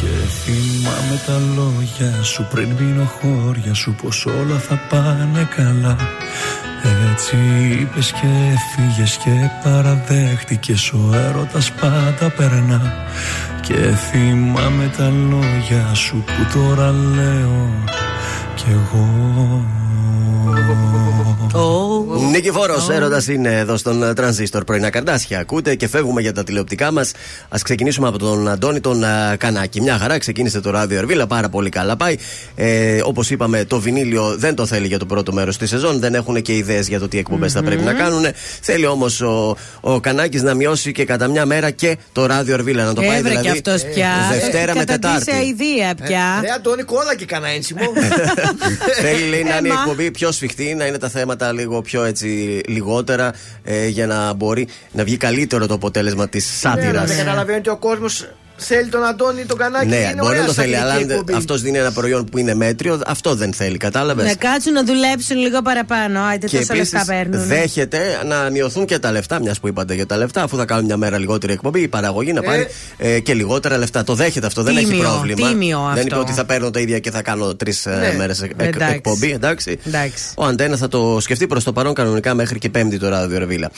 Και 0.00 0.12
θυμάμαι 0.40 1.16
τα 1.26 1.36
λόγια 1.56 2.22
σου 2.22 2.46
πριν 2.52 2.68
μείνω 2.78 3.06
χώρια 3.16 3.74
σου 3.74 3.94
Πως 4.02 4.26
όλα 4.26 4.58
θα 4.68 4.76
πάνε 4.90 5.48
καλά 5.56 5.96
έτσι 7.12 7.36
είπες 7.80 8.12
και 8.12 8.26
έφυγες 8.52 9.16
και 9.16 9.30
παραδέχτηκες 9.64 10.92
Ο 10.92 11.14
έρωτας 11.14 11.72
πάντα 11.72 12.30
περνά. 12.36 12.92
Και 13.60 13.74
θυμάμαι 13.74 14.90
τα 14.96 15.12
λόγια 15.30 15.94
σου 15.94 16.24
που 16.26 16.58
τώρα 16.58 16.90
λέω 16.90 17.68
Κι 18.54 18.64
εγώ 18.68 19.64
Νικηφόρο 22.30 22.86
έρωτας 22.92 23.28
είναι 23.28 23.58
εδώ 23.58 23.76
στον 23.76 24.14
τρανζίστορ 24.14 24.64
πρωινά 24.64 24.90
καρδάσια. 24.90 25.38
Ακούτε 25.38 25.74
και 25.74 25.88
φεύγουμε 25.88 26.20
για 26.20 26.32
τα 26.32 26.44
τηλεοπτικά 26.44 26.92
μας. 26.92 27.10
Α 27.48 27.58
ξεκινήσουμε 27.62 28.08
από 28.08 28.18
τον 28.18 28.48
Αντώνη 28.48 28.80
τον 28.80 29.04
α, 29.04 29.36
Κανάκη. 29.36 29.80
Μια 29.80 29.98
χαρά 29.98 30.18
ξεκίνησε 30.18 30.60
το 30.60 30.70
ράδιο 30.70 30.98
Ερβίλα, 30.98 31.26
πάρα 31.26 31.48
πολύ 31.48 31.68
καλά 31.68 31.96
πάει. 31.96 32.16
Ε, 32.54 33.00
Όπως 33.04 33.30
είπαμε, 33.30 33.64
το 33.64 33.80
βινίλιο 33.80 34.34
δεν 34.38 34.54
το 34.54 34.66
θέλει 34.66 34.86
για 34.86 34.98
το 34.98 35.06
πρώτο 35.06 35.32
μέρος 35.32 35.56
της 35.58 35.68
σεζόν. 35.68 35.98
Δεν 36.00 36.14
έχουν 36.14 36.42
και 36.42 36.56
ιδέες 36.56 36.88
για 36.88 36.98
το 36.98 37.08
τι 37.08 37.18
εκπομπε 37.18 37.48
θα 37.48 37.62
πρέπει 37.62 37.82
να 37.82 37.92
κάνουν. 37.92 38.24
Θέλει 38.60 38.86
όμως 38.86 39.20
ο, 39.20 39.56
ο 39.80 40.00
Κανάκης 40.00 40.42
να 40.42 40.54
μειώσει 40.54 40.92
και 40.92 41.04
κατά 41.04 41.28
μια 41.28 41.46
μέρα 41.46 41.70
και 41.70 41.96
το 42.12 42.26
ράδιο 42.26 42.54
Ερβίλα. 42.54 42.84
Να 42.84 42.92
το 42.94 43.00
πάει 43.00 43.16
Έβρε 43.16 43.28
δηλαδή. 43.28 43.46
και 43.46 43.50
αυτός 43.70 43.84
πια. 43.94 44.10
Δευτέρα 44.32 44.74
με 44.74 44.84
Καταντήσει 44.84 45.24
Τετάρτη. 45.24 45.46
αηδία 45.46 45.94
πια. 46.04 46.38
Ρε 46.40 46.50
Αντώνη, 46.50 46.82
κόλλα 46.82 47.14
και 47.16 47.24
κανένα 47.24 47.52
ένσημο. 47.52 47.80
Θέλει 49.02 49.28
λέει, 49.28 49.42
να 49.42 49.56
είναι 49.56 49.68
η 49.68 49.70
Έμα. 49.70 49.80
εκπομπή 49.80 50.10
πιο 50.10 50.32
σφιχτή, 50.32 50.74
να 50.74 50.86
είναι 50.86 50.98
τα 50.98 51.08
θέματα 51.08 51.52
λίγο 51.52 51.82
πιο 51.84 52.04
έτσι 52.04 52.60
λιγότερα 52.68 53.32
ε, 53.64 53.86
για 53.86 54.06
να 54.06 54.32
μπορεί 54.32 54.68
να 54.92 55.04
βγει 55.04 55.16
καλύτερο 55.16 55.66
το 55.66 55.74
αποτέλεσμα 55.74 56.28
της 56.28 56.62
Ναι, 56.62 56.70
αλλά 56.70 56.82
σάτυρα. 56.82 57.04
Δεν 57.04 57.16
καταλαβαίνει 57.16 57.58
ότι 57.58 57.68
ο 57.68 57.76
κόσμος 57.76 58.28
θέλει 58.56 58.88
τον 58.88 59.04
Αντώνη 59.04 59.44
τον 59.44 59.58
κανάκι. 59.58 59.86
Ναι, 59.86 59.96
είναι 59.96 60.12
μπορεί 60.14 60.26
ωραία 60.26 60.40
να 60.40 60.46
το 60.46 60.52
θέλει, 60.52 60.76
αλλά 60.76 60.86
σατυρική 60.90 61.12
αν 61.12 61.18
εκπομπή. 61.18 61.38
αυτός 61.38 61.60
δίνει 61.62 61.78
ένα 61.78 61.92
προϊόν 61.92 62.24
που 62.24 62.38
είναι 62.38 62.54
μέτριο, 62.54 63.00
αυτό 63.06 63.34
δεν 63.34 63.52
θέλει. 63.52 63.76
Κατάλαβες; 63.76 64.24
Να 64.26 64.34
κάτσουν 64.34 64.72
να 64.72 64.84
δουλέψουν 64.84 65.36
λίγο 65.36 65.62
παραπάνω. 65.62 66.20
Άιτε 66.22 66.46
Και 66.46 66.56
τόσα 66.58 66.72
επίσης 66.74 66.92
λεφτά 66.92 67.12
παίρνουν. 67.14 67.46
δέχεται 67.46 68.00
να 68.26 68.50
μειωθούν 68.50 68.84
και 68.84 68.98
τα 68.98 69.12
λεφτά, 69.12 69.40
μιας 69.40 69.60
που 69.60 69.68
είπατε 69.68 69.94
για 69.94 70.06
τα 70.06 70.16
λεφτά, 70.16 70.42
αφού 70.42 70.56
θα 70.56 70.64
κάνουν 70.64 70.84
μια 70.84 70.96
μέρα 70.96 71.18
λιγότερη 71.18 71.52
εκπομπή, 71.52 71.80
η 71.80 71.88
παραγωγή 71.88 72.32
να 72.32 72.42
πάρει 72.42 72.66
ε, 72.96 73.20
και 73.20 73.34
λιγότερα 73.34 73.78
λεφτά. 73.78 74.04
Το 74.04 74.14
δέχεται 74.14 74.46
αυτό, 74.46 74.62
δεν 74.62 74.76
έχει 74.76 74.86
Τίμιο, 74.86 75.02
πρόβλημα. 75.10 75.48
τίμιο 75.48 75.78
δεν 75.78 75.88
αυτό. 75.88 76.00
είπε 76.06 76.16
ότι 76.16 76.32
θα 76.32 76.44
παίρνω 76.44 76.70
τα 76.70 76.80
ίδια 76.80 76.98
και 76.98 77.10
θα 77.10 77.22
κάνω 77.22 77.54
τρεις 77.54 77.86
Ναι. 77.86 78.14
μέρες 78.16 78.42
Εντάξει. 78.56 78.94
εκπομπή, 78.94 79.30
εντάξει. 79.32 79.78
Εντάξει. 79.86 80.24
Ο 80.36 80.44
Αντένας 80.44 80.78
θα 80.78 80.88
το 80.88 81.18
σκεφτεί 81.20 81.46
προς 81.46 81.64
το 81.64 81.72
παρόν 81.72 81.94
κανονικά 81.94 82.34
μέχρι 82.34 82.58
και 82.58 82.68
Πέμπτη 82.70 82.98
το 82.98 83.08
ράδιο 83.08 83.38
Ρεβίλα. 83.38 83.70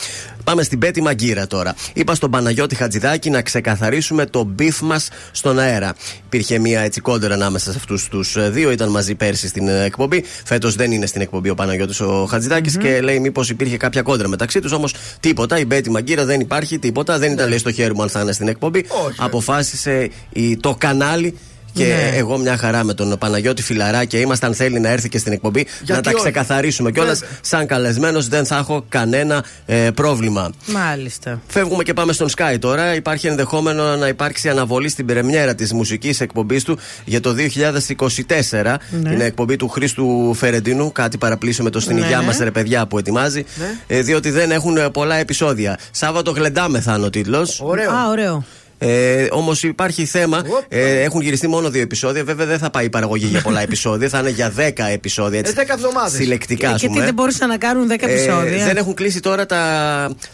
Πάμε 0.45 0.63
στην 0.63 0.79
Μπέττυ 0.79 1.03
Μαγγίρα 1.03 1.47
τώρα. 1.47 1.75
Είπα 1.93 2.15
στον 2.15 2.31
Παναγιώτη 2.31 2.75
Χατζηδάκη 2.75 3.31
να 3.31 3.43
ξεκαθαρίσουμε 3.43 4.27
το 4.27 4.45
beef 4.67 4.81
μας 4.81 5.09
στον 5.33 5.59
αέρα. 5.59 5.95
Υπήρχε 6.27 6.59
μια 6.59 6.81
έτσι 6.81 7.01
κόντρα 7.01 7.35
ανάμεσα 7.35 7.71
σε 7.71 7.77
αυτούς 7.79 8.09
τους 8.09 8.51
δύο. 8.51 8.71
Ήταν 8.71 8.89
μαζί 8.89 9.15
πέρσι 9.15 9.49
στην 9.49 9.69
ε, 9.69 9.85
εκπομπή. 9.85 10.25
Φέτος 10.45 10.75
δεν 10.75 10.93
είναι 10.93 11.07
στην 11.07 11.21
εκπομπή 11.21 11.49
ο 11.51 11.55
Παναγιώτης 11.55 12.01
ο 12.01 12.27
Χατζηδάκη 12.31 12.79
και 12.79 13.01
λέει 13.01 13.19
μήπως 13.21 13.51
υπήρχε 13.51 13.77
κάποια 13.77 14.03
κόντρα 14.03 14.29
μεταξύ 14.29 14.61
τους. 14.61 14.73
Όμως 14.73 14.95
τίποτα. 15.21 15.59
Η 15.59 15.65
Μπέττυ 15.65 15.91
Μαγγίρα 15.91 16.25
δεν 16.25 16.41
υπάρχει 16.41 16.79
τίποτα. 16.79 17.19
Δεν 17.19 17.33
ήταν 17.33 17.49
λέει 17.49 17.59
στο 17.59 17.73
χέρι 17.73 17.95
μου 17.95 18.03
αν 18.03 18.09
θα 18.09 18.21
είναι 18.21 18.33
στην 18.33 18.49
εκπομπή. 18.49 18.85
Αποφάσισε 19.17 20.11
η- 20.33 20.57
το 20.57 20.75
κανάλι. 20.79 21.39
Και 21.77 21.85
Ναι. 21.85 22.17
εγώ 22.17 22.39
μια 22.39 22.57
χαρά 22.57 22.85
με 22.85 22.95
τον 22.95 23.19
Παναγιώτη 23.19 23.63
Φιλαράκια 23.63 24.21
είμαστε. 24.21 24.47
Αν 24.47 24.55
θέλει 24.55 24.81
να 24.81 24.89
έρθει 24.89 25.09
και 25.09 25.19
στην 25.19 25.33
εκπομπή, 25.33 25.63
να 25.65 25.71
Γιατί 25.85 26.03
τα 26.03 26.11
όχι. 26.11 26.19
ξεκαθαρίσουμε 26.23 26.91
κιόλας. 26.93 27.19
Βέβαια. 27.19 27.37
Σαν 27.41 27.67
καλεσμένος 27.67 28.29
δεν 28.29 28.47
θα 28.47 28.57
έχω 28.57 28.85
κανένα 28.89 29.45
ε, 29.67 29.91
πρόβλημα. 29.95 30.51
Μάλιστα. 30.67 31.41
Φεύγουμε 31.47 31.83
και 31.83 31.93
πάμε 31.93 32.13
στον 32.13 32.29
Sky 32.37 32.57
τώρα. 32.61 32.95
Υπάρχει 32.95 33.27
ενδεχόμενο 33.27 33.97
να 33.97 34.09
υπάρξει 34.09 34.49
αναβολή 34.49 34.89
στην 34.89 35.07
πρεμιέρα 35.07 35.55
της 35.55 35.73
μουσικής 35.73 36.21
εκπομπής 36.21 36.65
του 36.65 36.79
για 37.05 37.21
το 37.21 37.33
2024. 37.33 38.77
Ναι. 38.91 39.11
Είναι 39.13 39.25
εκπομπή 39.25 39.57
του 39.57 39.69
Χρήστου 39.69 40.35
Φερεντίνου. 40.35 40.93
Κάτι 40.93 41.19
παραπλήσω 41.19 41.63
με 41.63 41.71
το 41.71 41.81
στην 41.81 41.97
Ναι. 41.97 42.05
υγειά 42.05 42.23
μας, 42.23 42.39
ρε 42.39 42.51
παιδιά, 42.51 42.87
που 42.87 42.99
ετοιμάζει. 42.99 43.45
Ε, 43.87 44.01
διότι 44.03 44.31
δεν 44.31 44.51
έχουν 44.51 44.77
ε, 44.77 44.89
πολλά 44.91 45.15
επεισόδια. 45.15 45.79
Σάββατο 45.91 46.31
γλεντάμε 46.31 46.81
θα 46.81 46.95
είναι 46.97 47.07
ο 47.07 47.11
τίτλος. 47.11 47.61
Α, 47.61 48.09
ωραίο. 48.09 48.45
Ε, 48.79 49.27
Όμως 49.31 49.63
υπάρχει 49.63 50.05
θέμα. 50.05 50.43
Ε, 50.69 51.01
έχουν 51.03 51.21
γυριστεί 51.21 51.49
μόνο 51.49 51.71
δύο 51.71 51.83
επεισόδια. 51.83 52.25
Βέβαια 52.25 52.47
δεν 52.47 52.59
θα 52.59 52.71
πάει 52.71 52.85
η 52.85 52.89
παραγωγή 52.91 53.27
για 53.27 53.41
πολλά 53.41 53.61
επεισόδια. 53.69 54.09
Θα 54.09 54.19
είναι 54.19 54.31
για 54.31 54.53
10 54.59 54.71
επεισόδια. 54.93 55.39
Έτσι, 55.39 55.55
Ε, 55.57 55.63
10 55.63 55.67
εβδομάδες. 55.75 56.13
Συλλεκτικά, 56.13 56.71
ας 56.71 56.81
Και 56.81 56.87
τι 56.87 56.93
πούμε. 56.93 57.05
δεν 57.05 57.15
μπορούσαν 57.15 57.49
να 57.49 57.57
κάνουν 57.57 57.89
10 57.89 57.91
Ε, 58.09 58.11
επεισόδια; 58.13 58.65
δεν 58.65 58.77
έχουν 58.77 58.95
κλείσει 58.95 59.21
τώρα 59.21 59.47
τα. 59.47 59.61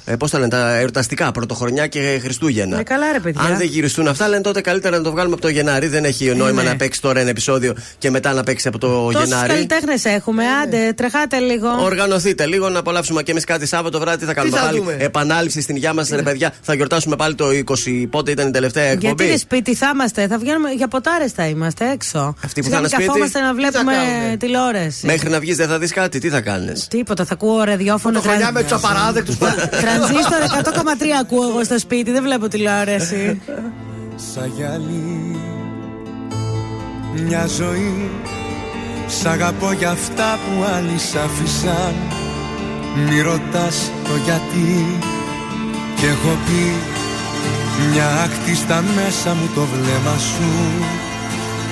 Ε, 0.05 0.16
πώς 0.16 0.31
τα 0.31 0.39
λένε, 0.39 0.51
τα 0.51 0.77
εορταστικά, 0.77 1.32
Πρωτοχρονιά 1.32 1.86
και 1.86 2.19
Χριστούγεννα. 2.23 2.78
Ε, 2.78 2.82
καλά, 2.82 3.12
ρε 3.12 3.20
παιδιά. 3.20 3.40
Αν 3.43 3.56
δεν 3.56 3.66
γυριστούν 3.66 4.09
αυτά, 4.09 4.28
λένε 4.28 4.43
τότε 4.43 4.60
καλύτερα 4.60 4.97
να 4.97 5.02
το 5.02 5.10
βγάλουμε 5.10 5.32
από 5.35 5.43
το 5.43 5.48
Γενάρη. 5.48 5.86
Δεν 5.86 6.05
έχει 6.05 6.24
νόημα 6.35 6.62
ναι. 6.62 6.69
να 6.69 6.77
παίξει 6.77 7.01
τώρα 7.01 7.20
ένα 7.20 7.31
επεισόδιο 7.31 7.74
και 7.98 8.10
μετά 8.10 8.32
να 8.32 8.43
παίξει 8.43 8.69
από 8.69 8.78
το 8.78 8.89
Τόσους 9.12 9.28
Γενάρη. 9.28 9.48
καλλιτέχνες 9.48 10.05
έχουμε. 10.05 10.43
Άντε, 10.62 10.93
τρεχάτε 10.97 11.39
λίγο. 11.39 11.69
Οργανωθείτε 11.82 12.47
λίγο 12.47 12.69
να 12.69 12.78
απολαύσουμε 12.78 13.23
και 13.23 13.31
εμείς 13.31 13.44
κάτι 13.44 13.66
Σάββατο 13.66 13.98
βράδυ. 14.01 14.19
Τι 14.19 14.24
θα 14.24 14.35
κάνουμε 14.35 14.56
θα 14.56 14.64
πάλι. 14.64 14.78
δούμε; 14.78 14.97
Επανάληψη 14.98 15.60
στην 15.60 15.77
υγειά 15.77 15.93
μας, 15.94 16.09
ρε 16.09 16.23
παιδιά. 16.23 16.52
Θα 16.62 16.74
γιορτάσουμε 16.74 17.16
πάλι 17.16 17.35
το 17.35 17.47
20. 17.48 18.06
Πότε 18.10 18.31
ήταν 18.32 18.48
η 18.48 18.50
τελευταία 18.50 18.84
εκπομπή. 18.84 19.06
Γιατί 19.06 19.24
είναι 19.24 19.36
σπίτι 19.36 19.74
θα 19.74 19.90
είμαστε, 19.94 20.26
θα 20.26 20.38
βγαίνουμε 20.38 20.70
για 20.70 20.88
ποτάρες 20.88 21.32
θα 21.32 21.46
είμαστε 21.46 21.90
έξω. 21.90 22.34
Αυτοί 22.44 22.60
που 22.60 22.66
Σιγά 22.66 22.76
θα 22.76 22.82
είναι 22.82 22.88
μην 22.88 22.88
σπίτι, 22.88 23.06
καθόμαστε 23.06 23.40
να 23.40 23.54
τι 23.54 23.62
θα 23.62 23.70
βλέπουμε 23.70 23.92
κάνουμε; 23.92 24.36
τηλεόραση. 24.36 25.06
Μέχρι 25.06 25.28
να 25.28 25.40
βγεις 25.40 25.56
δεν 25.56 25.68
θα 25.68 25.78
δεις 25.78 25.92
κάτι, 25.92 26.18
τι 26.18 26.28
θα 26.28 26.40
κάνεις; 26.40 26.86
Τίποτα, 26.88 27.24
θα 27.24 27.32
ακούω 27.32 27.62
ραδιόφωνο. 27.62 28.20
Πρωτοχρονιά 28.20 28.52
με 28.52 28.62
τους 28.62 28.72
απαράδεκτους. 28.72 29.38
Τρανζίστορ 29.82 30.40
100,3 30.40 31.04
ακούω 31.20 31.48
εγώ 31.48 31.64
στο 31.64 31.78
σπίτι, 31.78 32.10
δεν 32.10 32.22
βλέπω 32.22 32.48
τηλεόραση. 32.48 33.40
Σαν 34.16 34.52
γυαλί 34.56 35.36
Μια 37.26 37.46
ζωή 37.46 38.10
Σ' 39.06 39.26
αγαπώ 39.26 39.72
για 39.72 39.90
αυτά 39.90 40.38
που 40.44 40.64
άλλοι 40.76 40.98
σ' 40.98 41.14
άφησαν 41.14 41.94
Μη 42.96 43.20
ρωτάς 43.20 43.90
το 44.04 44.16
γιατί 44.24 44.98
Κι 45.96 46.04
έχω 46.04 46.36
πει 46.46 46.74
Μια 47.90 48.09
άκτη 48.24 48.54
στα 48.54 48.84
μέσα 48.94 49.34
μου 49.34 49.50
το 49.54 49.60
βλέμμα 49.60 50.18
σου 50.18 50.50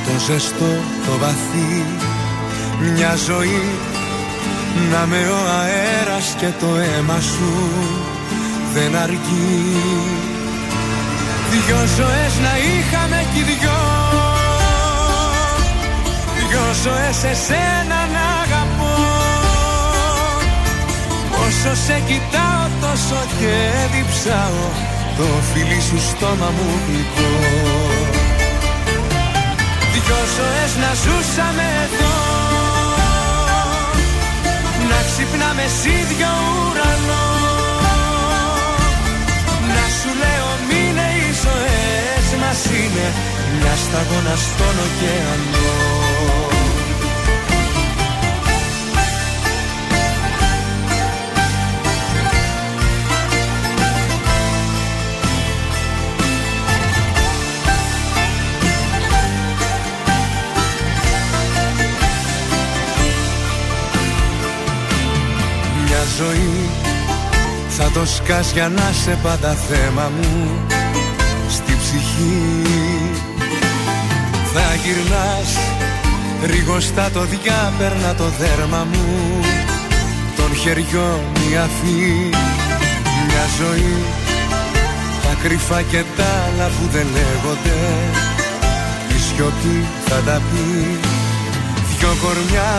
Το 0.06 0.18
ζεστό, 0.26 0.72
το 1.06 1.18
βαθύ. 1.18 1.84
Μια 2.94 3.14
ζωή 3.26 3.64
Να 4.90 5.06
με 5.06 5.16
ο 5.16 5.40
αέρας 5.60 6.34
και 6.38 6.50
το 6.60 6.66
αίμα 6.66 7.20
σου 7.20 7.70
Δεν 8.74 8.96
αρκεί. 8.96 9.60
Δυο 11.50 11.76
ζωές 11.96 12.34
να 12.46 12.52
είχαμε 12.58 13.26
κι 13.32 13.38
οι 13.38 13.42
δυο. 13.42 13.80
Δυο 16.48 16.66
ζωές 16.82 17.24
εσένα 17.32 17.98
να 18.14 18.24
αγαπώ. 18.42 18.94
Όσο 21.46 21.74
σε 21.86 22.02
κοιτάω 22.06 22.66
τόσο 22.80 23.20
και 23.38 23.54
διψάω 23.92 24.98
Το 25.20 25.26
φιλί 25.52 25.80
σου 25.80 25.98
στόμα 26.08 26.50
μου 26.56 26.68
γλυκό 26.86 27.30
Δυο 29.92 30.20
ζωές 30.36 30.72
να 30.82 30.90
ζούσαμε 31.02 31.66
εδώ. 31.84 32.16
Να 34.90 34.98
ξυπνάμε 35.08 35.66
σ' 35.78 35.84
ίδιο 35.84 36.30
ουρανό. 36.56 37.26
Να 39.74 39.84
σου 39.98 40.10
λέω 40.22 40.48
μείνε 40.68 41.06
οι 41.18 41.30
ζωές 41.44 42.26
μας 42.40 42.64
είναι 42.64 43.06
Μια 43.58 43.74
σταγόνα 43.84 44.36
στον 44.46 44.76
ωκεανό 44.86 45.99
θα 67.92 68.00
το 68.00 68.06
σκάς 68.06 68.52
για 68.52 68.68
να 68.68 68.92
σε 69.02 69.18
πάντα 69.22 69.52
θέμα 69.68 70.10
μου. 70.16 70.66
Στη 71.48 71.76
ψυχή 71.82 72.62
Θα 74.52 74.74
γυρνάς 74.82 75.50
Ρίγοστα 76.44 77.10
το 77.10 77.20
διάπερνα 77.20 78.14
το 78.14 78.24
δέρμα 78.38 78.86
μου. 78.92 79.40
Το 80.36 80.42
των 80.42 80.54
χεριών 80.56 81.20
η 81.50 81.56
αφή 81.56 82.30
Μια 83.26 83.44
ζωή 83.58 83.96
τα 85.22 85.36
κρυφά 85.42 85.82
και 85.82 86.04
τα 86.16 86.24
άλλα 86.46 86.66
που 86.66 86.86
δεν 86.90 87.06
λέγονται. 87.16 87.78
Η 89.16 89.18
σιωπή 89.18 89.86
θα 90.06 90.16
τα 90.26 90.40
πει 90.50 90.98
Δυο 91.88 92.08
κορμιά 92.22 92.72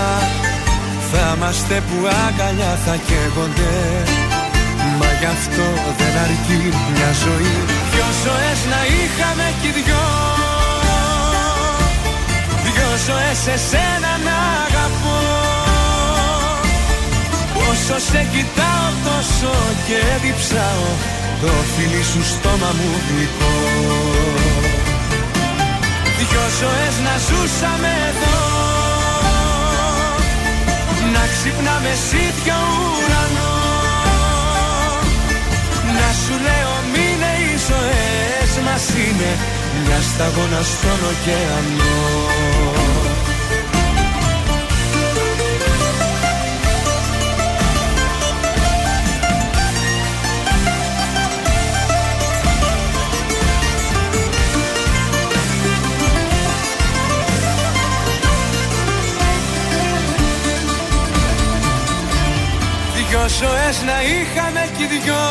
θα 1.12 1.34
είμαστε 1.36 1.84
που 1.88 2.08
αγκαλιά 2.28 2.80
θα 2.86 2.96
καίγονται 3.08 4.11
Μα 5.02 5.12
γι' 5.20 5.32
αυτό 5.38 5.68
δεν 6.00 6.14
αρκεί 6.26 6.62
μια 6.94 7.12
ζωή. 7.24 7.56
Δυο 7.92 8.10
ζωές 8.24 8.60
να 8.74 8.82
είχαμε 8.98 9.48
κι 9.62 9.70
δυο. 9.78 10.06
Δυο 12.66 12.92
ζωές 13.08 13.42
εσένα 13.56 14.12
να 14.28 14.38
αγαπώ. 14.66 15.20
Όσο 17.70 17.98
σε 18.10 18.22
κοιτάω 18.32 18.90
τόσο 19.08 19.54
και 19.88 20.00
διψάω. 20.24 20.90
Το 21.42 21.54
φίλι 21.74 22.04
σου 22.12 22.24
στόμα 22.34 22.72
μου 22.78 22.90
γλυκό. 23.08 23.54
Δυο 26.18 26.46
ζωές 26.60 26.96
να 27.06 27.16
ζούσαμε 27.28 27.92
εδώ. 28.10 28.40
Να 31.14 31.24
ξυπνάμε 31.34 31.94
σίδιο 32.08 32.60
ουρανό. 32.96 33.42
Να 33.44 33.51
σου 36.32 36.38
λέω 36.48 36.74
μείνε 36.94 37.32
οι 37.44 37.58
ζωές 37.68 38.52
μας 38.66 38.86
είναι 38.90 39.32
Μια 39.86 40.02
σταγόνα 40.02 40.62
στον 40.62 41.00
ωκεανό 41.12 42.91
Δυο 63.22 63.30
ζωές 63.30 63.78
να 63.86 63.98
είχαμε 64.02 64.70
κι 64.78 64.86
δυο. 64.86 65.26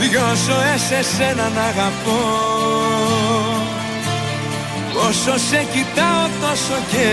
Δυο 0.00 0.28
ζωές 0.46 0.84
εσένα 1.00 1.48
να 1.56 1.62
αγαπώ. 1.62 2.20
Όσο 5.08 5.38
σε 5.48 5.66
κοιτάω 5.72 6.24
τόσο 6.42 6.76
και 6.90 7.06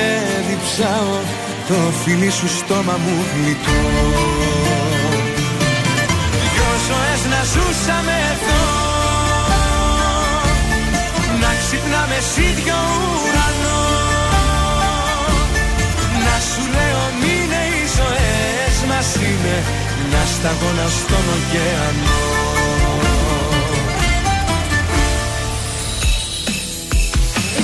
διψάω. 0.47 1.15
Το 1.67 1.77
φίλι 2.03 2.31
σου 2.31 2.47
στόμα 2.57 2.95
μου 3.03 3.25
γλυκό 3.33 3.81
Δυο 6.51 6.71
ζωές 6.87 7.21
να 7.33 7.41
ζούσαμε 7.53 8.15
εδώ. 8.31 8.63
Να 11.41 11.51
ξυπνάμε 11.59 12.17
σ' 12.33 12.37
ίδιο 12.37 12.75
ουρανό 13.23 13.50
είναι 19.27 19.55
Μια 20.09 20.23
σταγόνα 20.33 20.87
στον 20.97 21.25
ωκεανό. 21.35 22.19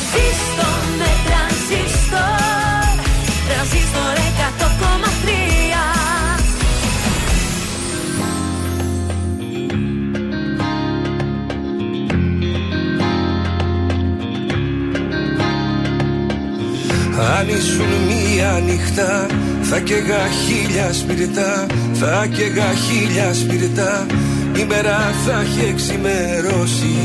Ζήστο 0.10 0.70
με 1.00 1.12
τρανζίστορ 1.26 2.96
Τρανζίστορ 3.48 4.16
100,3 4.60 5.48
Αν 17.38 17.48
ήσουν 17.48 17.92
μία 18.08 18.62
νύχτα 18.66 19.26
θα 19.70 19.80
καίγα 19.80 20.28
χίλια 20.46 20.94
σπιρτά 20.94 21.66
Θα 21.94 22.28
καίγα 22.32 22.74
χίλια 22.74 23.34
σπιρτά 23.34 24.06
Η 24.58 24.64
μέρα 24.64 25.14
θα 25.26 25.42
έχει 25.42 25.70
εξημερώσει. 25.70 26.96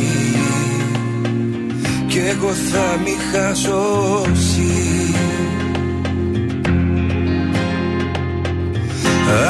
Κι 2.06 2.18
εγώ 2.18 2.52
θα 2.52 2.98
μη 3.04 3.16
χασώσει. 3.32 4.70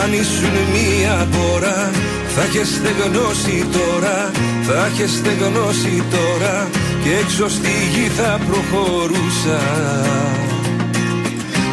Αν 0.02 0.12
ήσουν 0.12 0.56
μία 0.72 1.28
μπόρα 1.30 1.90
θα 2.34 2.44
είχες 2.44 2.68
στεγνώσει 2.68 3.66
τώρα 3.72 4.30
Θα 4.62 4.90
είχες 4.92 5.10
στεγνώσει 5.10 6.02
τώρα. 6.10 6.68
Και 7.04 7.10
έξω 7.22 7.48
στη 7.48 7.70
γη 7.94 8.08
θα 8.08 8.40
προχωρούσα 8.46 9.60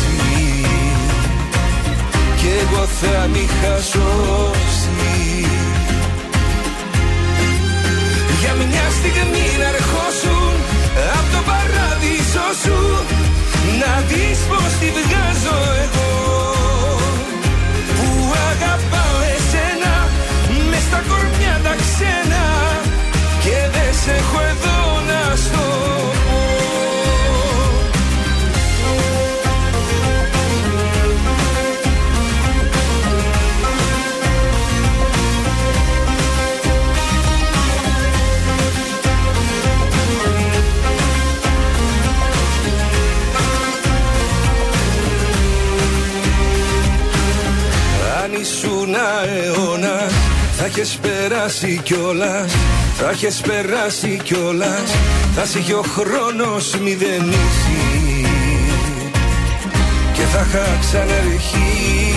εγώ 2.59 2.83
θα 2.99 3.27
μη 3.33 3.45
χασώσει 3.59 4.91
Για 8.39 8.53
μια 8.53 8.87
στιγμή 8.97 9.47
να 9.61 9.67
ερχόσουν 9.75 10.53
Απ' 11.17 11.29
το 11.33 11.41
παράδεισο 11.49 12.47
σου 12.63 12.79
Να 13.81 13.93
δεις 14.09 14.39
πως 14.49 14.71
τη 14.79 14.87
βγάζω 14.97 15.57
εγώ. 15.85 16.11
Που 17.95 18.07
αγαπάω 18.49 19.17
εσένα 19.35 19.93
Μες 20.69 20.83
στα 20.87 21.01
κορμιά 21.09 21.55
τα 21.65 21.73
ξένα 21.83 22.43
Και 23.43 23.57
δεν 23.75 23.91
σε 24.01 24.11
έχω 24.21 24.39
θα 50.73 50.79
έχεις 50.79 50.99
περάσει 51.01 51.81
κιόλας. 51.83 52.51
Θα 52.97 53.09
έχεις 53.09 53.41
περάσει 53.41 54.19
κιόλας. 54.23 54.89
Θα 55.35 55.45
σε 55.45 55.59
είχε 55.59 55.73
ο 55.73 55.81
χρόνος 55.81 56.75
μηδενίσει 56.83 58.25
Και 60.13 60.21
θα 60.21 60.45
είχα 60.47 60.77
ξαναρχίσει 60.79 62.11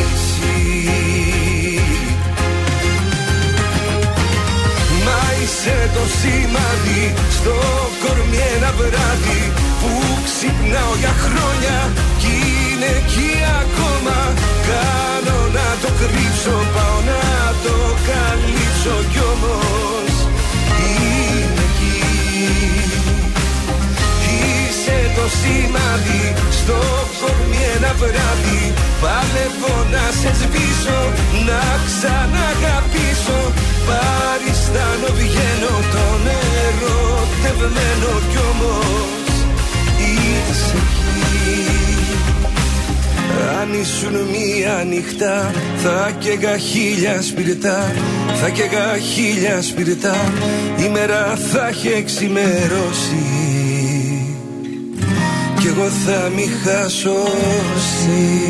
Μα 5.05 5.21
είσαι 5.43 5.91
το 5.95 6.05
σημάδι 6.19 7.15
στο 7.31 7.55
κορμί 8.03 8.41
ένα 8.57 8.73
βράδυ 8.79 9.53
Που 9.81 9.91
ξυπνάω 10.25 10.95
για 10.99 11.15
χρόνια 11.25 11.93
κι 12.19 12.33
είναι 12.71 12.91
εκεί 13.01 13.33
ακόμα 13.63 14.17
Κάνω 14.69 15.39
να 15.57 15.67
το 15.83 15.89
κρύψω, 15.99 16.57
πάω 16.75 17.01
να 17.07 17.24
το 17.65 17.77
καλύψω 18.09 18.97
κι 19.13 19.23
όμως. 19.33 20.13
Είναι 20.79 21.65
εκεί. 21.69 21.99
Είσαι 24.35 24.99
το 25.17 25.25
σημάδι 25.39 26.25
στο 26.59 26.79
κορμί 27.21 27.63
ένα 27.77 27.93
βράδυ. 28.01 28.63
Παλεύω 29.03 29.77
να 29.95 30.05
σε 30.21 30.31
σβήσω, 30.41 31.01
να 31.49 31.63
ξαναγαπήσω. 31.87 33.41
Παριστάνω 33.89 35.09
βγαίνω 35.19 35.75
τον 35.95 36.23
ερωτευμένο 36.67 38.11
κι 38.31 38.41
όμως. 38.51 39.33
Είσαι 39.99 40.77
εκεί 40.77 41.04
αν 43.61 43.81
ήσουν 43.81 44.13
μία 44.13 44.85
νυχτά 44.89 45.53
Θα 45.83 46.11
καίγα 46.19 46.57
χίλια 46.57 47.23
σπιρτά 47.23 47.93
Θα 48.41 48.49
καίγα 48.49 48.99
χίλια 48.99 49.63
σπιρτά 49.63 50.33
Η 50.85 50.89
μέρα 50.89 51.39
θα 51.53 51.69
έχει 51.69 51.89
εξημερώσει 51.89 53.25
Κι 55.61 55.67
εγώ 55.67 55.89
θα 56.07 56.31
μη 56.37 56.47
χασώσει 56.65 58.45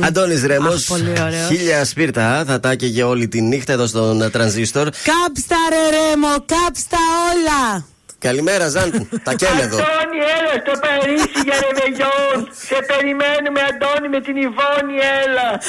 Αντώνης 0.00 0.44
Ρέμος. 0.46 0.90
Αχ, 0.90 0.98
πολύ 0.98 1.10
ωραίος. 1.22 1.46
Χίλια 1.48 1.84
σπίρτα 1.84 2.44
θα 2.46 2.60
τα 2.60 2.70
έκαιγε 2.70 3.02
όλη 3.02 3.28
τη 3.28 3.40
νύχτα 3.40 3.72
εδώ 3.72 3.86
στον 3.86 4.22
ε, 4.22 4.30
τρανζίστορ. 4.30 4.84
Κάψτα 4.84 5.56
ρε 5.70 5.96
Ρέμο, 5.96 6.44
κάψτα 6.46 6.98
όλα. 7.30 7.84
Καλημέρα, 8.20 8.68
Ζαν. 8.68 9.08
τα 9.26 9.34
καίνε 9.34 9.62
εδώ. 9.62 9.76
Αντώνη, 9.76 10.18
έλα 10.36 10.54
στο 10.64 10.78
Παρίσι 10.80 11.40
για 11.44 11.56
ρεβεγιόν. 11.64 12.48
Σε 12.66 12.76
περιμένουμε, 12.90 13.60
Αντώνη, 13.70 14.08
με 14.08 14.20
την 14.20 14.36
Ιβόνη, 14.36 14.94
έλα. 15.24 15.60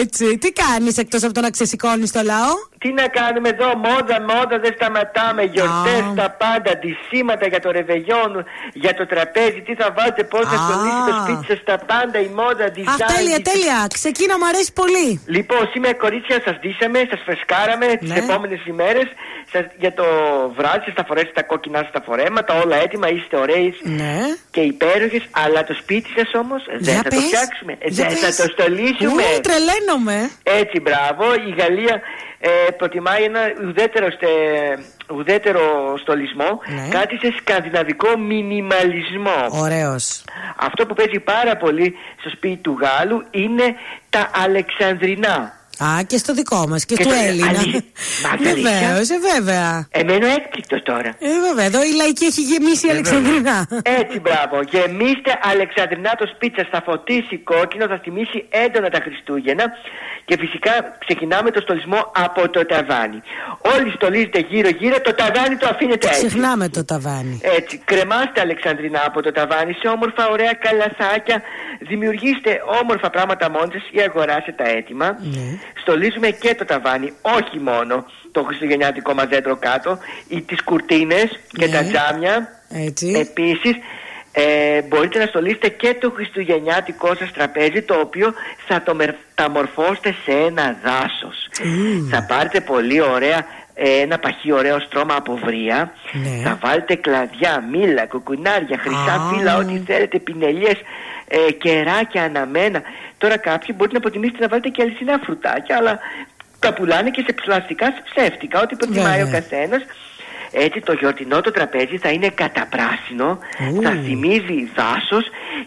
Έτσι. 0.00 0.38
Τι 0.38 0.52
κάνεις 0.52 0.96
εκτός 0.96 1.22
από 1.22 1.32
το 1.32 1.40
να 1.40 1.50
ξεσηκώνεις 1.50 2.12
το 2.12 2.22
λαό; 2.22 2.54
Τι 2.82 2.92
να 3.00 3.06
κάνουμε 3.18 3.48
εδώ, 3.48 3.68
μόδα, 3.86 4.16
μόδα, 4.30 4.56
δεν 4.64 4.72
σταματάμε. 4.78 5.42
Γιορτές, 5.54 6.02
τα 6.20 6.28
πάντα, 6.42 6.70
αντισήματα 6.76 7.46
για 7.52 7.60
το 7.64 7.70
ρεβεγιόν, 7.70 8.30
για 8.72 8.94
το 8.98 9.04
τραπέζι. 9.12 9.60
Τι 9.66 9.74
θα 9.80 9.86
βάλετε, 9.96 10.22
πώς 10.32 10.44
θα 10.52 10.56
Α. 10.60 10.62
στολίσει 10.66 11.00
το 11.08 11.14
σπίτι 11.22 11.44
σας, 11.50 11.60
τα 11.70 11.76
πάντα, 11.90 12.18
η 12.28 12.30
μόδα, 12.40 12.64
Αχ, 12.64 12.72
design. 12.78 13.10
τέλεια, 13.16 13.38
τέλεια. 13.50 13.78
Ξεκίνα, 14.00 14.34
μου 14.38 14.46
αρέσει 14.52 14.72
πολύ. 14.80 15.08
Λοιπόν, 15.36 15.62
σήμερα 15.72 15.94
κορίτσια 16.04 16.36
σας 16.46 16.54
ντύσαμε, 16.60 16.98
σας 17.10 17.20
φρεσκάραμε 17.26 17.86
τις 18.00 18.10
Ναι. 18.12 18.18
επόμενες 18.24 18.60
ημέρες. 18.72 19.08
Για 19.82 19.92
το 20.00 20.04
βράδυ 20.58 20.82
σας 20.86 20.94
θα 20.98 21.04
φορέσετε 21.08 21.32
τα 21.40 21.42
κόκκινά 21.42 21.78
σας 21.84 21.90
τα 21.96 22.02
φορέματα, 22.08 22.50
όλα 22.62 22.76
έτοιμα, 22.84 23.08
είστε 23.16 23.36
ωραίοι 23.44 23.68
Ναι. 24.00 24.16
και 24.54 24.60
υπέροχες. 24.72 25.24
Αλλά 25.42 25.60
το 25.64 25.74
σπίτι 25.82 26.08
σας 26.16 26.30
όμως 26.42 26.60
δεν 26.70 26.78
Για 26.80 26.94
θα 26.96 27.02
το 27.02 27.08
πες. 27.16 27.24
φτιάξουμε. 27.26 27.72
Για 27.96 28.06
Δεν 28.08 28.16
θα 28.16 28.26
πες. 28.26 28.36
το 28.36 28.46
στολίσουμε. 28.54 29.22
Ου, 29.36 29.40
τρελαίνομαι. 29.46 30.18
Έτσι, 30.42 30.76
μπράβο. 30.84 31.24
Η 31.48 31.50
Γαλλία 31.60 31.96
ε, 32.42 32.70
προτιμάει 32.70 33.22
ένα 33.22 33.40
ουδέτερο, 33.68 34.10
στε- 34.10 34.78
ουδέτερο 35.16 35.94
στολισμό. 36.00 36.60
Ναι. 36.66 36.88
Κάτι 36.90 37.16
σε 37.16 37.34
σκανδιναβικό 37.40 38.18
μινιμαλισμό. 38.18 39.46
Ωραίος. 39.50 40.24
Αυτό 40.56 40.86
που 40.86 40.94
παίζει 40.94 41.20
πάρα 41.20 41.56
πολύ 41.56 41.94
στο 42.20 42.28
σπίτι 42.30 42.56
του 42.56 42.78
Γάλλου 42.80 43.24
είναι 43.30 43.74
τα 44.10 44.30
Αλεξανδρινά. 44.44 45.58
Α, 45.84 46.02
και 46.06 46.16
στο 46.18 46.34
δικό 46.34 46.66
μας 46.68 46.84
και, 46.84 46.94
Και 46.94 47.02
του 47.02 47.08
το- 47.08 47.14
Έλληνα. 47.26 47.48
αλήθεια. 47.48 47.82
Μα, 48.22 48.30
αλήθεια. 48.32 48.52
Βεβαίως, 48.80 49.08
ε, 49.10 49.18
βέβαια. 49.32 49.88
Εμένω 49.90 50.26
έκπληκτο 50.26 50.82
τώρα. 50.82 51.08
Ε, 51.18 51.28
βέβαια, 51.48 51.64
εδώ 51.64 51.82
η 51.82 51.92
λαϊκή 52.00 52.24
έχει 52.24 52.40
γεμίσει 52.42 52.86
η 52.86 52.90
Αλεξανδρινά. 52.90 53.68
Έτσι, 54.00 54.20
μπράβο. 54.20 54.56
Γεμίστε 54.72 55.32
Αλεξανδρινά 55.52 56.10
το 56.18 56.26
σπίτι 56.34 56.54
σας, 56.60 56.68
θα 56.70 56.82
φωτίσει 56.88 57.36
κόκκινο, 57.38 57.86
θα 57.86 57.98
θυμίσει 58.04 58.38
έντονα 58.64 58.88
τα 58.88 59.00
Χριστούγεννα 59.04 59.64
και 60.24 60.36
φυσικά 60.38 60.72
ξεκινάμε 60.98 61.50
το 61.50 61.60
στολισμό 61.60 62.12
από 62.16 62.48
το 62.48 62.66
ταβάνι. 62.66 63.20
Όλοι 63.74 63.90
στολίζετε 63.90 64.38
γύρω-γύρω, 64.38 65.00
το 65.00 65.14
ταβάνι 65.14 65.56
το 65.56 65.68
αφήνετε 65.68 66.06
έτσι. 66.06 66.26
Ξεχνάμε 66.26 66.68
το 66.68 66.84
ταβάνι. 66.84 67.40
Έτσι, 67.42 67.82
κρεμάστε 67.84 68.40
Αλεξανδρινά 68.40 69.02
από 69.06 69.22
το 69.22 69.32
ταβάνι 69.32 69.72
σε 69.72 69.88
όμορφα 69.88 70.28
ωραία 70.28 70.52
καλαθάκια. 70.52 71.42
Δημιουργήστε 71.80 72.62
όμορφα 72.82 73.10
πράγματα 73.10 73.50
μόνοι 73.50 73.72
σας 73.72 73.82
ή 73.90 74.00
αγοράστε 74.00 74.52
τα 74.52 74.68
έτοιμα. 74.68 75.18
Ναι. 75.20 75.58
Στολίζουμε 75.80 76.30
και 76.30 76.54
το 76.54 76.64
ταβάνι, 76.64 77.12
όχι 77.22 77.58
μόνο 77.58 78.04
το 78.32 78.42
χριστουγεννιάτικο 78.42 79.14
μαζέτρο 79.14 79.56
κάτω, 79.56 79.98
ή 80.28 80.40
τις 80.40 80.62
κουρτίνες 80.62 81.40
και 81.58 81.66
Ναι. 81.66 81.72
τα 81.72 81.82
τζάμια. 81.84 82.48
Έτσι. 82.68 83.06
Επίσης, 83.28 83.74
ε, 84.32 84.82
μπορείτε 84.82 85.18
να 85.18 85.26
στολίσετε 85.26 85.68
και 85.68 85.96
το 86.00 86.10
χριστουγεννιάτικό 86.10 87.14
σας 87.14 87.32
τραπέζι 87.32 87.82
το 87.82 87.94
οποίο 87.94 88.32
θα 88.66 88.82
το 88.82 88.94
μεταμορφώσετε 88.94 90.14
σε 90.24 90.30
ένα 90.30 90.76
δάσος. 90.84 91.48
Θα 92.10 92.24
πάρετε 92.28 92.60
πολύ 92.60 93.00
ωραία 93.00 93.46
ε, 93.74 94.00
ένα 94.00 94.18
παχύ 94.18 94.52
ωραίο 94.52 94.80
στρώμα 94.80 95.14
από 95.14 95.40
βρία. 95.44 95.92
Ναι. 96.12 96.42
Θα 96.44 96.58
βάλετε 96.62 96.94
κλαδιά, 96.94 97.64
μήλα, 97.70 98.06
κουκουνάρια, 98.06 98.78
χρυσά 98.78 99.12
Α. 99.12 99.32
φύλλα, 99.32 99.56
ό,τι 99.56 99.82
θέλετε, 99.86 100.18
πινελιές, 100.18 100.78
ε, 101.28 101.52
κεράκια 101.52 102.22
αναμένα. 102.22 102.82
Τώρα 103.18 103.36
κάποιοι 103.36 103.74
μπορείτε 103.76 103.96
να 103.96 104.00
προτιμήσετε 104.00 104.38
να 104.40 104.48
βάλετε 104.48 104.68
και 104.68 104.82
αλυσινά 104.82 105.20
φρουτάκια, 105.22 105.76
αλλά 105.76 105.98
τα 106.58 106.74
πουλάνε 106.74 107.10
και 107.10 107.22
σε 107.26 107.32
πλαστικά, 107.32 107.86
σε 107.86 108.02
ψεύτικα, 108.14 108.60
ό,τι 108.60 108.76
προτιμάει 108.76 109.22
ο 109.22 109.24
Βέβαια. 109.24 109.40
καθένας. 109.40 109.82
Έτσι 110.52 110.80
το 110.80 110.92
γιορτινό 110.92 111.40
το 111.40 111.50
τραπέζι 111.50 111.96
θα 111.98 112.08
είναι 112.08 112.28
καταπράσινο, 112.28 113.38
θα 113.82 113.90
θυμίζει 114.04 114.68
δάσος 114.76 115.24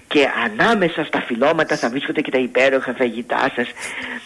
και 0.07 0.27
ανάμεσα 0.45 1.03
στα 1.03 1.21
φυλώματα 1.27 1.77
θα 1.77 1.89
βρίσκονται 1.89 2.21
και 2.21 2.31
τα 2.31 2.37
υπέροχα 2.37 2.93
φαγητά 2.97 3.51
σας. 3.55 3.67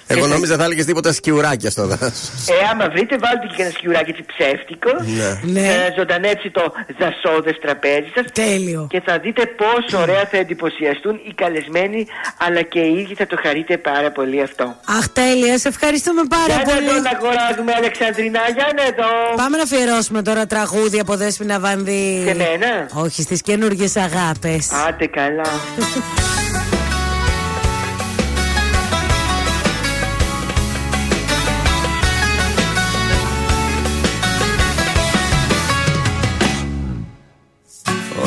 Εγώ 0.08 0.20
Και 0.22 0.28
θα- 0.28 0.34
νόμιζα 0.34 0.56
θα 0.58 0.64
έλεγες 0.64 0.86
τίποτα 0.86 1.14
σκιουράκια 1.14 1.70
στο 1.70 1.88
δάσος. 1.88 2.48
Ε, 2.48 2.54
άμα 2.72 2.90
βρείτε, 2.90 3.18
βάλτε 3.18 3.48
και 3.56 3.62
ένα 3.62 3.72
σκιουράκι 3.72 4.10
έτσι 4.10 4.26
ψεύτικο. 4.34 4.92
Ναι. 5.18 5.30
Ναι. 5.52 5.60
Για 5.68 5.78
να 5.78 5.94
ζωντανέψει 5.98 6.50
το 6.52 6.74
δασόδες 7.00 7.58
τραπέζι 7.62 8.10
σας. 8.16 8.26
Τέλειο. 8.34 8.88
Και 8.90 9.02
θα 9.06 9.20
δείτε 9.20 9.44
πόσο 9.46 10.02
ωραία 10.02 10.26
θα 10.32 10.38
εντυπωσιαστούν 10.38 11.16
οι 11.28 11.34
καλεσμένοι, 11.34 12.08
αλλά 12.46 12.62
και 12.62 12.80
οι 12.80 12.94
ίδιοι 13.00 13.14
θα 13.16 13.28
το 13.28 13.38
χαρείτε 13.44 13.78
πάρα 13.78 14.12
πολύ 14.12 14.42
αυτό. 14.42 14.76
Αχ, 14.98 15.08
τέλεια, 15.10 15.58
σε 15.58 15.68
ευχαριστούμε 15.68 16.22
πάρα 16.30 16.46
Για 16.46 16.56
να 16.66 16.74
πολύ. 16.74 16.86
εδώ 16.90 17.00
να 17.02 17.10
αγοράζουμε, 17.10 17.72
Αλεξανδρινά, 17.78 18.42
για 18.56 18.68
να 18.76 18.82
εδώ. 18.92 19.10
Πάμε 19.36 19.58
να 19.58 19.64
αφιερώσουμε 19.64 20.22
τώρα 20.22 20.47
τραγούδι 20.48 21.00
από 21.00 21.16
Δέσποινα 21.16 21.60
Βανδύ. 21.60 22.24
Σε 22.26 22.36
μένα. 22.36 22.90
Όχι, 22.94 23.22
στις 23.22 23.42
καινούργιες 23.42 23.96
αγάπες. 23.96 24.72
Άντε 24.88 25.06
καλά. 25.06 25.46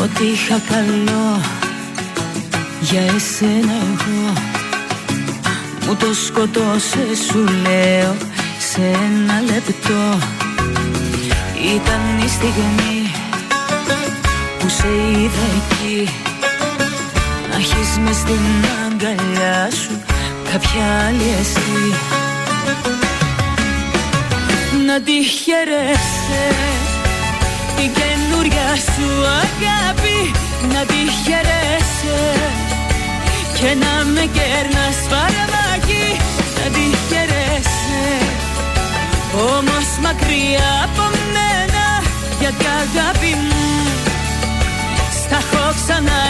Ό,τι 0.02 0.24
είχα 0.24 0.60
καλό 0.68 1.40
για 2.80 3.00
εσένα 3.00 3.72
εγώ 3.72 4.32
Μου 5.86 5.96
το 5.96 6.14
σκοτώσε 6.14 7.06
σου 7.28 7.44
λέω 7.62 8.16
σε 8.58 8.80
ένα 8.80 9.40
λεπτό 9.40 10.18
Ήταν 11.64 12.18
η 12.24 12.28
στιγμή 12.28 13.10
που 14.58 14.68
σε 14.68 14.88
είδα 14.88 15.46
εκεί. 15.60 16.08
Να 17.50 17.56
έχεις 17.56 17.98
μες 17.98 18.16
στην 18.16 18.46
αγκαλιά 18.86 19.70
σου 19.70 20.02
κάποια 20.52 20.84
άλλη 21.06 21.28
εσύ 21.40 21.94
Να 24.86 25.00
τη 25.00 25.12
χαιρέσαι 25.12 26.44
την 27.76 27.90
καινούρια 27.92 28.68
σου 28.76 29.08
αγάπη. 29.42 30.30
Να 30.72 30.80
τη 30.84 31.00
χαιρέσαι 31.22 32.20
και 33.58 33.74
να 33.82 34.04
με 34.14 34.24
κέρνας 34.36 34.96
φαρμάκι. 35.10 36.06
Να 36.56 36.70
τη 36.74 36.84
χαιρέσαι 37.08 37.70
όμως 39.56 39.88
μακριά 40.02 40.70
από 40.84 41.02
μένα 41.12 41.29
γιατί 42.50 42.66
αγάπη 42.66 43.34
μου. 43.34 43.64
Στα 45.22 45.36
έχω 45.36 45.74
ξανά 45.74 46.20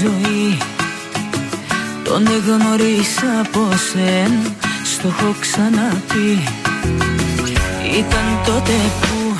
ζωή. 0.00 0.58
Τον 2.04 2.26
εγνωρίσα 2.26 3.30
από 3.44 3.68
σένα 3.90 4.54
Στο 4.84 5.08
έχω 5.08 5.34
ξαναπεί. 5.40 6.42
Ήταν 7.98 8.26
τότε 8.46 8.76
που 9.00 9.36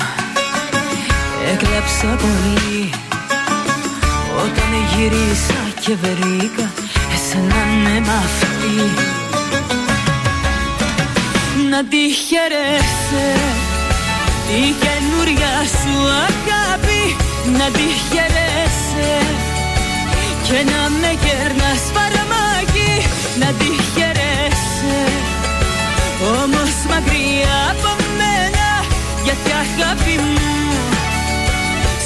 Έκλαψα 1.53 2.07
πολύ. 2.23 2.89
Όταν 4.43 4.71
γυρίσα 4.91 5.61
και 5.79 5.95
βρήκα 6.01 6.71
Εσένα 7.13 7.61
ναι 7.83 7.99
μ' 7.99 8.09
αυτή. 8.09 8.75
Να 11.69 11.83
τη 11.83 12.03
χαιρέσαι 12.25 13.27
Τη 14.47 14.61
καινούρια 14.81 15.53
σου 15.79 15.95
αγάπη. 16.27 17.15
Να 17.57 17.65
τη 17.71 17.87
χαιρέσαι 18.09 19.46
Και 20.49 20.63
να 20.71 20.89
με 21.01 21.11
κερνάς 21.25 21.83
φαρμάκι 21.95 22.91
Να 23.41 23.49
τη 23.59 23.69
χαιρέσαι 23.93 24.99
Όμως 26.41 26.73
μακριά 26.89 27.57
από 27.71 27.91
μένα 28.19 28.69
Γιατί 29.25 29.49
αγάπη 29.63 30.15
μου 30.23 30.51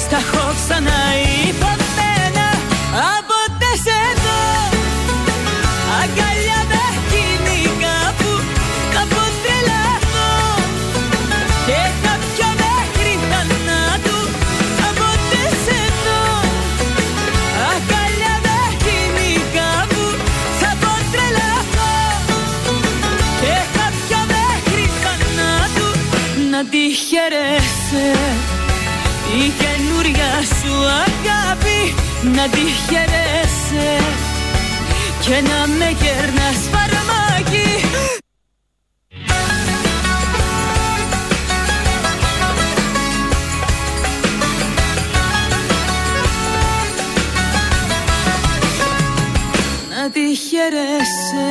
Στα 0.02 0.16
έχω 0.16 0.44
ξαναυπομένα 0.58 2.48
Από 3.16 3.38
σε 3.84 4.21
χαιρέσαι 27.92 28.36
η 29.36 29.52
καινούρια 29.58 30.30
σου 30.42 30.74
αγάπη 30.84 31.94
να 32.22 32.48
τη 32.48 32.60
χαιρέσαι 32.60 34.02
και 35.20 35.30
να 35.30 35.66
με 35.66 35.96
κερνάς 36.02 36.68
φαρμάκι. 36.72 37.86
Να 49.90 50.10
τη 50.10 50.36
χαιρέσαι 50.36 51.50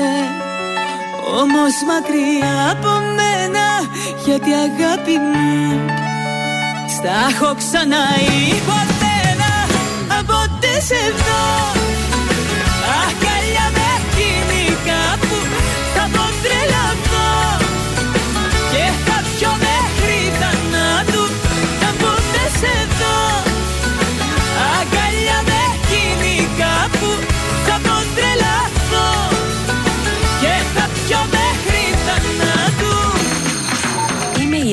όμως 1.40 1.74
μακριά 1.88 2.72
από 2.72 2.90
μένα 3.16 3.70
γιατί 4.26 4.50
αγάπη 4.52 5.18
μου 5.18 6.11
στα 7.02 7.28
έχω 7.30 7.56
ξαναυπομένα 7.56 9.52
από 10.19 10.34
σε 10.88 11.02
δω 11.18 11.81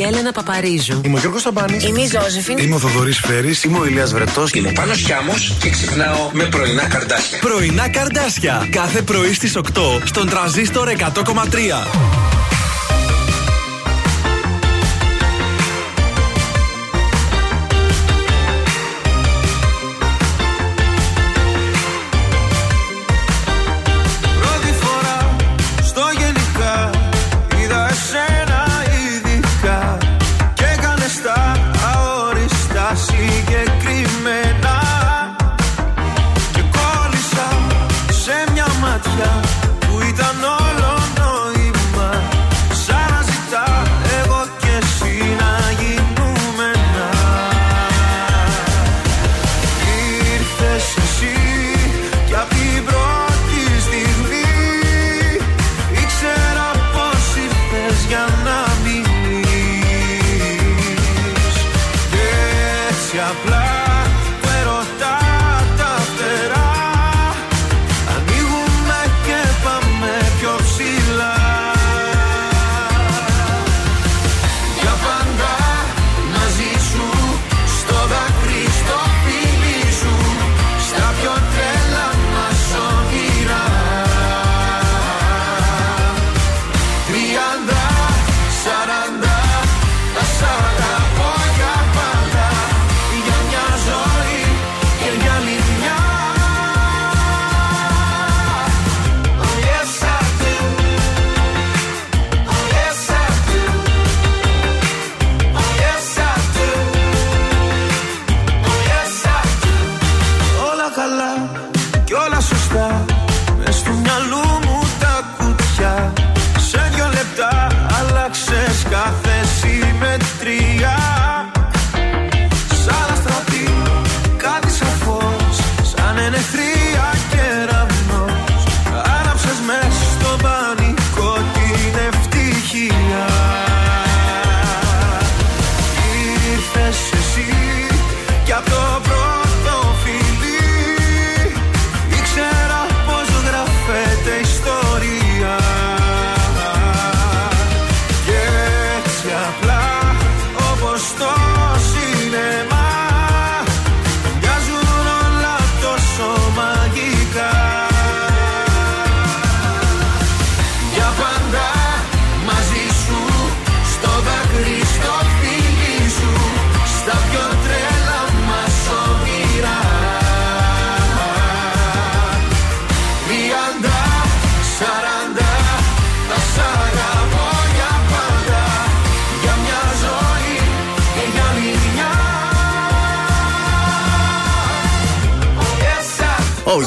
Έλενα 0.09 0.33
Παπαρίζου. 0.33 1.01
Είμαι 1.05 1.17
ο 1.17 1.21
Γιώργος 1.21 1.43
Σαμπάνης. 1.43 1.85
Είμαι 1.85 2.01
η 2.01 2.07
Ζώζεφιν. 2.07 2.59
Είμαι 2.59 2.75
ο 2.75 2.79
Θοδωρής 2.79 3.19
Φέρης. 3.19 3.65
Είμαι 3.65 3.79
ο 3.79 3.87
Ηλίας 3.87 4.13
Βρετός. 4.13 4.51
Είμαι 4.51 4.69
ο 4.69 4.73
Πάνος 4.73 4.99
Χιάμος 4.99 5.57
και 5.61 5.71
ξυπνάω 5.71 6.31
με 6.33 6.45
πρωινά 6.45 6.87
καρδάσια. 6.87 7.39
Πρωινά 7.39 7.89
καρδάσια. 7.89 8.69
Κάθε 8.71 9.03
πρωί 9.03 9.33
στις 9.33 9.57
8 9.57 10.01
στον 10.05 10.29
τραζίστορ 10.29 10.89
100,3. 10.89 12.18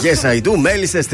Yes 0.04 0.32
I 0.36 0.42
do, 0.48 0.56
μέλισσες 0.58 1.08
30-40 1.12 1.14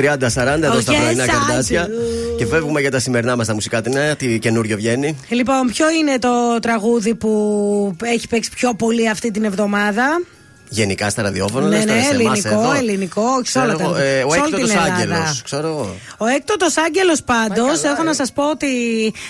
εδώ 0.63 0.77
Oh, 0.77 0.81
στα 0.81 0.93
yes, 0.93 1.01
πρωινά 1.03 1.23
I 1.25 1.27
καρδάσια. 1.27 1.87
do. 1.87 2.37
Και 2.37 2.45
φεύγουμε 2.45 2.81
για 2.81 2.91
τα 2.91 2.99
σημερινά 2.99 3.35
μας 3.35 3.47
τα 3.47 3.53
μουσικά. 3.53 3.81
Τι 3.81 3.89
νέα, 3.89 4.15
τι 4.15 4.39
καινούριο 4.39 4.75
βγαίνει. 4.75 5.17
Λοιπόν, 5.29 5.67
ποιο 5.67 5.85
είναι 5.89 6.19
το 6.19 6.59
τραγούδι 6.61 7.15
που 7.15 7.95
έχει 8.03 8.27
παίξει 8.27 8.49
πιο 8.55 8.73
πολύ 8.73 9.09
αυτή 9.09 9.31
την 9.31 9.43
εβδομάδα; 9.43 10.21
Γενικά 10.69 11.09
στα 11.09 11.21
ραδιόφωνα, 11.21 11.67
Ναι, 11.67 11.75
λες 11.75 11.85
τώρα 11.85 11.97
ναι, 11.97 12.03
σε 12.03 12.09
εμάς 12.09 12.43
ελληνικό, 12.45 12.61
εδώ. 12.61 12.73
ελληνικό, 12.73 13.21
όχι 13.39 13.47
σε 13.49 13.59
όλα 13.59 13.73
Ξέρω 13.73 13.89
τα 13.91 13.97
εγώ, 13.99 14.07
ε, 14.07 14.23
Ο 14.23 14.31
σε 14.31 14.39
όλη 14.39 14.51
την 14.53 14.59
έκτοτο 14.63 14.79
Ελλάδα. 14.79 14.93
Άγγελος. 14.95 15.41
Ξέρω 15.43 15.67
εγώ. 15.67 15.95
Ο 16.17 16.25
έκτοτος 16.25 16.77
Άγγελος 16.77 17.23
πάντως, 17.23 17.83
έχω 17.83 18.03
να 18.03 18.13
σας 18.13 18.31
πω 18.31 18.49
ότι 18.49 18.67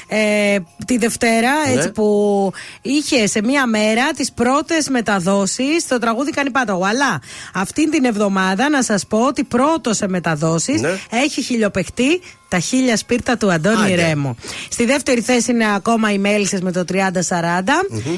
ε, 0.08 0.58
τη 0.86 0.98
Δευτέρα, 0.98 1.52
Ναι. 1.68 1.74
έτσι 1.74 1.92
που 1.92 2.52
είχε 2.82 3.28
σε 3.28 3.42
μία 3.44 3.66
μέρα 3.68 4.12
τις 4.16 4.32
πρώτες 4.32 4.90
μεταδόσεις, 4.90 5.88
το 5.88 5.98
τραγούδι 6.00 6.32
κάνει 6.32 6.50
πάταγο. 6.50 6.84
Αλλά 6.84 7.22
αυτή 7.54 7.90
την 7.90 8.06
εβδομάδα 8.06 8.70
να 8.70 8.84
σας 8.84 9.06
πω 9.08 9.18
ότι 9.26 9.44
πρώτος 9.44 9.98
σε 9.98 10.08
μεταδόσεις 10.08 10.82
Ναι. 10.82 10.98
έχει 11.10 11.42
χιλιοπεχτεί 11.42 12.22
τα 12.48 12.60
χίλια 12.60 12.98
σπίρτα 12.98 13.38
του 13.38 13.52
Αντώνη 13.52 13.94
Άντε. 13.94 14.07
Ρέμο. 14.07 14.36
Στη 14.69 14.86
δεύτερη 14.86 15.22
θέση 15.22 15.52
είναι 15.52 15.74
ακόμα 15.76 16.11
οι 16.11 16.18
Μέλισσες 16.18 16.61
με 16.61 16.72
το 16.72 16.84
30-40. 16.91 16.95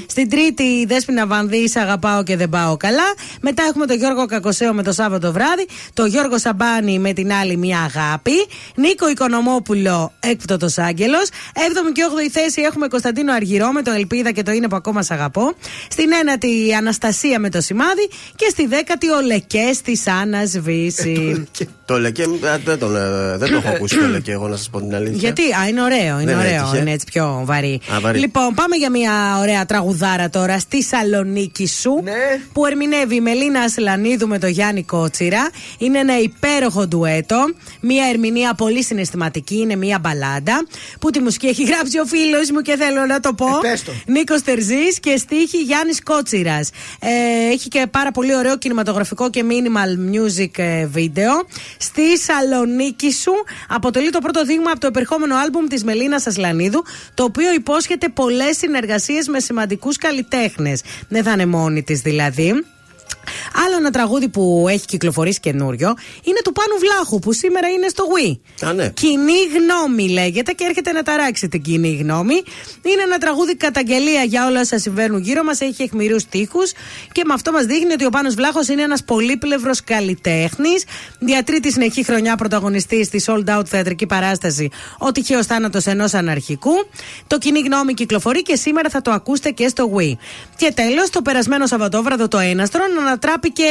Στην 0.07 0.29
τρίτη 0.29 0.63
η 0.63 0.85
Δέσποινα 0.85 1.27
Βανδύ, 1.27 1.71
Αγαπάω 1.75 2.23
και 2.23 2.37
δεν 2.37 2.49
πάω 2.49 2.77
καλά. 2.77 3.13
Μετά 3.41 3.63
έχουμε 3.69 3.85
τον 3.85 3.97
Γιώργο 3.97 4.25
Κακοσέο 4.25 4.73
με 4.73 4.83
το 4.83 4.91
Σάββατο 4.91 5.31
βράδυ. 5.31 5.67
Το 5.93 6.05
Γιώργο 6.05 6.37
Σαμπάνη 6.37 6.99
με 6.99 7.13
την 7.13 7.33
άλλη 7.33 7.57
μια 7.57 7.79
αγάπη. 7.79 8.31
Νίκο 8.75 9.09
Οικονομόπουλο, 9.09 10.13
έκπτωτος 10.19 10.77
Άγγελος. 10.77 11.27
7η 11.53 11.91
και 11.93 12.03
8η 12.09 12.29
θέση 12.31 12.61
έχουμε 12.61 12.87
Κωνσταντίνο 12.87 13.33
Αργυρό 13.33 13.71
με 13.71 13.81
το 13.81 13.91
Ελπίδα 13.91 14.31
και 14.31 14.43
το 14.43 14.51
Είναι 14.51 14.67
που 14.67 14.75
ακόμα 14.75 15.01
σ' 15.01 15.11
αγαπώ. 15.11 15.53
Στην 15.89 16.09
ένατη 16.21 16.67
η 16.67 16.73
Αναστασία 16.73 17.39
με 17.39 17.49
το 17.49 17.61
σημάδι. 17.61 18.09
Και 18.35 18.47
στη 18.49 18.67
δέκατη 18.67 19.09
ο 19.09 19.21
Λεκές 19.21 19.81
της 19.81 20.07
Άννα 20.07 20.43
Βύσης. 20.59 21.43
Το 21.85 21.99
λεκέ, 21.99 22.23
α, 22.23 22.57
δεν, 22.65 22.79
τον, 22.79 22.95
ε, 22.95 23.37
δεν 23.37 23.49
το 23.49 23.55
έχω 23.55 23.69
ακούσει 23.69 23.97
το 24.21 24.31
λεκέ, 24.31 24.31
εγώ 24.31 24.47
να 24.47 24.55
σας 24.55 24.69
πω 24.69 24.79
την 24.79 24.95
αλήθεια. 24.95 25.17
Γιατί, 25.17 25.41
α, 25.41 25.67
είναι 25.67 25.81
ωραίο, 25.81 26.19
είναι 26.19 26.31
Δεν 26.31 26.37
ωραίο, 26.39 26.61
έτυχε. 26.63 26.77
είναι 26.77 26.91
έτσι 26.91 27.05
πιο 27.11 27.41
βαρύ. 27.45 27.79
Α, 27.95 27.99
βαρύ. 27.99 28.19
Λοιπόν, 28.19 28.53
πάμε 28.53 28.75
για 28.75 28.89
μια 28.89 29.37
ωραία 29.39 29.65
τραγουδάρα 29.65 30.29
τώρα 30.29 30.59
στη 30.59 30.83
Σαλονίκη 30.83 31.67
σου. 31.67 31.99
Ναι. 32.03 32.11
Που 32.53 32.65
ερμηνεύει 32.65 33.15
η 33.15 33.21
Μελίνα 33.21 33.59
Ασλανίδου 33.59 34.27
με 34.27 34.39
τον 34.39 34.49
Γιάννη 34.49 34.83
Κότσιρα. 34.83 35.49
Είναι 35.77 35.99
ένα 35.99 36.19
υπέροχο 36.19 36.87
ντουέτο. 36.87 37.53
Μια 37.79 38.05
ερμηνεία 38.13 38.53
πολύ 38.53 38.83
συναισθηματική, 38.83 39.55
είναι 39.57 39.75
μια 39.75 39.99
μπαλάντα. 39.99 40.67
Που 40.99 41.09
τη 41.09 41.19
μουσική 41.19 41.47
έχει 41.47 41.63
γράψει 41.63 41.99
ο 41.99 42.05
φίλος 42.05 42.51
μου 42.51 42.61
και 42.61 42.75
θέλω 42.77 43.05
να 43.05 43.19
το 43.19 43.33
πω. 43.33 43.45
Ε, 43.45 43.69
πες 43.69 43.83
το. 43.83 43.91
Νίκος 44.05 44.41
Τερζής 44.41 44.99
και 44.99 45.17
στίχη 45.17 45.57
Γιάννης 45.57 46.03
Κότσιρας. 46.03 46.69
Ε, 46.99 47.51
έχει 47.51 47.67
και 47.67 47.87
πάρα 47.91 48.11
πολύ 48.11 48.35
ωραίο 48.35 48.57
κινηματογραφικό 48.57 49.29
και 49.29 49.43
minimal 49.49 50.15
music 50.15 50.49
ε, 50.57 50.85
βίντεο. 50.85 51.31
Στη 51.77 52.01
Σαλονίκη 52.17 53.11
σου 53.11 53.31
αποτελεί 53.67 54.08
το 54.11 54.19
πρώτο 54.19 54.45
δείγμα 54.45 54.71
από 54.71 54.79
το 54.79 54.87
επερχόμενο 54.87 55.35
άλμπουμ 55.35 55.67
της 55.67 55.83
Μελίνας 55.83 56.27
Ασλανίδου, 56.27 56.83
το 57.13 57.23
οποίο 57.23 57.53
υπόσχεται 57.53 58.09
πολλές 58.09 58.57
συνεργασίες 58.57 59.27
με 59.27 59.39
σημαντικούς 59.39 59.97
καλλιτέχνες. 59.97 60.81
Δεν 61.07 61.23
θα 61.23 61.31
είναι 61.31 61.45
μόνη 61.45 61.83
της 61.83 62.01
δηλαδή. 62.01 62.63
Άλλο 63.65 63.75
ένα 63.77 63.91
τραγούδι 63.91 64.29
που 64.29 64.65
έχει 64.69 64.85
κυκλοφορήσει 64.85 65.39
καινούριο 65.39 65.93
είναι 66.23 66.39
του 66.43 66.51
Πάνου 66.51 66.79
Βλάχου 66.79 67.19
που 67.19 67.33
σήμερα 67.33 67.67
είναι 67.67 67.87
στο 67.87 68.03
Wii. 68.13 68.65
Α, 68.67 68.73
ναι. 68.73 68.89
Κοινή 68.89 69.39
γνώμη 69.55 70.09
λέγεται 70.09 70.51
και 70.51 70.63
έρχεται 70.63 70.91
να 70.91 71.03
ταράξει 71.03 71.47
την 71.47 71.61
κοινή 71.61 71.95
γνώμη. 71.95 72.43
Είναι 72.81 73.01
ένα 73.01 73.17
τραγούδι 73.17 73.55
καταγγελία 73.55 74.23
για 74.23 74.47
όλα 74.47 74.59
όσα 74.59 74.79
συμβαίνουν 74.79 75.21
γύρω 75.21 75.43
μας. 75.43 75.61
Έχει 75.61 75.83
αιχμηρούς 75.83 76.25
τείχου 76.25 76.59
και 77.11 77.21
με 77.25 77.33
αυτό 77.33 77.51
μας 77.51 77.65
δείχνει 77.65 77.93
ότι 77.93 78.05
ο 78.05 78.09
Πάνος 78.09 78.33
Βλάχος 78.35 78.67
είναι 78.67 78.81
ένας 78.81 79.03
πολύπλευρος 79.03 79.83
καλλιτέχνης. 79.83 80.83
Διατρεί 81.19 81.59
τη 81.59 81.71
συνεχή 81.71 82.03
χρονιά 82.03 82.35
πρωταγωνιστής 82.35 83.07
στη 83.07 83.23
sold 83.25 83.57
out 83.57 83.65
θεατρική 83.65 84.05
παράσταση 84.05 84.69
Ο 84.97 85.11
τυχαίο 85.11 85.43
θάνατος 85.43 85.85
ενός 85.85 86.13
αναρχικού. 86.13 86.71
Το 87.27 87.37
κοινή 87.37 87.59
γνώμη 87.59 87.93
κυκλοφορεί 87.93 88.41
και 88.41 88.55
σήμερα 88.55 88.89
θα 88.89 89.01
το 89.01 89.11
ακούσετε 89.11 89.49
και 89.49 89.67
στο 89.67 89.91
Wii. 89.97 90.13
Και 90.55 90.71
τέλος, 90.75 91.09
το 91.09 91.21
περασμένο 91.21 91.65
Σαββατόβραδο 91.67 92.27
το 92.27 92.37
Έναστρο 92.37 92.83
ανατράπηκε 93.19 93.63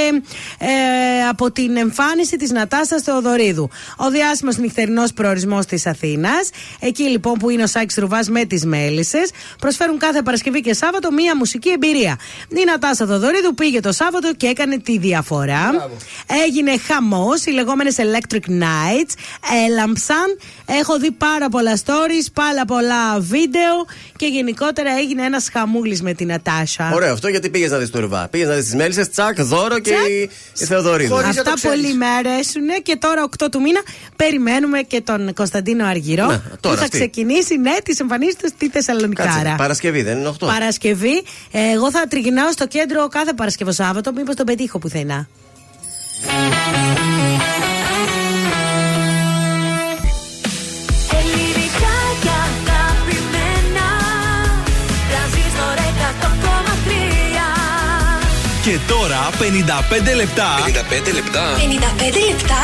ε, 0.58 1.28
από 1.28 1.50
την 1.50 1.76
εμφάνιση 1.76 2.36
της 2.36 2.50
Νατάσα 2.50 3.00
Θεοδωρίδου. 3.04 3.70
Ο 3.96 4.10
διάσημος 4.10 4.56
νυχτερινός 4.56 5.12
προορισμός 5.12 5.66
της 5.66 5.86
Αθήνας. 5.86 6.50
Εκεί 6.80 7.02
λοιπόν 7.02 7.34
που 7.34 7.50
είναι 7.50 7.62
ο 7.62 7.66
Σάκης 7.66 7.96
Ρουβάς 7.96 8.28
με 8.28 8.44
τις 8.44 8.64
Μέλισσες. 8.64 9.30
Προσφέρουν 9.58 9.98
κάθε 9.98 10.22
Παρασκευή 10.22 10.60
και 10.60 10.74
Σάββατο 10.74 11.12
μία 11.12 11.36
μουσική 11.36 11.70
εμπειρία. 11.70 12.18
Η 12.48 12.64
Νατάσα 12.64 13.06
Θεοδωρίδου 13.06 13.54
πήγε 13.54 13.80
το 13.80 13.92
Σάββατο 13.92 14.34
και 14.36 14.46
έκανε 14.46 14.78
τη 14.78 14.98
διαφορά. 14.98 15.88
Έγινε 16.46 16.78
χαμός. 16.78 17.44
Οι 17.44 17.50
λεγόμενες 17.50 17.96
Electric 17.98 18.50
Nights 18.50 19.12
έλαμψαν. 19.66 20.38
Έχω 20.66 20.98
δει 20.98 21.10
πάρα 21.10 21.48
πολλά 21.48 21.76
stories, 21.76 22.26
πάρα 22.32 22.64
πολλά 22.64 23.20
βίντεο 23.20 23.86
και 24.16 24.26
γενικότερα 24.26 24.90
έγινε 24.98 25.24
ένας 25.24 25.48
χαμούλης 25.52 26.02
με 26.02 26.14
την 26.14 26.26
Νατάσα. 26.26 26.90
Ωραίο 26.94 27.12
αυτό 27.12 27.28
γιατί 27.28 27.50
πήγες 27.50 27.70
να 27.70 27.78
δεις 27.78 27.90
το 27.90 28.00
ρουβά. 28.00 28.28
Πήγες 28.28 28.48
να 28.48 28.54
δεις 28.54 28.64
τις 28.64 28.74
μέλισσες, 28.74 29.10
τσακ, 29.10 29.37
δώρο 29.42 29.78
και 29.78 29.90
Τσακ. 29.90 30.08
η, 30.08 30.30
η 30.58 30.64
Θεοδωρίδου. 30.64 31.14
Χωρίς 31.14 31.36
να 31.36 31.42
το 31.42 31.50
Αυτά 31.50 31.52
ξέρεις. 31.54 31.80
πολύ 31.82 31.94
με 31.94 32.06
αρέσουν 32.06 32.62
και 32.82 32.96
τώρα 32.96 33.28
8 33.44 33.46
του 33.50 33.60
μήνα 33.60 33.80
περιμένουμε 34.16 34.80
και 34.80 35.00
τον 35.00 35.34
Κωνσταντίνο 35.34 35.86
Αργυρό 35.86 36.26
Να, 36.26 36.38
που 36.38 36.56
τώρα 36.60 36.76
θα 36.76 36.82
αυτή. 36.82 36.96
ξεκινήσει 36.98 37.56
ναι 37.58 37.74
τις 37.84 38.00
εμφανίσει 38.00 38.36
του 38.36 38.46
στη 38.48 38.68
Κάτσε, 38.68 38.78
Θεσσαλονικάρα. 38.92 39.54
Παρασκευή 39.56 40.02
δεν 40.02 40.18
είναι 40.18 40.28
8. 40.40 40.46
Παρασκευή. 40.46 41.22
Ε, 41.52 41.70
εγώ 41.72 41.90
θα 41.90 42.06
τριγυρνάω 42.08 42.52
στο 42.52 42.66
κέντρο 42.66 43.08
κάθε 43.08 43.32
Παρασκευό 43.32 43.72
Σάββατο, 43.72 44.12
μήπως 44.12 44.34
τον 44.34 44.46
πετύχω 44.46 44.78
πουθενά. 44.78 45.28
Και 58.68 58.78
τώρα 58.86 59.30
55 59.38 60.14
λεπτά. 60.16 60.46
55 60.64 61.12
λεπτά. 61.14 61.54
55 61.56 62.20
λεπτά. 62.28 62.60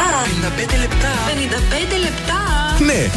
55 0.57 0.79
λεπτά. 0.81 1.13
55 1.27 1.99
λεπτά. 2.03 2.41
Ναι, 2.85 3.11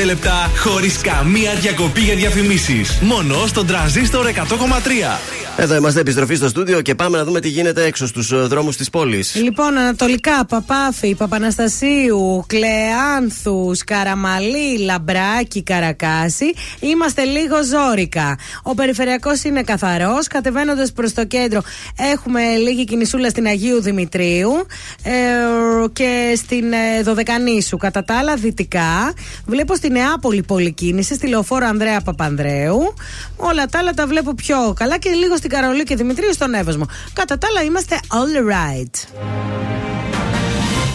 55 0.00 0.04
λεπτά 0.04 0.50
χωρίς 0.58 0.98
καμία 0.98 1.54
διακοπή 1.54 2.00
για 2.00 2.14
διαφημίσεις. 2.14 2.98
Μόνο 3.00 3.46
στον 3.46 3.66
τραζίστορ 3.66 4.26
100,3. 4.26 5.20
Εδώ 5.56 5.74
είμαστε 5.74 6.00
επιστροφή 6.00 6.34
στο 6.34 6.48
στούντιο 6.48 6.80
και 6.80 6.94
πάμε 6.94 7.18
να 7.18 7.24
δούμε 7.24 7.40
τι 7.40 7.48
γίνεται 7.48 7.84
έξω 7.84 8.06
στους 8.06 8.48
δρόμους 8.48 8.76
της 8.76 8.90
πόλης. 8.90 9.34
Λοιπόν, 9.34 9.78
Ανατολικά, 9.78 10.44
Παπάφη, 10.44 11.14
Παπαναστασίου, 11.14 12.44
Κλεάνθου, 12.46 13.70
Καραμαλή, 13.86 14.78
Λαμπράκη, 14.78 15.62
Καρακάση. 15.62 16.44
Είμαστε 16.80 17.24
λίγο 17.24 17.56
ζόρικα. 17.64 18.38
Ο 18.62 18.74
περιφερειακός 18.74 19.42
είναι 19.42 19.62
καθαρός. 19.62 20.26
Κατεβαίνοντας 20.26 20.92
προς 20.92 21.12
το 21.12 21.24
κέντρο, 21.24 21.60
έχουμε 22.12 22.40
λίγη 22.56 22.84
κινησούλα 22.84 23.28
στην 23.28 23.46
Αγίου 23.46 23.82
Δημητρίου 23.82 24.50
ε, 25.02 25.10
και 25.92 26.34
στην 26.36 26.72
ε, 26.72 27.02
Δωδεκανήσου. 27.02 27.76
Κατά 27.76 28.04
τα 28.04 28.18
άλλα, 28.18 28.34
δυτικά. 28.34 29.12
Βλέπω 29.46 29.74
στη 29.74 29.90
Νεάπολη 29.90 30.42
πολλή 30.42 30.72
κίνηση, 30.72 31.14
στη 31.14 31.26
λεωφόρο 31.26 31.66
Ανδρέα 31.66 32.00
Παπανδρέου. 32.00 32.94
Όλα 33.36 33.66
τα 33.66 33.78
άλλα 33.78 33.92
τα 33.92 34.06
βλέπω 34.06 34.34
πιο 34.34 34.72
καλά 34.76 34.98
και 34.98 35.10
λίγο 35.10 35.36
στην 35.42 35.54
Καρολή 35.54 35.82
και 35.82 35.96
Δημητρίου 35.96 36.32
στον 36.32 36.54
Εύωσμο. 36.54 36.86
Κατά 37.12 37.38
τα 37.38 37.46
άλλα, 37.50 37.62
είμαστε 37.62 38.00
all 38.08 38.52
right. 38.52 40.21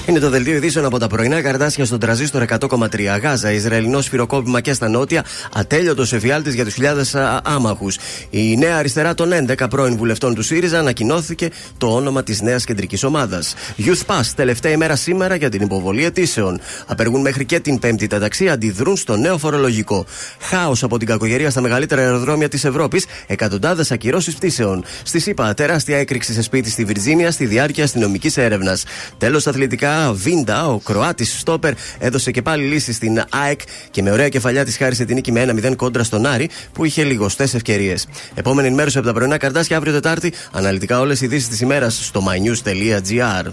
Είναι 0.08 0.20
το 0.20 0.30
δελτίο 0.30 0.56
ειδήσεων 0.56 0.86
από 0.86 1.00
τα 1.00 1.08
πρωινά 1.08 1.42
καρτάσια 1.42 1.86
στον 1.86 2.00
τραζίστορ 2.00 2.46
100,3. 2.60 3.20
Γάζα, 3.22 3.52
Ισραηλινό 3.52 4.02
σφυροκόπημα 4.02 4.62
και 4.62 4.74
στα 4.74 4.90
νότια, 4.90 5.26
ατέλειωτο 5.54 6.06
εφιάλτη 6.12 6.50
για 6.50 6.64
τους 6.64 6.74
χιλιάδες 6.74 7.16
άμαχους. 7.44 7.98
Η 8.30 8.58
νέα 8.58 8.78
αριστερά 8.78 9.14
των 9.14 9.32
11 9.32 9.68
πρώην 9.70 9.98
βουλευτών 9.98 10.36
του 10.36 10.42
ΣΥΡΙΖΑ 10.42 10.80
ανακοινώθηκε 10.80 11.50
το 11.78 11.88
όνομα 11.88 12.24
της 12.24 12.42
νέας 12.42 12.64
κεντρικής 12.64 13.04
ομάδας. 13.04 13.56
Youth 13.78 14.06
Pass, 14.06 14.22
τελευταία 14.36 14.72
ημέρα 14.72 14.96
σήμερα 14.96 15.36
για 15.36 15.50
την 15.50 15.62
υποβολή 15.62 16.06
αιτήσεων. 16.06 16.60
Απεργούν 16.86 17.22
μέχρι 17.22 17.46
και 17.46 17.60
την 17.60 17.80
Πέμπτη 17.80 18.08
τα 18.08 18.20
ταξί, 18.20 18.50
αντιδρούν 18.50 18.98
στο 18.98 19.16
νέο 19.16 19.38
φορολογικό. 19.38 20.06
Χάος 20.40 20.84
από 20.84 20.98
την 20.98 21.08
κακογερία 21.08 21.50
στα 21.50 21.62
μεγαλύτερα 21.62 22.02
αεροδρόμια 22.02 22.50
της 22.50 22.66
Ευρώπης, 22.66 23.06
εκατοντάδες 23.28 23.92
ακυρώσεις 23.92 24.36
πτήσεων. 24.36 24.84
Στη 25.04 25.20
ΣΥΠΑ, 25.20 25.54
τεράστια 25.54 25.98
έκρηξη 25.98 26.34
σε 26.34 26.42
σπίτι 26.42 26.70
στη 26.70 26.84
Βιρτζίνια 26.84 27.32
στη 27.32 27.46
διάρκεια 27.46 27.84
αστυνομικής 27.84 28.38
έρευνας. 28.38 28.84
Τέλος, 29.18 29.48
αθλητικά, 29.48 29.97
Βίντα, 30.14 30.68
ο 30.68 30.80
Κροάτης 30.80 31.40
Στόπερ, 31.40 31.74
έδωσε 32.00 32.32
και 32.32 32.42
πάλι 32.42 32.64
λύση 32.66 32.94
στην 32.94 33.24
ΑΕΚ 33.30 33.60
και 33.92 34.02
με 34.02 34.12
ωραία 34.12 34.30
κεφαλιά 34.30 34.66
της 34.66 34.78
χάρισε 34.78 35.06
την 35.06 35.16
νίκη 35.16 35.32
με 35.32 35.46
1-0 35.64 35.76
κόντρα 35.76 36.04
στον 36.04 36.26
Άρη 36.26 36.50
που 36.74 36.86
είχε 36.86 37.04
λιγοστέ 37.04 37.44
ευκαιρίες. 37.44 38.08
Επόμενη 38.36 38.68
ενημέρωση 38.68 38.98
από 38.98 39.08
τα 39.08 39.14
πρωινά 39.14 39.38
καρτάσια 39.38 39.78
αύριο 39.78 39.94
Τετάρτη. 39.94 40.34
Αναλυτικά 40.52 41.00
όλες 41.00 41.22
οι 41.22 41.26
ειδήσεις 41.26 41.48
της 41.48 41.62
ημέρας 41.62 42.06
στο 42.06 42.24
mynews.gr. 42.28 43.52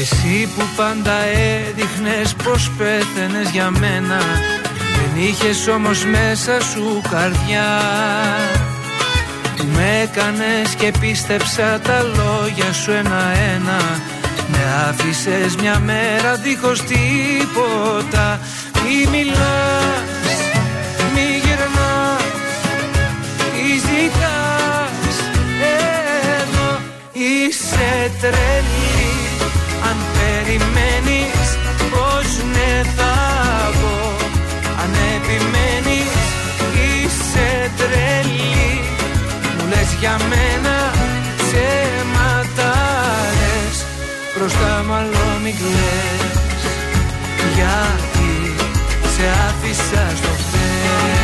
Εσύ 0.00 0.48
που 0.56 0.62
πάντα 0.76 1.12
έδειχνες 1.68 2.34
πως 2.44 2.70
πέθαινες 2.78 3.50
για 3.50 3.70
μένα 3.70 4.18
Δεν 4.76 5.22
είχες 5.22 5.68
όμως 5.68 6.04
μέσα 6.04 6.60
σου 6.60 7.00
καρδιά 7.10 7.66
Που 9.64 9.70
με 9.70 10.00
έκανες 10.02 10.74
και 10.74 10.92
πίστεψα 11.00 11.80
τα 11.80 12.02
λόγια 12.02 12.72
σου 12.72 12.90
ένα-ένα. 12.90 13.80
Με 14.48 14.58
άφησες 14.88 15.56
μια 15.56 15.78
μέρα 15.78 16.34
δίχως 16.36 16.82
τίποτα. 16.82 18.40
Μη 18.82 19.06
μιλάς, 19.10 20.38
μη 21.14 21.26
γυρνάς, 21.44 22.24
τι 23.52 23.68
ζητάς. 23.86 25.16
Εδώ 26.40 26.78
είσαι 27.12 28.10
τρελή. 28.20 29.12
Αν 29.88 29.96
περιμένεις 30.16 31.48
πως 31.90 32.28
ναι 32.52 32.82
θα 32.96 33.14
πω. 33.80 34.16
Αν 34.82 34.90
επιμένεις 35.16 35.63
για 40.04 40.18
μένα 40.28 40.92
ψέματα 41.36 42.72
λες 43.38 43.84
Μπροστά 44.36 44.84
μάλλον 44.88 45.42
μην 45.42 45.54
κλαις 45.54 46.62
Γιατί 47.54 48.54
σε 49.14 49.24
άφησα 49.48 50.16
στο 50.16 50.28
χθες 50.28 51.23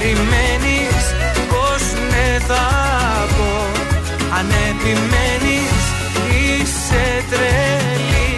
περιμένεις 0.00 1.04
πως 1.50 1.82
ναι 2.10 2.38
θα 2.48 2.66
πω. 3.36 3.52
Αν 4.38 4.46
επιμένεις 4.70 5.80
είσαι 6.40 7.24
τρελή. 7.30 8.32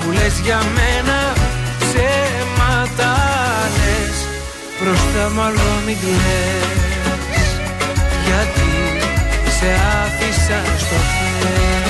Μου 0.00 0.12
λες 0.12 0.40
για 0.44 0.60
μένα 0.76 1.18
ψέματα 1.80 3.12
λες 3.76 4.16
Μπροστά 4.80 5.24
μάλλον 5.34 5.76
μην 5.86 5.96
κλαις. 6.02 7.50
Γιατί 8.24 8.70
σε 9.58 9.68
άφησα 10.02 10.60
στο 10.78 10.96
χέρι 11.38 11.85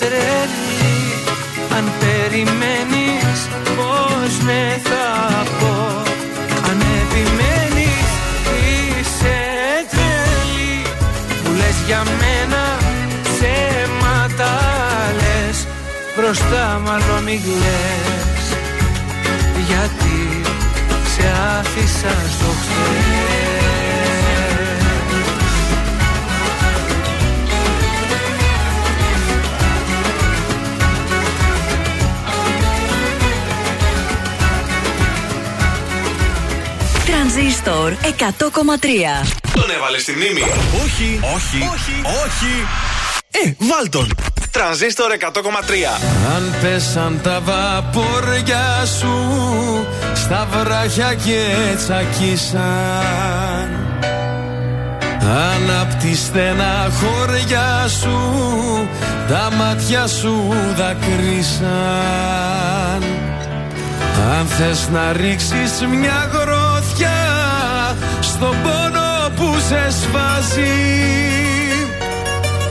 τρελή 0.00 0.98
Αν 1.76 1.84
περιμένεις 2.00 3.38
πως 3.76 4.32
ναι 4.46 4.80
θα 4.88 5.08
πω. 5.58 6.02
Αν 6.70 6.80
επιμένεις 7.00 8.10
είσαι 8.66 9.38
τρελή 9.90 10.82
Μου 11.44 11.50
λες 11.56 11.76
για 11.86 12.02
μένα 12.20 12.62
ψέματα 13.22 14.52
λες. 15.20 15.66
Μπροστά 16.16 16.80
μάλλον 16.84 17.22
μην 17.24 17.40
κλαις 17.42 18.46
Γιατί 19.68 20.40
σε 21.14 21.26
άφησα 21.58 22.14
στο 22.34 22.50
χθες 22.60 23.49
Τρανζίστορ 37.32 37.92
100,3 37.92 38.02
Τον 39.54 39.70
έβαλε 39.76 39.98
στη 39.98 40.12
μνήμη. 40.12 40.40
Όχι, 40.84 41.20
όχι, 41.34 41.56
όχι, 41.74 42.02
όχι. 42.24 42.66
Ε, 43.30 43.52
βάλ 43.58 43.88
τον. 43.88 44.14
Τρανζίστορ 44.50 45.10
100,3. 45.20 45.20
Αν 46.34 46.54
πέσαν 46.62 47.20
τα 47.22 47.40
βαπόρια 47.44 48.84
σου 48.98 49.14
στα 50.14 50.48
βράχια 50.50 51.14
και 51.14 51.44
τσακίσαν 51.76 52.60
αν 55.22 55.70
απ' 55.80 55.94
τη 55.94 56.16
στενά 56.16 56.90
χωριά 57.00 57.88
σου 58.00 58.18
τα 59.28 59.50
μάτια 59.56 60.06
σου 60.06 60.54
δακρύσαν 60.76 61.70
Αν 64.38 64.46
θες 64.46 64.88
να 64.92 65.12
ρίξεις 65.12 65.86
μια 65.90 66.30
γροθιά 66.32 66.69
στον 68.40 68.56
πόνο 68.62 69.10
που 69.36 69.58
σε 69.68 69.82
σβάζει 70.00 70.78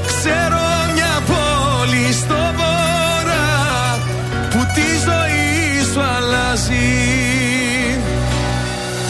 Ξέρω 0.07 0.65
μια 0.93 1.15
πόλη 1.29 2.13
στο 2.13 2.39
βορρά 2.57 3.99
που 4.49 4.59
τη 4.75 4.87
ζωή 5.07 5.83
σου 5.91 6.01
αλλάζει. 6.15 6.89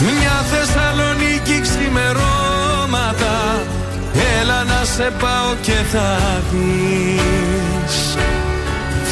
Μια 0.00 0.36
Θεσσαλονίκη 0.50 1.60
ξημερώματα. 1.60 3.36
Έλα 4.40 4.64
να 4.64 4.84
σε 4.84 5.12
πάω 5.20 5.54
και 5.62 5.78
θα 5.92 6.18
δεις 6.50 8.16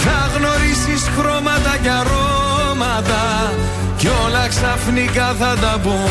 Θα 0.03 0.31
γνωρίσεις 0.37 1.11
χρώματα 1.17 1.77
και 1.83 1.91
αρώματα 1.91 3.53
Κι 3.99 4.09
όλα 4.25 4.49
ξαφνικά 4.49 5.35
θα 5.39 5.57
τα 5.61 5.81
μπορείς. 5.83 6.03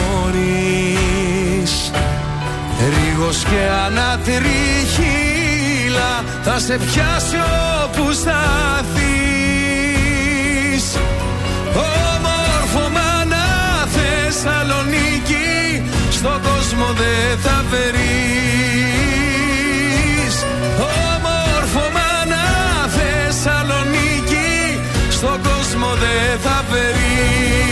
Ρίγος 2.80 3.44
και 3.44 3.70
ανατριχύλα 3.86 4.64
Θα 6.44 6.60
σε 6.60 6.78
πιάσει 6.78 7.38
όπου 7.84 8.12
σταθείς. 8.12 9.08
Όμορφο 11.76 12.90
μάνα 12.90 13.46
Θεσσαλονίκη 13.96 15.84
Στον 16.12 16.42
κόσμο 16.42 16.86
δεν 16.98 17.38
θα 17.44 17.64
βρεις. 17.70 17.96
Όμορφο 20.80 21.84
μάνα 21.96 22.46
Θεσσαλονίκη 22.98 24.52
Στον 25.10 25.42
κόσμο 25.44 25.90
δεν 26.00 26.40
θα 26.44 26.64
βρεις 26.70 27.67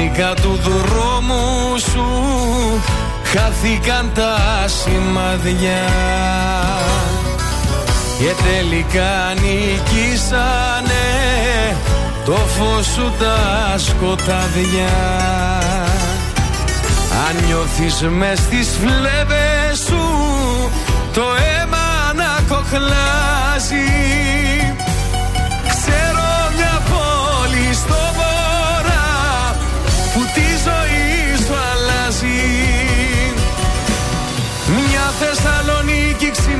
Ξαφνικά 0.00 0.34
του 0.34 0.60
δρόμου 0.62 1.78
σου 1.78 2.06
χάθηκαν 3.24 4.10
τα 4.14 4.64
σημαδιά 4.66 5.88
και 8.18 8.34
τελικά 8.42 9.34
νικήσανε 9.34 11.06
το 12.24 12.32
φως 12.32 12.86
σου 12.86 13.12
τα 13.18 13.78
σκοτάδια. 13.78 14.92
Αν 17.28 17.44
νιώθεις 17.46 18.00
μες 18.00 18.38
στις 18.38 18.68
φλέβες 18.80 19.78
σου 19.86 20.04
το 21.14 21.22
αίμα 21.22 22.12
να 22.14 22.54
κοχλάζει 22.54 24.29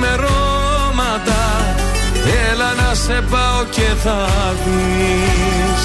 ξημερώματα 0.01 1.43
Έλα 2.51 2.71
να 2.75 2.91
σε 2.95 3.25
πάω 3.31 3.65
και 3.71 3.89
θα 4.03 4.29
δεις. 4.65 5.83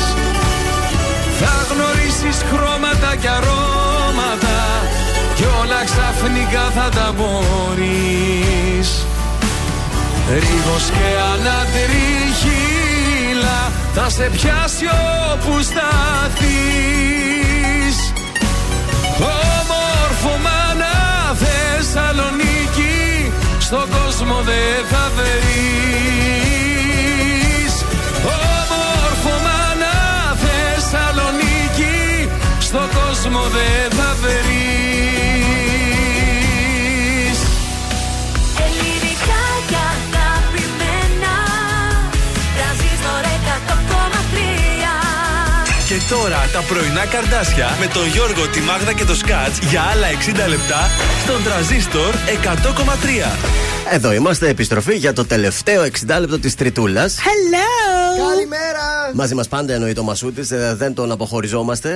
Θα 1.39 1.53
γνωρίσεις 1.71 2.37
χρώματα 2.49 3.15
και 3.15 3.29
αρώματα 3.29 4.59
Κι 5.35 5.45
όλα 5.61 5.83
ξαφνικά 5.83 6.71
θα 6.75 6.89
τα 6.89 7.13
μπορείς. 7.17 8.89
Ρίγος 10.29 10.85
και 10.95 11.07
ανατριχύλα 11.33 12.51
Θα 13.93 14.09
σε 14.09 14.29
πιάσει 14.31 14.85
όπου 15.31 15.61
σταθείς. 15.61 16.53
Όμορφο 19.17 20.33
μάνα 20.43 20.95
Θεσσαλονίκη 21.41 23.04
Στον 23.65 23.89
κόσμο 23.89 24.41
δεν 24.45 24.85
θα 24.89 25.11
βρεις. 25.15 26.45
Όμορφο 28.23 29.33
μάνα 29.45 29.95
Θεσσαλονίκη 30.43 32.29
Στον 32.59 32.89
κόσμο 32.93 33.41
δεν 33.41 33.91
θα 33.97 34.15
βρεις 34.21 35.14
τώρα 46.09 46.49
τα 46.53 46.61
πρωινά 46.61 47.05
καρδάσια 47.05 47.77
με 47.79 47.87
τον 47.87 48.07
Γιώργο, 48.07 48.47
τη 48.47 48.59
Μάγδα 48.59 48.93
και 48.93 49.05
το 49.05 49.15
Σκάτς 49.15 49.57
για 49.59 49.81
άλλα 49.81 50.07
60 50.45 50.49
λεπτά 50.49 50.89
στον 51.23 51.43
τραζίστορ 51.43 52.13
100,3. 52.13 53.37
Εδώ 53.91 54.13
είμαστε, 54.13 54.47
επιστροφή 54.49 54.95
για 54.95 55.13
το 55.13 55.25
τελευταίο 55.25 55.83
60 55.83 56.19
λεπτό 56.19 56.39
της 56.39 56.55
Τριτούλας. 56.55 57.17
Hello! 57.17 58.29
Καλημέρα! 58.29 59.04
Μαζί 59.13 59.35
μας 59.35 59.47
πάντα 59.47 59.73
εννοείται 59.73 59.99
ο 59.99 60.03
Μασούτης, 60.03 60.51
δεν 60.75 60.93
τον 60.93 61.11
αποχωριζόμαστε. 61.11 61.91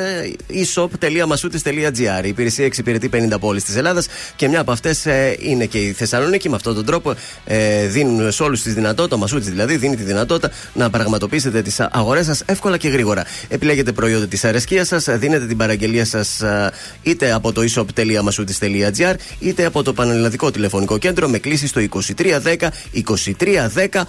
e-shop.masούτη.gr. 0.49 2.23
Η 2.23 2.27
υπηρεσία 2.27 2.65
εξυπηρετεί 2.65 3.09
50 3.13 3.39
πόλεις 3.39 3.63
της 3.63 3.75
Ελλάδας 3.75 4.07
και 4.35 4.47
μια 4.47 4.59
από 4.59 4.71
αυτές 4.71 5.07
είναι 5.39 5.65
και 5.65 5.77
η 5.77 5.91
Θεσσαλονίκη. 5.91 6.49
Με 6.49 6.55
αυτόν 6.55 6.75
τον 6.75 6.85
τρόπο 6.85 7.13
ε, 7.45 7.87
δίνουν 7.87 8.31
σε 8.31 8.43
όλους 8.43 8.61
τη 8.61 8.69
δυνατότητα, 8.69 9.15
ο 9.15 9.19
Μασούτης 9.19 9.49
δηλαδή, 9.49 9.75
δίνει 9.75 9.95
τη 9.95 10.03
δυνατότητα 10.03 10.51
να 10.73 10.89
πραγματοποιήσετε 10.89 11.61
τις 11.61 11.79
αγορές 11.79 12.25
σας 12.25 12.43
εύκολα 12.45 12.77
και 12.77 12.87
γρήγορα. 12.89 13.25
Επιλέγετε 13.47 13.91
προϊόντα 13.91 14.27
της 14.27 14.43
αρεσκίας 14.43 14.87
σας, 14.87 15.05
δίνετε 15.09 15.45
την 15.45 15.57
παραγγελία 15.57 16.05
σας 16.05 16.41
είτε 17.03 17.31
από 17.33 17.51
το 17.51 17.61
e-shop.masούτη.gr 17.61 19.13
είτε 19.39 19.65
από 19.65 19.83
το 19.83 19.93
πανελλαδικό 19.93 20.51
τηλεφωνικό 20.51 20.97
κέντρο 20.97 21.27
με 21.27 21.37
κλήση 21.37 21.67
στο 21.67 21.81
2310 21.91 22.55
2310 23.73 24.01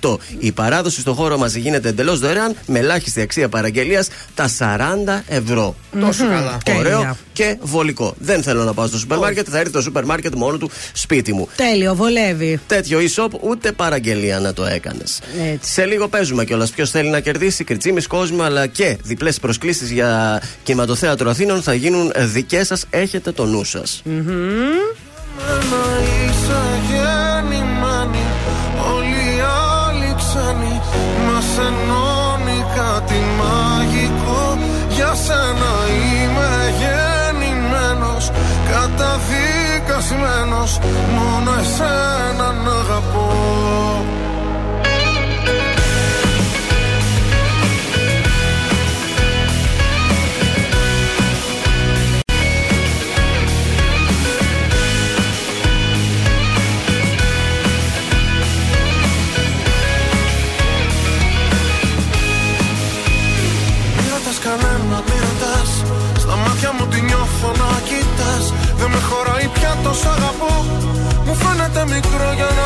88. 0.00 0.16
Η 0.38 0.52
παράδοση 0.52 1.00
στο 1.00 1.14
χώρο 1.14 1.38
μας 1.38 1.54
γίνεται 1.54 1.92
εντελώς 2.00 2.18
δωρεάν 2.18 2.56
με 2.66 2.78
ελάχιστη 2.78 3.20
αξία 3.20 3.48
παραγγελίας 3.48 4.08
τα 4.34 4.50
40 4.58 5.22
ευρώ. 5.26 5.76
Τόσο 6.00 6.24
καλά. 6.24 6.58
Ωραίο 6.78 6.98
Τέλεια. 6.98 7.16
και 7.32 7.56
βολικό. 7.60 8.14
Δεν 8.18 8.42
θέλω 8.42 8.64
να 8.64 8.74
πάω 8.74 8.86
στο 8.86 8.98
σούπερ 8.98 9.18
μάρκετ, 9.18 9.46
θα 9.50 9.58
έρθει 9.58 9.72
το 9.72 9.80
σούπερ 9.80 10.04
μάρκετ 10.04 10.34
μόνο 10.34 10.58
του 10.58 10.70
σπίτι 10.92 11.32
μου. 11.32 11.48
Τέλειο, 11.56 11.94
βολεύει. 11.94 12.60
Τέτοιο 12.66 12.98
e-shop 12.98 13.28
ούτε 13.40 13.72
παραγγελία 13.72 14.40
να 14.40 14.52
το 14.52 14.64
έκανες. 14.64 15.20
Έτσι. 15.52 15.72
Σε 15.72 15.84
λίγο 15.84 16.08
παίζουμε 16.08 16.44
κιόλας. 16.44 16.70
Ποιος 16.70 16.90
θέλει 16.90 17.08
να 17.08 17.20
κερδίσει, 17.20 17.64
κριτσίμη 17.64 18.02
κόσμο, 18.02 18.42
αλλά 18.42 18.66
και 18.66 18.98
διπλές 19.02 19.40
προσκλήσεις 19.40 19.90
για 19.90 20.42
κινηματοθέατρο 20.62 21.30
Αθήνων 21.30 21.62
θα 21.62 21.74
γίνουν 21.74 22.12
δικές 22.16 22.66
σας. 22.66 22.84
Έχετε 22.90 23.32
το 23.32 23.44
νου 23.44 23.64
σας. 23.64 24.02
Εμένα 24.04 24.38
Μόνος 41.14 41.60
εσένα 41.60 42.52
να 42.52 42.70
αγαπώ 42.70 43.47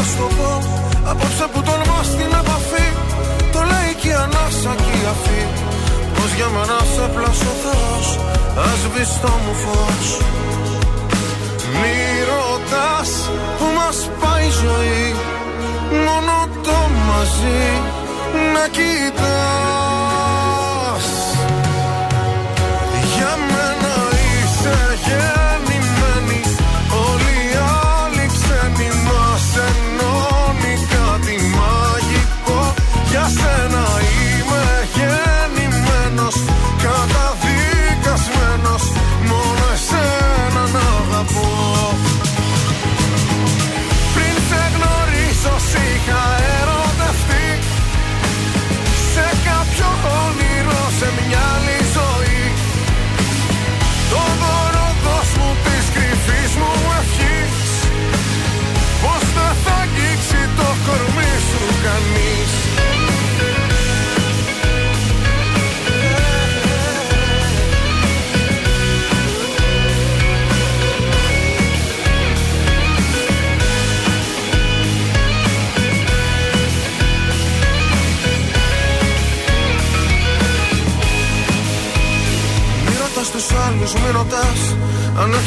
μικρό 0.03 0.09
για 0.09 0.09
να 0.09 0.09
σου 0.09 0.16
το 0.16 0.29
πω. 0.37 0.53
Απόψε 1.11 1.47
που 1.53 1.62
τολμάς 1.62 2.09
την 2.16 2.33
επαφή 2.41 2.89
Το 3.53 3.61
λέει 3.70 3.93
και 4.01 4.09
η 4.09 4.12
ανάσα 4.12 4.73
και 4.85 4.93
η 5.01 5.05
αφή. 5.12 5.43
Πως 6.15 6.31
για 6.37 6.49
μένα 6.55 6.79
σε 6.95 7.05
πλάσω 7.15 7.53
Θεός 7.62 8.07
Ας 8.70 8.81
βυστό 8.95 9.33
μου 9.45 9.55
φως. 9.62 10.07
Μη 11.81 11.99
ρωτάς 12.31 13.11
που 13.59 13.66
μας 13.79 13.99
πάει 14.20 14.47
η 14.47 14.51
ζωή 14.62 15.15
Μόνο 16.07 16.37
το 16.65 16.79
μαζί 17.09 17.62
να 18.55 18.65
κοιτάς 18.77 19.91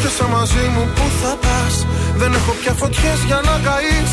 Αν 0.05 0.11
έρχεσαι 0.11 0.31
μαζί 0.37 0.65
μου 0.75 0.83
που 0.95 1.05
θα 1.21 1.33
πας. 1.43 1.75
Δεν 2.19 2.31
έχω 2.39 2.51
πια 2.59 2.73
φωτιές 2.81 3.19
για 3.29 3.39
να 3.47 3.55
καείς. 3.65 4.11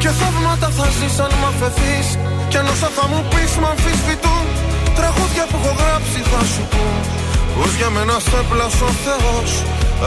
Και 0.00 0.10
θαύματα 0.18 0.68
θα 0.76 0.86
ζεις 0.96 1.16
αν 1.24 1.32
μ' 1.40 1.46
αφαιθείς. 1.52 2.08
Κι 2.50 2.56
αν 2.60 2.66
όσα 2.72 2.88
θα 2.96 3.04
μου 3.10 3.20
πεις 3.30 3.52
μ' 3.60 3.68
αμφισβητούν. 3.72 4.44
Τραγούδια 4.98 5.44
που 5.50 5.56
έχω 5.60 5.72
γράψει 5.80 6.20
θα 6.30 6.42
σου 6.52 6.62
πούν. 6.72 6.96
Πως 7.54 7.70
για 7.78 7.90
μένα 7.94 8.16
σε 8.28 8.40
πλάσω 8.50 8.88
Θεός. 9.04 9.50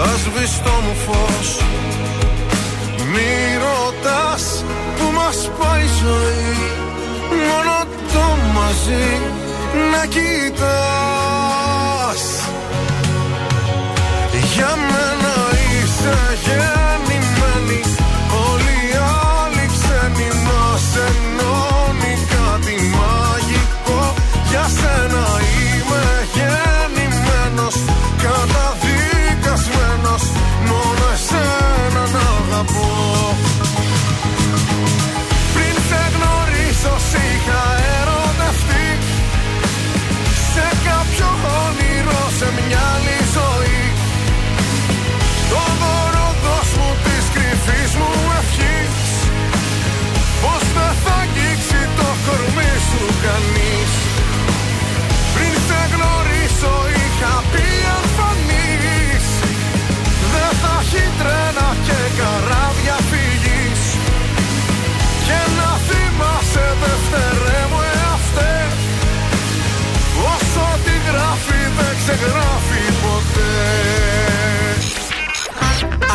Ασβήστο 0.06 0.74
μου 0.84 0.96
φως. 1.06 1.50
Μη 3.12 3.34
ρωτάς 3.66 4.44
που 4.98 5.06
μας 5.18 5.38
πάει 5.58 5.86
η 5.90 5.92
ζωή. 6.04 6.56
Μόνο 7.48 7.76
το 8.14 8.26
μαζί 8.58 9.08
να 9.92 10.02
κοιτάς. 10.14 10.58
Για 14.56 14.74
μένα 14.92 15.27
είσαι 16.34 16.67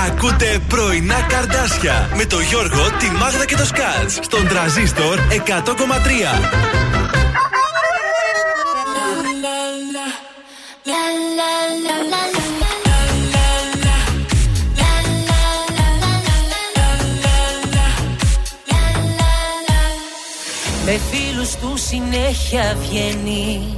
Ακούτε 0.06 0.60
πρωινά 0.68 1.22
καρδάσια 1.22 2.10
με 2.16 2.24
το 2.24 2.40
Γιώργο, 2.40 2.90
τη 2.98 3.10
Μάγδα 3.10 3.44
και 3.44 3.56
το 3.56 3.64
Σκάτς 3.64 4.18
στον 4.22 4.48
τραζίστορ 4.48 5.18
100,3. 5.18 6.72
Με 20.84 21.00
φίλους 21.10 21.54
του 21.54 21.76
συνέχεια 21.76 22.76
βγαίνει 22.80 23.76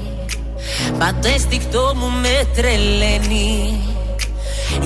Πατέστηκτο 0.98 1.92
μου 1.96 2.10
με 2.10 2.48
τρελαίνει 2.55 3.78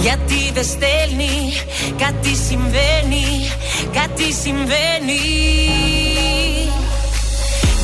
Γιατί 0.01 0.53
δεν 0.55 0.65
στέλνει 0.65 1.53
Κάτι 1.99 2.35
συμβαίνει 2.35 3.51
Κάτι 3.93 4.33
συμβαίνει. 4.43 5.25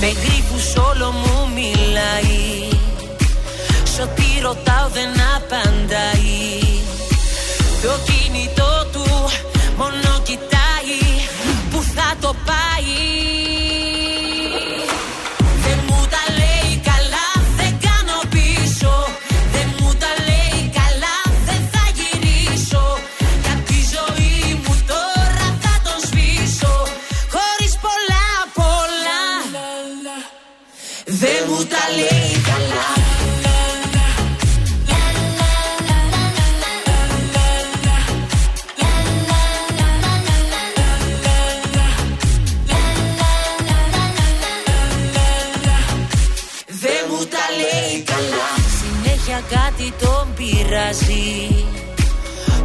Με 0.01 0.07
γρήπους 0.07 0.77
όλο 0.77 1.11
μου 1.11 1.49
μιλάει 1.55 2.69
Σ' 3.85 3.99
ό,τι 3.99 4.41
ρωτάω 4.43 4.89
δεν 4.93 5.11
απαντάει. 5.36 6.59
Το 7.82 7.99
κινητό 8.05 8.86
του 8.93 9.05
μόνο 9.77 10.20
κοιτάει 10.23 11.01
Που 11.70 11.82
θα 11.95 12.15
το 12.20 12.35
πάει 12.45 13.44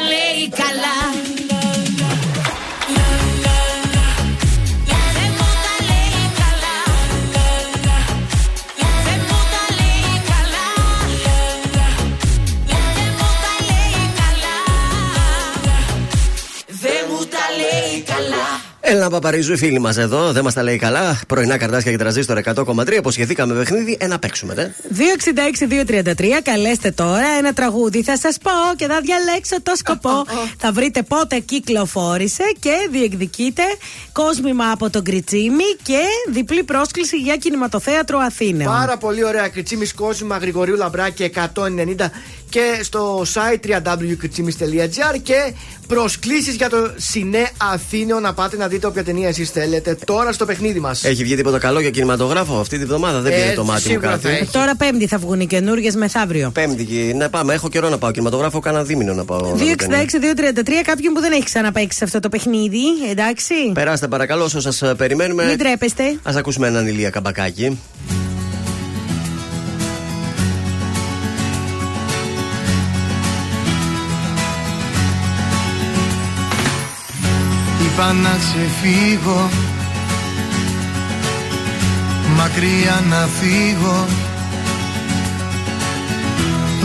λέει 0.00 0.48
καλά 0.56 1.04
Δεν 19.18 19.30
μου 19.30 19.30
τα 19.30 19.32
λέει 19.32 19.46
καλά. 19.46 19.52
Δεν 19.52 19.52
μου 19.52 19.52
τα 19.52 19.52
λέει 19.52 19.52
καλά. 19.52 19.52
Δεν 19.52 19.52
μου 19.52 19.52
τα 19.52 19.52
λέει 19.52 19.52
καλά. 19.52 19.52
Δεν 19.52 19.52
μου 19.52 19.52
τα 19.52 19.52
λέει 19.52 19.52
καλά. 19.52 19.52
Έλα, 19.52 19.52
Παπαρίζου, 19.52 19.52
οι 19.52 19.56
φίλοι 19.56 19.78
μας 19.78 19.96
εδώ, 19.96 20.32
δεν 20.32 20.44
μας 20.44 20.54
τα 20.54 20.62
λέει 20.62 20.76
καλά. 20.76 21.20
Πρωινά 21.28 21.58
καρτάσια 21.58 21.90
και 21.90 21.98
τραζίστρο 21.98 22.40
100,3. 22.44 22.92
Υποσχεθήκαμε 22.92 23.54
παιχνίδι, 23.54 23.96
ένα 24.00 24.18
παίξουμε, 24.18 24.54
δε. 24.54 24.68
266-233, 26.16 26.40
καλέστε 26.42 26.90
τώρα 26.90 27.26
ένα 27.38 27.52
τραγούδι. 27.52 28.02
Θα 28.02 28.16
σας 28.18 28.38
πω 28.42 28.50
και 28.76 28.86
θα 28.86 29.00
διαλέξω 29.00 29.62
το 29.62 29.72
σκοπό. 29.76 30.24
θα 30.62 30.72
βρείτε 30.72 31.02
πότε 31.02 31.38
κυκλοφόρησε 31.38 32.42
και 32.58 32.88
διεκδικείτε 32.90 33.62
κόσμημα 34.12 34.70
από 34.70 34.90
τον 34.90 35.02
Κριτσίμη 35.02 35.64
και 35.82 36.00
διπλή 36.32 36.62
πρόσκληση 36.62 37.16
για 37.16 37.36
κινηματοθέατρο 37.36 38.18
Αθήνεων. 38.18 38.72
Πάρα 38.72 38.96
πολύ 38.96 39.24
ωραία. 39.24 39.48
Κριτσίμης 39.48 39.94
Κόσμημα 39.94 40.38
Γρηγορίου 40.38 40.76
Λαμπράκη 40.76 41.30
190 41.54 42.10
και 42.48 42.80
στο 42.82 43.22
site 43.34 43.66
www.κριτσίμη.gr 43.66 45.18
και 45.22 45.52
προσκλήσεις 45.86 46.54
για 46.54 46.68
το 46.68 46.92
Σινέ 46.96 47.50
Αθήνεων 47.72 48.22
να 48.22 48.34
πάτε 48.34 48.56
να 48.56 48.68
δείτε 48.68 48.86
όποια 48.86 49.03
ταινία 49.04 49.28
εσείς 49.28 49.50
θέλετε 49.50 49.96
τώρα 50.04 50.32
στο 50.32 50.44
παιχνίδι 50.44 50.80
μας. 50.80 51.04
Έχει 51.04 51.22
βγει 51.22 51.36
τίποτα 51.36 51.58
καλό 51.58 51.80
για 51.80 51.90
κινηματογράφο 51.90 52.58
αυτή 52.60 52.78
τη 52.78 52.84
βδομάδα, 52.84 53.20
δεν 53.20 53.32
Ε, 53.32 53.36
πήρε 53.36 53.52
το 53.54 53.64
μάτι 53.64 53.82
μου 53.82 53.88
σίγουρα 53.88 54.08
κάτι. 54.10 54.22
θα 54.22 54.30
έχει. 54.30 54.50
Τώρα 54.52 54.76
Πέμπτη 54.76 55.06
θα 55.06 55.18
βγουν 55.18 55.40
οι 55.40 55.46
καινούργιες 55.46 55.94
μεθαύριο. 55.94 56.50
Πέμπτη, 56.50 56.84
και- 56.84 57.14
να 57.16 57.30
πάμε. 57.30 57.54
Έχω 57.54 57.68
καιρό 57.68 57.88
να 57.88 57.98
πάω 57.98 58.10
κινηματογράφο, 58.10 58.60
κάνα 58.60 58.82
δίμηνο 58.82 59.14
να 59.14 59.24
πάω. 59.24 59.40
να 59.40 59.46
δω 59.46 59.54
ταινία. 59.54 59.74
266-233, 59.76 60.82
κάποιον 60.84 61.12
που 61.12 61.20
δεν 61.20 61.32
έχει 61.32 61.42
ξαναπαίξει 61.44 61.98
σε 61.98 62.04
αυτό 62.04 62.20
το 62.20 62.28
παιχνίδι, 62.28 62.82
εντάξει. 63.10 63.54
Περάστε 63.74 64.08
παρακαλώ 64.08 64.44
όσο 64.44 64.60
σας 64.60 64.82
περιμένουμε. 64.96 65.44
Μην 65.46 65.58
τρέπεστε. 65.58 66.02
Α 66.04 66.32
ακούσουμε 66.36 66.66
έναν 66.66 66.86
ηλία 66.86 67.10
καμπακάκι. 67.10 67.78
Είπα 77.94 78.12
να 78.12 78.36
ξεφύγω. 78.38 79.48
Μακριά 82.36 83.02
να 83.08 83.28
φύγω. 83.38 84.06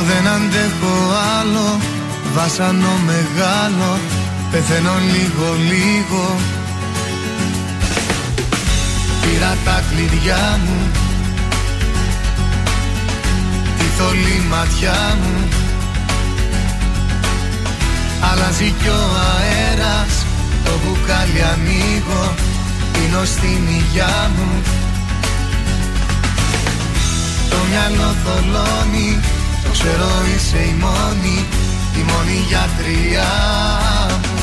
Δεν 0.07 0.27
αντέχω 0.27 0.95
άλλο. 1.39 1.79
Βάσανο 2.33 2.93
μεγάλο. 3.05 3.99
Πεθαίνω 4.51 4.91
λίγο 5.11 5.47
λίγο. 5.71 6.35
Πήρα 9.21 9.57
τα 9.65 9.83
κλειδιά 9.89 10.59
μου. 10.65 10.91
Τη 13.77 13.85
θολή 13.97 14.43
ματιά 14.49 15.17
μου. 15.21 15.47
Αλλάζει 18.31 18.73
κι 18.81 18.87
ο 18.87 19.01
αέρας 19.37 20.18
Το 20.69 20.79
μπουκάλι 20.81 21.41
ανοίγω 21.53 22.23
Πίνω 22.93 23.25
στην 23.25 23.61
υγειά 23.77 24.31
μου. 24.35 24.49
Το 27.49 27.55
μυαλό 27.69 28.15
θολώνει 28.23 29.19
Το 29.63 29.69
ξέρω 29.71 30.09
είσαι 30.35 30.57
η 30.57 30.75
μόνη 30.79 31.45
Η 31.99 32.01
μόνη 32.09 32.37
γιατριά 32.49 33.33
μου. 34.21 34.37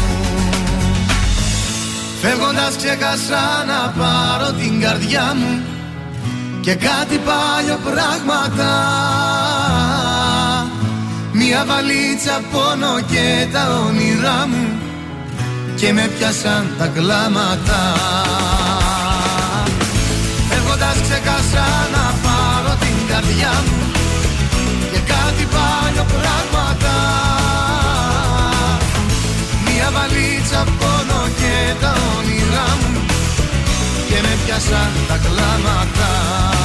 Φεύγοντας 2.20 2.76
ξέχασα 2.76 3.64
να 3.66 3.92
πάρω 3.98 4.52
την 4.52 4.80
καρδιά 4.80 5.34
μου 5.36 5.62
Και 6.60 6.74
κάτι 6.74 7.20
παλιό 7.28 7.78
πράγματα. 7.84 8.70
Μια 11.32 11.64
βαλίτσα 11.66 12.40
πόνο 12.52 13.00
και 13.10 13.46
τα 13.52 13.82
όνειρά 13.86 14.46
μου 14.46 14.75
Και 15.76 15.92
με 15.92 16.10
πιάσαν 16.18 16.74
τα 16.78 16.86
κλάματα. 16.86 17.80
Φεύγοντας 20.48 20.96
ξέχασα 21.02 21.66
να 21.94 22.14
πάρω 22.22 22.76
την 22.80 22.96
καρδιά 23.08 23.52
μου 23.66 23.92
Και 24.92 24.98
κάτι 25.12 25.44
παλιό 25.54 26.04
πράγματα. 26.12 26.94
Μια 29.64 29.90
βαλίτσα 29.90 30.64
πόνο 30.78 31.20
και 31.40 31.74
τα 31.80 31.94
όνειρά 32.16 32.68
μου 32.80 33.00
Και 34.08 34.18
με 34.22 34.36
πιάσαν 34.44 34.90
τα 35.08 35.16
κλάματα 35.24 36.55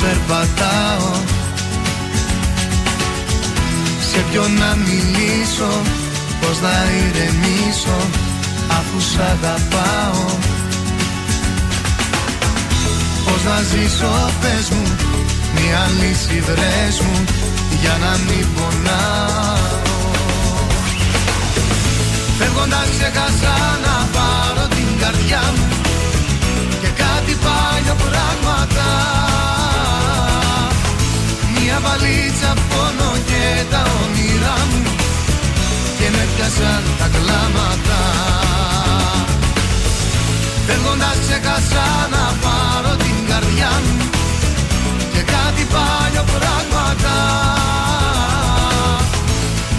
περπατάω. 0.00 1.12
Σε 4.10 4.24
ποιον 4.30 4.52
να 4.52 4.76
μιλήσω 4.86 5.70
Πώς 6.40 6.60
να 6.60 6.74
ηρεμήσω 7.00 7.98
Αφού 8.78 9.00
σ' 9.00 9.18
αγαπάω. 9.32 10.24
Πώς 13.24 13.42
να 13.44 13.58
ζήσω 13.70 14.30
πες 14.40 14.68
μου 14.70 14.96
Μια 15.54 15.90
λύση 16.00 16.40
βρες 16.40 17.00
μου 17.00 17.24
Για 17.80 17.96
να 18.00 18.12
μην 18.26 18.46
πονάω. 18.54 19.68
Φεύγοντας 22.38 22.88
ξέχασα 22.90 23.56
να 23.84 24.08
πάρω 24.14 24.68
την 24.68 24.98
καρδιά 25.00 25.42
μου 25.56 25.66
Και 26.80 26.88
κάτι 27.02 27.36
παλιό 27.44 27.94
πράγματα 28.04 29.29
Μια 31.72 31.80
βαλίτσα 31.80 32.52
πόνο 32.68 33.10
και 33.30 33.44
τα 33.70 33.82
όνειρά 34.02 34.58
μου 34.70 34.82
Και 35.98 36.08
με 36.14 36.24
πιάσαν 36.34 36.82
τα 36.98 37.08
κλάματα. 37.14 38.00
Φεύγοντας 40.66 41.16
ξέχασα 41.24 41.86
να 42.14 42.24
πάρω 42.42 42.96
την 42.96 43.16
καρδιά 43.28 43.72
μου 43.84 44.10
Και 45.12 45.22
κάτι 45.34 45.62
παλιό 45.74 46.24
πράγματα. 46.34 47.16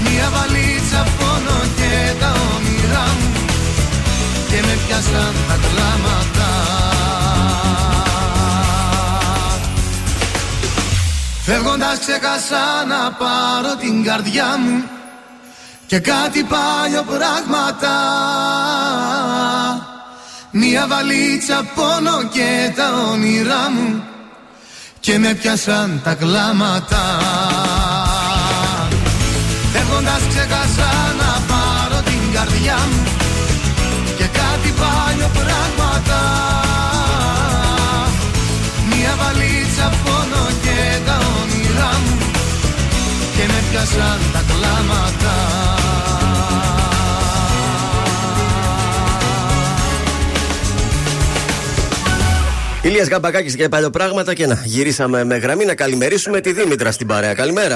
Μια 0.04 0.28
βαλίτσα 0.36 1.02
πόνο 1.18 1.58
και 1.80 1.94
τα 2.22 2.32
όνειρά 2.54 3.06
μου 3.20 3.30
Και 4.50 4.60
με 4.66 4.76
πιάσαν 4.86 5.34
τα 5.48 5.56
κλάματα 5.64 6.91
Φεύγοντας 11.44 12.00
ξέχασα 12.00 12.86
να 12.88 13.12
πάρω 13.12 13.76
την 13.80 14.04
καρδιά 14.04 14.58
μου 14.58 14.84
Και 15.86 16.00
κάτι 16.00 16.44
παλιό 16.44 17.04
πράγματα. 17.04 17.94
Μια 20.52 20.88
βαλίτσα 20.88 21.64
πόνο 21.76 22.24
και 22.32 22.72
τα 22.76 22.94
όνειρά 23.12 23.70
μου 23.70 24.04
Και 25.00 25.20
με 25.20 25.34
πιάσαν 25.34 26.02
τα 26.04 26.14
κλάματα. 26.14 27.20
Φεύγοντας 29.74 30.22
ξέχασα 30.30 30.92
να 31.18 31.42
πάρω 31.48 32.02
την 32.04 32.34
καρδιά 32.34 32.78
μου 32.92 33.01
Και 43.72 43.78
με 43.78 43.84
πιάσαν 43.84 44.20
τα 44.34 44.42
κλάματα 44.48 45.36
Ηλίας 52.82 53.08
Γκαμπακάκης 53.08 53.56
και 53.56 53.70
παλιοπράγματα 53.70 54.34
και 54.34 54.48
να 54.48 54.62
γυρίσαμε 54.66 55.24
με 55.24 55.38
γραμμή 55.38 55.66
να 55.66 55.76
καλημερίσουμε 55.76 56.42
τη 56.42 56.52
Δήμητρα 56.52 56.92
στην 56.92 57.08
παρέα. 57.08 57.34
Καλημέρα. 57.34 57.76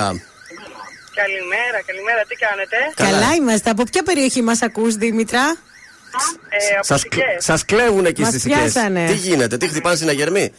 Καλημέρα, 1.15 1.81
καλημέρα, 1.85 2.21
τι 2.27 2.35
κάνετε; 2.35 2.75
Καλά 2.95 3.33
είμαστε. 3.33 3.69
Από 3.69 3.83
ποια 3.91 4.03
περιοχή 4.03 4.41
μας 4.41 4.61
ακούς, 4.61 4.95
Δήμητρα; 4.95 5.39
Ε, 5.39 6.75
από 6.75 6.83
Σας, 6.85 6.99
Σικές. 6.99 7.23
σας 7.37 7.65
κλέβουν 7.65 8.05
εκεί 8.05 8.21
Μας 8.21 8.29
στις 8.29 8.41
Σικές. 8.41 8.57
πιάσανε. 8.57 9.05
Τι 9.05 9.13
γίνεται, 9.13 9.57
τι 9.57 9.67
χτυπάνε 9.67 9.95
στην 9.95 10.09
αγερμή. 10.09 10.51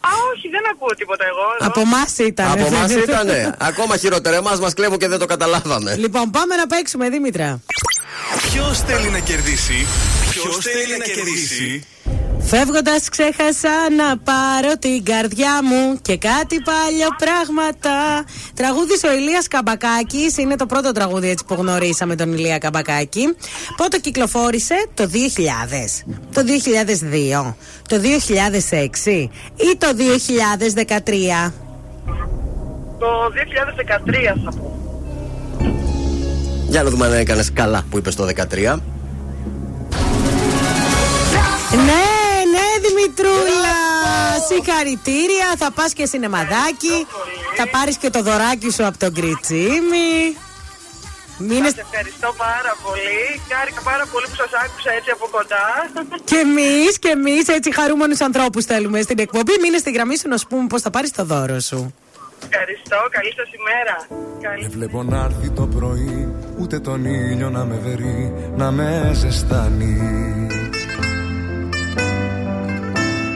Α, 0.00 0.10
όχι, 0.34 0.48
δεν 0.48 0.62
ακούω 0.72 0.94
τίποτα 0.94 1.24
εγώ. 1.24 1.44
εδώ. 1.58 1.66
Από 1.70 1.80
εμάς 1.80 2.18
ήταν. 2.18 2.50
Από 2.50 2.66
εμάς 2.66 2.90
ήτανε. 2.90 3.54
Ακόμα 3.58 3.96
χειρότερα. 3.96 4.36
Εμάς 4.36 4.60
μας 4.60 4.74
κλέβουν 4.74 4.98
και 4.98 5.08
δεν 5.08 5.18
το 5.18 5.26
καταλάβαμε. 5.26 5.96
Λοιπόν, 5.96 6.30
πάμε 6.30 6.56
να 6.56 6.66
παίξουμε, 6.66 7.08
Δήμητρα. 7.08 7.60
Ποιος 8.52 8.80
θέλει 8.80 9.08
να 9.10 9.18
κερδίσει, 9.18 9.86
Ποιος 10.30 10.58
θέλει 10.58 10.96
να 10.98 11.04
κερδίσει; 11.04 11.86
Φεύγοντας, 12.42 13.08
ξέχασα 13.08 13.68
να 13.96 14.18
πάρω 14.18 14.76
την 14.78 15.04
καρδιά 15.04 15.60
μου 15.64 15.98
και 16.02 16.16
κάτι 16.16 16.60
παλιό 16.60 17.08
πράγματα. 17.18 18.24
Τραγούδι 18.54 18.92
ο 19.08 19.12
Ηλίας 19.12 19.48
Καμπακάκης. 19.48 20.36
Είναι 20.36 20.56
το 20.56 20.66
πρώτο 20.66 20.92
τραγούδι 20.92 21.28
έτσι 21.28 21.44
που 21.44 21.54
γνωρίσαμε 21.54 22.14
τον 22.14 22.32
Ηλία 22.32 22.58
Καμπακάκη. 22.58 23.36
Πότε 23.76 23.98
κυκλοφόρησε 23.98 24.86
το 24.94 25.10
2000, 25.12 26.04
το 26.32 26.42
2002, 26.42 27.54
το 27.88 27.96
2006 27.96 29.28
ή 29.56 29.76
το 29.78 29.86
2013. 31.46 31.52
Το 32.98 33.06
2013 33.34 34.40
θα 34.44 34.50
πω. 34.50 34.78
Για 36.68 36.82
να 36.82 36.90
δούμε 36.90 37.06
αν 37.06 37.12
έκανες 37.12 37.52
καλά 37.52 37.84
που 37.90 37.98
είπες 37.98 38.14
το 38.14 38.24
13. 38.24 38.80
Ναι, 41.72 42.09
ναι, 43.10 43.16
Δημητρούλα! 43.16 43.78
Συγχαρητήρια, 44.48 45.48
θα 45.58 45.70
πας 45.72 45.92
και 45.92 46.06
σινεμαδάκι. 46.06 47.06
Θα 47.56 47.68
πάρεις 47.68 47.96
και 47.96 48.10
το 48.10 48.22
δωράκι 48.22 48.70
σου 48.70 48.86
από 48.86 48.98
τον 48.98 49.14
Κριτσίμι. 49.14 50.36
Μείνε... 51.38 51.68
Σας 51.68 51.78
ευχαριστώ 51.78 52.34
πάρα 52.36 52.72
πολύ. 52.84 53.22
Χάρηκα 53.48 53.80
πάρα 53.82 54.04
πολύ 54.12 54.26
που 54.30 54.34
σας 54.34 54.50
άκουσα 54.64 54.90
έτσι 54.98 55.10
από 55.10 55.26
κοντά. 55.30 55.66
Και 56.24 56.36
εμείς, 56.36 56.98
και 56.98 57.08
εμείς 57.08 57.48
έτσι 57.48 57.72
χαρούμενους 57.72 58.20
ανθρώπους 58.20 58.64
θέλουμε 58.64 59.00
στην 59.00 59.18
εκπομπή. 59.18 59.52
Μείνε 59.62 59.78
στη 59.78 59.90
γραμμή 59.90 60.16
σου 60.18 60.28
να 60.28 60.36
σου 60.36 60.46
πούμε 60.46 60.66
πώς 60.66 60.82
θα 60.82 60.90
πάρεις 60.90 61.10
το 61.10 61.24
δώρο 61.24 61.60
σου. 61.60 61.94
Ευχαριστώ, 62.48 62.98
καλή 63.10 63.32
σας 63.36 63.48
ημέρα. 63.58 63.96
Καλή... 64.40 64.62
Με 64.62 64.68
βλέπω 64.68 65.02
να 65.02 65.24
έρθει 65.24 65.50
το 65.50 65.66
πρωί 65.66 66.34
Ούτε 66.58 66.80
τον 66.80 67.04
ήλιο 67.04 67.50
να 67.50 67.64
με 67.64 67.78
βερεί 67.84 68.52
Να 68.56 68.70
με 68.70 69.10
ζεστάνει 69.14 69.96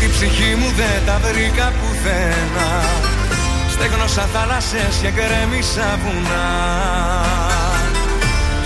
Με 0.00 0.04
την 0.04 0.12
ψυχή 0.12 0.54
μου 0.54 0.72
δεν 0.76 0.98
τα 1.06 1.20
βρήκα 1.24 1.72
πουθενά 1.78 2.70
Στέγνωσα 3.70 4.22
θάλασσες 4.32 4.94
και 5.02 5.10
γκρέμισα 5.10 5.98
βουνά. 6.02 6.50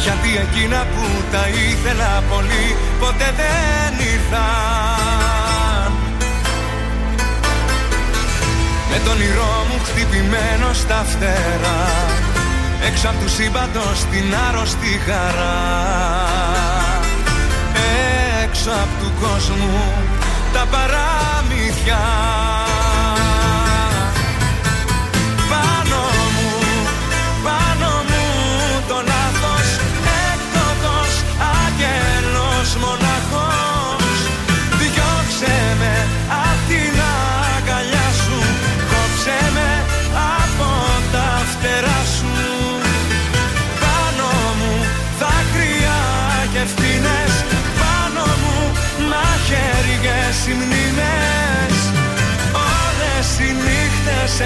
Γιατί 0.03 0.31
εκείνα 0.45 0.87
που 0.93 1.05
τα 1.33 1.45
ήθελα 1.69 2.23
πολύ 2.31 2.77
ποτέ 3.01 3.29
δεν 3.41 3.93
ήρθαν. 4.13 5.93
Με 8.91 8.99
τον 9.05 9.13
όνειρό 9.13 9.67
μου 9.69 9.79
χτυπημένο 9.85 10.73
στα 10.73 11.05
φτερά 11.09 11.83
Έξω 12.89 13.09
απ' 13.09 13.21
τους 13.21 13.33
σύμπαντος 13.33 13.99
την 14.11 14.35
άρρωστη 14.49 15.01
χαρά. 15.07 15.59
Έξω 18.45 18.71
απ' 18.71 18.95
του 19.01 19.13
κόσμου 19.21 20.12
τα 20.53 20.67
παραμύθια 20.71 22.01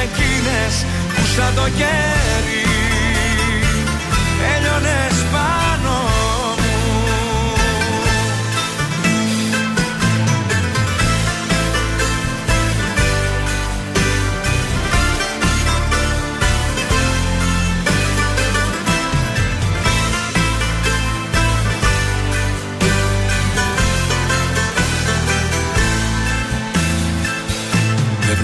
εκείνες 0.05 0.74
που 1.14 1.23
σαν 1.36 1.55
το 1.55 1.66
κέρι 1.78 2.56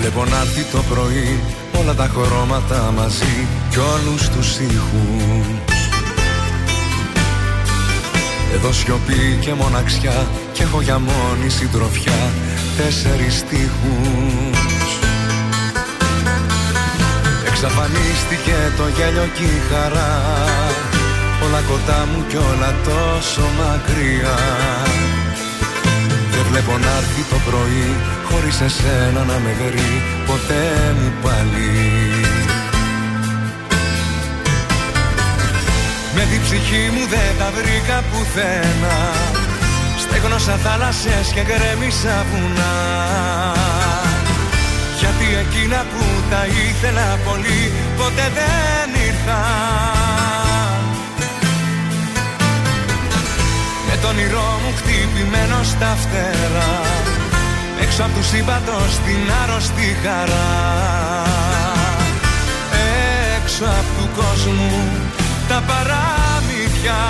βλέπω 0.02 0.24
να 0.24 0.40
έρθει 0.40 0.64
το 0.72 0.82
πρωί 0.90 1.40
όλα 1.80 1.94
τα 1.94 2.10
χρώματα 2.14 2.92
μαζί 2.96 3.46
κι 3.70 3.78
όλους 3.78 4.28
τους 4.28 4.58
ήχους. 4.58 5.46
Εδώ 8.54 8.72
σιωπή 8.72 9.38
και 9.40 9.52
μοναξιά 9.52 10.26
και 10.52 10.62
έχω 10.62 10.80
για 10.80 10.98
μόνη 10.98 11.48
συντροφιά 11.48 12.20
τέσσερις 12.76 13.34
στίχους. 13.38 14.90
Εξαφανίστηκε 17.48 18.56
το 18.76 18.84
γέλιο 18.96 19.28
και 19.36 19.44
η 19.44 19.60
χαρά 19.70 20.12
Όλα 21.44 21.60
κοντά 21.70 22.06
μου 22.10 22.24
κι 22.28 22.36
όλα 22.36 22.74
τόσο 22.84 23.44
μακριά. 23.58 24.38
Δεν 26.32 26.44
βλέπω 26.50 26.78
να 26.78 26.90
έρθει 27.00 27.22
το 27.30 27.36
πρωί 27.46 28.21
Χωρίς 28.32 28.60
εσένα 28.60 29.24
να 29.24 29.38
με 29.38 29.52
βρει 29.60 30.02
ποτέ 30.26 30.94
μου 31.00 31.12
πάλι. 31.22 31.70
Με 36.14 36.22
την 36.30 36.42
ψυχή 36.42 36.90
μου 36.94 37.06
δεν 37.08 37.32
τα 37.38 37.50
βρήκα 37.56 38.02
πουθένα. 38.10 38.96
Στέγνωσα 39.98 40.56
θάλασσες 40.56 41.32
και 41.34 41.42
γκρέμισα 41.42 42.26
βουνά. 42.30 42.74
Γιατί 45.02 45.26
εκείνα 45.44 45.86
που 45.92 46.04
τα 46.30 46.46
ήθελα 46.46 47.18
πολύ 47.24 47.72
ποτέ 47.96 48.30
δεν 48.34 49.02
ήρθαν 49.06 50.82
Με 53.88 53.96
τον 54.02 54.10
όνειρό 54.10 54.60
μου 54.62 54.72
χτυπημένο 54.76 55.62
στα 55.62 55.96
φτερά 56.00 56.80
Έξω 57.04 57.21
απ' 58.04 58.14
τους 58.14 58.26
σύμπαντος 58.26 58.92
την 59.06 59.32
άρρωστη 59.42 59.96
χαρά. 60.02 60.50
Έξω 63.36 63.64
απ' 63.64 63.90
του 63.98 64.08
κόσμου 64.16 64.72
τα 65.48 65.62
παραμύθια 65.66 67.00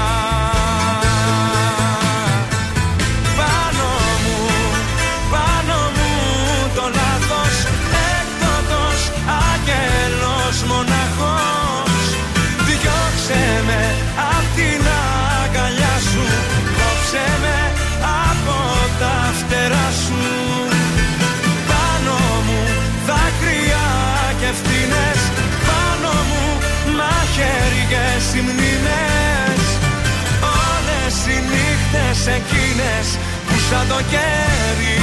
εκείνες 32.27 33.07
που 33.47 33.55
σαν 33.71 33.89
το 33.89 33.95
κέρι 34.11 34.97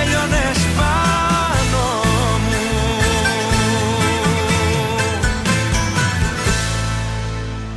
Έλειωνες 0.00 0.58
πάνω 0.76 1.82
μου 2.48 2.62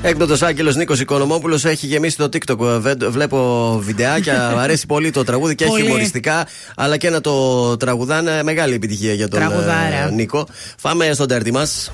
Έκδοτο 0.01 0.45
Άγγελος 0.45 0.75
Νίκος 0.75 0.99
Οικονομόπουλος 0.99 1.65
έχει 1.65 1.85
γεμίσει 1.85 2.17
το 2.17 2.23
TikTok. 2.33 2.57
Βε- 2.79 3.05
Βλέπω 3.09 3.77
βιντεάκια. 3.83 4.49
Μου 4.53 4.59
αρέσει 4.59 4.85
πολύ 4.85 5.11
το 5.11 5.23
τραγούδι 5.23 5.55
και 5.55 5.63
έχει 5.63 5.73
Πολύ. 5.73 5.83
χιουμοριστικά. 5.85 6.47
Αλλά 6.75 6.97
και 6.97 7.09
να 7.09 7.21
το 7.21 7.77
τραγουδάνε. 7.77 8.43
Μεγάλη 8.43 8.73
επιτυχία 8.73 9.13
για 9.13 9.27
τον 9.27 9.39
Τραγουδάρα. 9.39 10.07
ε, 10.07 10.11
Νίκο. 10.11 10.47
Πάμε 10.81 11.09
στον 11.13 11.27
τέρτη 11.27 11.51
μας. 11.51 11.91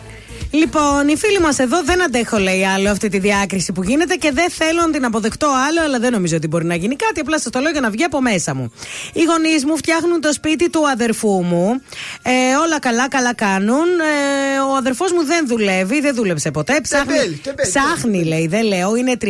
Λοιπόν, 0.55 1.07
οι 1.07 1.17
φίλοι 1.17 1.39
μας 1.39 1.59
εδώ 1.59 1.83
δεν 1.83 2.03
αντέχω, 2.03 2.37
λέει 2.37 2.65
άλλο, 2.65 2.89
αυτή 2.89 3.09
τη 3.09 3.19
διάκριση 3.19 3.71
που 3.71 3.83
γίνεται 3.83 4.15
και 4.15 4.31
δεν 4.31 4.49
θέλω 4.49 4.81
να 4.81 4.89
την 4.91 5.05
αποδεκτώ 5.05 5.47
άλλο, 5.67 5.81
αλλά 5.81 5.99
δεν 5.99 6.11
νομίζω 6.11 6.35
ότι 6.35 6.47
μπορεί 6.47 6.65
να 6.65 6.75
γίνει 6.75 6.95
κάτι. 6.95 7.19
Απλά 7.19 7.39
σας 7.39 7.51
το 7.51 7.59
λέω 7.59 7.71
για 7.71 7.81
να 7.81 7.89
βγει 7.89 8.03
από 8.03 8.21
μέσα 8.21 8.55
μου. 8.55 8.73
Οι 9.13 9.23
γονείς 9.23 9.65
μου 9.65 9.77
φτιάχνουν 9.77 10.21
το 10.21 10.33
σπίτι 10.33 10.69
του 10.69 10.89
αδερφού 10.89 11.43
μου. 11.43 11.81
Ε, 12.21 12.31
όλα 12.65 12.79
καλά, 12.79 13.07
καλά 13.07 13.33
κάνουν. 13.33 13.85
Ε, 13.99 14.59
ο 14.71 14.75
αδερφός 14.75 15.11
μου 15.11 15.25
δεν 15.25 15.47
δουλεύει, 15.47 16.01
δεν 16.01 16.15
δούλεψε 16.15 16.51
ποτέ. 16.51 16.79
Ψάχνει, 16.81 17.13
Τεμπέλ, 17.13 17.37
τεμπέλ, 17.43 17.65
ψάχνει 17.69 18.23
λέει, 18.23 18.47
δεν 18.47 18.63
λέω. 18.63 18.95
Είναι 18.95 19.17
34 19.21 19.25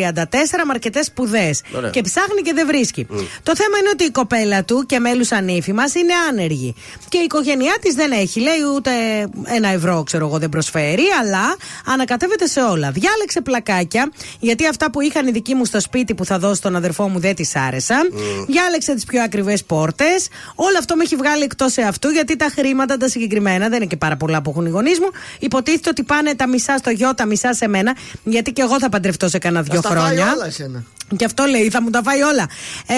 με 0.66 0.72
αρκετέ 0.72 1.04
σπουδές. 1.04 1.62
Ωραία. 1.76 1.90
Και 1.90 2.02
ψάχνει 2.02 2.41
και 2.41 2.54
δεν 2.54 2.68
βρίσκει. 2.68 3.08
Το 3.44 3.56
θέμα 3.56 3.78
είναι 3.80 3.90
ότι 3.94 4.04
η 4.04 4.12
κοπέλα 4.12 4.64
του 4.64 4.84
και 4.88 5.00
μέλους 5.00 5.32
ανήφη 5.32 5.74
μας 5.74 5.95
είναι 5.95 6.14
άνεργη. 6.30 6.76
Και 7.10 7.18
η 7.18 7.24
οικογένειά 7.24 7.76
της 7.82 7.94
δεν 7.94 8.12
έχει, 8.12 8.40
λέει, 8.40 8.62
ούτε 8.76 8.91
ένα 9.56 9.68
ευρώ, 9.68 10.04
ξέρω 10.04 10.28
εγώ, 10.28 10.38
δεν 10.38 10.50
προσφέρει. 10.50 11.04
Αλλά 11.22 11.56
ανακατεύεται 11.85 12.45
σε 12.48 12.61
όλα. 12.61 12.91
Διάλεξε 12.91 13.41
πλακάκια, 13.41 14.11
γιατί 14.40 14.68
αυτά 14.68 14.91
που 14.91 15.02
είχαν 15.02 15.27
οι 15.27 15.31
δικοί 15.31 15.53
μου 15.56 15.65
στο 15.65 15.80
σπίτι 15.80 16.14
που 16.15 16.26
θα 16.26 16.40
δώσω 16.40 16.53
στον 16.56 16.76
αδερφό 16.76 17.07
μου 17.10 17.19
δεν 17.19 17.35
τη 17.35 17.49
άρεσαν. 17.68 18.10
Διάλεξε 18.48 18.94
τις 18.94 19.06
πιο 19.06 19.23
ακριβές 19.23 19.64
πόρτες. 19.64 20.27
Όλο 20.56 20.77
αυτό 20.80 20.95
με 20.95 21.03
έχει 21.03 21.15
βγάλει 21.15 21.44
εκτός 21.44 21.77
εαυτού, 21.77 22.10
γιατί 22.10 22.35
τα 22.35 22.48
χρήματα 22.56 22.98
τα 22.98 23.07
συγκεκριμένα 23.07 23.68
δεν 23.69 23.77
είναι 23.77 23.85
και 23.85 23.98
πάρα 23.98 24.18
πολλά 24.18 24.41
που 24.41 24.49
έχουν 24.49 24.65
οι 24.65 24.69
γονείς 24.69 24.99
μου. 24.99 25.07
Υποτίθεται 25.40 25.90
ότι 25.90 26.03
πάνε 26.03 26.35
τα 26.35 26.48
μισά 26.48 26.77
στο 26.77 26.90
γιο, 26.90 27.14
τα 27.15 27.26
μισά 27.26 27.53
σε 27.53 27.68
μένα, 27.68 27.95
γιατί 28.23 28.52
και 28.52 28.61
εγώ 28.61 28.80
θα 28.80 28.90
παντρευτώ 28.90 29.30
σε 29.30 29.38
κανένα 29.38 29.61
δύο 29.64 29.81
Θα 29.81 29.88
στα 29.88 29.98
φάει 29.99 30.06
χρόνια. 30.15 30.34
όλα 30.35 30.45
εσένα. 30.45 30.84
Και 31.17 31.25
αυτό 31.25 31.43
λέει, 31.45 31.69
θα 31.69 31.81
μου 31.81 31.89
τα 31.89 32.01
φάει 32.03 32.21
όλα. 32.21 32.45
Ε, 32.88 32.95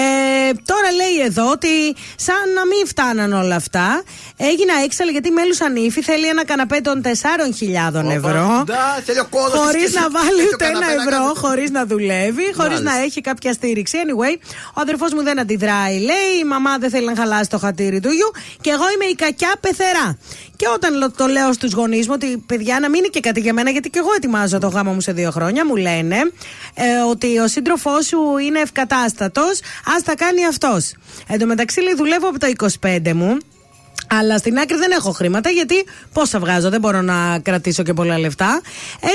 τώρα 0.65 0.91
λέει 0.95 1.25
εδώ 1.25 1.51
ότι 1.51 1.67
σαν 2.15 2.35
να 2.55 2.65
μην 2.65 2.87
φτάναν 2.87 3.33
όλα 3.33 3.55
αυτά, 3.55 4.03
έγινα 4.37 4.73
έξαλλη 4.83 5.11
γιατί 5.11 5.31
μέλουσαν 5.31 5.75
ύφη, 5.75 6.01
θέλει 6.01 6.27
ένα 6.27 6.45
καναπέ 6.45 6.81
των 6.81 7.01
4.000 7.03 8.09
ευρώ. 8.09 8.63
Ντά, 8.65 9.01
θέλει 9.05 9.19
ο 9.19 9.27
κόδος 9.29 9.59
Χωρίς 9.59 9.83
της 9.83 9.93
και 9.93 9.99
να 9.99 10.05
εσύ. 10.05 10.11
βάλει 10.27 10.39
Έχει 10.39 10.49
το 10.49 10.53
ούτε 10.53 10.65
ένα 10.65 10.73
καναπέ 10.79 10.95
να 10.95 11.01
ευρώ, 11.01 11.23
κάνει. 11.25 11.37
χωρίς 11.37 11.69
να 11.71 11.85
δουλεύει, 11.85 12.43
χωρίς 12.57 12.57
Μάλιστα. 12.79 12.97
να 12.97 13.03
έχει 13.03 13.21
κάποια 13.21 13.53
στήριξη. 13.53 13.97
Anyway, 14.05 14.37
ο 14.73 14.81
αδερφός 14.81 15.13
μου 15.13 15.23
δεν 15.23 15.39
αντιδράει, 15.39 15.93
λέει. 15.99 16.31
Η 16.41 16.43
μαμά 16.43 16.77
δεν 16.77 16.89
θέλει 16.89 17.05
να 17.05 17.15
χαλάσει 17.15 17.49
το 17.49 17.57
χατήρι 17.57 17.99
του 17.99 18.09
γιου. 18.11 18.31
Και 18.61 18.69
εγώ 18.69 18.83
είμαι 18.95 19.05
η 19.05 19.15
κακιά 19.15 19.53
πεθερά. 19.59 20.17
Και 20.57 20.65
όταν 20.73 20.97
λο- 20.97 21.11
το 21.11 21.25
λέω 21.27 21.53
στους 21.53 21.73
γονείς 21.73 22.07
μου 22.07 22.13
ότι 22.15 22.43
παιδιά 22.45 22.79
να 22.79 22.89
μην 22.89 22.99
είναι 22.99 23.07
και 23.07 23.19
κάτι 23.19 23.39
για 23.39 23.53
μένα, 23.53 23.69
γιατί 23.69 23.89
και 23.89 23.99
εγώ 23.99 24.09
ετοιμάζω 24.15 24.57
το 24.57 24.67
γάμο 24.67 24.91
μου 24.93 25.01
σε 25.01 25.11
δύο 25.11 25.31
χρόνια, 25.31 25.65
μου 25.65 25.75
λένε 25.75 26.15
ε, 26.73 26.83
ότι 27.09 27.37
ο 27.39 27.47
σύντροφός 27.47 28.04
σου 28.05 28.37
είναι 28.37 28.59
ευκατάστατος, 28.59 29.59
ας 29.95 30.03
τα 30.03 30.15
κάνει 30.15 30.45
αυτός. 30.45 30.93
Εν 31.27 31.39
τω 31.39 31.45
μεταξύ, 31.45 31.81
λέει, 31.81 31.95
δουλεύω 31.95 32.27
από 32.27 32.39
το 32.39 32.47
25 32.81 33.13
μου. 33.13 33.37
Αλλά 34.07 34.37
στην 34.37 34.57
άκρη 34.57 34.77
δεν 34.77 34.91
έχω 34.91 35.11
χρήματα 35.11 35.49
γιατί 35.49 35.85
πόσα 36.13 36.39
βγάζω, 36.39 36.69
δεν 36.69 36.79
μπορώ 36.79 37.01
να 37.01 37.39
κρατήσω 37.39 37.83
και 37.83 37.93
πολλά 37.93 38.19
λεφτά. 38.19 38.61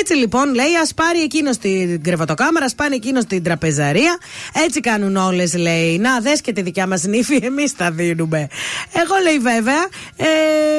Έτσι 0.00 0.14
λοιπόν 0.14 0.54
λέει, 0.54 0.76
ας 0.82 0.94
πάρει 0.94 1.20
εκείνος 1.22 1.58
την 1.58 2.02
κρεβατοκάμερα, 2.02 2.64
ας 2.64 2.74
πάρει 2.74 2.94
εκείνος 2.94 3.24
την 3.24 3.42
τραπεζαρία. 3.42 4.18
Έτσι 4.64 4.80
κάνουν 4.80 5.16
όλες, 5.16 5.54
λέει. 5.54 5.98
Να 5.98 6.20
δες 6.20 6.40
και 6.40 6.52
τη 6.52 6.62
δικιά 6.62 6.86
μας 6.86 7.02
νύφη, 7.02 7.40
εμείς 7.50 7.76
τα 7.76 7.90
δίνουμε. 7.90 8.48
Εγώ 8.92 9.14
λέει 9.22 9.38
βέβαια, 9.38 9.82
ε, 10.16 10.26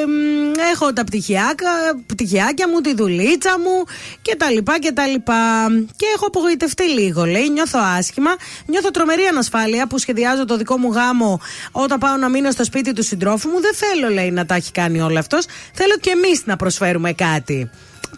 μ, 0.06 0.52
έχω 0.72 0.92
τα 0.92 1.04
πτυχιάκα, 1.04 1.70
πτυχιάκια 2.06 2.68
μου, 2.68 2.80
τη 2.80 2.94
δουλίτσα 2.94 3.58
μου 3.58 3.84
και 4.22 4.36
τα 4.36 4.50
λοιπά 4.50 4.78
και 4.78 4.92
τα 4.92 5.06
λοιπά. 5.06 5.66
Και 5.96 6.06
έχω 6.14 6.26
απογοητευτεί 6.26 6.88
λίγο, 6.88 7.24
λέει. 7.24 7.48
Νιώθω 7.50 7.78
άσχημα. 7.98 8.30
Νιώθω 8.66 8.90
τρομερή 8.90 9.22
ανασφάλεια 9.30 9.86
που 9.86 9.98
σχεδιάζω 9.98 10.44
το 10.44 10.56
δικό 10.56 10.78
μου 10.78 10.92
γάμο 10.92 11.40
όταν 11.72 11.98
πάω 11.98 12.16
να 12.16 12.28
μείνω 12.28 12.50
στο 12.50 12.64
σπίτι 12.64 12.92
του 12.92 13.02
συντρόφου 13.02 13.48
μου. 13.48 13.60
Δεν 13.60 13.74
θέλω, 13.74 13.91
λέει, 14.08 14.30
να 14.30 14.46
τα 14.46 14.54
έχει 14.54 14.72
κάνει 14.72 15.00
όλα 15.00 15.20
αυτός. 15.20 15.44
Θέλω 15.72 15.96
και 16.00 16.10
εμείς 16.10 16.42
να 16.46 16.56
προσφέρουμε 16.56 17.12
κάτι. 17.12 17.70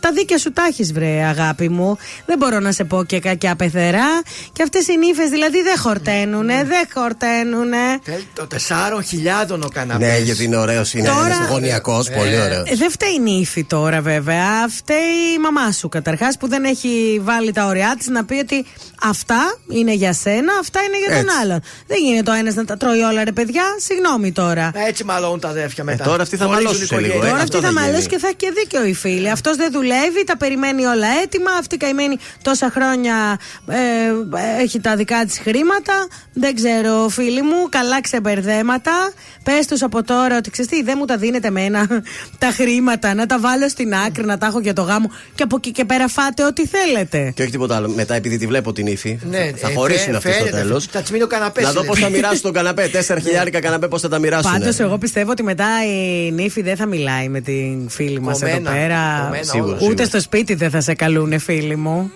Τα 0.04 0.12
δίκαια 0.12 0.38
σου 0.38 0.52
τα 0.52 0.62
έχεις, 0.68 0.92
βρε, 0.92 1.24
αγάπη 1.28 1.68
μου. 1.68 1.98
Δεν 2.26 2.38
μπορώ 2.38 2.60
να 2.60 2.72
σε 2.72 2.84
πω 2.84 3.04
και 3.04 3.18
κακιά 3.20 3.56
πεθερά. 3.56 4.08
Και 4.52 4.62
αυτές 4.62 4.86
οι 4.88 4.96
νύφες 4.98 5.28
δηλαδή 5.30 5.62
δεν 5.62 5.78
χορταίνουνε, 5.78 6.64
δεν 6.64 6.84
χορταίνουνε. 6.94 7.76
Θέλει 8.02 8.26
το 8.34 8.46
4.000 9.48 9.58
ο 9.64 9.68
καναπές. 9.68 10.08
Ναι, 10.08 10.18
γιατί 10.18 10.44
είναι 10.44 10.56
ωραίος, 10.56 10.94
είναι 10.94 11.08
Τώρα- 11.08 11.46
γωνιακός, 11.50 12.10
πολύ 12.10 12.40
ωραίος. 12.40 12.70
Ε, 12.70 12.74
δεν 12.74 12.90
φταίει 12.90 13.12
η 13.14 13.20
νύφη 13.20 13.64
τώρα, 13.64 14.00
βέβαια. 14.00 14.68
Φταίει 14.68 15.14
η 15.36 15.38
μαμά 15.40 15.72
σου 15.72 15.88
καταρχάς 15.88 16.36
που 16.36 16.48
δεν 16.48 16.64
έχει 16.64 17.20
βάλει 17.22 17.52
τα 17.52 17.66
ωριά 17.66 17.94
της 17.98 18.06
να 18.08 18.24
πει 18.24 18.34
ότι 18.34 18.64
αυτά 19.02 19.58
είναι 19.68 19.92
για 19.94 20.12
σένα, 20.12 20.52
αυτά 20.60 20.80
είναι 20.82 20.98
για 20.98 21.08
τον 21.08 21.18
Έτσι. 21.24 21.36
άλλον. 21.42 21.60
Δεν 21.86 21.98
γίνεται 22.04 22.30
ο 22.30 22.34
ένας 22.34 22.54
να 22.54 22.64
τα 22.64 22.76
τρώει 22.76 23.00
όλα, 23.00 23.24
ρε 23.24 23.32
παιδιά. 23.32 23.62
Συγγνώμη 23.78 24.32
τώρα. 24.32 24.70
Έτσι 24.86 25.04
μαλώνουν 25.04 25.40
τα 25.40 25.48
αδέρφια 25.48 25.84
μετά. 25.84 26.04
Ε, 26.04 26.06
τώρα 26.06 26.22
αυτοί 26.22 26.36
θα 26.36 26.44
Χωρίζουν 26.44 26.64
μαλώσουν 26.64 26.86
σε 26.86 26.94
οικογένεια. 26.94 27.14
λίγο, 27.14 27.26
ε. 27.26 27.30
Τώρα 27.30 27.42
αυτό 27.42 27.56
αυτή 27.56 27.66
θα 27.66 27.72
θα 27.72 27.80
γίνει. 27.80 27.90
μαλώσεις 27.90 28.08
και 28.08 28.18
θα 28.18 28.26
έχει 28.26 28.36
και 28.36 28.52
δίκιο 28.58 28.84
η 28.86 28.94
φίλη. 28.94 29.30
Αυτός 29.30 29.56
δεν 29.56 29.72
δουλεύει, 29.72 29.92
τα 30.26 30.36
περιμένει 30.36 30.84
όλα 30.84 31.06
έτοιμα. 31.22 31.50
Αυτή 31.58 31.76
καημένη 31.76 32.16
τόσα 32.42 32.70
χρόνια 32.70 33.38
ε, 33.68 34.62
έχει 34.62 34.80
τα 34.80 34.96
δικά 34.96 35.24
της 35.24 35.38
χρήματα. 35.38 35.92
Δεν 36.32 36.54
ξέρω, 36.54 37.08
φίλοι 37.08 37.42
μου, 37.42 37.68
καλά 37.68 38.00
ξεμπερδέματα. 38.00 38.92
Πες 39.42 39.66
τους 39.66 39.82
από 39.82 40.02
τώρα 40.02 40.36
ότι 40.36 40.50
ξέρεις 40.50 40.70
τι, 40.70 40.82
δεν 40.82 40.94
μου 40.98 41.04
τα 41.04 41.16
δίνετε 41.16 41.46
εμένα 41.48 41.86
τα 42.38 42.46
χρήματα, 42.54 43.14
να 43.14 43.26
τα 43.26 43.38
βάλω 43.38 43.68
στην 43.68 43.94
άκρη, 43.94 44.24
να 44.24 44.38
τα 44.38 44.46
έχω 44.46 44.60
για 44.60 44.72
το 44.72 44.82
γάμο. 44.82 45.10
Και 45.34 45.42
από 45.42 45.56
εκεί 45.56 45.70
και 45.70 45.84
πέρα 45.84 46.08
φάτε 46.08 46.44
ό,τι 46.44 46.66
θέλετε. 46.66 47.32
Και 47.34 47.42
όχι 47.42 47.50
τίποτα 47.50 47.76
άλλο. 47.76 47.88
Μετά, 47.88 48.14
επειδή 48.14 48.36
τη 48.38 48.46
βλέπω 48.46 48.72
την 48.72 48.86
ύφη, 48.86 49.18
Ναι, 49.22 49.50
θα 49.56 49.68
ε, 49.68 49.72
χωρίσουν 49.74 50.04
φαι- 50.04 50.16
αυτοί 50.16 50.32
στο 50.32 50.38
φαίνεται. 50.44 50.56
τέλος. 50.62 50.86
Θα 50.86 51.02
τη 51.02 51.12
μείνει 51.12 51.24
ο 51.24 51.26
καναπές. 51.26 51.64
Να 51.64 51.72
δω 51.72 51.84
πώς 51.84 51.98
θα 51.98 52.08
μοιράσουν 52.08 52.40
τον 52.42 52.52
καναπέ. 52.58 52.88
Τέσσερα 52.88 53.20
χιλιάρικα 53.20 53.60
καναπέ, 53.60 53.88
πώς 53.88 54.00
θα 54.00 54.08
τα 54.08 54.18
μοιράσουν. 54.18 54.52
Πάντως, 54.52 54.78
εγώ 54.78 54.98
πιστεύω 54.98 55.30
ότι 55.30 55.42
μετά 55.42 55.66
η 55.86 56.30
νύφη 56.32 56.62
δεν 56.62 56.76
θα 56.76 56.86
μιλάει 56.86 57.28
με 57.28 57.40
την 57.40 57.88
φίλη 57.88 58.20
μας 58.20 58.42
εδώ 58.42 58.52
Κομμένα, 58.56 58.70
πέρα. 58.76 59.20
κομμένα 59.24 59.44
Σίγουρα, 59.44 59.76
όλα. 59.76 59.83
Ούτε 59.84 60.02
σίγουρα. 60.02 60.04
στο 60.04 60.20
σπίτι 60.20 60.54
δεν 60.54 60.70
θα 60.70 60.80
σε 60.80 60.94
καλούνε, 60.94 61.38
φίλοι 61.38 61.76
μου. 61.76 62.12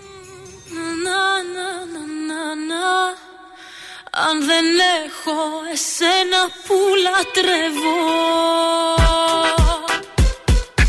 Αν 4.27 4.37
δεν 4.51 4.67
έχω 5.05 5.39
εσένα 5.75 6.41
που 6.65 6.77
λατρεύω. 7.05 7.97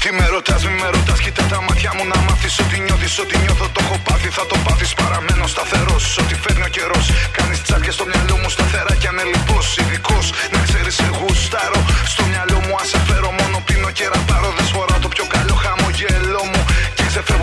Τι 0.02 0.10
με 0.18 0.28
ρωτάς, 0.36 0.62
μη 0.68 0.76
με 0.84 0.90
ρωτάς, 0.96 1.20
κοίτα 1.24 1.44
τα 1.52 1.62
μάτια 1.62 1.92
μου 1.96 2.06
να 2.12 2.18
μάθεις. 2.26 2.60
Ότι 2.60 2.78
νιώθεις, 2.86 3.20
ότι 3.24 3.36
νιώθω, 3.44 3.66
το 3.74 3.80
έχω 3.86 3.98
πάθει, 4.08 4.30
θα 4.38 4.46
το 4.52 4.56
πάθεις 4.66 4.94
Παραμένω 5.02 5.46
σταθερός, 5.54 6.18
ό,τι 6.22 6.36
φέρνει 6.44 6.66
ο 6.70 6.72
καιρός 6.78 7.06
Κάνεις 7.38 7.60
τσάκια 7.66 7.92
στο 7.98 8.06
μυαλό 8.12 8.36
μου 8.42 8.50
σταθερά 8.56 8.94
κι 9.02 9.08
ανελειπώς. 9.14 9.68
Ειδικός, 9.82 10.26
να 10.54 10.60
ξέρεις 10.68 10.96
σε 11.00 11.08
γουστάρω. 11.18 11.82
Στο 12.12 12.24
μυαλό 12.32 12.58
μου 12.66 12.74
ας 12.82 12.88
σε 12.92 13.00
φέρω, 13.08 13.30
μόνο 13.40 13.58
πίνω 13.68 13.90
και 13.98 14.06
ραπάρω. 14.14 14.50
Δεν 14.58 14.66
σφοράω 14.70 14.99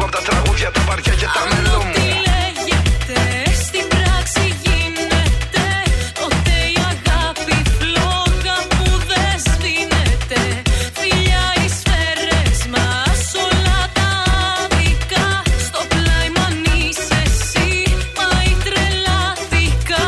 από 0.07 0.16
τα 0.16 0.23
τραγούδια, 0.31 0.70
τα 0.70 0.81
βαριά 0.89 1.15
και 1.20 1.28
τα 1.37 1.43
μελό 1.51 1.78
μου 1.85 1.93
Τι 1.97 2.07
λέγεται 2.28 3.20
στην 3.65 3.85
πράξη 3.95 4.45
γίνεται. 4.65 5.65
Τότε 6.20 6.55
η 6.74 6.78
αγάπη 6.93 7.57
φλόγα 7.78 8.57
που 8.74 8.87
δεν 9.11 9.35
σβήνεται. 9.47 10.41
Φιλιά 10.99 11.45
οι 11.61 11.66
σφαίρες 11.78 12.59
μας 12.74 13.20
όλα 13.47 13.81
τα 13.97 14.11
άδικα 14.61 15.27
Στο 15.66 15.81
πλάι 15.93 16.28
μου 16.35 16.43
αν 16.49 16.57
είσαι 16.78 17.19
εσύ 17.28 17.69
πάει 18.19 18.51
τρελάθηκα 18.65 20.05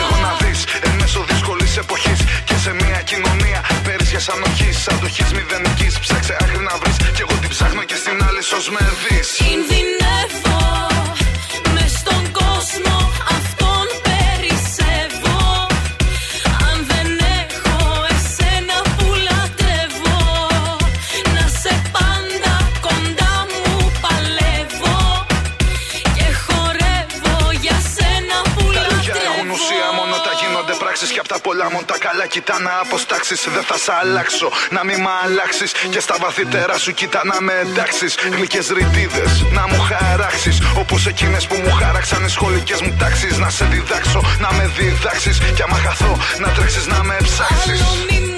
Εγώ 0.00 0.16
να 0.26 0.32
δεις 0.40 0.60
εν 0.86 0.92
μέσω 1.00 1.20
δύσκολης 1.30 1.72
εποχής 1.82 2.20
Και 2.48 2.56
σε 2.64 2.72
μια 2.80 3.00
κοινωνία 3.10 3.60
πέρυσιας 3.84 4.26
ανοχής 4.34 4.78
Αντοχής 4.92 5.30
μηδενικής. 5.36 5.94
Ψάξε 6.04 6.34
άκρη 6.42 6.60
να 6.68 6.74
βρεις 6.80 6.96
Κι 7.16 7.22
εγώ 7.26 7.34
την 7.42 7.50
ψάχνω 7.54 7.82
και 7.90 7.96
στην 8.42 8.56
άλλη 8.56 8.62
σως 8.62 8.70
με 8.70 8.78
δεις 9.66 9.79
τα 31.32 31.38
πολλά 31.40 31.66
μόνο 31.72 31.84
τα 31.86 31.98
καλά 32.06 32.26
κοιτά 32.26 32.56
να 32.60 32.72
αποστάξεις. 32.84 33.40
Δεν 33.54 33.64
θα 33.70 33.76
σ' 33.84 33.88
αλλάξω, 34.00 34.48
να 34.70 34.84
μην 34.84 34.98
μ' 35.04 35.12
αλλάξεις. 35.24 35.72
Και 35.92 36.00
στα 36.00 36.16
βαθύτερα 36.20 36.78
σου 36.78 36.92
κοιτά 36.92 37.20
να 37.24 37.36
με 37.40 37.52
εντάξεις. 37.64 38.12
Γλυκές 38.34 38.66
ρητίδες, 38.76 39.32
να 39.56 39.64
μου 39.68 39.80
χαράξεις. 39.90 40.56
Όπως 40.82 41.06
εκείνες 41.06 41.46
που 41.46 41.56
μου 41.64 41.72
χάραξαν 41.80 42.24
οι 42.24 42.28
σχολικές 42.28 42.80
μου 42.80 42.96
τάξεις. 42.98 43.38
Να 43.38 43.50
σε 43.50 43.64
διδάξω, 43.64 44.20
να 44.38 44.52
με 44.52 44.64
διδάξεις. 44.76 45.38
Κι 45.54 45.62
άμα 45.62 45.76
χαθώ, 45.76 46.12
να 46.38 46.48
τρέξεις 46.48 46.86
να 46.86 47.02
με 47.02 47.16
ψάξεις 47.22 48.29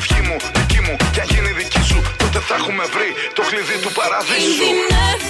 Ευχή 0.00 0.20
μου, 0.28 0.36
δική 0.56 0.80
μου, 0.80 0.96
κι 1.12 1.20
αν 1.20 1.26
γίνει 1.30 1.52
δική 1.52 1.82
σου 1.82 2.02
Τότε 2.16 2.38
θα 2.38 2.54
έχουμε 2.54 2.84
βρει 2.94 3.10
το 3.34 3.42
κλειδί 3.48 3.76
του 3.82 3.92
παραδείσου 3.92 5.29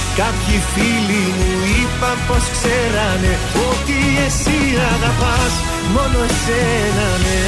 Κάποιοι 0.15 0.57
φίλοι 0.73 1.23
μου 1.37 1.51
είπαν 1.77 2.17
πως 2.27 2.43
ξέρανε 2.51 3.33
Ότι 3.69 3.99
εσύ 4.25 4.59
αγαπάς 4.93 5.53
μόνο 5.93 6.23
εσένα 6.23 7.07
ναι. 7.23 7.41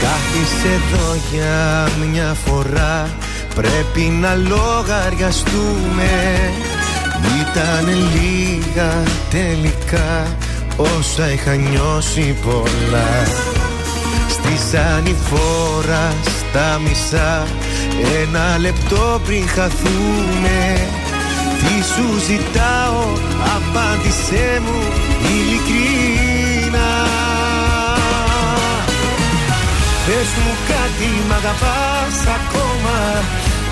Κάθισε 0.00 0.68
εδώ 0.68 1.16
για 1.32 1.88
μια 2.10 2.36
φορά 2.44 3.08
Πρέπει 3.54 4.00
να 4.00 4.34
λογαριαστούμε 4.34 6.12
Ήταν 7.40 7.86
λίγα 8.14 9.02
τελικά 9.30 10.36
Όσα 10.76 11.32
είχα 11.32 11.54
νιώσει 11.54 12.36
πολλά. 12.44 13.24
Στη 14.28 14.76
ανηφόρα 14.76 16.14
στα 16.24 16.80
μισά 16.84 17.46
Ένα 18.22 18.58
λεπτό 18.58 19.20
πριν 19.26 19.48
χαθούμε. 19.48 20.88
Τι 21.58 21.84
σου 21.84 22.18
ζητάω 22.26 23.04
Απάντησέ 23.56 24.60
μου 24.64 24.80
ειλικρίνα. 25.28 26.88
Πες 30.06 30.30
μου 30.42 30.54
κάτι 30.68 31.10
μ' 31.28 31.32
αγαπάς 31.32 32.18
ακόμα 32.36 33.22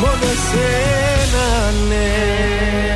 μόνο 0.00 0.24
εσένα 0.34 1.70
ναι 1.88 2.04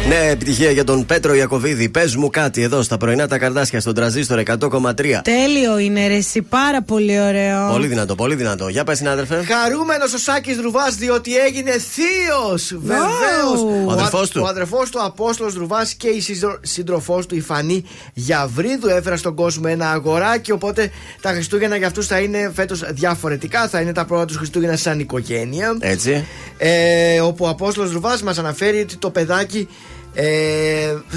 Ναι, 0.08 0.30
επιτυχία 0.30 0.70
για 0.70 0.84
τον 0.84 1.06
Πέτρο 1.06 1.34
Ιακοβίδη. 1.34 1.88
Πες 1.88 2.16
μου 2.16 2.30
κάτι 2.30 2.62
εδώ 2.62 2.82
στα 2.82 2.96
πρωινά 2.96 3.28
τα 3.28 3.38
καρδάσια 3.38 3.80
στον 3.80 3.94
τραζίστορ 3.94 4.42
100,3. 4.46 5.20
Τέλειο 5.22 5.78
είναι 5.78 6.06
ρε, 6.06 6.14
εσύ, 6.14 6.42
πάρα 6.42 6.82
πολύ 6.82 7.20
ωραίο. 7.20 7.70
Πολύ 7.70 7.86
δυνατό, 7.86 8.14
πολύ 8.14 8.34
δυνατό. 8.34 8.68
Για 8.68 8.84
πες, 8.84 8.96
συνάδελφε. 8.96 9.44
Χαρούμενος 9.44 10.12
ο 10.14 10.18
Σάκης 10.18 10.60
Ρουβά 10.60 10.90
διότι 10.98 11.36
έγινε 11.36 11.70
θείος! 11.70 12.74
Βεβαίως! 12.82 13.84
Ο 13.86 13.90
αδερφός 13.90 14.30
του. 14.30 14.40
Ο 14.44 14.48
αδερφός 14.48 14.90
του 14.90 15.02
Απόστολος 15.02 15.54
Ρουβά 15.54 15.86
και 15.96 16.08
η 16.08 16.22
σύντροφός 16.60 17.26
του 17.26 17.34
η 17.34 17.40
Φανή 17.40 17.84
Γιαβρίδου 18.14 18.88
έφεραν 18.88 19.18
στον 19.18 19.34
κόσμο 19.34 19.64
ένα 19.68 19.90
αγοράκι. 19.90 20.52
Οπότε 20.52 20.90
τα 21.20 21.30
Χριστούγεννα 21.30 21.76
για 21.76 21.86
αυτούς 21.86 22.06
θα 22.06 22.18
είναι 22.18 22.50
φέτος 22.54 22.84
διαφορετικά. 22.90 23.68
Θα 23.68 23.80
είναι 23.80 23.92
τα 23.92 24.04
πρώτα 24.04 24.24
τους 24.24 24.36
Χριστούγεννα 24.36 24.76
σαν 24.76 25.00
οικογένεια. 25.00 25.76
Έτσι. 25.80 26.26
Ε, 26.58 26.87
όπου 27.22 27.44
ο 27.44 27.48
Απόστολος 27.48 27.92
Ρουβά 27.92 28.18
μας 28.24 28.38
αναφέρει 28.38 28.80
ότι 28.80 28.96
το 28.96 29.10
παιδάκι 29.10 29.68
ε, 30.14 30.26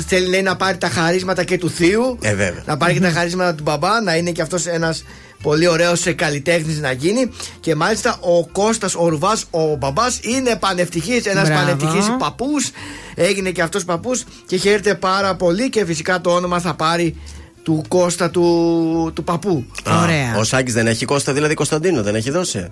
θέλει 0.07 0.27
λέει, 0.27 0.41
να 0.41 0.55
πάρει 0.55 0.77
τα 0.77 0.89
χαρίσματα 0.89 1.43
και 1.43 1.57
του 1.57 1.69
θείου. 1.69 2.17
Ε, 2.21 2.35
βέβαια. 2.35 2.63
Να 2.65 2.77
πάρει 2.77 2.93
και 2.93 2.99
τα 2.99 3.09
χαρίσματα 3.09 3.55
του 3.55 3.63
μπαμπά, 3.63 4.01
να 4.01 4.15
είναι 4.15 4.31
και 4.31 4.41
αυτός 4.41 4.65
ένας 4.65 5.03
πολύ 5.41 5.67
ωραίος 5.67 6.03
καλλιτέχνης 6.15 6.79
να 6.79 6.91
γίνει. 6.91 7.31
Και 7.59 7.75
μάλιστα 7.75 8.17
ο 8.21 8.45
Κώστας 8.47 8.95
ο 8.95 9.07
Ρουβάς, 9.07 9.45
ο 9.49 9.75
μπαμπάς, 9.75 10.19
είναι 10.21 10.55
πανευτυχής, 10.55 11.25
ένας 11.25 11.47
Μπράβο. 11.47 11.61
πανευτυχής 11.61 12.15
παππούς. 12.19 12.69
Έγινε 13.15 13.49
και 13.49 13.61
αυτός 13.61 13.85
παππούς 13.85 14.23
και 14.45 14.57
χαίρεται 14.57 14.95
πάρα 14.95 15.35
πολύ 15.35 15.69
και 15.69 15.85
φυσικά 15.85 16.21
το 16.21 16.29
όνομα 16.29 16.59
θα 16.59 16.73
πάρει 16.73 17.15
του 17.63 17.83
Κώστα 17.87 18.29
του, 18.29 19.11
του 19.15 19.23
παππού. 19.23 19.65
Α, 19.83 19.93
Ο 20.39 20.43
Σάκης 20.43 20.73
δεν 20.73 20.87
έχει 20.87 21.05
Κώστα, 21.05 21.33
δηλαδή 21.33 21.53
Κωνσταντίνο, 21.53 22.03
δεν 22.03 22.15
έχει 22.15 22.31
δώσει. 22.31 22.67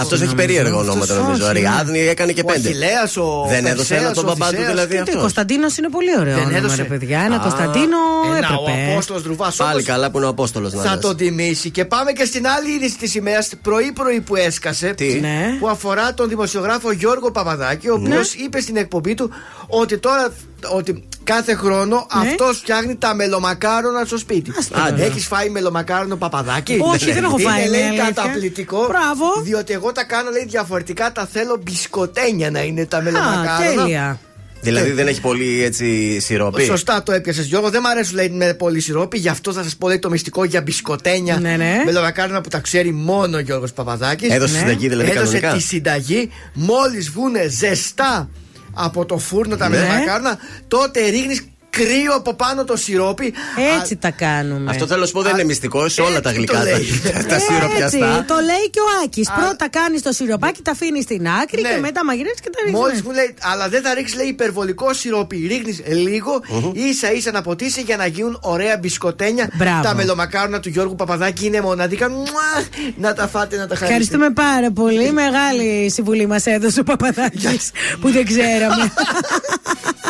Αυτός 0.00 0.20
έχει 0.20 0.34
περίεργο 0.34 0.78
ονόματα 0.78 1.14
νομίζω. 1.14 1.46
Αριάδνη 1.46 1.98
έκανε 1.98 2.32
και 2.32 2.40
Ο 2.40 2.44
πέντε. 2.44 2.68
Αχιλλέας, 2.68 3.16
ο 3.16 3.46
Δεν 3.48 3.66
έδωσε 3.66 3.94
ένα 3.94 4.02
Περσέας, 4.02 4.12
τον 4.16 4.24
ο 4.24 4.26
μπαμπά 4.28 4.36
του 4.38 4.54
Οδυσσέας. 4.56 4.70
δηλαδή 4.70 4.90
Και 4.90 4.96
το 4.96 5.02
αυτός. 5.02 5.20
Κωνσταντίνος 5.20 5.76
είναι 5.76 5.88
πολύ 5.88 6.10
ωραίο 6.20 6.34
Δεν 6.34 6.42
όνομα, 6.42 6.56
έδωσε. 6.58 6.76
ρε 6.76 6.82
παιδιά. 6.88 7.20
Ένα 7.20 7.36
Α, 7.36 7.38
Κωνσταντίνο 7.38 7.96
ένα, 8.26 8.36
έπρεπε. 8.36 8.88
Ο 8.88 8.92
Απόστολος 8.92 9.22
Δρουβά. 9.22 9.52
Πάλι 9.56 9.82
καλά 9.82 10.10
που 10.10 10.16
είναι 10.16 10.26
ο 10.26 10.28
Απόστολος 10.28 10.72
να 10.72 10.82
Θα 10.82 10.90
λες. 10.94 11.00
τον 11.00 11.16
τιμήσει. 11.16 11.70
Και 11.70 11.84
πάμε 11.84 12.12
και 12.12 12.24
στην 12.24 12.46
άλλη 12.46 12.70
είδηση 12.70 12.96
της 12.98 13.14
ημέρας, 13.14 13.50
πρωί-πρωί 13.62 14.20
που 14.20 14.36
έσκασε. 14.36 14.94
Ναι. 15.20 15.56
Που 15.60 15.68
αφορά 15.68 16.14
τον 16.14 16.28
δημοσιογράφο 16.28 16.92
Γιώργο 16.92 17.30
Παπαδάκη, 17.30 17.88
ο 17.88 17.94
οποίος 17.94 18.34
είπε 18.34 18.60
στην 18.60 18.76
εκπομπή 18.76 19.14
του 19.14 19.30
ότι 19.66 19.98
τώρα. 19.98 20.32
Ότι 20.70 21.04
κάθε 21.24 21.54
χρόνο 21.54 22.06
Ναι. 22.22 22.30
αυτός 22.30 22.58
φτιάχνει 22.58 22.96
τα 22.96 23.14
μελομακάρονα 23.14 24.04
στο 24.04 24.18
σπίτι. 24.18 24.52
Άντε. 24.86 25.04
Έχεις 25.04 25.26
φάει 25.26 25.48
μελομακάρονο 25.50 26.16
παπαδάκι; 26.16 26.78
Όχι, 26.82 27.12
δεν 27.12 27.24
έχω 27.24 27.38
φάει, 27.38 27.64
Είναι 27.66 27.76
είναι 27.76 27.86
λέει 27.86 27.88
αλήθεια. 27.88 28.12
καταπληκτικό. 28.14 28.86
Μπράβο. 28.86 29.42
Διότι 29.42 29.72
εγώ 29.72 29.92
τα 29.92 30.04
κάνω 30.04 30.30
λέει 30.30 30.44
διαφορετικά. 30.48 31.12
Τα 31.12 31.26
θέλω 31.32 31.60
μπισκοτένια 31.62 32.50
να 32.50 32.62
είναι 32.62 32.86
τα 32.86 32.96
Α, 32.96 33.02
μελομακάρονα. 33.02 33.82
τέλεια. 33.82 34.18
Δηλαδή 34.64 34.90
δεν 34.90 35.06
έχει 35.08 35.20
πολύ 35.20 35.62
έτσι 35.62 36.18
σιρόπι; 36.20 36.64
Σωστά 36.64 37.02
το 37.02 37.12
έπιασες 37.12 37.46
Γιώργο. 37.46 37.70
Δεν 37.70 37.80
μου 37.84 37.90
αρέσουν 37.90 38.14
λέει 38.14 38.28
με 38.28 38.54
πολύ 38.54 38.80
σιρόπι. 38.80 39.18
Γι' 39.18 39.28
αυτό 39.28 39.52
θα 39.52 39.62
σας 39.62 39.76
πω 39.76 39.88
λέει, 39.88 39.98
το 39.98 40.10
μυστικό 40.10 40.44
για 40.44 40.62
μπισκοτένια. 40.62 41.36
Ναι, 41.40 41.56
ναι. 41.56 41.82
Με 41.84 41.92
λογακάρονα 41.92 42.40
που 42.40 42.48
τα 42.48 42.58
ξέρει 42.58 42.92
μόνο 42.92 43.36
ο 43.36 43.40
Γιώργος 43.40 43.72
Παπαδάκης. 43.72 44.30
Έδωσες 44.30 44.58
συνταγή, 44.58 44.88
δηλαδή, 44.88 45.10
Έδωσε 45.10 45.38
κανονικά; 45.38 45.52
τη 45.52 45.60
συνταγή. 45.62 46.30
Μόλις 46.52 47.10
βγούνε 47.10 47.48
ζεστά 47.48 48.28
από 48.74 49.04
το 49.06 49.18
φούρνο 49.18 49.56
τα 49.56 49.68
Ναι. 49.68 49.76
μελομακάρονα, 49.76 50.38
τότε 50.68 51.08
ρίχνεις 51.08 51.44
κρύο 51.76 52.14
από 52.16 52.34
πάνω 52.34 52.64
το 52.64 52.76
σιρόπι. 52.76 53.34
Έτσι 53.78 53.96
τα 53.96 54.10
κάνουμε. 54.10 54.70
Αυτό 54.70 54.86
θέλω 54.86 55.00
να 55.00 55.06
σου 55.06 55.12
πω 55.12 55.22
δεν 55.22 55.32
είναι 55.32 55.44
μυστικός 55.44 55.92
σε 55.92 56.00
όλα 56.00 56.20
τα 56.20 56.28
έτσι 56.28 56.38
γλυκά. 56.40 56.58
το 56.58 56.64
λέει. 56.64 57.00
τα- 57.04 57.24
Τα 57.28 57.34
Έτσι, 57.34 57.46
σιροπιαστά. 57.52 58.24
το 58.28 58.34
λέει 58.34 58.70
και 58.70 58.78
ο 58.80 58.88
Άκης. 59.04 59.28
Πρώτα 59.40 59.68
κάνεις 59.68 60.02
το 60.02 60.12
σιροπάκι, 60.12 60.62
τα 60.62 60.70
αφήνεις 60.70 61.04
στην 61.04 61.28
άκρη 61.42 61.62
Ναι. 61.62 61.68
και 61.68 61.80
μετά 61.80 62.04
μαγειρεύεις 62.04 62.40
και 62.40 62.50
τα 62.50 62.58
ρίχνεις. 62.64 62.80
Μόλις 62.80 63.02
μου 63.02 63.10
λέει, 63.10 63.34
αλλά 63.40 63.68
δεν 63.68 63.82
θα 63.82 63.94
ρίξεις 63.94 64.16
λέει 64.16 64.26
υπερβολικό 64.26 64.92
σιρόπι. 64.94 65.46
Ρίχνεις 65.46 65.82
λίγο, 65.86 66.42
ίσα 66.72 67.12
ίσα 67.12 67.30
να 67.30 67.42
ποτίσει 67.42 67.80
για 67.80 67.96
να 67.96 68.06
γίνουν 68.06 68.38
ωραία 68.42 68.76
μπισκοτένια. 68.78 69.50
Μπράβο. 69.54 69.82
Τα 69.82 69.94
μελομακάρονα 69.94 70.60
του 70.60 70.68
Γιώργου 70.68 70.94
Παπαδάκη 70.94 71.46
είναι 71.46 71.60
μοναδικά. 71.60 72.10
Μουά! 72.10 72.54
Να 72.96 73.14
τα 73.14 73.28
φάτε, 73.28 73.56
να 73.56 73.66
τα 73.66 73.74
χαρίσετε. 73.76 73.84
Ευχαριστούμε 73.84 74.30
πάρα 74.30 74.70
πολύ. 74.70 75.12
Μεγάλη 75.12 75.90
συμβουλή 75.90 76.26
μας 76.26 76.46
έδωσε 76.46 76.80
ο 76.80 76.82
Παπαδάκης 76.84 77.70
που 78.00 78.10
δεν 78.10 78.24
ξέραμε. 78.26 78.92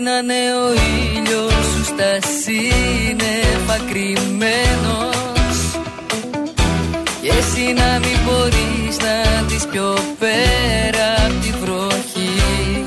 Μπορεί 0.00 0.12
να 0.12 0.34
είναι 0.34 0.54
ο 0.54 0.72
ήλιος 1.16 1.64
σου 1.72 1.84
στα 1.84 2.12
σύννεφα 2.42 3.76
κρυμμένος. 3.90 5.56
Και 7.22 7.28
εσύ 7.38 7.72
να 7.72 7.98
μην 7.98 8.18
μπορείς 8.24 8.96
να 8.98 9.42
δεις 9.46 9.66
πιο 9.70 9.98
πέρα 10.18 11.06
απ' 11.26 11.42
τη 11.42 11.50
βροχή. 11.60 12.84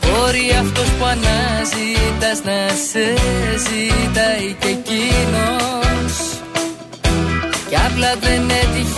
Μπορεί 0.00 0.56
αυτός 0.60 0.88
που 0.98 1.04
αναζητάς 1.04 2.44
να 2.44 2.68
σε 2.90 3.06
ζητάει 3.64 4.56
και 4.58 4.68
εκείνος. 4.68 6.14
Κι 7.68 7.76
απλά 7.76 8.14
δεν 8.20 8.50
έτυχε 8.50 8.97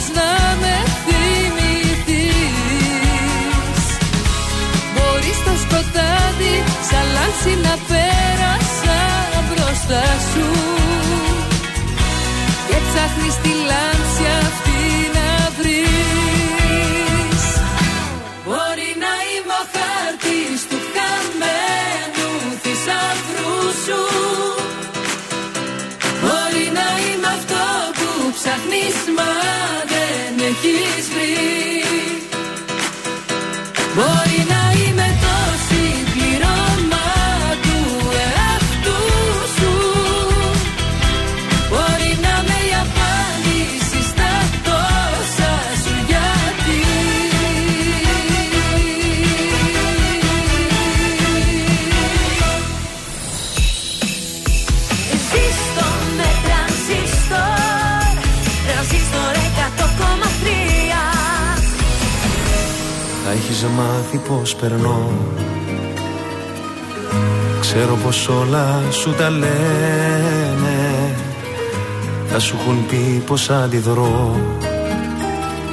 μπορείς 0.00 0.16
να 0.20 0.56
με 0.60 0.76
θυμηθείς. 1.04 2.32
Μπορείς 4.94 5.36
στο 5.42 5.54
σκοτάδι 5.62 6.54
σαν 6.88 7.06
λάμψη 7.14 7.52
να 7.66 7.74
πέρασα 7.88 9.00
μπροστά 9.48 10.06
σου. 10.30 10.48
Και 12.68 12.78
ψάχνεις 12.86 13.36
τη 13.42 13.52
λάμψη 13.68 14.24
αυτή 14.44 14.80
να 15.16 15.28
βρεις. 15.56 17.42
Μπορεί 18.44 18.90
να 19.04 19.12
είμαι 19.30 19.54
ο 19.62 19.64
χάρτης 19.74 20.60
του 20.70 20.78
χαμένου 20.94 22.30
θησαυρού 22.62 23.58
σου. 23.84 24.02
Μπορεί 26.22 26.66
να 26.78 26.88
είμαι 27.02 27.28
αυτό 27.38 27.64
που 27.98 28.08
ψάχνεις 28.36 28.98
μα 29.16 29.30
δεν 30.62 30.74
έχεις 30.74 31.08
βρει 31.08 31.50
πως 64.50 64.60
περνώ. 64.60 65.10
Ξέρω 67.60 67.98
πως 68.04 68.28
όλα 68.28 68.82
σου 68.90 69.14
τα 69.14 69.30
λένε. 69.30 70.78
Θα 72.32 72.38
σου 72.38 72.56
έχουν 72.60 72.86
πει 72.86 73.22
πως 73.26 73.50
αντιδρώ 73.50 74.36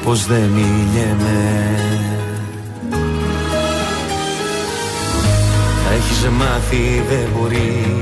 Πως 0.03 0.25
δεν 0.25 0.41
μιλιέμαι 0.41 1.75
Θα 5.83 5.93
έχεις 5.93 6.27
μάθει 6.37 7.03
δεν 7.09 7.29
μπορεί. 7.37 7.95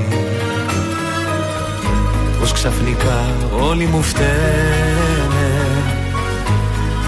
Πως 2.40 2.52
ξαφνικά 2.52 3.24
όλοι 3.68 3.84
μου 3.86 4.02
φταίνε. 4.02 4.26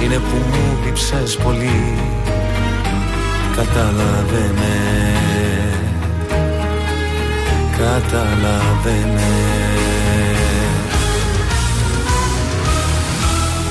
Είναι 0.03 0.15
που 0.15 0.37
μου 0.51 0.79
λείψες 0.85 1.37
πολύ 1.37 1.97
Κατάλαβε 3.59 4.53
με 4.59 4.77
Κατάλαβε 7.79 9.13
με 9.15 9.31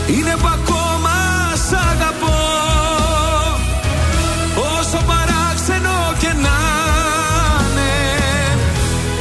Είναι 0.08 0.36
που 0.42 0.48
ακόμα 0.54 1.16
σ' 1.56 1.74
αγαπώ. 1.74 2.38
Όσο 4.56 5.04
παράξενο 5.06 6.14
και 6.20 6.28
να 6.28 6.58
είναι 7.70 7.92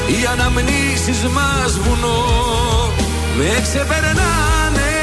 Οι 0.07 0.27
αναμνήσεις 0.33 1.23
μας 1.35 1.79
βουνό 1.79 2.25
Με 3.37 3.61
ξεπερνάνε. 3.63 4.95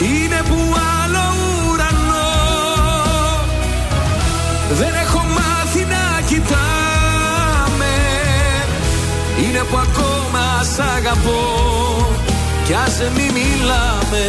Είναι 0.00 0.42
που 0.48 0.78
Είναι 9.48 9.62
που 9.70 9.76
ακόμα 9.76 10.62
σ' 10.74 10.78
αγαπώ. 10.78 11.40
Κι 12.64 12.74
ας 12.74 13.00
μη 13.14 13.30
μιλάμε 13.32 14.26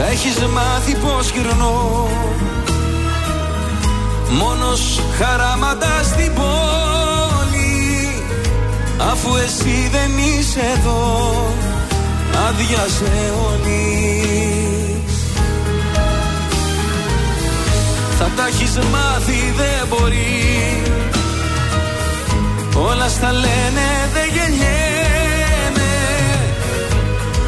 Θα 0.00 0.06
έχεις 0.06 0.38
μάθει 0.38 0.94
πως 0.94 1.30
γυρνώ. 1.30 2.08
Μόνος 4.30 5.00
χαράματας 5.18 6.06
στην 6.06 6.34
πόλη 6.34 8.08
Αφού 9.10 9.36
εσύ 9.36 9.88
δεν 9.92 10.10
είσαι 10.18 10.60
εδώ. 10.76 11.54
Άδειασε 12.48 13.32
όλης. 13.50 15.14
Θα 18.18 18.30
τα 18.36 18.46
έχεις 18.46 18.76
μάθει 18.76 19.52
δεν 19.56 19.86
μπορεί. 19.88 20.82
Όλα 22.90 23.08
στα 23.08 23.32
λένε 23.32 23.86
δεν 24.12 24.28
γεννιέμαι 24.34 24.97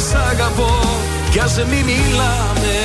σ' 0.00 0.14
αγαπώ 0.14 0.70
Κι 1.30 1.38
ας 1.40 1.56
μη 1.56 1.82
μιλάμε 1.82 2.76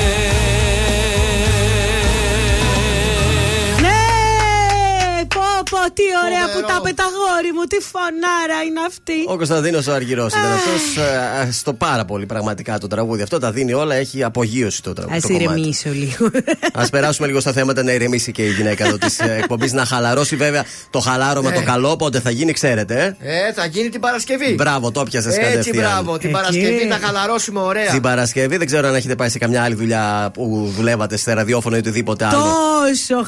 Ναι! 3.80 5.24
Πω 5.28 5.40
πω, 5.70 5.92
τι 5.92 6.02
ωραία 6.26 6.46
Φοβερό. 6.46 6.66
που 6.66 6.72
τα 6.72 6.80
πεταγόρι 6.82 7.52
μου, 7.54 7.62
τι 7.64 7.76
φωνάρα 7.92 8.62
είναι 8.66 8.80
αυτή. 8.86 9.12
Ο 9.26 9.36
Κωνσταντίνος 9.36 9.86
ο 9.86 9.92
Αργυρός 9.92 10.32
ήταν 10.32 10.52
αυτός. 10.52 11.56
Στο 11.56 11.72
πάρα 11.72 12.04
πολύ 12.04 12.26
πραγματικά 12.26 12.78
το 12.78 12.86
τραγούδι. 12.86 13.22
Αυτό 13.22 13.38
τα 13.38 13.52
δίνει 13.52 13.72
όλα. 13.72 13.94
Έχει 13.94 14.22
απογείωση 14.22 14.82
το 14.82 14.92
τραγούδι. 14.92 15.16
Α 15.16 15.20
το 15.20 15.28
κομμάτι. 15.28 15.44
ηρεμήσω 15.44 15.90
λίγο. 15.90 16.30
Α 16.76 16.88
περάσουμε 16.90 17.26
λίγο 17.26 17.40
στα 17.40 17.52
θέματα 17.52 17.82
να 17.82 17.92
ηρεμήσει 17.92 18.32
και 18.32 18.42
η 18.42 18.50
γυναίκα 18.50 18.86
εδώ 18.86 18.98
της 18.98 19.18
εκπομπής. 19.18 19.72
Να 19.72 19.84
χαλαρώσει 19.84 20.36
βέβαια 20.36 20.64
το 20.90 21.00
χαλάρωμα 21.00 21.50
Ναι. 21.50 21.56
το 21.56 21.62
καλό. 21.62 21.96
Πότε 21.96 22.20
θα 22.20 22.30
γίνει, 22.30 22.52
ξέρετε. 22.52 23.16
Ε; 23.20 23.46
Ε, 23.48 23.52
θα 23.52 23.66
γίνει 23.66 23.88
την 23.88 24.00
Παρασκευή. 24.00 24.54
Μπράβο, 24.54 24.90
το 24.90 25.02
πιασε 25.02 25.28
Έτσι, 25.28 25.40
κατευθείαν. 25.40 25.76
μπράβο. 25.76 26.18
Την 26.18 26.28
Εκεί. 26.28 26.38
Παρασκευή 26.38 26.88
θα 26.90 26.98
χαλαρώσουμε 27.06 27.60
ωραία. 27.60 27.90
Την 27.90 28.00
Παρασκευή 28.02 28.56
δεν 28.56 28.66
ξέρω 28.66 28.88
αν 28.88 28.94
έχετε 28.94 29.14
πάει 29.14 29.28
σε 29.28 29.38
καμιά 29.38 29.62
άλλη 29.62 29.74
δουλειά 29.74 30.30
που 30.34 30.72
δουλεύατε 30.76 31.16
σε 31.16 31.32
ραδιόφωνο 31.32 31.76
ή 31.76 31.78
οτιδήποτε 31.78 32.24
άλλο. 32.24 32.44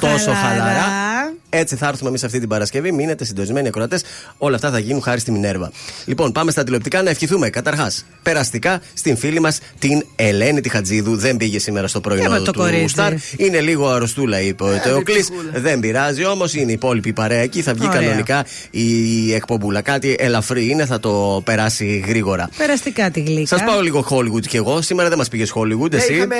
Τόσο 0.00 0.32
χαλαρά. 0.32 1.05
Τόσο 1.56 1.60
χαλαρά. 1.60 1.60
Έτσι 1.60 1.76
θα 1.76 1.86
έρθουμε 1.88 2.08
εμείς 2.08 2.24
αυτή 2.24 2.38
την 2.38 2.48
Παρασκευή. 2.48 2.92
Μείνετε 2.92 3.24
συντονισμένοι 3.24 3.68
ακροατές. 3.68 4.02
Όλα 4.38 4.54
αυτά 4.54 4.70
θα 4.70 4.78
γίνουν 4.78 5.02
χάρη 5.02 5.20
στη 5.20 5.30
Μινέρβα. 5.30 5.70
Λοιπόν, 6.04 6.32
πάμε 6.32 6.50
στα 6.50 6.64
τηλεοπτικά 6.64 7.02
να 7.02 7.10
ευχηθούμε 7.10 7.50
καταρχάς 7.50 8.04
περαστικά 8.22 8.80
στην 8.94 9.16
φίλη 9.16 9.40
μας 9.40 9.58
την 9.78 10.04
Ελένη 10.16 10.60
Τιχατζίδου. 10.60 11.16
Δεν 11.16 11.36
πήγε 11.36 11.58
σήμερα 11.58 11.86
στο 11.88 12.00
πρωινό 12.00 12.24
Έβα 12.24 12.42
το 12.42 12.50
του 12.52 12.58
κορίτσι. 12.58 12.88
Σταρ. 12.88 13.12
Είναι 13.36 13.60
λίγο 13.60 13.88
αρρωστούλα, 13.88 14.40
είπε 14.40 14.64
ο 14.64 14.80
Τεοκλή. 14.82 15.18
ψυχούλα. 15.20 15.50
Δεν 15.54 15.80
πειράζει 15.80 16.24
όμως, 16.26 16.54
είναι 16.54 16.70
η 16.70 16.74
υπόλοιπη 16.74 17.12
παρέα 17.12 17.40
εκεί. 17.40 17.62
Θα 17.62 17.72
βγει 17.74 17.86
Ωραία. 17.86 18.00
κανονικά 18.00 18.44
η 18.70 19.34
εκπομπούλα. 19.34 19.80
Κάτι 19.80 20.16
ελαφρύ 20.18 20.68
είναι, 20.68 20.86
θα 20.86 21.00
το 21.00 21.42
περάσει 21.44 22.04
γρήγορα. 22.06 22.48
Περαστικά 22.56 23.10
τη 23.10 23.20
γλύκα. 23.20 23.46
Σας 23.56 23.64
πάω 23.66 23.80
λίγο 23.80 24.06
Hollywood 24.10 24.46
κι 24.48 24.56
εγώ. 24.56 24.82
Σήμερα 24.82 25.08
δεν 25.08 25.18
μας 25.18 25.28
πήγες 25.28 25.52
Hollywood, 25.54 25.90
Ναι, 25.90 25.96
εσύ; 25.96 26.14
είχαμε, 26.14 26.34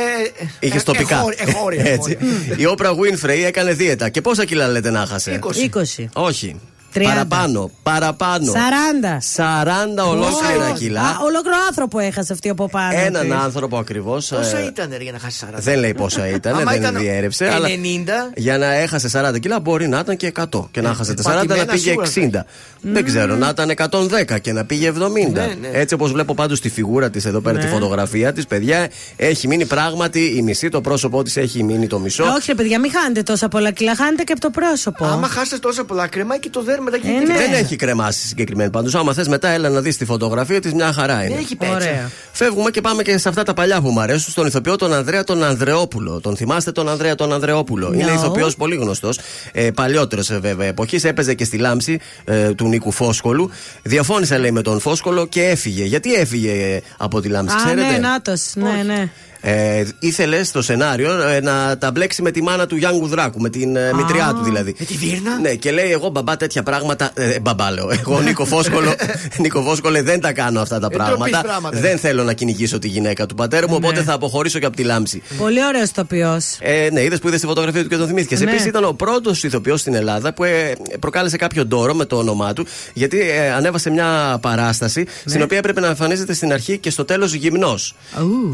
Είχες 0.60 0.80
ε, 0.80 0.84
τοπικά. 0.84 1.16
εχώρια, 1.16 1.38
εχώρια, 1.46 1.84
Έτσι. 1.86 2.18
Η 2.56 2.66
Όπρα 2.66 2.90
Winfrey 2.92 3.42
έκανε 3.46 3.72
δίαιτα. 3.72 4.08
Και 4.08 4.20
πόσα 4.20 4.44
κιλά 4.44 4.68
λέτε 4.68 4.90
να 4.90 5.05
χάσε. 5.06 5.38
20. 5.42 5.68
20. 5.98 6.06
Όχι. 6.12 6.60
30. 6.96 7.02
Παραπάνω. 7.04 7.70
Παραπάνω. 7.82 8.52
40. 8.52 8.56
40 9.36 10.08
ολόκληρα 10.10 10.66
Α, 10.66 10.72
κιλά. 10.78 11.18
ολόκληρο 11.24 11.56
άνθρωπο 11.68 11.98
έχασε 11.98 12.32
αυτή 12.32 12.48
από 12.48 12.68
πάνω. 12.68 12.98
Έναν 12.98 13.22
της. 13.22 13.32
άνθρωπο 13.32 13.78
ακριβώς. 13.78 14.28
Πόσα 14.28 14.64
ήταν 14.66 14.88
ρε, 14.96 15.02
για 15.02 15.12
να 15.12 15.18
χάσει 15.18 15.46
40. 15.50 15.54
Δεν 15.58 15.78
λέει 15.78 15.94
πόσα 15.94 16.28
ήταν, 16.28 16.54
Άμα 16.54 16.72
δεν 16.72 16.80
ήταν 16.80 16.96
διέρευσε. 16.96 17.44
90. 17.46 17.50
Αλλά 17.54 17.68
για 18.36 18.58
να 18.58 18.72
έχασε 18.74 19.08
40 19.34 19.38
κιλά 19.40 19.60
μπορεί 19.60 19.88
να 19.88 19.98
ήταν 19.98 20.16
και 20.16 20.32
100. 20.36 20.68
Και 20.70 20.80
να 20.80 20.90
έχασε 20.90 21.12
40 21.12 21.24
να 21.24 21.32
πατημένα 21.32 21.64
πήγε 21.72 21.76
σίγουρα 21.76 22.06
60. 22.06 22.44
Δεν 22.80 23.04
ξέρω, 23.04 23.36
να 23.36 23.48
ήταν 23.48 23.70
110 24.30 24.40
και 24.40 24.52
να 24.52 24.64
πήγε 24.64 24.92
70. 24.98 24.98
Ναι, 25.32 25.54
ναι. 25.60 25.68
Έτσι 25.72 25.94
όπως 25.94 26.12
βλέπω 26.12 26.34
πάντως 26.34 26.60
τη 26.60 26.68
φιγούρα 26.70 27.10
της 27.10 27.24
εδώ 27.24 27.40
πέρα, 27.40 27.56
Ναι. 27.58 27.64
τη 27.64 27.70
φωτογραφία 27.70 28.32
της, 28.32 28.46
παιδιά, 28.46 28.88
έχει 29.16 29.46
μείνει 29.48 29.64
πράγματι 29.66 30.20
η 30.36 30.42
μισή, 30.42 30.68
το 30.68 30.80
πρόσωπό 30.80 31.22
της 31.22 31.36
έχει 31.36 31.62
μείνει 31.62 31.86
το 31.86 31.98
μισό. 31.98 32.24
Όχι, 32.24 32.44
ρε 32.46 32.54
παιδιά, 32.54 32.80
μην 32.80 32.90
χάνετε 32.92 33.22
τόσα 33.22 33.48
πολλά 33.48 33.70
κιλά, 33.70 33.94
χάνετε 33.96 34.22
και 34.22 34.32
από 34.32 34.40
το 34.40 34.50
πρόσωπο. 34.50 35.04
Άμα 35.04 35.28
χάσετε 35.28 35.58
τόσα 35.58 35.84
πολλά 35.84 36.06
κρέμα 36.06 36.38
και 36.38 36.48
το 36.50 36.62
δέρμα 36.62 36.85
μετά 36.90 37.08
Ε, 37.08 37.10
γίνεται. 37.10 37.32
ναι. 37.32 37.38
Δεν 37.38 37.52
έχει 37.52 37.76
κρεμάσει 37.76 38.26
συγκεκριμένη 38.26 38.70
πάντως. 38.70 38.94
Άμα 38.94 39.12
θες 39.12 39.28
μετά, 39.28 39.48
έλα 39.48 39.68
να 39.68 39.80
δεις 39.80 39.96
τη 39.96 40.04
φωτογραφία 40.04 40.60
της, 40.60 40.72
μια 40.72 40.92
χαρά 40.92 41.24
είναι. 41.24 41.28
Δεν 41.34 41.38
έχει 41.38 41.56
πέτσα. 41.56 41.74
Ωραία. 41.74 42.10
Φεύγουμε 42.32 42.70
και 42.70 42.80
πάμε 42.80 43.02
και 43.02 43.18
σε 43.18 43.28
αυτά 43.28 43.42
τα 43.42 43.54
παλιά 43.54 43.80
που 43.80 43.90
μου 43.90 44.00
αρέσουν. 44.00 44.32
Στον 44.32 44.46
ηθοποιό 44.46 44.76
τον 44.76 44.92
Ανδρέα 44.94 45.24
τον 45.24 45.44
Ανδρεόπουλο. 45.44 46.20
Τον 46.20 46.36
θυμάστε 46.36 46.72
τον 46.72 46.88
Ανδρέα 46.88 47.14
τον 47.14 47.32
Ανδρεόπουλο; 47.32 47.88
No. 47.88 47.92
Είναι 47.94 48.10
ηθοποιός 48.12 48.56
πολύ 48.56 48.74
γνωστός. 48.76 49.18
Ε, 49.52 49.70
Παλιότερος 49.70 50.38
βέβαια 50.40 50.66
εποχής. 50.66 51.04
Έπαιζε 51.04 51.34
και 51.34 51.44
στη 51.44 51.56
λάμψη 51.56 51.98
ε, 52.24 52.54
του 52.54 52.68
Νίκου 52.68 52.90
Φόσκολου. 52.92 53.50
Διαφώνησε 53.82 54.38
λέει 54.38 54.50
με 54.50 54.62
τον 54.62 54.80
Φόσκολο 54.80 55.26
και 55.26 55.42
έφυγε. 55.42 55.84
Γιατί 55.84 56.14
έφυγε 56.14 56.50
ε, 56.52 56.80
από 56.96 57.20
τη 57.20 57.28
λάμψη, 57.28 57.54
Α, 57.54 57.58
ξέρετε; 57.64 57.90
ναι, 57.92 57.98
νάτος, 57.98 58.52
ναι, 58.54 58.82
ναι. 58.86 59.08
Ε, 59.48 59.84
ήθελε 59.98 60.42
στο 60.44 60.62
σενάριο 60.62 61.28
ε, 61.28 61.40
να 61.40 61.78
τα 61.78 61.90
μπλέξει 61.90 62.22
με 62.22 62.30
τη 62.30 62.42
μάνα 62.42 62.66
του 62.66 62.76
Γιάνγκου 62.76 63.06
Δράκου, 63.06 63.40
με 63.40 63.48
την 63.48 63.76
ε, 63.76 63.92
μητριά 63.94 64.32
του 64.36 64.42
δηλαδή. 64.44 64.74
Με 64.78 64.84
τη 64.84 64.94
Βίρνα; 64.94 65.38
Ναι, 65.40 65.54
και 65.54 65.70
λέει: 65.72 65.90
Εγώ 65.90 66.08
μπαμπά 66.08 66.36
τέτοια 66.36 66.62
πράγματα. 66.62 67.10
Ε, 67.14 67.40
μπαμπά 67.40 67.70
λέω. 67.70 67.90
Εγώ 67.90 68.20
Νίκο 68.20 68.44
Φόσκολο, 68.44 68.94
Νίκο 69.42 69.62
Φόσκολε 69.62 70.02
δεν 70.02 70.20
τα 70.20 70.32
κάνω 70.32 70.60
αυτά 70.60 70.78
τα 70.78 70.88
Ε, 70.92 70.96
τροπής 70.96 71.14
πράγματα. 71.16 71.40
πράγματα. 71.40 71.78
Δεν 71.80 71.98
θέλω 71.98 72.22
να 72.24 72.32
κυνηγήσω 72.32 72.78
τη 72.78 72.88
γυναίκα 72.88 73.26
του 73.26 73.34
πατέρα 73.34 73.68
μου, 73.68 73.78
Ναι. 73.78 73.86
οπότε 73.86 74.02
θα 74.02 74.12
αποχωρήσω 74.12 74.58
και 74.58 74.66
από 74.66 74.76
τη 74.76 74.82
λάμψη. 74.82 75.22
Πολύ 75.38 75.64
ωραίος 75.66 75.88
ηθοποιό. 75.88 76.40
Ε, 76.60 76.88
ναι, 76.92 77.02
είδες 77.02 77.18
που 77.18 77.28
είδες 77.28 77.40
τη 77.40 77.46
φωτογραφία 77.46 77.82
του 77.82 77.88
και 77.88 77.96
τον 77.96 78.06
θυμήθηκες. 78.06 78.40
Ναι. 78.40 78.50
Επίσης 78.50 78.66
ήταν 78.66 78.84
ο 78.84 78.92
πρώτος 78.92 79.42
ηθοποιός 79.44 79.80
στην 79.80 79.94
Ελλάδα 79.94 80.32
που 80.34 80.44
ε, 80.44 80.72
προκάλεσε 81.00 81.36
κάποιο 81.36 81.64
ντόρο 81.66 81.94
με 81.94 82.04
το 82.04 82.16
όνομά 82.16 82.52
του, 82.52 82.66
γιατί 82.92 83.20
ε, 83.20 83.52
ανέβασε 83.52 83.90
μια 83.90 84.38
παράσταση 84.42 85.00
Ναι. 85.00 85.30
στην 85.30 85.42
οποία 85.42 85.58
έπρεπε 85.58 85.80
να 85.80 85.86
εμφανίζεται 85.86 86.34
στην 86.34 86.52
αρχή 86.52 86.78
και 86.78 86.90
στο 86.90 87.04
τέλος 87.04 87.32
γυμνός. 87.34 87.94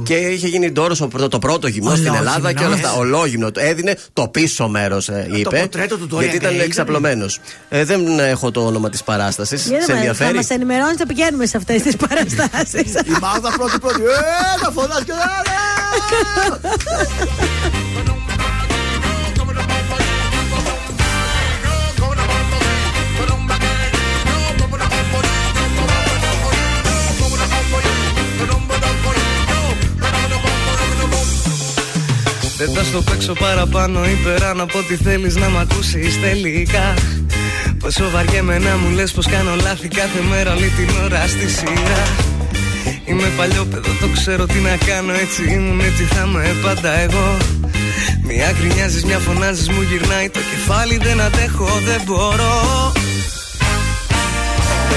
Και 0.05 0.15
είχε 0.15 0.49
γίνει 0.49 0.71
ντόρο 0.71 0.81
το, 0.89 1.29
το 1.29 1.39
πρώτο 1.39 1.67
γυμνό 1.67 1.91
στην 1.91 2.07
Ολόγυμνος. 2.07 2.35
Ελλάδα 2.35 2.53
και 2.53 2.65
όλα 2.65 2.75
αυτά. 2.75 2.93
Ολόγυμνο. 2.93 3.51
Έδινε 3.57 3.97
το 4.13 4.29
πίσω 4.29 4.69
μέρος, 4.69 5.09
είπε. 5.37 5.59
πορτρέτο 5.59 5.97
του 5.99 6.17
Dorian 6.17 6.21
γιατί 6.21 6.37
ήταν 6.37 6.55
Gray 6.57 6.65
εξαπλωμένος. 6.65 7.41
Ε, 7.69 7.85
δεν 7.85 8.19
έχω 8.19 8.51
το 8.51 8.67
όνομα 8.67 8.91
της 8.91 9.03
παράστασης. 9.03 9.63
Σε 9.63 9.79
Θα 9.87 9.93
ενδιαφέρει. 9.93 10.35
μας 10.37 10.51
ενημερώνετε, 10.51 11.07
πηγαίνουμε 11.07 11.47
σε 11.47 11.57
αυτές 11.57 11.83
τις 11.83 11.97
παραστάσεις. 11.97 12.93
Η 12.95 13.17
Μάγδα 13.21 13.51
πρώτη 13.57 13.79
πρώτη. 13.79 14.01
Ε, 14.03 14.65
να 14.65 14.71
φωνάζει 14.71 15.05
και 15.05 15.13
Δεν 32.65 32.75
θα 32.75 32.83
στο 32.83 33.03
παίξω 33.03 33.33
παραπάνω 33.33 34.05
ή 34.05 34.19
πέραν 34.25 34.61
από 34.61 34.79
ό,τι 34.79 34.97
θέλεις 34.97 35.37
να 35.37 35.49
μ' 35.49 35.59
ακούσεις 35.59 36.21
τελικά. 36.21 36.95
Πόσο 37.79 38.11
βαριέμαι 38.11 38.59
να 38.59 38.77
μου 38.77 38.91
λες 38.91 39.13
πως 39.13 39.27
κάνω 39.27 39.55
λάθη 39.63 39.89
κάθε 39.89 40.21
μέρα 40.31 40.53
όλη 40.53 40.69
την 40.77 40.89
ώρα 41.05 41.27
στη 41.27 41.49
σειρά. 41.49 42.03
Είμαι 43.05 43.31
παλιό 43.37 43.65
παιδό, 43.65 43.93
το 44.01 44.09
ξέρω 44.13 44.47
τι 44.47 44.59
να 44.59 44.77
κάνω 44.87 45.13
έτσι 45.13 45.43
ήμουν 45.55 45.81
έτσι 45.81 46.05
θα 46.05 46.25
είμαι 46.27 46.57
πάντα 46.63 46.99
εγώ. 46.99 47.37
Μια 48.23 48.53
γκρινιάζεις, 48.59 49.05
μια 49.05 49.19
φωνάζεις, 49.19 49.69
μου 49.69 49.83
γυρνάει 49.83 50.29
το 50.29 50.41
κεφάλι 50.51 50.97
δεν 50.97 51.21
αντέχω, 51.21 51.69
δεν 51.85 52.01
μπορώ 52.07 52.93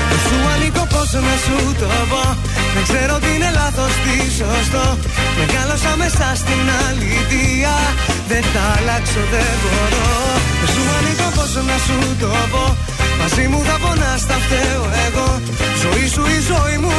Δεν 0.09 0.19
σου 0.25 0.37
ανήκω 0.53 0.83
πώς 0.93 1.09
να 1.27 1.35
σου 1.45 1.57
το 1.81 1.89
πω. 2.11 2.23
Δεν 2.75 2.83
ξέρω 2.87 3.13
τι 3.23 3.29
είναι 3.35 3.51
λάθος, 3.59 3.93
τι 4.03 4.15
σωστό. 4.39 4.85
Μεγάλωσα 5.39 5.91
μέσα 6.01 6.27
στην 6.41 6.65
αλήθεια. 6.87 7.75
Δεν 8.29 8.43
θα 8.53 8.63
αλλάξω, 8.75 9.21
δεν 9.33 9.53
μπορώ. 9.61 10.07
Δεν 10.59 10.69
σου 10.73 10.83
ανήκω 10.97 11.27
πώς 11.37 11.51
να 11.69 11.77
σου 11.85 11.97
το 12.21 12.31
πω. 12.53 12.65
Μαζί 13.19 13.43
μου 13.51 13.59
θα 13.67 13.75
πονάς, 13.83 14.21
θα 14.29 14.37
φταίω 14.43 14.83
εγώ. 15.05 15.29
Ζωή 15.81 16.07
σου 16.13 16.23
η 16.37 16.39
ζωή 16.49 16.77
μου. 16.83 16.95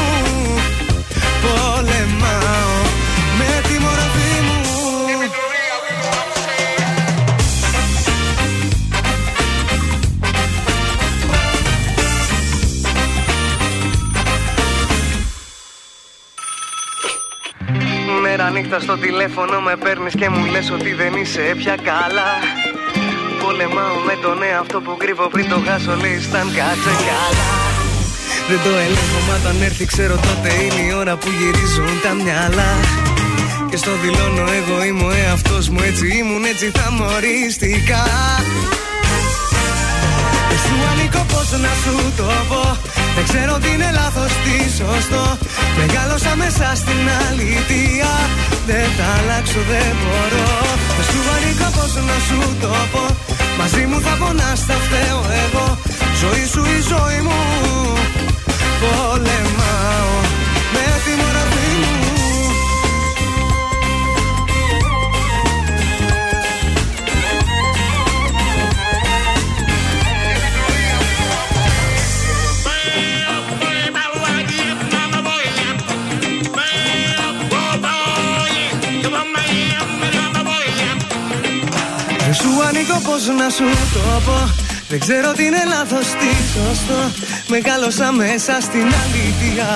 Πολεμάω 1.42 2.85
Μέρα 18.38 18.50
νύχτα 18.50 18.80
στο 18.80 18.96
τηλέφωνο 18.96 19.60
με 19.60 19.76
παίρνεις 19.76 20.14
και 20.14 20.28
μου 20.28 20.44
λες 20.44 20.70
ότι 20.70 20.92
δεν 20.94 21.12
είσαι 21.20 21.54
πια 21.56 21.76
καλά. 21.90 22.30
Πολεμάω 23.42 23.96
με 24.08 24.14
τον 24.22 24.42
εαυτό 24.42 24.80
που 24.80 24.96
κρύβω 24.96 25.26
πριν 25.28 25.48
το 25.48 25.58
χάσω 25.66 25.94
λέει 26.02 26.18
σταν 26.20 26.46
κάτσε 26.56 26.92
καλά 27.08 27.50
Δεν 28.48 28.58
το 28.64 28.72
ελέγχω 28.84 29.20
μα 29.28 29.34
όταν 29.40 29.62
έρθει 29.62 29.84
ξέρω 29.92 30.14
τότε 30.14 30.50
είναι 30.62 30.82
η 30.88 30.92
ώρα 31.00 31.16
που 31.16 31.28
γυρίζουν 31.38 32.00
τα 32.04 32.12
μυαλά. 32.22 32.72
Και 33.70 33.76
στο 33.76 33.90
δηλώνω 34.02 34.44
εγώ 34.60 34.84
είμαι 34.84 35.04
ο 35.04 35.12
εαυτός 35.24 35.68
μου 35.68 35.80
έτσι 35.88 36.06
ήμουν 36.18 36.44
έτσι 36.44 36.70
θα 36.76 36.90
μοριστικά 36.90 38.04
δεν 40.48 40.58
σου 40.64 40.76
ανήκω 40.90 41.22
πώς 41.32 41.50
να 41.64 41.72
σου 41.82 42.12
το 42.16 42.24
πω 42.48 42.62
Δεν 43.16 43.24
ξέρω 43.30 43.54
τι 43.62 43.68
είναι 43.74 43.90
λάθος, 43.98 44.32
τι 44.44 44.56
σωστό. 44.78 45.24
Μεγάλωσα 45.78 46.32
μέσα 46.42 46.66
στην 46.82 47.04
αλήθεια. 47.28 48.12
Δεν 48.68 48.86
θα 48.96 49.06
αλλάξω, 49.18 49.60
δεν 49.72 49.92
μπορώ. 50.00 50.48
Δεν 50.96 51.06
σου 51.10 51.20
ανήκω 51.34 51.68
πώς 51.76 51.92
να 52.10 52.16
σου 52.26 52.40
το 52.62 52.72
πω. 52.92 53.04
Μαζί 53.58 53.82
μου 53.88 53.98
θα 54.06 54.14
πονάς, 54.20 54.60
θα 54.68 54.76
φταίω 54.84 55.20
εγώ. 55.44 55.66
Ζωή 56.20 56.44
σου 56.52 56.62
η 56.76 56.78
ζωή 56.90 57.20
μου. 57.26 57.40
Πολεμάω 58.80 59.65
σου 82.46 82.54
ανήκω 82.68 82.98
πώς 83.08 83.22
να 83.40 83.48
σου 83.56 83.68
το 83.94 84.02
πω. 84.26 84.38
Δεν 84.88 84.98
ξέρω 85.04 85.32
τι 85.32 85.44
είναι 85.44 85.62
λάθος, 85.74 86.06
τι 86.20 86.30
σωστό. 86.52 87.00
Μεγάλωσα 87.54 88.12
μέσα 88.12 88.54
στην 88.66 88.86
αλήθεια. 89.02 89.68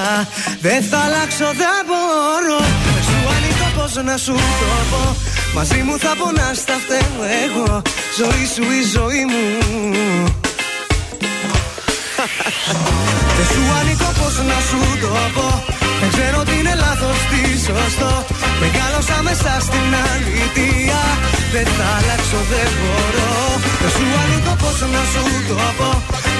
Δεν 0.67 0.81
θα 0.91 0.99
αλλάξω, 1.07 1.49
δεν 1.63 1.81
μπορώ. 1.89 2.61
Δεν 2.95 3.03
σου 3.09 3.19
ανήκω 3.35 3.69
πώς 3.77 3.93
να 4.09 4.17
σου 4.25 4.35
το 4.61 4.71
πω. 4.91 5.03
Μαζί 5.57 5.81
μου 5.87 5.95
θα 6.05 6.13
πονάς, 6.21 6.59
θα 6.69 6.77
φταίω 6.83 7.21
εγώ. 7.45 7.83
Ζωή 8.19 8.45
σου 8.55 8.65
η 8.81 8.83
ζωή 8.97 9.25
μου. 9.33 9.45
Δεν 13.37 13.47
σου 13.53 13.63
ανήκω 13.79 14.11
πώς 14.21 14.35
να 14.51 14.59
σου 14.69 14.81
το 15.03 15.11
πω. 15.37 15.49
Δεν 16.01 16.11
ξέρω 16.15 16.39
τι 16.49 16.55
είναι 16.59 16.75
λάθος, 16.85 17.19
τι 17.31 17.41
σωστό 17.67 18.13
Μεγάλωσα 18.63 19.19
μέσα 19.23 19.53
στην 19.67 19.89
αλήθεια. 20.13 21.01
Δεν 21.53 21.67
θα 21.77 21.87
αλλάξω, 21.97 22.41
δεν 22.53 22.69
μπορώ. 22.79 23.33
Δεν 23.81 23.91
σου 23.97 24.07
ανήκω 24.23 24.55
πώς 24.63 24.79
να 24.95 25.03
σου 25.13 25.25
το 25.49 25.57
πω. 25.79 25.91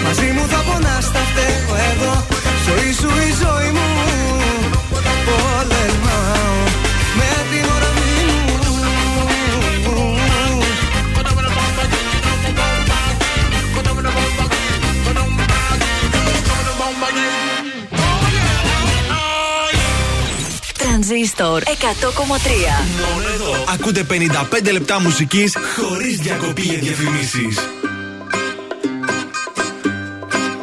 Μαζί 0.05 0.29
μου 0.35 0.45
θα 0.53 0.61
πονάς, 0.67 1.07
θα 1.15 1.23
φταίω 1.29 1.75
εγώ. 1.91 2.15
Ζωή 2.67 2.93
σου 3.01 3.11
η 3.29 3.31
ζωή 3.43 3.71
μου. 3.77 3.89
Πολεμάω 5.27 6.59
με 7.19 7.31
την 7.51 7.65
ορμή 7.75 8.15
μου 8.29 8.51
Τρανζίστορ 21.01 21.63
100,3 21.63 21.71
Μόνο 23.15 23.29
εδώ. 23.35 23.65
Ακούτε 23.73 24.07
55 24.69 24.73
λεπτά 24.73 25.01
μουσικής 25.01 25.57
χωρίς 25.77 26.17
διακοπή 26.19 26.63
για 26.63 26.79
διαφημίσεις. 26.79 27.59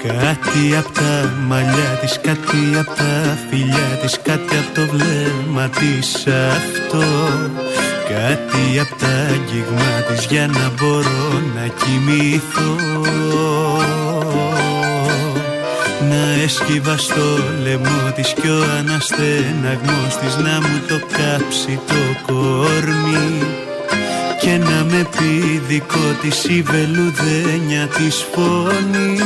Κάτι 0.04 0.76
απ' 0.78 0.94
τα 0.94 1.34
μαλλιά 1.48 2.00
της, 2.02 2.20
κάτι 2.22 2.78
απ' 2.78 2.96
τα 2.98 3.38
φιλιά 3.50 4.00
της 4.02 4.20
Κάτι 4.24 4.56
απ' 4.58 4.76
το 4.76 4.88
βλέμμα 4.92 5.70
της 5.70 6.28
αυτό 6.28 7.04
Κάτι 8.08 8.80
απ' 8.80 9.00
τα 9.00 9.08
αγγίγμα 9.08 10.02
της 10.08 10.26
για 10.26 10.48
να 10.48 10.72
μπορώ 10.78 11.42
να 11.56 11.68
κοιμηθώ 11.68 12.76
Να 14.04 14.07
έσκυβα 16.48 16.98
στο 16.98 17.44
λαιμό 17.64 18.12
της 18.16 18.34
κι 18.34 18.48
ο 18.48 18.64
αναστέναγμός 18.80 20.16
της 20.22 20.36
Να 20.36 20.62
μου 20.62 20.82
το 20.88 21.00
κάψει 21.18 21.80
το 21.88 22.34
κορμί 22.34 23.44
και 24.42 24.58
να 24.58 24.84
με 24.84 25.08
πει 25.18 25.62
δικό 25.68 26.16
της 26.22 26.44
η 26.44 26.62
βελουδένια 26.62 27.88
της 27.88 28.26
φωνή 28.32 29.20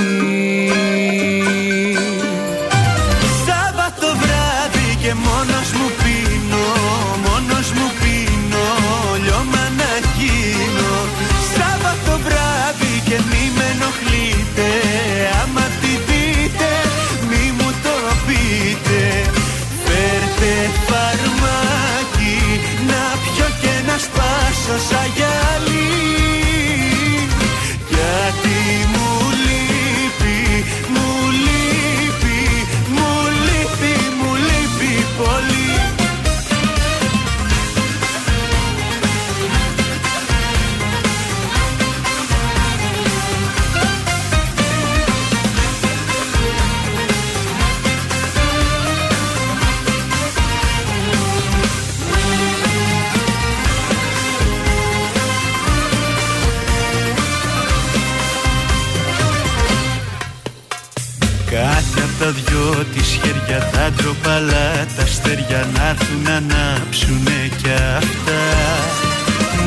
ανάψουνε 66.41 67.49
κι 67.57 67.69
αυτά. 67.97 68.41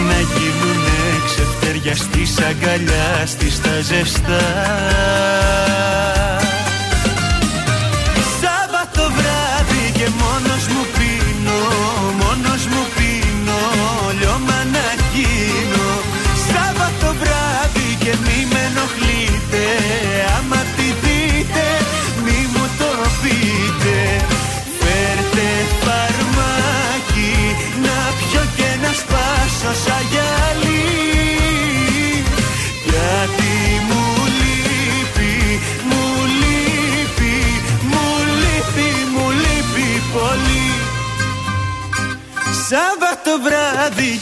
Να 0.09 0.21
γίνουνε 0.21 1.01
ξεφτέρια 1.25 1.95
στις 1.95 2.39
αγκαλιά 2.39 3.27
στις 3.27 3.61
τα 3.61 3.81
ζεστά 3.81 4.43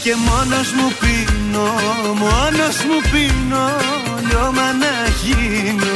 και 0.03 0.15
μόνος 0.15 0.71
μου 0.77 0.87
πίνω 1.01 1.67
Μόνος 2.23 2.77
μου 2.87 2.99
πίνω 3.11 3.65
λιώμα 4.27 4.67
να 4.83 4.95
γίνω. 5.21 5.95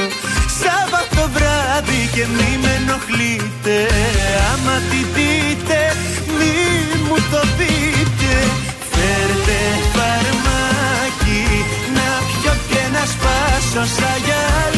Σάββατο 0.62 1.22
βράδυ 1.36 2.02
και 2.14 2.26
μη 2.36 2.50
με 2.64 2.72
ενοχλείτε. 2.80 3.78
Άμα 4.52 4.76
τη 4.90 5.02
δείτε 5.16 5.80
μη 6.38 6.56
μου 7.06 7.18
το 7.32 7.42
πείτε. 7.58 8.34
Φέρτε 8.92 9.60
φαρμάκι 9.94 11.46
να 11.98 12.10
πιω 12.28 12.54
και 12.70 12.84
να 12.96 13.04
σπάσω 13.14 13.84
σαν 13.96 14.18
γυαλί 14.26 14.77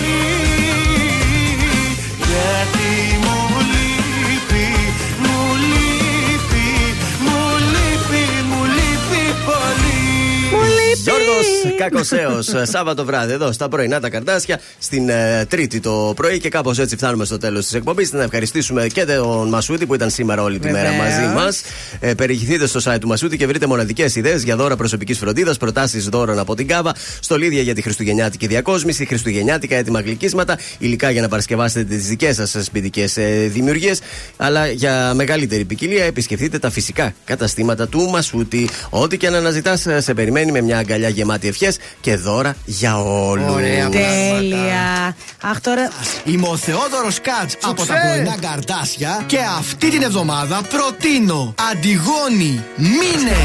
Γιώργο 11.61 11.77
Κακοσέο, 11.77 12.41
Σάββατο 12.73 13.05
βράδυ 13.05 13.33
εδώ 13.33 13.51
στα 13.51 13.69
πρωινά 13.69 13.99
τα 13.99 14.09
καρτάσια, 14.09 14.59
στην 14.79 15.09
ε, 15.09 15.45
Τρίτη 15.49 15.79
το 15.79 16.13
πρωί 16.15 16.39
και 16.39 16.49
κάπως 16.49 16.79
έτσι 16.79 16.95
φτάνουμε 16.95 17.25
στο 17.25 17.37
τέλος 17.37 17.65
της 17.65 17.73
εκπομπής. 17.73 18.11
Να 18.11 18.23
ευχαριστήσουμε 18.23 18.87
και 18.87 19.05
τον 19.05 19.49
Μασούτη 19.49 19.85
που 19.85 19.93
ήταν 19.93 20.09
σήμερα 20.09 20.43
όλη 20.43 20.59
τη 20.59 20.71
μέρα 20.71 20.89
Βεβαίως. 20.89 21.17
μαζί 21.17 21.33
μας. 21.35 21.61
Ε, 21.99 22.13
περιηγηθείτε 22.13 22.67
στο 22.67 22.79
site 22.83 22.97
του 22.99 23.07
Μασούτη 23.07 23.37
και 23.37 23.47
βρείτε 23.47 23.65
μοναδικές 23.65 24.15
ιδέες 24.15 24.43
για 24.43 24.55
δώρα 24.55 24.75
προσωπικής 24.75 25.17
φροντίδας, 25.17 25.57
προτάσεις 25.57 26.09
δώρων 26.09 26.39
από 26.39 26.55
την 26.55 26.67
Κάβα, 26.67 26.95
στολίδια 27.19 27.61
για 27.61 27.73
τη 27.73 27.81
Χριστουγεννιάτικη 27.81 28.47
διακόσμηση, 28.47 29.05
Χριστουγεννιάτικα 29.05 29.75
έτοιμα 29.75 30.01
γλυκίσματα, 30.01 30.57
υλικά 30.77 31.09
για 31.09 31.21
να 31.21 31.27
παρασκευάσετε 31.27 31.83
τις 31.83 32.07
δικές 32.07 32.35
σας 32.35 32.55
σπιτικές 32.65 33.17
ε, 33.17 33.49
δημιουργίες. 33.51 33.99
Αλλά 34.37 34.67
για 34.67 35.13
μεγαλύτερη 35.13 35.65
ποικιλία 35.65 36.03
επισκεφτείτε 36.03 36.59
τα 36.59 36.69
φυσικά 36.69 37.13
καταστήματα 37.25 37.87
του 37.87 38.09
Μασούτη. 38.09 38.69
Ό,τι 38.89 39.17
και 39.17 39.27
αν 39.27 39.35
αναζητάς, 39.35 39.85
σε 39.97 40.13
περιμένει 40.13 40.51
με 40.51 40.61
μια 40.61 40.77
αγκαλιά 40.77 41.09
γεμάτη 41.09 41.47
ευχές 41.49 41.77
και 42.01 42.15
δώρα 42.15 42.55
για 42.65 43.01
όλους. 43.01 43.55
Τέλεια. 43.91 45.15
Αχ, 45.41 45.61
τώρα. 45.61 45.91
Είμαι 46.23 46.47
ο 46.47 46.57
Θεόδωρος 46.57 47.21
Κάτς 47.21 47.57
από 47.61 47.85
τα 47.85 47.93
πρωινά 47.93 48.37
καρτάσια 48.41 49.23
και 49.25 49.39
αυτή 49.57 49.89
την 49.89 50.01
εβδομάδα 50.01 50.61
προτείνω 50.69 51.55
Αντιγόνη, 51.71 52.63
μήνε! 52.75 53.37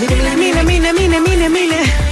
Μείνε, 0.00 0.34
μείνε, 0.36 0.62
μείνε, 0.62 0.92
μείνε, 0.98 1.48
μείνε, 1.48 2.11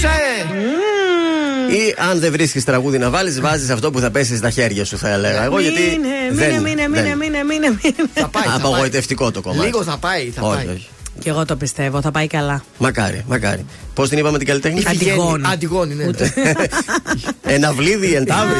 ξέ! 0.00 0.46
Ή 1.76 1.94
αν 2.10 2.18
δεν 2.20 2.32
βρίσκεις 2.32 2.64
τραγούδι 2.64 2.98
να 2.98 3.10
βάλεις, 3.10 3.40
βάζεις 3.40 3.70
αυτό 3.70 3.90
που 3.90 4.00
θα 4.00 4.10
πέσει 4.10 4.36
στα 4.36 4.50
χέρια 4.50 4.84
σου, 4.84 4.98
θα 4.98 5.08
έλεγα. 5.08 5.44
Εγώ 5.44 5.60
γιατί. 5.60 5.80
Μείνε, 5.80 6.08
δεν- 6.30 6.62
μείνε, 6.62 6.88
μείνε, 6.88 7.02
δεν- 7.02 7.16
μείνε, 7.18 7.44
μείνε, 7.44 7.68
μείνε. 7.82 8.04
Θα 8.14 8.28
πάει, 8.28 8.42
θα 8.42 8.54
Απογοητευτικό 8.54 9.30
το 9.30 9.40
κομμάτι. 9.42 9.66
Λίγο 9.66 9.82
θα 9.82 9.96
πάει, 9.98 10.30
θα 10.30 10.42
Όχι, 10.42 10.64
πάει. 10.64 10.80
Όχι. 11.20 11.22
Κι 11.22 11.28
εγώ 11.28 11.44
το 11.44 11.56
πιστεύω, 11.56 12.00
θα 12.00 12.10
πάει 12.10 12.26
καλά. 12.26 12.62
Μακάρι, 12.78 13.24
μακάρι. 13.28 13.64
Πώς 13.94 14.08
την 14.08 14.18
είπαμε 14.18 14.38
την 14.38 14.46
καλλιτέχνη, 14.46 14.82
Αντιγόνη. 14.86 15.42
Αντιγόνη, 15.52 15.94
ναι. 15.94 16.04
Ένα 17.56 17.72
βλίδι 17.72 18.14
εντάβρι. 18.14 18.58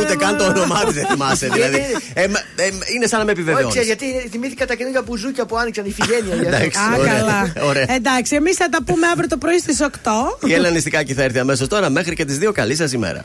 Ούτε 0.00 0.16
καν 0.16 0.36
το 0.36 0.44
όνομά 0.44 0.84
της 0.84 0.94
δεν 0.94 1.06
θυμάσαι. 1.06 1.48
Δηλαδή. 1.48 1.76
Ε, 2.14 2.26
μα- 2.28 2.38
ε, 2.56 2.68
είναι 2.94 3.06
σαν 3.06 3.18
να 3.18 3.24
με 3.24 3.30
Όχι, 3.30 3.40
επιβεβαιώνει. 3.40 3.70
ξέρεις, 3.70 3.86
γιατί 3.88 4.28
θυμήθηκα 4.30 4.66
τα 4.66 4.74
καινούργια 4.74 5.02
μπουζούκια 5.02 5.46
που 5.46 5.56
άνοιξαν 5.58 5.84
η 5.84 5.90
Φιγένεια. 5.92 6.34
γι' 6.34 6.40
αυτό. 6.44 6.56
Εντάξει, 6.56 6.78
Α, 6.78 6.96
ωραία, 6.98 7.12
καλά. 7.18 7.52
ωραία. 7.68 7.92
Εντάξει, 7.94 8.34
εμείς 8.34 8.56
θα 8.56 8.68
τα 8.68 8.78
πούμε 8.84 9.06
αύριο 9.06 9.28
το 9.28 9.36
πρωί 9.36 9.58
στις 9.58 9.80
8. 9.80 10.38
Η 10.48 10.52
Έλενα 10.52 10.70
Νηστικάκη 10.74 11.14
θα 11.14 11.22
έρθει 11.22 11.38
αμέσως 11.38 11.68
τώρα 11.68 11.90
μέχρι 11.90 12.14
και 12.14 12.24
τις 12.24 12.38
2. 12.38 12.52
Καλή 12.52 12.74
σας 12.76 12.92
ημέρα. 12.92 13.20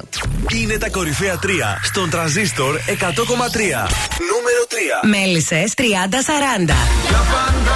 Είναι 0.62 0.78
τα 0.78 0.90
κορυφαία 0.90 1.40
3 1.44 1.48
στον 1.84 2.10
τραζίστορ 2.10 2.76
100,3. 2.76 3.88
Νούμερο 4.32 4.64
3. 4.70 5.08
Μέλισσες 5.08 5.74
30-40. 5.76 5.82
Για 7.10 7.18
πάντα 7.32 7.76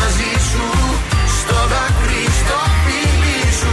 μαζί 0.00 0.32
σου 0.50 0.64
στο 1.38 1.56
δάκρυ 1.72 2.22
στο 2.40 2.58
φίλι 2.84 3.40
σου 3.60 3.72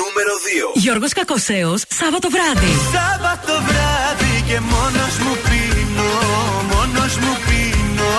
Νούμερο 0.00 0.34
2. 0.74 0.80
Γιώργος 0.84 1.12
Κακοσέος, 1.18 1.80
Σάββατο 2.00 2.28
βράδυ. 2.34 2.72
Σάββατο 2.96 3.54
βράδυ 3.68 4.34
και 4.48 4.58
μόνος 4.72 5.14
μου 5.24 5.34
πίνω, 5.46 6.10
μόνος 6.72 7.12
μου 7.22 7.32
πίνω, 7.46 8.12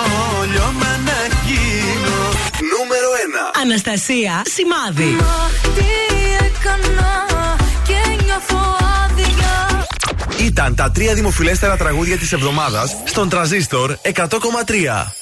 λιώμα 0.52 0.92
να 1.08 1.18
γίνω. 1.46 2.18
Νούμερο 2.72 3.08
1. 3.24 3.60
Αναστασία, 3.62 4.42
σημάδι. 4.56 5.16
Τι 5.76 5.88
έκανα 6.46 7.12
και 7.88 7.98
νιώθω 8.24 8.60
άδεια 9.04 9.86
Ήταν 10.44 10.74
τα 10.74 10.90
τρία 10.90 11.14
δημοφιλέστερα 11.14 11.76
τραγούδια 11.76 12.16
της 12.16 12.32
εβδομάδας 12.32 12.96
στον 13.04 13.28
Τραζίστορ 13.28 13.96
100,3. 14.02 15.14